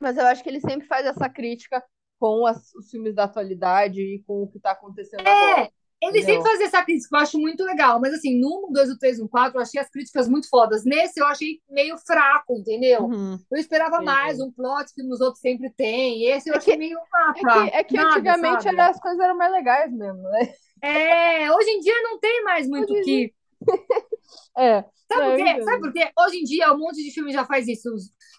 Mas 0.00 0.16
eu 0.16 0.24
acho 0.26 0.42
que 0.42 0.48
ele 0.48 0.60
sempre 0.60 0.86
faz 0.86 1.04
essa 1.06 1.28
crítica 1.28 1.84
com 2.18 2.46
as- 2.46 2.72
os 2.74 2.88
filmes 2.90 3.14
da 3.14 3.24
atualidade 3.24 4.00
e 4.00 4.22
com 4.22 4.42
o 4.44 4.48
que 4.48 4.58
tá 4.60 4.70
acontecendo 4.70 5.26
agora. 5.26 5.70
É, 6.02 6.08
ele 6.08 6.20
Entendeu? 6.20 6.22
sempre 6.22 6.50
fazia 6.50 6.66
essa 6.66 6.82
crítica, 6.84 7.16
eu 7.16 7.20
acho 7.20 7.38
muito 7.38 7.64
legal. 7.64 8.00
Mas 8.00 8.14
assim, 8.14 8.38
no 8.40 8.68
1, 8.68 8.72
2, 8.72 8.90
o 8.90 8.98
3, 8.98 9.20
o 9.20 9.28
4, 9.28 9.56
eu 9.58 9.62
achei 9.62 9.80
as 9.80 9.88
críticas 9.90 10.28
muito 10.28 10.48
fodas. 10.48 10.84
Nesse 10.84 11.20
eu 11.20 11.26
achei 11.26 11.60
meio 11.70 11.96
fraco, 11.98 12.54
entendeu? 12.58 13.02
Uhum. 13.04 13.38
Eu 13.50 13.58
esperava 13.58 13.96
Entendi. 13.96 14.04
mais 14.04 14.40
um 14.40 14.50
plot 14.50 14.92
que 14.94 15.02
nos 15.02 15.20
outros 15.20 15.40
sempre 15.40 15.70
tem. 15.70 16.24
Esse 16.26 16.50
eu 16.50 16.54
É 16.54 16.58
achei 16.58 16.76
meio. 16.76 16.98
Ah, 17.14 17.32
É 17.36 17.40
tá, 17.40 17.52
que, 17.64 17.76
é 17.76 17.84
que 17.84 17.94
nada, 17.96 18.08
antigamente 18.08 18.62
sabe? 18.64 18.80
as 18.80 19.00
coisas 19.00 19.20
eram 19.20 19.36
mais 19.36 19.52
legais 19.52 19.92
mesmo, 19.92 20.22
né? 20.22 20.54
É, 20.82 21.52
hoje 21.52 21.70
em 21.70 21.80
dia 21.80 21.94
não 22.02 22.18
tem 22.18 22.42
mais 22.44 22.68
muito 22.68 22.92
o 22.92 22.96
Hoje 22.96 23.04
que. 23.04 23.34
É. 24.56 24.84
Sabe 25.12 25.24
por 25.24 25.36
quê? 25.36 25.62
Sabe 25.62 25.80
por 25.80 25.92
quê? 25.92 26.10
Hoje 26.18 26.36
em 26.38 26.44
dia, 26.44 26.72
um 26.72 26.78
monte 26.78 27.02
de 27.02 27.10
filme 27.10 27.32
já 27.32 27.44
faz 27.44 27.68
isso. 27.68 27.88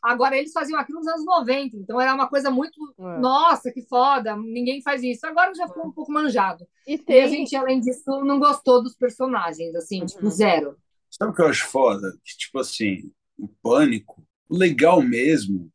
Agora, 0.04 0.36
eles 0.38 0.52
faziam 0.52 0.80
aquilo 0.80 1.00
nos 1.00 1.08
anos 1.08 1.24
90, 1.26 1.78
então 1.78 2.00
era 2.02 2.14
uma 2.14 2.28
coisa 2.28 2.50
muito. 2.50 2.80
É. 3.00 3.20
Nossa, 3.20 3.72
que 3.72 3.82
foda, 3.84 4.36
ninguém 4.36 4.82
faz 4.82 5.04
isso. 5.04 5.26
Agora 5.26 5.54
já 5.54 5.68
ficou 5.68 5.86
um 5.88 5.92
pouco 5.92 6.12
manjado. 6.12 6.66
E 6.88 6.94
E 6.94 6.96
a 6.96 7.04
tem. 7.04 7.28
gente, 7.30 7.56
além 7.56 7.80
disso, 7.80 8.04
não 8.24 8.40
gostou 8.40 8.82
dos 8.82 8.96
personagens, 8.96 9.74
assim, 9.76 10.06
tipo, 10.06 10.26
Uhum. 10.26 10.32
zero. 10.32 10.78
Sabe 11.10 11.32
o 11.32 11.36
que 11.36 11.42
eu 11.42 11.48
acho 11.48 11.68
foda? 11.68 12.12
Que, 12.26 12.38
tipo 12.38 12.60
assim, 12.60 13.12
o 13.38 13.48
pânico, 13.62 14.26
o 14.50 14.58
legal 14.58 15.02
mesmo 15.02 15.70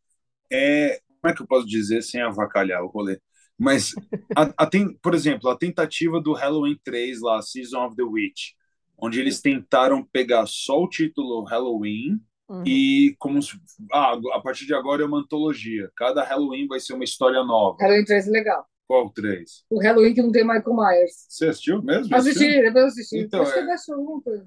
é. 0.50 1.00
Como 1.20 1.32
é 1.32 1.34
que 1.36 1.42
eu 1.42 1.46
posso 1.48 1.66
dizer 1.66 2.02
sem 2.02 2.20
avacalhar 2.22 2.82
o 2.82 2.86
rolê? 2.88 3.20
Mas, 3.58 3.92
a, 4.36 4.52
a 4.64 4.66
tem, 4.66 4.94
por 5.02 5.14
exemplo, 5.14 5.48
a 5.50 5.56
tentativa 5.56 6.20
do 6.20 6.32
Halloween 6.32 6.78
3 6.84 7.20
lá, 7.20 7.42
Season 7.42 7.84
of 7.86 7.96
the 7.96 8.04
Witch, 8.04 8.50
onde 8.98 9.20
eles 9.20 9.40
tentaram 9.40 10.04
pegar 10.04 10.46
só 10.46 10.82
o 10.82 10.88
título 10.88 11.44
Halloween 11.44 12.20
Uhum. 12.48 12.64
e 12.66 13.14
como 13.18 13.42
se, 13.42 13.60
ah, 13.92 14.14
a 14.32 14.40
partir 14.40 14.64
de 14.64 14.74
agora 14.74 15.02
é 15.02 15.06
uma 15.06 15.18
antologia. 15.18 15.90
Cada 15.94 16.24
Halloween 16.24 16.66
vai 16.66 16.80
ser 16.80 16.94
uma 16.94 17.04
história 17.04 17.44
nova. 17.44 17.76
Halloween 17.78 18.06
3 18.06 18.26
é 18.26 18.30
legal. 18.30 18.66
Qual 18.86 19.10
três? 19.12 19.66
O 19.68 19.78
Halloween 19.82 20.14
que 20.14 20.22
não 20.22 20.32
tem 20.32 20.44
Michael 20.44 20.74
Myers. 20.74 21.26
Você 21.28 21.48
assistiu 21.48 21.82
mesmo? 21.82 22.16
Assisti, 22.16 22.62
depois 22.62 22.86
assisti. 22.86 23.18
Então, 23.18 23.42
Acho 23.42 23.52
que 23.52 23.58
é-. 23.58 23.64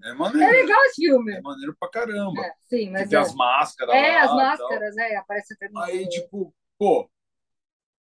É 0.04 0.10
É 0.10 0.14
maneiro. 0.16 0.52
legal 0.52 0.84
esse 0.86 0.96
filme. 1.06 1.32
É 1.32 1.42
maneiro 1.42 1.76
pra 1.80 1.90
caramba. 1.92 2.42
É, 2.42 2.52
sim, 2.68 2.90
mas 2.90 3.08
tem 3.08 3.20
é. 3.20 3.22
as 3.22 3.36
máscaras 3.36 3.94
É, 3.96 4.14
lá 4.14 4.24
as 4.24 4.32
máscaras, 4.36 4.98
é, 4.98 5.16
aparece 5.18 5.54
até 5.54 5.70
no- 5.70 5.80
Aí, 5.82 6.10
tipo, 6.10 6.52
pô, 6.80 7.08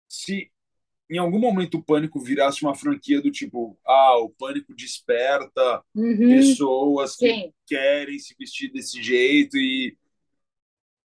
se 0.07 0.51
em 1.09 1.17
algum 1.17 1.39
momento 1.39 1.77
o 1.77 1.83
Pânico 1.83 2.19
virasse 2.19 2.63
uma 2.63 2.75
franquia 2.75 3.21
do 3.21 3.31
tipo, 3.31 3.77
ah, 3.85 4.17
o 4.19 4.29
Pânico 4.29 4.73
desperta 4.75 5.83
Uhum, 5.95 6.27
pessoas 6.27 7.15
que 7.15 7.33
sim. 7.33 7.53
querem 7.67 8.19
se 8.19 8.35
vestir 8.39 8.71
desse 8.71 9.01
jeito 9.01 9.57
e 9.57 9.97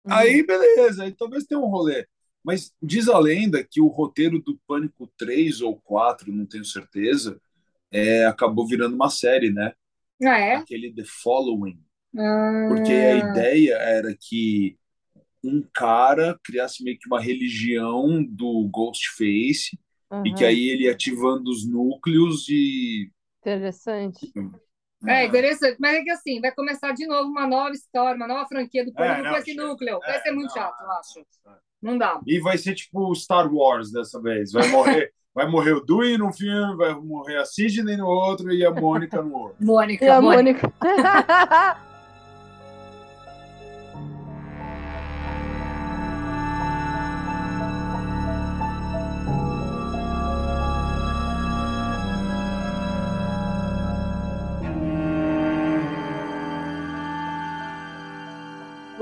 Uhum. 0.04 0.16
aí 0.16 0.44
beleza, 0.46 1.04
aí 1.04 1.12
talvez 1.12 1.44
tenha 1.44 1.60
um 1.60 1.66
rolê. 1.68 2.06
Mas 2.42 2.72
diz 2.82 3.08
a 3.08 3.18
lenda 3.18 3.62
que 3.64 3.80
o 3.80 3.86
roteiro 3.88 4.40
do 4.40 4.58
Pânico 4.66 5.06
3 5.16 5.60
ou 5.60 5.78
4, 5.80 6.32
não 6.32 6.46
tenho 6.46 6.64
certeza, 6.64 7.40
é, 7.90 8.26
acabou 8.26 8.66
virando 8.66 8.94
uma 8.96 9.10
série, 9.10 9.50
né? 9.52 9.74
Ah, 10.24 10.38
é? 10.38 10.66
Aquele 10.66 10.92
The 10.94 11.04
Following. 11.06 11.80
Ah, 12.16 12.66
Porque 12.66 12.94
a 12.94 13.14
ideia 13.14 13.74
era 13.76 14.16
que 14.18 14.78
um 15.44 15.62
cara 15.74 16.38
criasse 16.44 16.84
meio 16.84 16.98
que 16.98 17.08
uma 17.08 17.20
religião 17.20 18.24
do 18.24 18.68
Ghostface 18.70 19.78
e 20.24 20.32
que 20.34 20.44
Uhum. 20.44 20.48
aí 20.50 20.68
ele 20.68 20.88
ativando 20.88 21.50
os 21.50 21.66
núcleos 21.66 22.48
e. 22.48 23.10
Interessante. 23.40 24.32
É 25.06 25.24
interessante, 25.24 25.76
mas 25.80 25.96
é 25.96 26.02
que 26.02 26.10
assim, 26.10 26.40
vai 26.42 26.52
começar 26.52 26.92
de 26.92 27.06
novo 27.06 27.30
uma 27.30 27.46
nova 27.46 27.70
história, 27.70 28.16
uma 28.16 28.28
nova 28.28 28.46
franquia 28.46 28.84
do 28.84 28.92
Pânico 28.92 29.20
É, 29.20 29.22
não, 29.22 29.30
com 29.30 29.36
esse 29.38 29.54
núcleo. 29.54 29.98
Vai 30.00 30.16
É, 30.16 30.22
ser 30.22 30.30
muito 30.32 30.48
não, 30.48 30.54
chato, 30.54 30.80
eu 30.82 30.90
acho. 30.92 31.26
não. 31.46 31.92
Não 31.92 31.98
dá. 31.98 32.20
E 32.26 32.38
vai 32.40 32.58
ser 32.58 32.74
tipo 32.74 33.14
Star 33.14 33.50
Wars 33.52 33.90
dessa 33.90 34.20
vez. 34.20 34.52
Vai 34.52 34.68
morrer, 34.68 35.10
vai 35.34 35.48
morrer 35.48 35.72
o 35.72 35.80
Dewey 35.80 36.18
num 36.18 36.32
filme, 36.32 36.76
vai 36.76 36.92
morrer 36.94 37.38
a 37.38 37.46
Sidney 37.46 37.96
no 37.96 38.06
outro 38.06 38.52
e 38.52 38.62
a 38.64 38.70
Mônica 38.70 39.22
no 39.22 39.34
outro. 39.34 39.56
Mônica, 39.58 40.04
E 40.04 40.08
a 40.08 40.20
Mônica. 40.20 40.70
Mônica. 40.74 40.74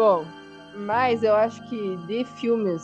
Bom, 0.09 0.25
mas 0.87 1.23
eu 1.23 1.35
acho 1.35 1.69
que 1.69 1.97
de 2.07 2.25
filmes, 2.25 2.83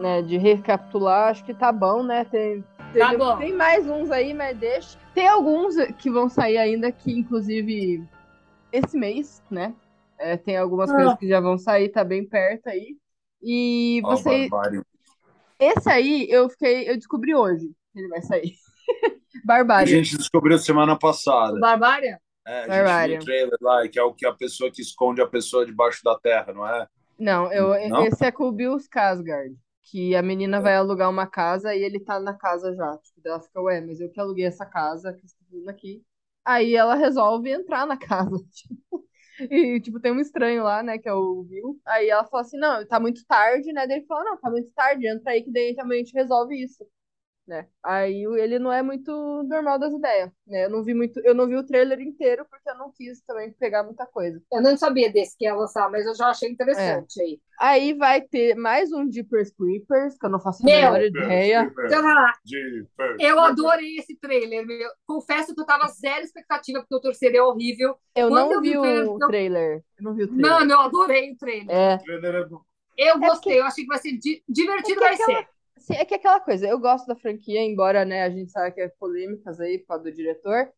né, 0.00 0.22
de 0.22 0.36
recapitular, 0.38 1.30
acho 1.30 1.44
que 1.44 1.52
tá 1.52 1.72
bom, 1.72 2.04
né? 2.04 2.24
Tem, 2.26 2.62
Tá 2.96 3.08
tem, 3.08 3.18
bom. 3.18 3.36
tem 3.36 3.52
mais 3.56 3.84
uns 3.88 4.12
aí, 4.12 4.32
mas 4.32 4.56
deixa. 4.56 4.96
Tem 5.12 5.26
alguns 5.26 5.74
que 5.98 6.08
vão 6.08 6.28
sair 6.28 6.58
ainda 6.58 6.92
que, 6.92 7.10
inclusive, 7.10 8.06
esse 8.70 8.96
mês, 8.96 9.42
né? 9.50 9.74
É, 10.16 10.36
tem 10.36 10.56
algumas 10.56 10.88
Ah. 10.90 10.94
coisas 10.94 11.14
que 11.18 11.26
já 11.28 11.40
vão 11.40 11.58
sair, 11.58 11.88
tá 11.88 12.04
bem 12.04 12.24
perto 12.24 12.68
aí. 12.68 12.96
E 13.42 14.00
você. 14.04 14.48
barbárie. 14.48 14.82
Esse 15.58 15.90
aí 15.90 16.28
eu 16.30 16.48
fiquei. 16.48 16.88
Eu 16.88 16.96
descobri 16.96 17.34
hoje 17.34 17.72
que 17.92 17.98
ele 17.98 18.08
vai 18.08 18.22
sair. 18.22 18.54
A 19.34 19.44
Barbárie. 19.44 19.88
gente 19.90 20.16
descobriu 20.16 20.58
semana 20.58 20.96
passada. 20.96 21.58
Barbária? 21.58 22.21
É, 22.46 22.64
a 22.64 22.68
gente 22.68 22.68
Barbárie. 22.68 23.12
viu 23.12 23.22
o 23.22 23.24
trailer 23.24 23.58
lá, 23.60 23.88
que 23.88 23.98
é 23.98 24.02
o 24.02 24.14
que 24.14 24.26
a 24.26 24.32
pessoa 24.34 24.70
que 24.70 24.82
esconde 24.82 25.20
a 25.22 25.26
pessoa 25.28 25.64
debaixo 25.66 26.02
da 26.04 26.18
terra, 26.18 26.52
não 26.52 26.66
é? 26.66 26.86
Não, 27.18 27.52
eu, 27.52 27.68
Não? 27.88 28.04
esse 28.06 28.24
é 28.24 28.32
com 28.32 28.44
o 28.48 28.52
Bill 28.52 28.76
Skarsgård. 28.76 29.56
Que 29.82 30.14
a 30.14 30.22
menina 30.22 30.60
vai 30.60 30.76
alugar 30.76 31.10
uma 31.10 31.26
casa 31.26 31.74
e 31.74 31.82
ele 31.82 32.00
tá 32.00 32.18
na 32.20 32.34
casa 32.34 32.74
já. 32.74 32.96
Tipo, 32.98 33.20
ela 33.28 33.40
fica, 33.40 33.60
ué, 33.60 33.80
mas 33.80 34.00
eu 34.00 34.10
que 34.10 34.20
aluguei 34.20 34.44
essa 34.46 34.64
casa 34.64 35.12
que 35.12 35.22
tá 35.22 35.34
fazendo 35.50 35.68
aqui. 35.68 36.02
Aí 36.44 36.74
ela 36.74 36.94
resolve 36.94 37.50
entrar 37.50 37.86
na 37.86 37.96
casa. 37.98 38.36
tipo. 38.52 39.04
E, 39.50 39.80
tipo, 39.80 39.98
tem 40.00 40.12
um 40.12 40.20
estranho 40.20 40.62
lá, 40.62 40.82
né, 40.82 40.98
que 40.98 41.08
é 41.08 41.12
o 41.14 41.42
Bill. 41.44 41.80
Aí 41.86 42.08
ela 42.10 42.24
fala 42.24 42.42
assim, 42.42 42.58
não, 42.58 42.86
tá 42.86 43.00
muito 43.00 43.24
tarde, 43.26 43.72
né? 43.72 43.86
Daí 43.86 43.98
ele 43.98 44.06
fala, 44.06 44.24
não, 44.24 44.36
tá 44.40 44.50
muito 44.50 44.70
tarde, 44.72 45.06
entra 45.08 45.32
aí 45.32 45.42
que 45.42 45.50
daí 45.52 45.74
também 45.74 46.00
a 46.02 46.04
gente 46.04 46.14
resolve 46.14 46.54
isso. 46.62 46.86
Né? 47.44 47.66
Aí 47.82 48.22
ele 48.38 48.60
não 48.60 48.72
é 48.72 48.82
muito 48.82 49.10
normal 49.42 49.76
das 49.76 49.92
ideias, 49.92 50.30
né? 50.46 50.66
Eu 50.66 50.70
não 50.70 50.84
vi 50.84 50.94
muito, 50.94 51.18
eu 51.24 51.34
não 51.34 51.48
vi 51.48 51.56
o 51.56 51.66
trailer 51.66 52.00
inteiro 52.00 52.46
porque 52.48 52.70
eu 52.70 52.76
não 52.78 52.92
quis 52.92 53.20
também 53.22 53.52
pegar 53.54 53.82
muita 53.82 54.06
coisa. 54.06 54.40
Eu 54.52 54.62
não 54.62 54.76
sabia 54.76 55.12
desse 55.12 55.36
que 55.36 55.44
ia 55.44 55.54
lançar, 55.54 55.90
mas 55.90 56.06
eu 56.06 56.14
já 56.14 56.28
achei 56.28 56.48
interessante 56.48 57.20
aí. 57.20 57.40
Aí 57.58 57.94
vai 57.94 58.20
ter 58.20 58.54
mais 58.54 58.92
um 58.92 59.10
Jeepers 59.10 59.50
Creepers, 59.50 60.16
que 60.16 60.24
eu 60.24 60.30
não 60.30 60.38
faço 60.38 60.62
a 60.62 60.66
Meu! 60.66 60.92
menor 60.92 61.02
ideia. 61.02 61.62
Então, 61.84 62.02
vai 62.02 62.14
lá. 62.14 62.32
Jeepers, 62.46 63.16
Eu 63.18 63.40
adorei 63.40 63.96
esse 63.96 64.16
trailer. 64.18 64.64
meu. 64.64 64.88
Confesso 65.04 65.52
que 65.52 65.60
eu 65.60 65.66
tava 65.66 65.88
zero 65.88 66.24
expectativa, 66.24 66.78
porque 66.80 66.94
o 66.94 67.00
torcer 67.00 67.34
é 67.34 67.42
horrível. 67.42 67.96
Eu 68.14 68.28
Quando 68.28 68.44
não 68.50 68.52
eu 68.52 68.60
vi 68.60 68.70
vi 68.70 68.78
o 68.78 68.82
trailer, 68.82 69.08
o 69.10 69.18
eu- 69.20 69.26
trailer. 69.26 69.84
Eu 69.98 70.04
não 70.04 70.14
vi 70.14 70.22
o 70.22 70.28
trailer. 70.28 70.50
Mano, 70.52 70.72
eu 70.72 70.80
adorei 70.80 71.32
o 71.32 71.36
trailer. 71.36 71.70
É, 71.76 71.94
O 71.96 71.98
trailer 72.04 72.34
é 72.36 72.44
bom. 72.46 72.60
Eu 72.96 73.16
É 73.16 73.18
gostei, 73.18 73.58
eu 73.58 73.64
achei 73.64 73.82
que 73.84 73.88
vai 73.88 73.98
ser 73.98 74.12
di- 74.16 74.44
divertido, 74.48 75.02
É 75.02 75.08
vai 75.08 75.16
porque 75.16 75.32
ser. 75.34 75.48
Sim, 75.82 75.94
é 75.94 76.04
que 76.04 76.14
é 76.14 76.16
aquela 76.18 76.40
coisa, 76.40 76.66
eu 76.68 76.78
gosto 76.78 77.06
da 77.06 77.16
franquia, 77.16 77.60
embora, 77.60 78.04
né, 78.04 78.22
a 78.22 78.30
gente 78.30 78.50
saiba 78.52 78.74
que 78.74 78.80
é 78.80 78.88
polêmicas 78.88 79.60
aí 79.60 79.78
por 79.78 79.86
causa 79.88 80.04
do 80.04 80.12
diretor. 80.12 80.72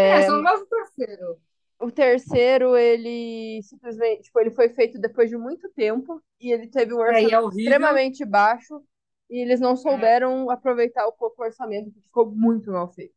É, 0.00 0.20
É, 0.20 0.22
só 0.22 0.38
o 0.38 0.42
nosso 0.42 0.66
terceiro. 0.66 1.40
o 1.80 1.90
terceiro, 1.90 2.76
ele 2.76 3.60
simplesmente, 3.62 4.22
tipo, 4.24 4.38
ele 4.40 4.50
foi 4.50 4.68
feito 4.68 4.98
depois 5.00 5.28
de 5.30 5.36
muito 5.36 5.68
tempo 5.70 6.22
e 6.40 6.52
ele 6.52 6.68
teve 6.68 6.94
um 6.94 6.98
É, 7.06 7.22
e 7.24 7.32
orçamento 7.32 7.34
é 7.34 7.48
extremamente 7.48 8.24
baixo 8.24 8.82
e 9.30 9.38
eles 9.42 9.60
não 9.60 9.76
souberam 9.76 10.50
aproveitar 10.50 11.06
o 11.06 11.12
pouco 11.12 11.42
orçamento, 11.42 11.86
porque 11.90 12.02
ficou 12.06 12.30
muito 12.30 12.70
mal 12.70 12.88
feito. 12.92 13.14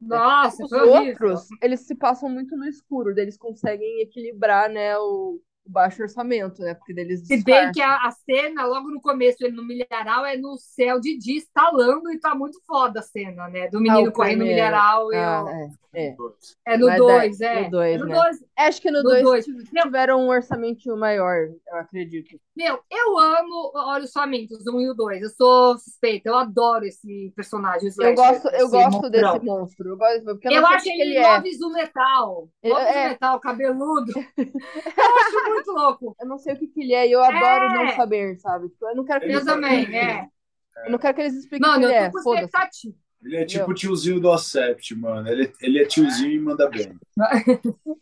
Nossa, 0.00 0.64
Os 0.64 0.76
horrível. 0.76 1.46
outros, 1.52 1.54
eles 1.62 1.80
se 1.80 1.94
passam 1.94 2.28
muito 2.28 2.56
no 2.56 2.66
escuro, 2.66 3.10
eles 3.18 3.36
conseguem 3.36 4.00
equilibrar, 4.02 4.70
né, 4.70 4.96
o 4.98 5.40
baixo 5.68 6.02
orçamento, 6.02 6.62
né, 6.62 6.74
porque 6.74 6.94
deles 6.94 7.26
Se 7.26 7.42
bem 7.44 7.70
que 7.72 7.80
a, 7.80 7.96
a 8.06 8.10
cena, 8.10 8.64
logo 8.66 8.88
no 8.90 9.00
começo, 9.00 9.44
ele 9.44 9.54
no 9.56 9.64
milharal, 9.64 10.24
é 10.26 10.36
no 10.36 10.56
céu 10.56 10.98
de 11.00 11.16
dia, 11.18 11.36
estalando, 11.38 12.10
e 12.12 12.18
tá 12.18 12.34
muito 12.34 12.58
foda 12.66 13.00
a 13.00 13.02
cena, 13.02 13.48
né? 13.48 13.68
Do 13.68 13.80
menino 13.80 14.08
o 14.08 14.12
correndo 14.12 14.38
no 14.40 14.44
primeiro. 14.46 14.54
milharal. 14.66 15.12
e 15.12 15.16
Ah, 15.16 15.44
o- 15.44 15.48
é, 15.48 15.70
é. 15.94 16.16
É 16.66 16.76
no 16.76 16.86
Mas 16.86 16.94
é, 16.94 16.98
2, 16.98 17.40
é. 17.40 17.62
no 17.64 17.70
dois, 17.70 17.94
É 17.94 17.98
no 17.98 18.06
né? 18.06 18.14
2. 18.14 18.44
Acho 18.58 18.82
que 18.82 18.90
no 18.90 18.98
No 19.02 19.08
2 19.10 19.22
dois. 19.24 19.44
tiveram 19.46 20.20
um 20.20 20.28
orçamento 20.28 20.96
maior, 20.96 21.48
eu 21.68 21.76
acredito. 21.76 22.38
Meu, 22.56 22.80
eu 22.90 23.18
amo 23.18 23.72
Olhos 23.74 24.12
Famintos, 24.12 24.66
1 24.66 24.80
e 24.80 24.90
o 24.90 24.94
2. 24.94 25.22
Eu 25.22 25.30
sou 25.30 25.78
suspeita, 25.78 26.28
eu 26.28 26.36
adoro 26.36 26.84
esse 26.84 27.32
personagem. 27.36 27.90
Eu 27.98 28.14
gosto, 28.14 28.48
eu 28.48 28.68
gosto 28.68 29.08
desse 29.10 29.38
monstro. 29.44 29.88
Eu, 29.90 29.96
gosto, 29.96 30.28
eu, 30.28 30.38
Eu 30.50 30.66
acho 30.66 30.88
ele, 30.88 31.02
ele 31.02 31.16
é. 31.18 31.22
Loves 31.36 31.58
do 31.58 31.70
Metal. 31.72 32.48
Eu- 32.62 32.70
Loves 32.74 32.86
é. 32.94 33.18
cabeludo. 33.42 34.12
Eu 34.36 35.14
acho 35.16 35.48
muito 35.50 35.57
louco. 35.66 36.16
Eu 36.20 36.26
não 36.26 36.38
sei 36.38 36.54
o 36.54 36.58
que, 36.58 36.66
que 36.68 36.80
ele 36.82 36.94
é 36.94 37.06
e 37.08 37.12
eu 37.12 37.22
adoro 37.22 37.64
É. 37.66 37.74
não 37.74 37.88
saber, 37.96 38.38
sabe? 38.40 38.68
Tipo, 38.68 38.88
eu 38.88 38.96
não 38.96 39.04
quero 39.04 39.20
que 39.20 39.26
Ele 39.26 39.34
eles 39.34 39.46
Eu 39.46 39.54
também, 39.54 39.96
é. 39.96 40.28
Eu 40.84 40.92
não 40.92 40.98
quero 40.98 41.14
que 41.14 41.20
eles 41.22 41.34
expliquem 41.34 41.66
o 41.66 41.70
Mano, 41.70 41.80
que 41.80 41.86
ele 41.86 41.94
eu 41.94 41.98
é. 42.04 42.06
tô 42.06 42.12
com 42.18 42.22
Foda-se. 42.22 42.44
expectativa. 42.46 42.94
Ele 43.20 43.36
é 43.36 43.44
tipo 43.44 43.70
o 43.70 43.74
tiozinho 43.74 44.20
do 44.20 44.30
Acept, 44.30 44.94
mano. 44.94 45.28
Ele, 45.28 45.52
ele 45.60 45.80
é 45.80 45.84
tiozinho 45.86 46.30
e 46.32 46.38
manda 46.38 46.68
bem. 46.70 46.96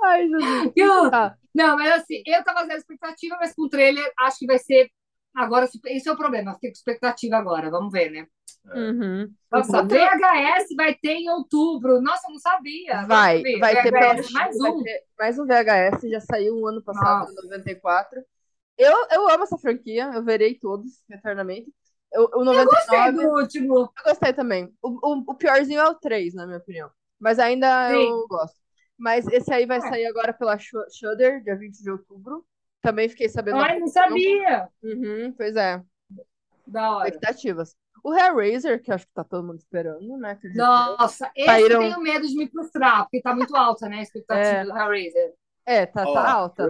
Ai, 0.02 0.28
Jesus. 0.28 0.72
E 0.76 0.84
o- 0.84 1.10
Tá. 1.10 1.36
Não, 1.54 1.74
mas 1.76 1.90
assim, 2.02 2.22
eu 2.26 2.44
tava 2.44 2.66
zero 2.66 2.78
expectativa, 2.78 3.36
mas 3.40 3.54
com 3.54 3.62
o 3.62 3.68
trailer 3.68 4.04
acho 4.20 4.38
que 4.40 4.46
vai 4.46 4.58
ser. 4.58 4.90
Agora, 5.36 5.68
esse 5.86 6.08
é 6.08 6.12
o 6.12 6.16
problema, 6.16 6.54
fiquei 6.54 6.70
com 6.70 6.76
expectativa 6.76 7.36
agora, 7.36 7.70
vamos 7.70 7.92
ver, 7.92 8.10
né? 8.10 8.26
Uhum. 8.74 9.30
Nossa. 9.52 9.82
VHS 9.82 10.74
vai 10.74 10.94
ter 10.94 11.12
em 11.12 11.28
outubro. 11.30 12.00
Nossa, 12.00 12.26
eu 12.26 12.32
não 12.32 12.38
sabia. 12.40 13.04
Vai, 13.06 13.38
eu 13.38 13.42
vi. 13.42 13.58
vai 13.58 13.82
ter 13.82 13.92
VHS, 13.92 14.32
mais 14.32 14.56
um. 14.56 14.82
ter 14.82 15.02
mais 15.18 15.38
um 15.38 15.46
VHS, 15.46 16.10
já 16.10 16.20
saiu 16.20 16.56
um 16.56 16.66
ano 16.66 16.82
passado, 16.82 17.20
Nossa. 17.28 17.46
em 17.46 17.50
94. 17.50 18.24
Eu, 18.78 18.92
eu 19.10 19.28
amo 19.30 19.44
essa 19.44 19.58
franquia, 19.58 20.10
eu 20.14 20.24
verei 20.24 20.58
todos 20.58 21.02
eternamente. 21.10 21.72
Eu, 22.12 22.30
o 22.34 22.44
99, 22.44 22.64
Gostei 22.64 23.12
do 23.12 23.30
último. 23.34 23.74
eu 23.98 24.04
gostei 24.04 24.32
também. 24.32 24.72
O, 24.82 24.88
o, 24.88 25.24
o 25.28 25.34
piorzinho 25.34 25.80
é 25.80 25.88
o 25.88 25.94
3, 25.94 26.34
na 26.34 26.46
minha 26.46 26.58
opinião. 26.58 26.90
Mas 27.20 27.38
ainda 27.38 27.90
Sim. 27.90 28.08
eu 28.10 28.26
gosto. 28.28 28.56
Mas 28.98 29.26
esse 29.28 29.52
aí 29.52 29.66
vai 29.66 29.78
É. 29.78 29.80
sair 29.82 30.06
agora 30.06 30.32
pela 30.32 30.58
Shu- 30.58 30.86
Shudder, 30.90 31.42
dia 31.42 31.56
20 31.56 31.82
de 31.82 31.90
outubro. 31.90 32.44
Também 32.82 33.08
fiquei 33.08 33.28
sabendo. 33.28 33.58
Ai, 33.58 33.78
não 33.78 33.88
sabia. 33.88 34.68
Uhum, 34.82 35.32
pois 35.36 35.56
é, 35.56 35.82
Da 36.66 36.90
hora. 36.96 37.08
expectativas. 37.08 37.74
O 38.04 38.14
Hellraiser, 38.14 38.80
que 38.80 38.92
acho 38.92 39.06
que 39.06 39.12
tá 39.12 39.24
todo 39.24 39.44
mundo 39.44 39.58
esperando, 39.58 40.16
né? 40.16 40.38
Eu. 40.44 40.52
Nossa, 40.54 41.30
esse 41.34 41.46
Saíram- 41.46 41.82
eu 41.82 41.88
tenho 41.88 42.00
medo 42.00 42.26
de 42.28 42.36
me 42.36 42.48
frustrar, 42.48 43.02
porque 43.02 43.20
tá 43.20 43.34
muito 43.34 43.56
alta, 43.56 43.88
né? 43.88 43.98
A 43.98 44.02
expectativa 44.02 44.48
É. 44.58 44.64
do 44.64 44.70
Hellraiser. 44.70 45.32
É, 45.64 45.86
tá, 45.86 46.04
Ó, 46.06 46.14
tá 46.14 46.32
alta. 46.32 46.68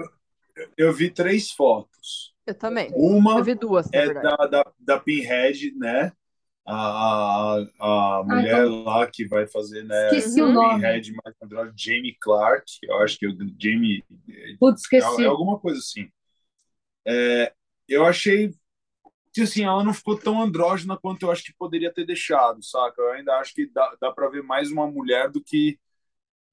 Eu 0.78 0.90
vi 0.94 1.10
três 1.10 1.50
fotos. 1.50 2.34
Eu 2.46 2.54
também. 2.54 2.90
Uma 2.94 3.38
Eu 3.38 3.44
vi 3.44 3.54
duas, 3.54 3.86
é 3.92 4.14
da, 4.14 4.36
da, 4.46 4.72
da 4.78 4.98
Pinhead, 5.00 5.74
né? 5.76 6.12
A, 6.66 7.58
a, 7.80 8.18
a 8.20 8.24
mulher 8.24 8.64
então- 8.64 8.84
lá 8.84 9.06
que 9.06 9.26
vai 9.28 9.46
fazer, 9.46 9.84
né? 9.84 9.94
Esqueci 10.18 10.42
o 10.42 10.52
nome. 10.52 10.82
Pinhead 10.82 11.12
mais 11.24 11.36
andrógeno, 11.42 11.74
Jamie 11.78 12.16
Clark. 12.20 12.64
Eu 12.82 12.98
acho 12.98 13.18
que 13.18 13.26
o 13.28 13.36
Jamie 13.60 14.04
Putz, 14.58 14.82
É, 14.98 15.02
esqueci. 15.02 15.22
é 15.22 15.26
alguma 15.26 15.58
coisa 15.58 15.78
assim. 15.78 16.08
É, 17.06 17.52
eu 17.88 18.04
achei 18.04 18.52
que 19.32 19.42
assim, 19.42 19.64
ela 19.64 19.84
não 19.84 19.94
ficou 19.94 20.18
tão 20.18 20.42
andrógena 20.42 20.98
quanto 20.98 21.24
eu 21.24 21.30
acho 21.32 21.44
que 21.44 21.54
poderia 21.58 21.92
ter 21.92 22.06
deixado, 22.06 22.62
saca? 22.64 23.00
Eu 23.02 23.12
ainda 23.12 23.34
acho 23.38 23.54
que 23.54 23.66
dá, 23.68 23.96
dá 24.00 24.12
para 24.12 24.28
ver 24.30 24.42
mais 24.42 24.70
uma 24.72 24.86
mulher 24.90 25.30
do 25.30 25.42
que 25.42 25.78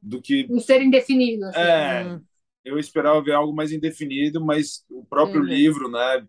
do 0.02 0.22
que 0.22 0.50
Um 0.50 0.60
ser 0.60 0.82
indefinido. 0.82 1.46
Assim. 1.46 1.66
é, 1.66 2.14
Hum. 2.14 2.26
eu 2.66 2.80
esperava 2.80 3.22
ver 3.24 3.34
algo 3.34 3.54
mais 3.56 3.72
indefinido, 3.72 4.44
mas 4.44 4.86
o 4.90 5.06
próprio 5.06 5.42
Entendi. 5.42 5.56
livro, 5.56 5.90
né, 5.90 6.28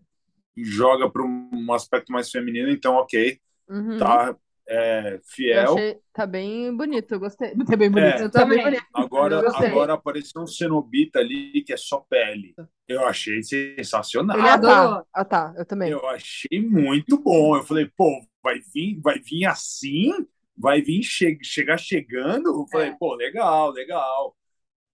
joga 0.57 1.09
para 1.11 1.23
um 1.25 1.73
aspecto 1.73 2.11
mais 2.11 2.31
feminino, 2.31 2.69
então 2.71 2.95
ok, 2.95 3.39
Uhum. 3.67 3.97
tá 3.97 4.35
é, 4.67 5.19
fiel. 5.23 5.73
achei, 5.73 5.99
tá 6.11 6.25
bem 6.25 6.75
bonito, 6.75 7.11
eu 7.13 7.19
gostei. 7.19 7.53
Tá 7.69 7.75
bem 7.75 7.89
bonito. 7.89 8.17
É. 8.17 8.23
Eu 8.23 8.31
tá 8.31 8.45
bem 8.45 8.63
bonito. 8.63 8.83
Agora, 8.93 9.43
agora 9.55 9.93
apareceu 9.93 10.41
um 10.41 10.47
cenobita 10.47 11.19
ali 11.19 11.61
que 11.61 11.71
é 11.71 11.77
só 11.77 11.99
pele. 11.99 12.55
Eu 12.87 13.05
achei 13.05 13.43
sensacional. 13.43 14.37
Ele, 14.37 14.47
ah, 14.47 14.59
tá. 14.59 14.81
Adorou. 14.81 15.07
Ah, 15.13 15.25
tá. 15.25 15.53
Eu 15.57 15.65
também. 15.65 15.91
Eu 15.91 16.07
achei 16.07 16.59
muito 16.61 17.17
bom. 17.17 17.55
Eu 17.55 17.63
falei, 17.63 17.89
pô, 17.95 18.25
vai 18.43 18.59
vir, 18.73 18.99
vai 19.01 19.19
vir 19.19 19.45
assim? 19.45 20.11
Vai 20.57 20.81
vir 20.81 21.03
che 21.03 21.37
chegar 21.43 21.77
chegando? 21.77 22.47
Eu 22.47 22.65
falei, 22.71 22.89
É. 22.89 22.95
pô, 22.97 23.13
legal, 23.13 23.71
legal. 23.71 24.35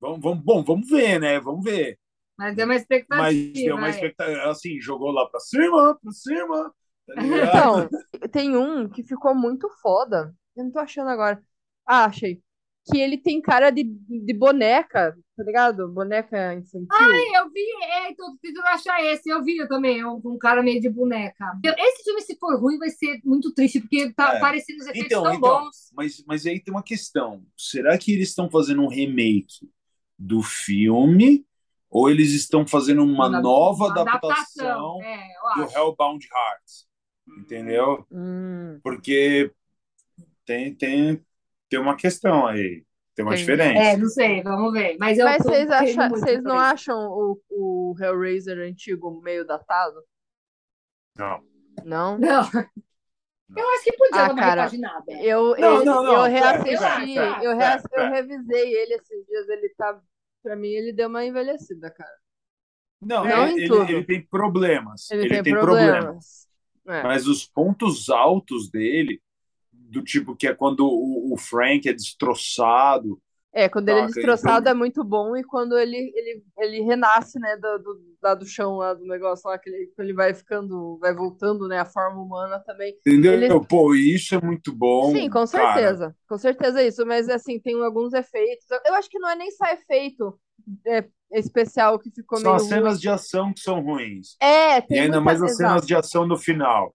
Vamos, 0.01 0.19
vamos, 0.19 0.43
bom, 0.43 0.63
vamos 0.63 0.89
ver, 0.89 1.19
né? 1.19 1.39
Vamos 1.39 1.63
ver. 1.63 1.97
Mas 2.37 2.55
deu 2.55 2.65
uma 2.65 2.75
expectativa. 2.75 3.23
Mas 3.23 3.53
deu 3.53 3.75
uma 3.75 3.87
é. 3.87 3.89
expectativa, 3.91 4.49
assim, 4.49 4.81
jogou 4.81 5.11
lá 5.11 5.27
pra 5.27 5.39
cima, 5.39 5.97
pra 6.01 6.11
cima. 6.11 6.73
Tá 7.15 7.21
Então, 7.23 7.89
tem 8.31 8.55
um 8.55 8.87
que 8.89 9.03
ficou 9.03 9.33
muito 9.35 9.69
foda. 9.81 10.33
Eu 10.55 10.63
não 10.65 10.71
tô 10.71 10.79
achando 10.79 11.09
agora. 11.09 11.41
Ah, 11.85 12.05
achei. 12.05 12.41
Que 12.91 12.97
ele 12.99 13.15
tem 13.17 13.39
cara 13.41 13.69
de, 13.69 13.83
de 13.83 14.33
boneca, 14.33 15.15
tá 15.37 15.43
ligado? 15.43 15.87
Boneca 15.89 16.55
infantil. 16.55 16.87
Eu 17.35 17.49
vi, 17.51 17.61
é, 17.83 18.13
tô 18.15 18.35
tentando 18.41 18.65
achar 18.67 18.99
esse. 19.03 19.29
Eu 19.29 19.43
vi 19.43 19.57
eu 19.57 19.67
também, 19.67 20.03
um, 20.03 20.19
um 20.25 20.37
cara 20.37 20.63
meio 20.63 20.81
de 20.81 20.89
boneca. 20.89 21.45
Esse 21.63 22.03
filme, 22.03 22.21
se 22.21 22.35
for 22.39 22.59
ruim, 22.59 22.79
vai 22.79 22.89
ser 22.89 23.19
muito 23.23 23.53
triste, 23.53 23.79
porque 23.81 24.11
tá 24.13 24.35
É. 24.35 24.39
parecendo 24.39 24.79
os 24.79 24.87
efeitos 24.87 25.05
Então, 25.11 25.23
tão 25.23 25.33
então. 25.35 25.63
bons. 25.63 25.91
Mas, 25.93 26.23
mas 26.25 26.45
aí 26.47 26.59
tem 26.59 26.73
uma 26.73 26.81
questão. 26.83 27.43
Será 27.55 27.95
que 27.99 28.13
eles 28.13 28.29
estão 28.29 28.49
fazendo 28.49 28.81
um 28.81 28.87
remake 28.87 29.69
do 30.17 30.41
filme? 30.41 31.45
Ou 31.87 32.09
eles 32.09 32.31
estão 32.31 32.65
fazendo 32.65 33.03
uma 33.03 33.27
Uma- 33.27 33.41
nova 33.41 33.87
uma 33.87 34.01
adaptação 34.01 35.03
É, 35.03 35.17
eu 35.17 35.55
do 35.57 35.63
acho. 35.65 35.77
Hellbound 35.77 36.25
Hearts? 36.33 36.87
Entendeu? 37.37 38.05
Hum, 38.11 38.79
Porque 38.83 39.51
tem, 40.45 40.73
tem, 40.75 41.25
tem 41.69 41.79
uma 41.79 41.95
questão 41.95 42.45
aí, 42.47 42.85
tem 43.15 43.23
uma 43.25 43.31
Tem. 43.31 43.39
diferença. 43.41 43.83
É, 43.83 43.97
não 43.97 44.07
sei, 44.09 44.41
vamos 44.43 44.73
ver. 44.73 44.97
Mas 44.99 45.17
eu 45.17 45.25
Mas 45.25 45.43
vocês, 45.43 45.69
acham, 45.69 46.09
vocês 46.09 46.43
não 46.43 46.57
acham 46.57 46.97
o, 46.97 47.41
o 47.49 47.95
Hellraiser 47.99 48.57
antigo 48.59 49.21
meio 49.21 49.45
datado? 49.45 50.01
Não. 51.17 51.43
Não? 51.85 52.17
Não. 52.17 52.43
Eu 53.55 53.69
acho 53.71 53.83
que 53.83 53.91
podia 53.97 54.21
Ah, 54.23 54.27
dar 54.27 54.33
uma 54.33 54.41
cara, 54.41 54.61
repaginada. 54.61 55.11
Eu, 55.21 55.55
Não, 55.57 55.75
ele- 55.77 55.85
não, 55.85 56.03
não, 56.03 56.25
eu 56.25 56.31
reassisti, 56.31 56.77
pera, 56.77 57.05
pera, 57.05 57.43
eu, 57.43 57.57
reass- 57.57 57.83
pera, 57.89 58.03
eu 58.07 58.11
revisei 58.13 58.73
ele 58.75 58.93
esses 58.93 59.25
dias, 59.27 59.49
ele 59.49 59.69
tá. 59.77 60.01
Pra 60.41 60.55
mim, 60.55 60.69
ele 60.69 60.93
deu 60.93 61.09
uma 61.09 61.25
envelhecida, 61.25 61.91
cara. 61.91 62.15
Não, 63.01 63.25
Não 63.25 63.43
ele, 63.47 63.51
em 63.53 63.57
ele- 63.57 63.67
tudo. 63.67 63.91
ele 63.91 64.03
tem 64.05 64.25
problemas. 64.25 65.11
Ele, 65.11 65.25
Ele, 65.25 65.43
tem, 65.43 65.53
problemas. 65.53 65.93
problemas. 66.01 66.47
É. 66.87 67.03
Mas 67.03 67.27
os 67.27 67.45
pontos 67.45 68.09
altos 68.09 68.69
dele, 68.69 69.21
do 69.71 70.01
tipo 70.03 70.35
que 70.35 70.47
é 70.47 70.53
quando 70.53 70.81
o, 70.85 71.33
o 71.33 71.37
Frank 71.37 71.87
é 71.87 71.93
destroçado. 71.93 73.21
É, 73.53 73.67
quando 73.67 73.89
ele 73.89 73.99
é 73.99 74.05
destroçado 74.05 74.61
então- 74.61 74.71
é 74.71 74.73
muito 74.73 75.03
bom 75.03 75.35
e 75.35 75.43
quando 75.43 75.77
ele, 75.77 75.97
ele, 76.15 76.43
ele 76.57 76.81
renasce, 76.83 77.37
né, 77.37 77.57
do, 77.57 77.79
do, 77.79 78.01
lá 78.23 78.33
do 78.33 78.45
chão, 78.45 78.77
lá 78.77 78.93
do 78.93 79.03
negócio 79.05 79.49
lá, 79.49 79.57
que 79.59 79.69
ele, 79.69 79.91
ele 79.99 80.13
vai 80.13 80.33
ficando, 80.33 80.97
vai 80.99 81.13
voltando, 81.13 81.67
né, 81.67 81.79
a 81.79 81.85
forma 81.85 82.21
humana 82.21 82.59
também. 82.65 82.95
Entendeu? 83.05 83.33
Ele- 83.33 83.49
Pô, 83.67 83.93
isso 83.93 84.35
é 84.35 84.41
muito 84.41 84.73
bom. 84.73 85.11
Sim, 85.11 85.29
com 85.29 85.45
cara. 85.45 85.47
certeza. 85.47 86.15
Com 86.29 86.37
certeza 86.37 86.81
é 86.81 86.87
isso, 86.87 87.05
mas 87.05 87.27
assim, 87.27 87.59
tem 87.59 87.75
alguns 87.83 88.13
efeitos. 88.13 88.71
Eu, 88.71 88.79
eu 88.85 88.93
acho 88.95 89.09
que 89.09 89.19
não 89.19 89.29
é 89.29 89.35
nem 89.35 89.51
só 89.51 89.65
efeito 89.65 90.39
é, 90.87 91.05
especial 91.33 91.97
que 91.99 92.09
ficou 92.11 92.37
São 92.39 92.51
meio 92.51 92.55
as 92.55 92.67
cenas 92.67 92.93
ruim. 92.93 92.99
de 93.01 93.09
ação 93.09 93.53
que 93.53 93.59
são 93.61 93.81
ruins. 93.81 94.35
É, 94.41 94.77
E 94.77 94.81
tem 94.81 94.99
ainda 95.01 95.21
muita... 95.21 95.21
mais 95.21 95.41
as 95.41 95.55
cenas 95.57 95.85
de 95.85 95.95
ação 95.95 96.25
no 96.27 96.37
final. 96.37 96.93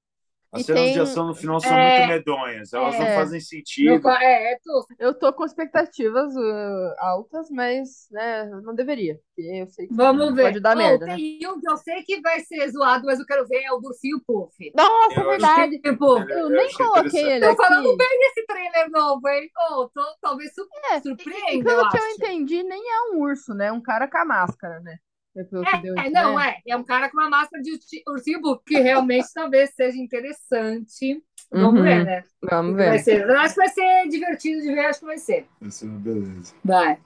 As 0.52 0.62
E 0.62 0.64
cenas 0.64 0.82
tem- 0.82 0.92
de 0.94 1.00
ação 1.00 1.26
no 1.26 1.34
final 1.34 1.60
são 1.60 1.76
É. 1.76 1.98
muito 1.98 2.08
medonhas. 2.12 2.72
Elas 2.72 2.94
não 2.98 3.04
É. 3.06 3.14
fazem 3.16 3.38
Não 3.40 3.44
sentido. 3.46 4.00
fa- 4.00 4.22
é, 4.22 4.52
é 4.52 4.58
tosco. 4.64 4.94
Eu 4.98 5.12
tô 5.12 5.32
com 5.32 5.44
expectativas 5.44 6.34
uh, 6.34 6.94
altas, 6.98 7.48
mas, 7.50 8.06
né, 8.10 8.44
não 8.62 8.74
deveria. 8.74 9.18
Porque 9.34 9.50
eu 9.50 9.66
sei 9.68 9.86
que 9.88 9.94
Vamos 9.94 10.34
ver. 10.34 10.44
pode 10.44 10.60
dar 10.60 10.74
Oh, 10.74 10.78
merda, 10.78 11.06
né? 11.06 11.16
tem 11.16 11.38
um 11.48 11.60
que 11.60 11.68
eu 11.70 11.76
sei 11.76 12.02
que 12.04 12.20
vai 12.20 12.40
ser 12.40 12.68
zoado, 12.70 13.04
mas 13.04 13.18
eu 13.18 13.26
quero 13.26 13.46
ver 13.46 13.62
é 13.64 13.72
o 13.72 13.78
do 13.78 13.92
Fio 14.00 14.20
Puff. 14.26 14.54
Nossa, 14.74 15.20
Eu 15.20 15.28
verdade. 15.30 15.78
Tipo, 15.80 16.18
Eu 16.20 16.28
Eu 16.38 16.48
nem 16.48 16.72
coloquei 16.72 17.32
ele 17.32 17.46
tô 17.48 17.56
falando 17.56 17.88
aqui. 17.88 17.96
bem 17.96 18.18
desse 18.20 18.46
trailer 18.46 18.90
novo, 18.90 19.28
hein? 19.28 19.50
Oh, 19.72 19.88
tô, 19.92 20.02
talvez 20.22 20.54
su 20.54 20.66
É, 20.90 21.00
surpreenda, 21.00 21.70
eu 21.70 21.76
Pelo 21.76 21.90
que 21.90 21.98
eu 21.98 22.02
acho. 22.04 22.12
entendi, 22.14 22.62
nem 22.62 22.80
é 22.82 23.00
um 23.12 23.20
urso, 23.20 23.52
né? 23.52 23.66
É 23.66 23.72
um 23.72 23.80
cara 23.82 24.08
com 24.08 24.18
a 24.18 24.24
máscara, 24.24 24.80
né? 24.80 24.96
É, 25.36 25.40
a 25.40 26.06
É, 26.06 26.10
não, 26.10 26.32
entender. 26.40 26.48
é. 26.66 26.72
É 26.72 26.76
um 26.76 26.82
cara 26.84 27.10
com 27.10 27.18
uma 27.18 27.28
máscara 27.28 27.62
de 27.62 27.78
ursinho 28.08 28.40
Book, 28.40 28.62
que 28.66 28.78
realmente 28.80 29.26
talvez 29.34 29.70
seja 29.74 29.98
interessante. 29.98 31.22
Vamos 31.52 31.78
Uhum. 31.78 31.82
ver, 31.82 32.04
né? 32.04 32.24
Vamos 32.42 32.74
Vai 32.76 32.90
ver. 32.92 32.98
ser. 33.00 33.28
Eu 33.28 33.38
acho 33.38 33.54
que 33.54 33.60
vai 33.60 33.68
ser 33.68 34.08
divertido 34.08 34.62
de 34.62 34.74
ver, 34.74 34.86
acho 34.86 35.00
que 35.00 35.06
vai 35.06 35.18
ser. 35.18 35.46
Essa 35.64 35.84
é 35.84 35.88
uma 35.88 35.98
beleza. 36.00 36.54
Vai. 36.64 36.98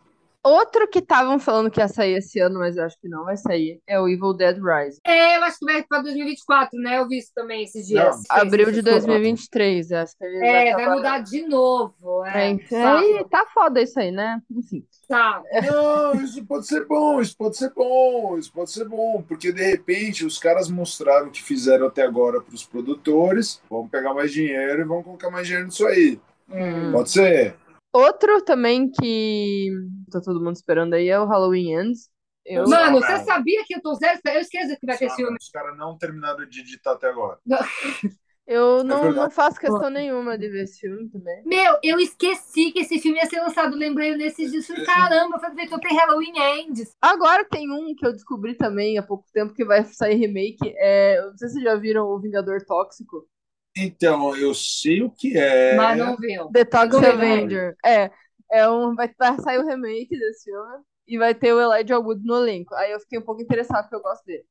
Outro 0.43 0.89
que 0.89 1.01
estavam 1.01 1.39
falando 1.39 1.71
que 1.71 1.81
ia 1.81 1.89
sair 1.89 2.15
esse 2.17 2.41
ano, 2.41 2.61
mas 2.61 2.77
eu 2.77 2.85
acho 2.85 2.97
que 2.99 3.09
não 3.09 3.25
vai 3.25 3.37
sair, 3.37 3.79
é 3.87 4.01
o 4.01 4.09
Evil 4.09 4.33
Dead 4.33 4.57
Rise. 4.57 4.99
É, 5.07 5.37
eu 5.37 5.45
acho 5.45 5.59
que 5.59 5.67
vai 5.67 5.83
para 5.83 6.01
2024, 6.03 6.81
né? 6.81 6.99
Eu 6.99 7.07
vi 7.07 7.19
isso 7.19 7.31
também 7.35 7.63
esses 7.65 7.87
dias. 7.87 8.17
Não, 8.17 8.23
Abril 8.39 8.65
de 8.73 8.79
Esse- 8.81 8.89
esse- 8.89 9.07
2023, 9.07 9.91
eu 9.91 9.99
acho 9.99 10.17
que 10.17 10.25
ele 10.25 10.39
É, 10.39 10.41
vai 10.53 10.69
acabar- 10.71 10.97
mudar 10.97 11.19
de 11.19 11.43
novo. 11.47 12.25
É, 12.25 12.47
É, 12.47 12.51
então, 12.51 13.29
tá 13.29 13.45
foda 13.53 13.83
isso 13.83 14.01
aí, 14.01 14.11
né? 14.11 14.41
Enfim. 14.51 14.83
Tá. 15.07 15.43
Não, 15.71 16.15
isso 16.25 16.43
pode 16.47 16.67
ser 16.67 16.87
bom, 16.87 17.21
isso 17.21 17.37
pode 17.37 17.57
ser 17.59 17.71
bom, 17.75 18.39
isso 18.39 18.51
pode 18.53 18.71
ser 18.71 18.85
bom, 18.89 19.23
porque 19.23 19.53
de 19.53 19.63
repente 19.63 20.25
os 20.25 20.39
caras 20.39 20.71
mostraram 20.71 21.27
o 21.27 21.31
que 21.31 21.43
fizeram 21.43 21.87
até 21.89 22.03
agora 22.03 22.41
para 22.41 22.55
os 22.55 22.65
produtores, 22.65 23.61
vão 23.69 23.87
pegar 23.89 24.15
mais 24.15 24.33
dinheiro 24.33 24.81
e 24.81 24.85
vão 24.85 25.03
colocar 25.03 25.31
mais 25.31 25.47
dinheiro 25.47 25.67
nisso 25.67 25.87
aí. 25.87 26.19
Hum. 26.49 26.93
Pode 26.93 27.11
ser. 27.11 27.57
Outro 27.93 28.43
também 28.43 28.91
que 28.91 29.69
tá 30.11 30.21
todo 30.21 30.43
mundo 30.43 30.57
esperando 30.57 30.95
aí 30.95 31.09
é 31.09 31.19
o 31.19 31.27
Halloween 31.27 31.73
Ends. 31.73 32.09
Eu... 32.45 32.69
Mano, 32.69 32.93
Não, 32.93 33.01
você 33.01 33.25
sabia 33.25 33.63
que 33.65 33.75
eu 33.75 33.83
tô 33.83 33.95
zero? 33.95 34.19
Eu 34.27 34.41
esqueci 34.41 34.79
que 34.79 34.87
vai 34.87 34.97
ter 34.97 35.07
esse 35.07 35.17
filme. 35.17 35.37
Os 35.41 35.51
caras 35.51 35.77
não 35.77 35.99
terminaram 35.99 36.49
de 36.49 36.61
editar 36.61 36.93
até 36.93 37.09
agora. 37.09 37.39
Eu 38.51 38.83
não, 38.83 39.03
verdade. 39.03 39.17
não 39.17 39.31
faço 39.31 39.61
questão 39.61 39.89
nenhuma 39.89 40.37
de 40.37 40.49
ver 40.49 40.65
esse 40.65 40.81
filme 40.81 41.09
também. 41.09 41.41
Meu, 41.47 41.79
eu 41.85 42.01
esqueci 42.01 42.73
que 42.73 42.81
esse 42.81 42.99
filme 42.99 43.19
ia 43.19 43.27
ser 43.27 43.41
lançado. 43.41 43.77
Lembrei 43.77 44.17
nesses 44.17 44.51
dias. 44.51 44.67
Falei, 44.67 44.85
Caramba, 44.85 45.37
eu 45.37 45.41
falei, 45.41 45.67
então 45.67 45.79
tem 45.79 45.97
Halloween 45.97 46.33
Ends. 46.37 46.93
Agora 47.01 47.45
tem 47.45 47.71
um 47.71 47.95
que 47.95 48.05
eu 48.05 48.13
descobri 48.13 48.57
também 48.57 48.99
há 48.99 49.05
pouco 49.05 49.25
tempo 49.33 49.55
que 49.55 49.65
vai 49.65 49.85
sair 49.85 50.17
remake. 50.17 50.75
É, 50.79 51.23
não 51.27 51.37
sei 51.37 51.47
se 51.47 51.55
vocês 51.55 51.65
já 51.65 51.77
viram 51.77 52.07
o 52.09 52.19
Vingador 52.19 52.61
Tóxico. 52.67 53.25
Então, 53.77 54.37
eu 54.37 54.55
sei 54.55 55.03
o 55.03 55.11
que 55.11 55.37
é. 55.39 55.77
Mas 55.77 55.99
não 55.99 56.17
viu. 56.17 56.51
The 56.53 56.65
Toxic 56.65 57.05
Não. 57.05 57.07
Avenger. 57.07 57.77
É, 57.85 58.11
é 58.53 58.69
um, 58.69 58.95
vai, 58.95 59.13
vai 59.19 59.39
sair 59.41 59.59
o 59.59 59.67
remake 59.67 60.19
desse 60.19 60.45
filme 60.51 60.83
e 61.07 61.19
vai 61.19 61.35
ter 61.35 61.53
o 61.53 61.61
Elijah 61.61 61.99
Wood 61.99 62.23
no 62.25 62.37
elenco. 62.37 62.75
Aí 62.75 62.93
eu 62.93 63.01
fiquei 63.01 63.19
um 63.19 63.23
pouco 63.25 63.43
interessado 63.43 63.83
porque 63.85 63.97
eu 63.97 64.03
gosto 64.03 64.25
dele. 64.25 64.45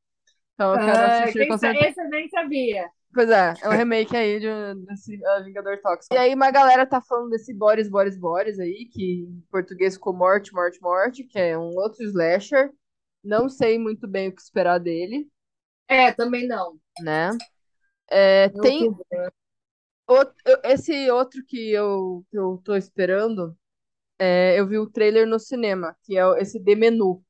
Então 0.55 0.74
eu 0.74 0.80
quero 0.80 1.03
Ah, 1.03 1.07
assistir 1.07 1.38
quem 1.38 1.47
com 1.47 1.57
certeza. 1.57 1.91
esse 1.91 2.01
eu 2.01 2.09
nem 2.09 2.30
sabia. 2.30 2.89
Pois 3.13 3.30
é, 3.30 3.53
é 3.61 3.70
um 3.70 3.72
remake 3.72 4.15
aí 4.15 4.39
de, 4.39 4.47
um- 4.47 4.86
desse 4.86 5.15
uh, 5.15 5.43
Vingador 5.43 5.80
Tóxico. 5.82 6.13
E 6.13 6.17
aí 6.17 6.34
uma 6.34 6.51
galera 6.51 6.86
tá 6.86 7.01
falando 7.01 7.32
desse 7.32 7.53
Boris, 7.53 7.89
Boris, 7.89 8.17
Boris 8.17 8.59
aí, 8.59 8.88
que 8.91 9.24
em 9.24 9.43
português 9.51 9.95
ficou 9.95 10.13
Morte, 10.13 10.53
Morte, 10.53 10.80
Morte, 10.82 11.24
que 11.24 11.39
é 11.39 11.57
um 11.57 11.76
outro 11.76 12.03
slasher. 12.03 12.72
Não 13.24 13.49
sei 13.49 13.80
muito 13.80 14.07
bem 14.07 14.30
o 14.30 14.36
que 14.36 14.41
esperar 14.41 14.80
dele, 14.80 15.28
É, 15.88 16.11
também 16.11 16.47
não. 16.47 16.80
né? 16.97 17.39
É, 18.12 18.45
Em 18.45 18.62
tem 18.62 18.95
outro- 20.07 20.36
esse 20.64 21.10
outro 21.12 21.43
que 21.45 21.72
eu, 21.72 22.24
que 22.32 22.38
eu 22.38 22.60
tô 22.64 22.76
esperando, 22.76 23.55
é, 24.18 24.60
eu 24.60 24.68
vi 24.68 24.78
o 24.78 24.89
trailer 24.89 25.28
no 25.28 25.39
cinema, 25.39 25.95
que 26.03 26.18
é 26.18 26.24
esse 26.41 26.60
The 26.64 26.76
Menu, 26.76 27.22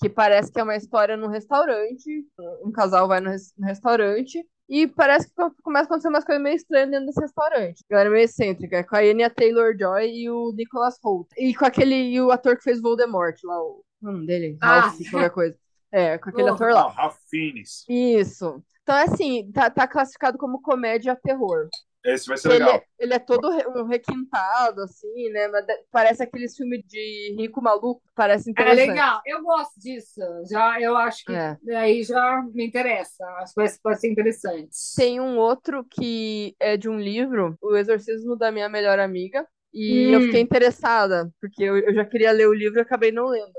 que 0.00 0.08
parece 0.08 0.52
que 0.52 0.60
é 0.60 0.62
uma 0.62 0.76
história 0.76 1.16
num 1.16 1.26
restaurante, 1.28 2.24
um 2.64 2.70
casal 2.70 3.08
vai 3.08 3.20
no, 3.20 3.30
res- 3.30 3.52
no 3.58 3.66
restaurante, 3.66 4.46
e 4.68 4.86
parece 4.86 5.28
que 5.28 5.34
co- 5.34 5.52
começa 5.62 5.84
a 5.84 5.86
acontecer 5.86 6.08
umas 6.08 6.24
coisas 6.24 6.42
meio 6.42 6.54
estranhas 6.54 6.90
dentro 6.90 7.06
desse 7.06 7.20
restaurante. 7.20 7.82
Galera 7.90 8.10
meio 8.10 8.24
excêntrica, 8.24 8.84
com 8.84 8.94
a 8.96 9.00
Anya 9.00 9.30
Taylor-Joy 9.30 10.08
e 10.08 10.30
o 10.30 10.52
Nicholas 10.52 10.96
Hoult. 11.02 11.28
E 11.36 11.54
com 11.54 11.64
aquele, 11.64 11.94
e 12.12 12.20
o 12.20 12.30
ator 12.30 12.56
que 12.56 12.62
fez 12.62 12.80
Voldemort 12.80 13.36
lá, 13.44 13.60
o, 13.60 13.82
o 14.02 14.06
nome 14.06 14.26
dele? 14.26 14.56
Ah. 14.60 14.80
Ralph, 14.82 14.98
qualquer 15.10 15.30
coisa. 15.32 15.58
É, 15.90 16.18
com 16.18 16.28
aquele 16.28 16.50
Oh. 16.50 16.54
ator 16.54 16.70
lá. 16.72 16.82
Ah, 16.82 16.88
Rafines. 17.04 17.84
Isso. 17.88 18.62
Então, 18.88 18.96
assim, 18.96 19.52
tá, 19.52 19.68
tá 19.70 19.86
classificado 19.86 20.38
como 20.38 20.62
comédia 20.62 21.14
terror. 21.14 21.68
Esse 22.04 22.26
vai 22.28 22.36
ser 22.36 22.48
Ele 22.48 22.68
legal. 22.68 22.82
é, 22.82 22.84
ele 22.98 23.14
é 23.14 23.18
todo 23.20 23.48
um 23.76 23.84
requintado, 23.84 24.82
assim, 24.82 25.30
né? 25.30 25.48
Parece 25.90 26.22
aqueles 26.22 26.56
filmes 26.56 26.82
de 26.86 27.34
rico 27.38 27.62
maluco, 27.62 28.02
parece 28.14 28.50
É 28.56 28.72
interessante. 28.72 29.04
legal, 29.04 29.20
eu 29.24 29.42
gosto 29.42 29.78
disso. 29.80 30.20
Já, 30.50 30.80
eu 30.80 30.96
acho 30.96 31.24
que 31.24 31.40
É. 31.40 31.58
aí 31.76 32.02
já 32.02 32.42
me 32.52 32.66
interessa. 32.66 33.24
Acho 33.38 33.54
que 33.54 33.60
vai- 33.62 33.78
pode 33.82 34.00
ser 34.00 34.10
interessante. 34.10 34.76
Tem 34.96 35.20
um 35.20 35.38
outro 35.38 35.84
que 35.84 36.54
é 36.58 36.76
de 36.76 36.88
um 36.88 36.98
livro, 36.98 37.56
O 37.60 37.76
Exorcismo 37.76 38.36
da 38.36 38.50
Minha 38.50 38.68
Melhor 38.68 38.98
Amiga, 38.98 39.46
e 39.72 40.14
eu 40.14 40.20
Hum. 40.20 40.22
fiquei 40.22 40.40
interessada, 40.40 41.30
porque 41.40 41.62
eu, 41.62 41.78
eu 41.78 41.94
já 41.94 42.04
queria 42.04 42.32
ler 42.32 42.48
o 42.48 42.54
livro 42.54 42.78
e 42.78 42.82
acabei 42.82 43.12
não 43.12 43.26
lendo. 43.26 43.52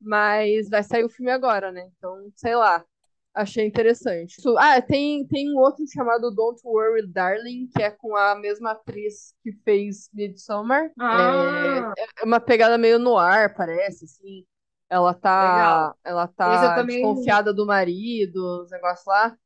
Mas 0.00 0.68
vai 0.70 0.82
sair 0.82 1.04
o 1.04 1.10
filme 1.10 1.30
agora, 1.32 1.72
né? 1.72 1.90
Então, 1.98 2.32
sei 2.36 2.54
lá. 2.56 2.84
Achei 3.32 3.64
interessante. 3.66 4.36
Ah, 4.58 4.82
tem, 4.82 5.24
tem 5.26 5.52
um 5.54 5.58
outro 5.58 5.84
chamado 5.86 6.30
Don't 6.32 6.60
Worry, 6.64 7.06
Darling, 7.06 7.68
que 7.74 7.82
é 7.82 7.90
com 7.90 8.16
a 8.16 8.34
mesma 8.34 8.72
atriz 8.72 9.34
que 9.42 9.52
fez 9.64 10.10
Midsommar. 10.12 10.90
Ah. 10.98 11.92
É, 11.96 12.22
é 12.22 12.24
uma 12.24 12.40
pegada 12.40 12.76
meio 12.76 12.98
no 12.98 13.16
ar, 13.16 13.54
parece, 13.54 14.04
assim. 14.04 14.44
Ela 14.88 15.14
tá, 15.14 15.52
Legal. 15.54 15.96
ela 16.04 16.26
tá 16.26 16.74
também- 16.74 16.96
desconfiada 16.96 17.54
do 17.54 17.64
marido, 17.64 18.62
os 18.64 18.70
negócios 18.72 19.06
lá. 19.06 19.36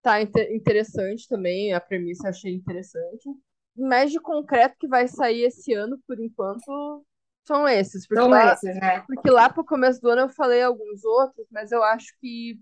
Tá 0.00 0.22
inte- 0.22 0.50
interessante 0.54 1.28
também, 1.28 1.74
a 1.74 1.80
premissa 1.80 2.30
achei 2.30 2.54
interessante. 2.54 3.28
Mais 3.76 4.10
de 4.10 4.18
concreto 4.20 4.76
que 4.78 4.88
vai 4.88 5.06
sair 5.06 5.42
esse 5.44 5.74
ano, 5.74 5.98
por 6.06 6.18
enquanto, 6.18 7.04
são 7.46 7.68
esses. 7.68 8.06
Porque 8.06 8.26
lá, 8.26 8.54
esses, 8.54 8.76
né? 8.76 9.04
porque 9.06 9.30
lá 9.30 9.50
pro 9.50 9.64
começo 9.64 10.00
do 10.00 10.08
ano 10.08 10.22
eu 10.22 10.28
falei 10.30 10.62
alguns 10.62 11.04
outros, 11.04 11.46
mas 11.50 11.70
eu 11.70 11.82
acho 11.82 12.06
que 12.18 12.58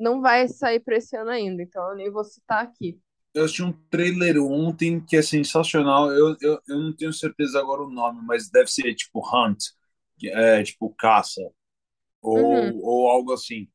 não 0.00 0.20
vai 0.20 0.48
sair 0.48 0.80
pra 0.80 0.96
esse 0.96 1.16
ano 1.16 1.30
ainda, 1.30 1.62
então 1.62 1.90
eu 1.90 1.96
nem 1.96 2.10
vou 2.10 2.24
citar 2.24 2.64
aqui. 2.64 2.98
Eu 3.32 3.44
assisti 3.44 3.62
um 3.62 3.72
trailer 3.90 4.42
ontem 4.42 5.00
que 5.04 5.16
é 5.16 5.22
sensacional. 5.22 6.10
Eu, 6.12 6.36
eu, 6.40 6.60
eu 6.68 6.78
não 6.78 6.92
tenho 6.92 7.12
certeza 7.12 7.60
agora 7.60 7.82
o 7.82 7.90
nome, 7.90 8.20
mas 8.24 8.50
deve 8.50 8.68
ser 8.70 8.92
tipo 8.94 9.20
Hunt, 9.20 9.58
é 10.24 10.62
tipo 10.64 10.92
caça, 10.98 11.40
ou, 12.22 12.36
Uhum. 12.36 12.80
ou 12.84 13.08
algo 13.10 13.32
assim. 13.32 13.68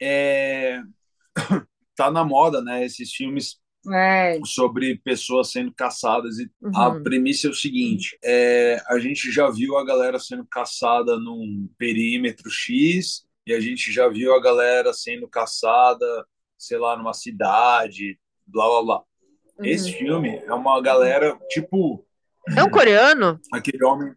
É... 0.00 0.82
Tá 1.96 2.10
na 2.10 2.24
moda, 2.24 2.60
né? 2.60 2.84
Esses 2.84 3.12
filmes 3.12 3.60
É. 3.92 4.40
sobre 4.44 4.98
pessoas 4.98 5.50
sendo 5.52 5.72
caçadas 5.72 6.38
e 6.38 6.50
a 6.74 6.90
Uhum. 6.90 7.02
premissa 7.04 7.46
é 7.46 7.50
o 7.50 7.54
seguinte: 7.54 8.18
é, 8.24 8.82
a 8.88 8.98
gente 8.98 9.30
já 9.30 9.50
viu 9.50 9.76
a 9.78 9.84
galera 9.84 10.18
sendo 10.18 10.44
caçada 10.46 11.18
num 11.18 11.68
perímetro 11.78 12.50
X 12.50 13.24
e 13.46 13.52
a 13.52 13.60
gente 13.60 13.92
já 13.92 14.08
viu 14.08 14.34
a 14.34 14.40
galera 14.40 14.92
sendo 14.92 15.28
caçada, 15.28 16.26
sei 16.58 16.78
lá, 16.78 16.96
numa 16.96 17.12
cidade, 17.12 18.18
blá 18.46 18.66
blá 18.66 18.82
blá. 18.82 19.02
Uhum. 19.58 19.64
Esse 19.64 19.92
filme 19.92 20.36
é 20.38 20.52
uma 20.52 20.80
galera 20.80 21.38
tipo 21.48 22.06
É 22.56 22.62
um 22.62 22.70
coreano? 22.70 23.40
aquele 23.52 23.84
homem. 23.84 24.14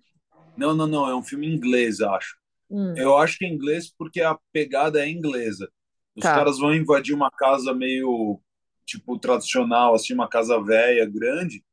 Não, 0.56 0.74
não, 0.76 0.88
não, 0.88 1.08
é 1.10 1.16
um 1.16 1.24
filme 1.24 1.48
inglês, 1.48 2.02
acho. 2.02 2.36
Hum. 2.70 2.94
Eu 2.98 3.16
acho 3.18 3.38
que 3.38 3.46
é 3.46 3.48
inglês 3.48 3.94
porque 3.96 4.22
a 4.22 4.38
pegada 4.52 5.00
é 5.00 5.10
inglesa. 5.10 5.70
Os 6.16 6.24
Tá. 6.24 6.34
caras 6.34 6.58
vão 6.58 6.74
invadir 6.74 7.14
uma 7.14 7.30
casa 7.30 7.74
meio 7.74 8.42
tipo 8.86 9.20
tradicional, 9.20 9.94
assim, 9.94 10.14
uma 10.14 10.28
casa 10.28 10.60
velha, 10.64 11.06
grande, 11.06 11.64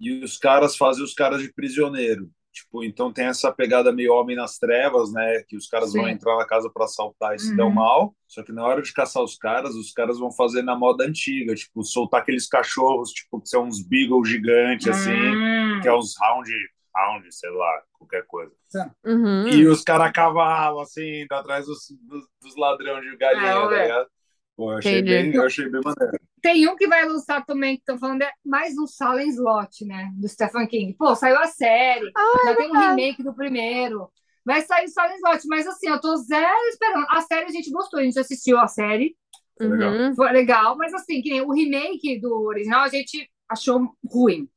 e 0.00 0.24
os 0.24 0.36
caras 0.36 0.76
fazem 0.76 1.04
os 1.04 1.14
caras 1.14 1.40
de 1.42 1.52
prisioneiro. 1.52 2.28
Tipo, 2.54 2.84
então 2.84 3.12
tem 3.12 3.26
essa 3.26 3.50
pegada 3.52 3.92
meio 3.92 4.14
homem 4.14 4.36
nas 4.36 4.58
trevas, 4.58 5.12
né? 5.12 5.42
Que 5.48 5.56
os 5.56 5.66
caras 5.66 5.92
vão 5.92 6.04
Sim. 6.04 6.10
entrar 6.12 6.36
na 6.36 6.46
casa 6.46 6.70
para 6.72 6.84
assaltar 6.84 7.34
e 7.34 7.38
se 7.40 7.50
Uhum. 7.50 7.56
dão 7.56 7.70
mal. 7.70 8.14
Só 8.28 8.44
que 8.44 8.52
na 8.52 8.64
hora 8.64 8.80
de 8.80 8.92
caçar 8.92 9.22
os 9.24 9.36
caras, 9.36 9.74
os 9.74 9.92
caras 9.92 10.18
vão 10.20 10.30
fazer 10.30 10.62
na 10.62 10.76
moda 10.76 11.04
antiga, 11.04 11.52
tipo, 11.54 11.82
soltar 11.82 12.20
aqueles 12.20 12.46
cachorros, 12.46 13.10
tipo, 13.10 13.40
que 13.40 13.48
são 13.48 13.64
uns 13.64 13.82
beagle 13.84 14.24
gigantes, 14.24 14.86
assim, 14.86 15.10
Hum. 15.12 15.80
que 15.82 15.88
é 15.88 15.92
uns 15.94 16.14
hound, 16.20 16.48
hound, 16.96 17.26
sei 17.34 17.50
lá, 17.50 17.82
qualquer 17.98 18.24
coisa. 18.26 18.52
Uhum. 19.04 19.48
E 19.48 19.66
os 19.66 19.82
caras 19.82 20.12
cavalo, 20.12 20.80
assim, 20.80 21.22
indo 21.22 21.32
atrás 21.32 21.66
dos, 21.66 21.78
dos, 22.02 22.24
dos 22.40 22.56
ladrões 22.56 23.02
de 23.10 23.16
galinha, 23.16 23.48
É, 23.48 23.52
tá 23.68 23.82
ligado? 23.82 24.08
Pô, 24.56 24.72
eu 24.72 24.78
achei, 24.78 25.00
Entendi. 25.00 25.10
bem, 25.10 25.34
eu 25.34 25.44
achei 25.44 25.68
bem 25.68 25.80
maneiro. 25.84 26.20
Tem 26.40 26.68
um 26.68 26.76
que 26.76 26.86
vai 26.86 27.04
lançar 27.06 27.44
também, 27.44 27.76
que 27.76 27.82
estão 27.82 27.98
falando, 27.98 28.22
é 28.22 28.30
mais 28.44 28.78
um 28.78 28.86
Salem 28.86 29.28
Slot, 29.28 29.84
né? 29.84 30.10
Do 30.14 30.28
Stephen 30.28 30.66
King. 30.66 30.94
Pô, 30.94 31.16
saiu 31.16 31.38
a 31.38 31.46
série. 31.46 32.12
já 32.44 32.54
tem 32.54 32.70
um 32.70 32.78
remake 32.78 33.22
do 33.22 33.34
primeiro. 33.34 34.08
Vai 34.44 34.60
sair 34.60 34.84
o 34.84 34.88
Salem 34.88 35.16
Slot, 35.16 35.46
mas 35.48 35.66
assim, 35.66 35.88
eu 35.88 36.00
tô 36.00 36.14
zero 36.16 36.68
esperando. 36.68 37.06
A 37.08 37.20
série 37.22 37.46
a 37.46 37.50
gente 37.50 37.70
gostou, 37.70 37.98
a 37.98 38.02
gente 38.04 38.18
assistiu 38.18 38.58
a 38.58 38.68
série. 38.68 39.16
legal. 39.58 39.92
Uhum. 39.92 40.14
Foi 40.14 40.30
legal, 40.30 40.76
mas 40.76 40.92
assim, 40.94 41.20
que 41.20 41.30
nem 41.30 41.40
o 41.40 41.52
remake 41.52 42.20
do 42.20 42.42
original 42.42 42.82
a 42.82 42.88
gente 42.88 43.28
achou 43.48 43.90
ruim. 44.06 44.48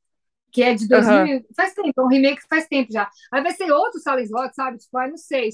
Que 0.52 0.62
é 0.64 0.74
de 0.76 0.88
2000. 0.88 1.46
Faz 1.56 1.74
tempo, 1.74 2.02
é 2.02 2.04
um 2.04 2.08
remake 2.08 2.42
que 2.42 2.48
faz 2.48 2.68
tempo 2.68 2.92
já. 2.92 3.10
Aí 3.32 3.42
vai 3.42 3.52
ser 3.52 3.72
outro 3.72 4.00
Salem 4.00 4.26
Slot, 4.26 4.54
sabe? 4.54 4.78
Tipo, 4.78 4.98
ai, 4.98 5.10
não 5.10 5.18
sei. 5.18 5.50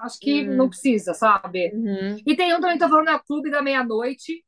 Acho 0.00 0.18
que 0.20 0.48
Hum. 0.48 0.56
não 0.56 0.68
precisa, 0.68 1.12
sabe? 1.14 1.72
Uhum. 1.74 2.16
E 2.26 2.36
tem 2.36 2.54
um 2.54 2.60
também, 2.60 2.78
tô 2.78 2.88
falando, 2.88 3.08
é 3.08 3.14
o 3.16 3.22
Clube 3.24 3.50
da 3.50 3.60
Meia-Noite, 3.62 4.44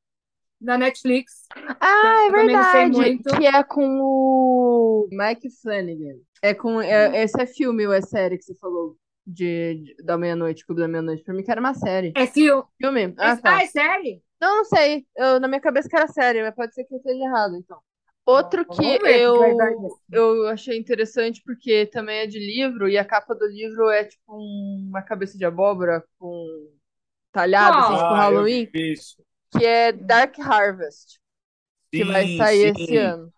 da 0.61 0.77
Netflix. 0.79 1.47
Ah, 1.81 2.27
é 2.27 2.31
verdade. 2.31 3.19
Que 3.19 3.47
é 3.47 3.63
com 3.65 4.01
o 4.01 5.09
Mike 5.11 5.49
Flanagan. 5.63 6.19
É 6.43 6.55
com, 6.55 6.81
é- 6.81 7.23
esse 7.23 7.41
é 7.41 7.47
filme 7.47 7.87
ou 7.87 7.93
é 7.93 8.01
série 8.01 8.39
que 8.39 8.45
você 8.45 8.55
falou? 8.57 8.97
de, 9.27 9.75
de- 9.97 10.03
da 10.03 10.19
meia-noite, 10.19 10.67
Clube 10.67 10.81
da 10.81 10.89
Meia-Noite. 10.89 11.23
Pra 11.23 11.33
mim 11.35 11.43
que 11.45 11.51
era 11.51 11.61
uma 11.61 11.75
série. 11.75 12.13
É 12.17 12.27
filme. 12.27 12.65
Filme? 12.81 13.15
Ah, 13.17 13.33
Ah, 13.33 13.37
tá. 13.37 13.63
é 13.63 13.67
série? 13.67 14.23
Não, 14.41 14.57
não 14.57 14.65
sei. 14.65 15.07
Eu, 15.17 15.39
na 15.39 15.47
minha 15.47 15.61
cabeça 15.61 15.89
que 15.89 15.95
era 15.97 16.09
série, 16.09 16.43
mas 16.43 16.55
pode 16.55 16.75
ser 16.75 16.83
que 16.85 16.95
eu 16.95 16.99
esteja 16.99 17.23
errado, 17.25 17.55
então. 17.55 17.79
Outro 18.27 18.65
que 18.69 19.01
eu, 19.05 19.73
eu 20.13 20.49
achei 20.49 20.79
interessante 20.79 21.43
porque 21.45 21.87
também 21.87 22.21
é 22.21 22.27
de 22.27 22.39
livro 22.39 22.89
e 22.89 22.97
a 22.99 23.05
capa 23.05 23.35
do 23.35 23.47
livro 23.47 23.89
é 23.91 24.05
tipo 24.05 24.23
um- 24.37 24.87
uma 24.89 25.03
cabeça 25.03 25.37
de 25.39 25.45
abóbora 25.45 26.05
com 26.19 26.73
talhado, 27.33 27.81
assim, 27.81 27.97
tipo 27.97 28.15
Ah, 28.15 28.15
Halloween, 28.15 28.73
que 29.53 29.65
é 29.67 29.93
Dark 29.93 30.39
Harvest, 30.41 31.21
que 31.95 32.05
vai 32.05 32.27
sair 32.29 32.73
sim. 32.75 32.77
esse 32.77 32.97
ano. 32.97 33.33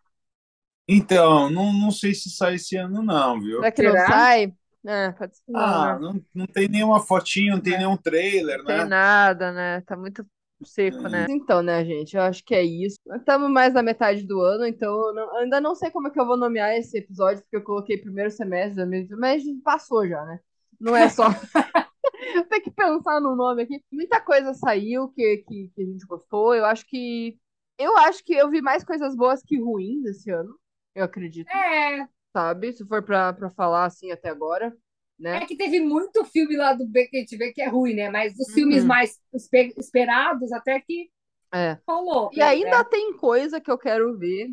Então, 0.89 1.49
não, 1.51 1.73
não 1.73 1.91
sei 1.91 2.15
se 2.15 2.31
sai 2.31 2.55
esse 2.57 2.77
ano, 2.77 3.03
não, 3.03 3.41
viu? 3.41 3.65
Será 3.65 3.73
que 3.73 3.83
não 3.83 3.97
Será? 3.97 4.09
sai? 4.09 4.55
É, 4.87 5.13
pode 5.13 5.37
ser 5.37 5.53
não, 5.53 5.79
Ah, 5.79 5.99
né? 5.99 6.01
não, 6.01 6.23
não 6.35 6.47
tem 6.47 6.69
nenhuma 6.69 7.01
fotinha, 7.01 7.55
não 7.55 7.63
tem 7.63 7.77
nenhum 7.79 7.97
trailer, 7.97 8.63
Não 8.63 8.65
tem 8.65 8.85
né? 8.85 8.87
nada, 8.87 9.53
né? 9.53 9.81
Tá 9.83 9.97
muito 9.97 10.25
seco, 10.65 11.09
né? 11.09 11.27
Então, 11.29 11.63
né, 11.63 11.85
gente, 11.85 12.17
eu 12.17 12.23
acho 12.23 12.45
que 12.45 12.55
é 12.55 12.63
isso. 12.63 12.97
Estamos 13.17 13.51
mais 13.51 13.73
na 13.75 13.83
metade 13.83 14.25
do 14.27 14.41
ano, 14.41 14.67
então 14.67 14.91
eu 15.09 15.15
não- 15.15 15.37
ainda 15.39 15.61
não 15.61 15.75
sei 15.75 15.91
como 15.91 16.09
é 16.09 16.11
que 16.11 16.21
eu 16.21 16.27
vou 16.27 16.37
nomear 16.37 16.73
esse 16.77 16.99
episódio, 16.99 17.43
porque 17.43 17.57
eu 17.57 17.63
coloquei 17.65 17.97
primeiro 17.99 18.31
semestre, 18.31 18.85
mas 19.17 19.43
passou 19.63 20.07
já, 20.07 20.25
né? 20.25 20.41
Não 20.81 20.97
é 20.97 21.09
só. 21.09 21.25
Tem 22.49 22.61
que 22.63 22.71
pensar 22.71 23.21
no 23.21 23.35
nome 23.37 23.63
aqui. 23.63 23.83
Muita 23.91 24.21
coisa 24.21 24.55
saiu 24.55 25.09
que, 25.11 25.39
que, 25.39 25.69
que 25.75 25.83
a 25.83 25.85
gente 25.85 26.07
gostou. 26.07 26.55
Eu 26.55 26.65
acho 26.65 26.87
que. 26.87 27.39
Eu 27.79 27.97
acho 27.99 28.23
que 28.25 28.35
eu 28.35 28.51
vi 28.51 28.61
mais 28.61 28.85
coisas 28.85 29.17
boas 29.17 29.43
que 29.43 29.61
ruins 29.61 30.05
esse 30.05 30.31
ano. 30.31 30.55
Eu 30.95 31.05
acredito, 31.05 31.49
É, 31.51 32.07
sabe? 32.33 32.73
Se 32.73 32.87
for 32.87 33.03
pra, 33.03 33.33
pra 33.33 33.51
falar 33.51 33.87
assim 33.87 34.13
até 34.13 34.29
agora, 34.29 34.77
né? 35.23 35.37
é 35.43 35.47
que 35.47 35.57
teve 35.57 35.81
muito 35.81 36.25
filme 36.25 36.57
lá 36.57 36.73
do 36.75 36.87
B 36.87 37.07
que 37.07 37.17
a 37.17 37.21
gente 37.21 37.37
vê 37.37 37.53
que 37.53 37.63
é 37.63 37.69
ruim, 37.69 37.95
né? 37.95 38.11
Mas 38.11 38.35
dos 38.37 38.49
Uhum. 38.49 38.55
filmes 38.55 38.85
mais 38.85 39.19
espe- 39.33 39.73
esperados, 39.79 40.53
até 40.53 40.81
que 40.81 41.11
É. 41.55 41.79
rolou. 41.87 42.31
E 42.33 42.41
ainda 42.43 42.83
tem 42.85 43.17
coisa 43.17 43.61
que 43.61 43.71
eu 43.71 43.79
quero 43.79 44.17
ver 44.19 44.51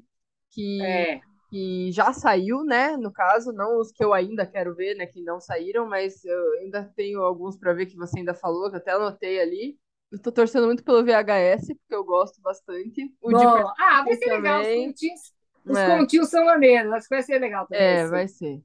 que, 0.51 0.81
É. 0.81 1.21
que 1.49 1.91
já 1.91 2.11
saiu, 2.13 2.63
né? 2.63 2.95
No 2.97 3.11
caso, 3.11 3.51
não 3.51 3.79
os 3.79 3.91
que 3.91 4.03
eu 4.03 4.13
ainda 4.13 4.45
quero 4.45 4.75
ver, 4.75 4.95
né? 4.95 5.05
Que 5.05 5.21
não 5.21 5.39
saíram, 5.39 5.87
mas 5.87 6.23
eu 6.25 6.53
ainda 6.59 6.83
tenho 6.95 7.21
alguns 7.21 7.57
pra 7.57 7.73
ver 7.73 7.85
que 7.85 7.95
você 7.97 8.19
ainda 8.19 8.33
falou, 8.33 8.69
que 8.69 8.75
eu 8.75 8.79
até 8.79 8.91
anotei 8.91 9.39
ali. 9.39 9.77
Eu 10.11 10.19
tô 10.19 10.31
torcendo 10.31 10.65
muito 10.65 10.83
pelo 10.83 11.03
VHS, 11.03 11.67
porque 11.75 11.93
eu 11.95 12.03
gosto 12.03 12.41
bastante. 12.41 13.13
O 13.21 13.29
Bom, 13.31 13.37
ah, 13.79 14.03
vai 14.03 14.15
ser 14.15 14.25
legal. 14.25 14.59
Os 14.61 14.65
também. 14.67 14.87
continhos, 14.87 15.21
os 15.65 15.77
É. 15.77 15.97
continhos 15.97 16.29
são 16.29 16.45
maneiros. 16.45 16.91
Acho 16.93 17.07
que 17.07 17.15
vai 17.15 17.23
ser 17.23 17.39
legal 17.39 17.67
também. 17.67 17.83
É, 17.85 18.01
esse. 18.01 18.09
vai 18.09 18.27
ser. 18.27 18.61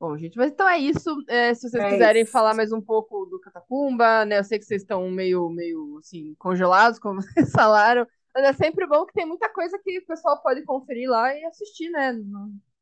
Bom, 0.00 0.16
gente, 0.16 0.38
mas 0.38 0.50
então 0.50 0.66
é 0.68 0.78
isso. 0.78 1.22
É, 1.28 1.52
se 1.54 1.68
vocês 1.68 1.84
É 1.84 1.88
quiserem 1.90 2.22
isso. 2.22 2.32
falar 2.32 2.54
mais 2.54 2.72
um 2.72 2.80
pouco 2.80 3.26
do 3.26 3.38
Catacumba, 3.38 4.24
né? 4.24 4.38
Eu 4.38 4.44
sei 4.44 4.58
que 4.58 4.64
vocês 4.64 4.80
estão 4.82 5.10
meio, 5.10 5.50
meio 5.50 5.98
assim, 5.98 6.34
congelados, 6.38 6.98
como 6.98 7.20
vocês 7.22 7.50
falaram. 7.52 8.06
Mas 8.34 8.44
é 8.44 8.52
sempre 8.54 8.86
bom 8.86 9.04
que 9.04 9.12
tem 9.12 9.26
muita 9.26 9.48
coisa 9.52 9.78
que 9.78 9.98
o 9.98 10.06
pessoal 10.06 10.40
pode 10.42 10.62
conferir 10.64 11.10
lá 11.10 11.34
e 11.36 11.44
assistir, 11.44 11.90
né? 11.90 12.14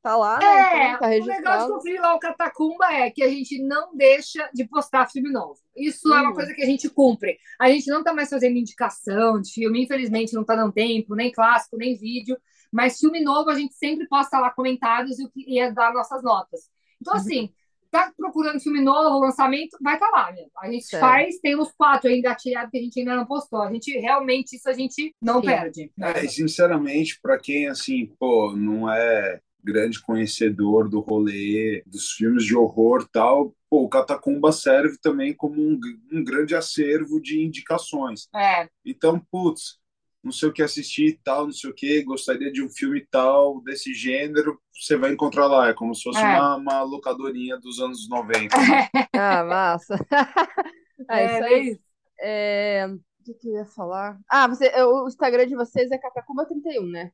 Tá 0.00 0.16
lá, 0.16 0.38
né? 0.38 0.46
É, 0.46 0.96
tá 0.96 1.08
o 1.08 1.24
legal 1.24 1.58
de 1.58 1.66
conferir 1.66 2.00
lá 2.00 2.14
o 2.14 2.18
Catacumba 2.20 2.86
é 2.92 3.10
que 3.10 3.22
a 3.22 3.28
gente 3.28 3.60
não 3.62 3.96
deixa 3.96 4.48
de 4.54 4.64
postar 4.68 5.10
filme 5.10 5.30
novo. 5.32 5.58
Isso 5.76 6.12
é 6.14 6.20
uma 6.20 6.28
Uhum. 6.28 6.34
coisa 6.34 6.54
que 6.54 6.62
a 6.62 6.66
gente 6.66 6.88
cumpre. 6.88 7.36
A 7.60 7.68
gente 7.70 7.90
não 7.90 8.04
tá 8.04 8.14
mais 8.14 8.30
fazendo 8.30 8.56
indicação 8.56 9.40
de 9.40 9.52
filme, 9.52 9.82
infelizmente 9.82 10.34
não 10.34 10.44
tá 10.44 10.54
dando 10.54 10.72
tempo, 10.72 11.16
nem 11.16 11.32
clássico, 11.32 11.76
nem 11.76 11.96
vídeo. 11.96 12.36
Mas 12.72 12.98
filme 12.98 13.20
novo 13.20 13.50
a 13.50 13.54
gente 13.54 13.74
sempre 13.74 14.06
posta 14.06 14.38
lá 14.38 14.50
comentários 14.50 15.18
e, 15.18 15.24
o 15.24 15.30
que- 15.30 15.44
e 15.48 15.58
é 15.58 15.72
dar 15.72 15.92
nossas 15.92 16.22
notas. 16.22 16.70
Então, 17.00 17.14
assim, 17.14 17.50
tá 17.90 18.12
procurando 18.16 18.60
filme 18.60 18.80
novo, 18.80 19.20
lançamento, 19.20 19.76
vai 19.80 19.94
estar 19.94 20.10
lá, 20.10 20.30
né? 20.32 20.44
A 20.58 20.70
gente 20.70 20.86
Certo. 20.86 21.00
faz, 21.00 21.38
tem 21.40 21.58
uns 21.58 21.72
quatro 21.72 22.08
aí 22.10 22.18
engatilhados 22.18 22.70
que 22.70 22.78
a 22.78 22.82
gente 22.82 23.00
ainda 23.00 23.16
não 23.16 23.26
postou. 23.26 23.62
A 23.62 23.72
gente 23.72 23.90
realmente, 23.98 24.56
isso 24.56 24.68
a 24.68 24.72
gente 24.72 25.14
não 25.22 25.40
Sim. 25.40 25.46
perde. 25.46 25.92
É, 26.00 26.24
e 26.24 26.28
sinceramente, 26.28 27.18
para 27.20 27.38
quem 27.38 27.66
assim, 27.68 28.06
pô, 28.18 28.54
não 28.56 28.90
é 28.90 29.40
grande 29.62 30.00
conhecedor 30.00 30.88
do 30.88 31.00
rolê, 31.00 31.82
dos 31.86 32.12
filmes 32.12 32.44
de 32.44 32.54
horror 32.54 33.02
e 33.02 33.08
tal, 33.10 33.54
pô, 33.68 33.82
o 33.82 33.88
Catacumba 33.88 34.52
serve 34.52 34.96
também 34.98 35.34
como 35.34 35.60
um, 35.60 35.78
um 36.12 36.24
grande 36.24 36.54
acervo 36.54 37.20
de 37.20 37.42
indicações. 37.42 38.28
É, 38.34 38.68
Então, 38.84 39.20
putz, 39.30 39.78
não 40.22 40.32
sei 40.32 40.48
o 40.48 40.52
que 40.52 40.62
assistir 40.62 41.06
e 41.08 41.18
tal, 41.18 41.44
não 41.46 41.52
sei 41.52 41.70
o 41.70 41.74
que, 41.74 42.02
gostaria 42.04 42.52
de 42.52 42.62
um 42.62 42.68
filme 42.70 43.06
tal, 43.10 43.60
desse 43.62 43.94
gênero, 43.94 44.60
você 44.72 44.96
vai 44.96 45.12
encontrar 45.12 45.46
lá. 45.46 45.68
É 45.68 45.74
como 45.74 45.94
se 45.94 46.02
fosse 46.02 46.24
É. 46.24 46.24
uma, 46.26 46.56
uma 46.56 46.82
locadorinha 46.82 47.58
dos 47.58 47.80
anos 47.80 48.08
90. 48.08 48.56
né? 48.66 48.88
Ah, 49.14 49.44
massa. 49.44 49.96
É, 51.10 51.24
isso 51.26 51.42
é, 51.44 51.46
aí. 51.46 51.70
isso. 51.72 51.80
É, 52.20 52.86
O 52.86 53.24
que, 53.24 53.34
que 53.34 53.48
eu 53.48 53.54
ia 53.54 53.66
falar? 53.66 54.18
Ah, 54.28 54.48
você, 54.48 54.70
o 54.82 55.06
Instagram 55.06 55.46
de 55.46 55.54
vocês 55.56 55.90
é 55.90 55.98
Catacumba31, 55.98 56.90
né? 56.90 57.12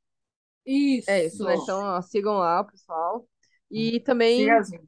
Isso. 0.66 1.10
É 1.10 1.24
isso, 1.26 1.44
né? 1.44 1.55
Então, 1.56 1.81
ó, 1.81 2.01
sigam 2.02 2.35
lá, 2.39 2.60
o 2.60 2.66
pessoal. 2.66 3.28
E 3.70 4.01
também 4.01 4.51
assim. 4.51 4.78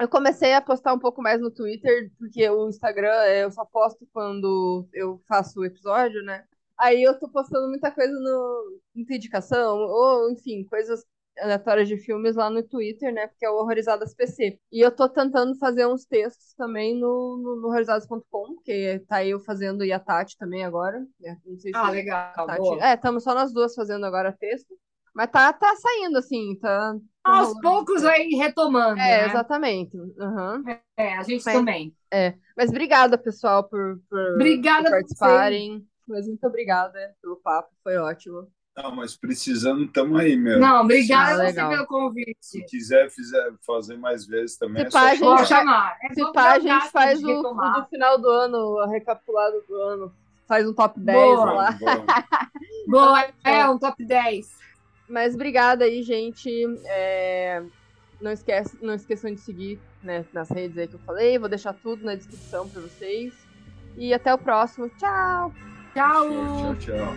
eu 0.00 0.08
comecei 0.08 0.52
a 0.54 0.60
postar 0.62 0.92
um 0.94 0.98
pouco 0.98 1.22
mais 1.22 1.40
no 1.40 1.50
Twitter, 1.50 2.10
porque 2.18 2.48
o 2.50 2.68
Instagram 2.68 3.12
é, 3.24 3.44
eu 3.44 3.50
só 3.50 3.64
posto 3.64 4.06
quando 4.12 4.88
eu 4.92 5.22
faço 5.28 5.60
o 5.60 5.64
episódio, 5.64 6.22
né? 6.24 6.44
Aí 6.78 7.02
eu 7.02 7.18
tô 7.18 7.28
postando 7.28 7.68
muita 7.68 7.90
coisa 7.90 8.12
no 8.12 8.80
muita 8.94 9.14
indicação, 9.14 9.78
ou 9.78 10.30
enfim, 10.30 10.64
coisas 10.64 11.04
aleatórias 11.38 11.88
de 11.88 11.96
filmes 11.98 12.36
lá 12.36 12.48
no 12.48 12.62
Twitter, 12.62 13.12
né? 13.12 13.26
Porque 13.26 13.44
é 13.44 13.50
o 13.50 13.56
Horrorizadas 13.56 14.14
PC. 14.14 14.58
E 14.70 14.80
eu 14.80 14.90
tô 14.90 15.08
tentando 15.08 15.56
fazer 15.58 15.86
uns 15.86 16.04
textos 16.04 16.54
também 16.54 16.94
no, 16.94 17.36
no, 17.42 17.56
no 17.60 17.66
horrorizadas.com, 17.68 18.56
que 18.64 19.00
tá 19.08 19.24
eu 19.24 19.40
fazendo 19.40 19.84
e 19.84 19.92
a 19.92 19.98
Tati 19.98 20.36
também 20.38 20.64
agora. 20.64 21.00
né? 21.20 21.36
Não 21.44 21.58
sei 21.58 21.72
se 21.72 21.76
Ah, 21.76 21.90
legal. 21.90 22.32
a 22.36 22.44
Tati... 22.46 22.58
boa. 22.60 22.84
É, 22.86 22.94
estamos 22.94 23.24
só 23.24 23.34
nós 23.34 23.52
duas 23.52 23.74
fazendo 23.74 24.06
agora 24.06 24.32
texto. 24.32 24.74
Mas 25.12 25.30
tá, 25.30 25.52
tá 25.52 25.74
saindo, 25.76 26.18
assim, 26.18 26.56
tá. 26.60 26.92
tá 27.22 27.30
Aos 27.30 27.48
rolando. 27.48 27.60
poucos 27.62 28.02
vai 28.02 28.24
retomando, 28.28 29.00
É, 29.00 29.22
né? 29.22 29.26
exatamente. 29.28 29.96
Aham. 30.20 30.62
É, 30.96 31.16
a 31.16 31.22
gente 31.22 31.44
Mas- 31.44 31.54
também. 31.54 31.96
Mas 32.56 32.70
obrigada, 32.70 33.18
pessoal, 33.18 33.68
por, 33.68 33.98
por, 34.08 34.34
Obrigada 34.34 34.84
por 34.84 34.90
participarem. 34.90 35.84
Mas 36.06 36.26
muito 36.26 36.46
obrigada 36.46 37.14
pelo 37.22 37.36
papo, 37.36 37.70
foi 37.82 37.96
ótimo. 37.96 38.48
Não, 38.76 38.94
mas 38.94 39.16
precisando, 39.16 39.86
tamo 39.92 40.16
aí, 40.16 40.36
meu. 40.36 40.58
Não, 40.58 40.82
obrigada 40.82 41.44
Ah, 41.44 41.46
você 41.52 41.54
pelo 41.54 41.80
Se 41.82 41.86
convite. 41.86 42.64
quiser 42.68 43.08
fizer, 43.08 43.52
fazer 43.64 43.96
mais 43.96 44.26
vezes 44.26 44.56
também, 44.56 44.82
Se 44.82 44.88
é 44.88 44.90
pá, 44.90 45.02
a 45.10 45.14
gente 45.14 45.24
Vou 45.24 45.44
chamar. 45.44 45.96
É 46.02 46.12
Se 46.12 46.32
pá, 46.32 46.50
a 46.52 46.58
gente 46.58 46.68
gasto 46.68 46.90
faz 46.90 47.22
o, 47.22 47.28
o 47.30 47.42
do 47.42 47.86
final 47.88 48.20
do 48.20 48.28
ano, 48.28 48.78
a 48.80 48.88
recapitulado 48.88 49.62
do 49.68 49.74
ano. 49.76 50.12
Faz 50.48 50.68
um 50.68 50.74
top 50.74 50.98
10 51.00 51.16
Boa. 51.18 51.52
lá. 51.52 51.70
Vamos. 51.70 52.06
Boa, 52.88 53.26
é 53.44 53.68
um 53.68 53.78
top 53.78 54.04
10. 54.04 54.48
Mas 55.08 55.34
obrigada 55.34 55.84
aí, 55.84 56.02
gente. 56.02 56.50
É, 56.86 57.62
Não, 58.20 58.32
esquece, 58.32 58.76
não 58.82 58.94
esqueçam 58.94 59.32
de 59.32 59.40
seguir 59.40 59.78
né, 60.02 60.24
nas 60.32 60.50
redes 60.50 60.76
aí 60.76 60.88
que 60.88 60.94
eu 60.94 61.00
falei. 61.00 61.38
Vou 61.38 61.48
deixar 61.48 61.74
tudo 61.74 62.04
na 62.04 62.16
descrição 62.16 62.68
pra 62.68 62.80
vocês. 62.82 63.32
E 63.96 64.12
até 64.12 64.34
o 64.34 64.38
próximo. 64.38 64.90
Tchau! 64.98 65.52
Tchau. 65.94 66.28
Tchau, 66.28 66.74
tchau, 66.74 66.96
tchau. 66.98 67.16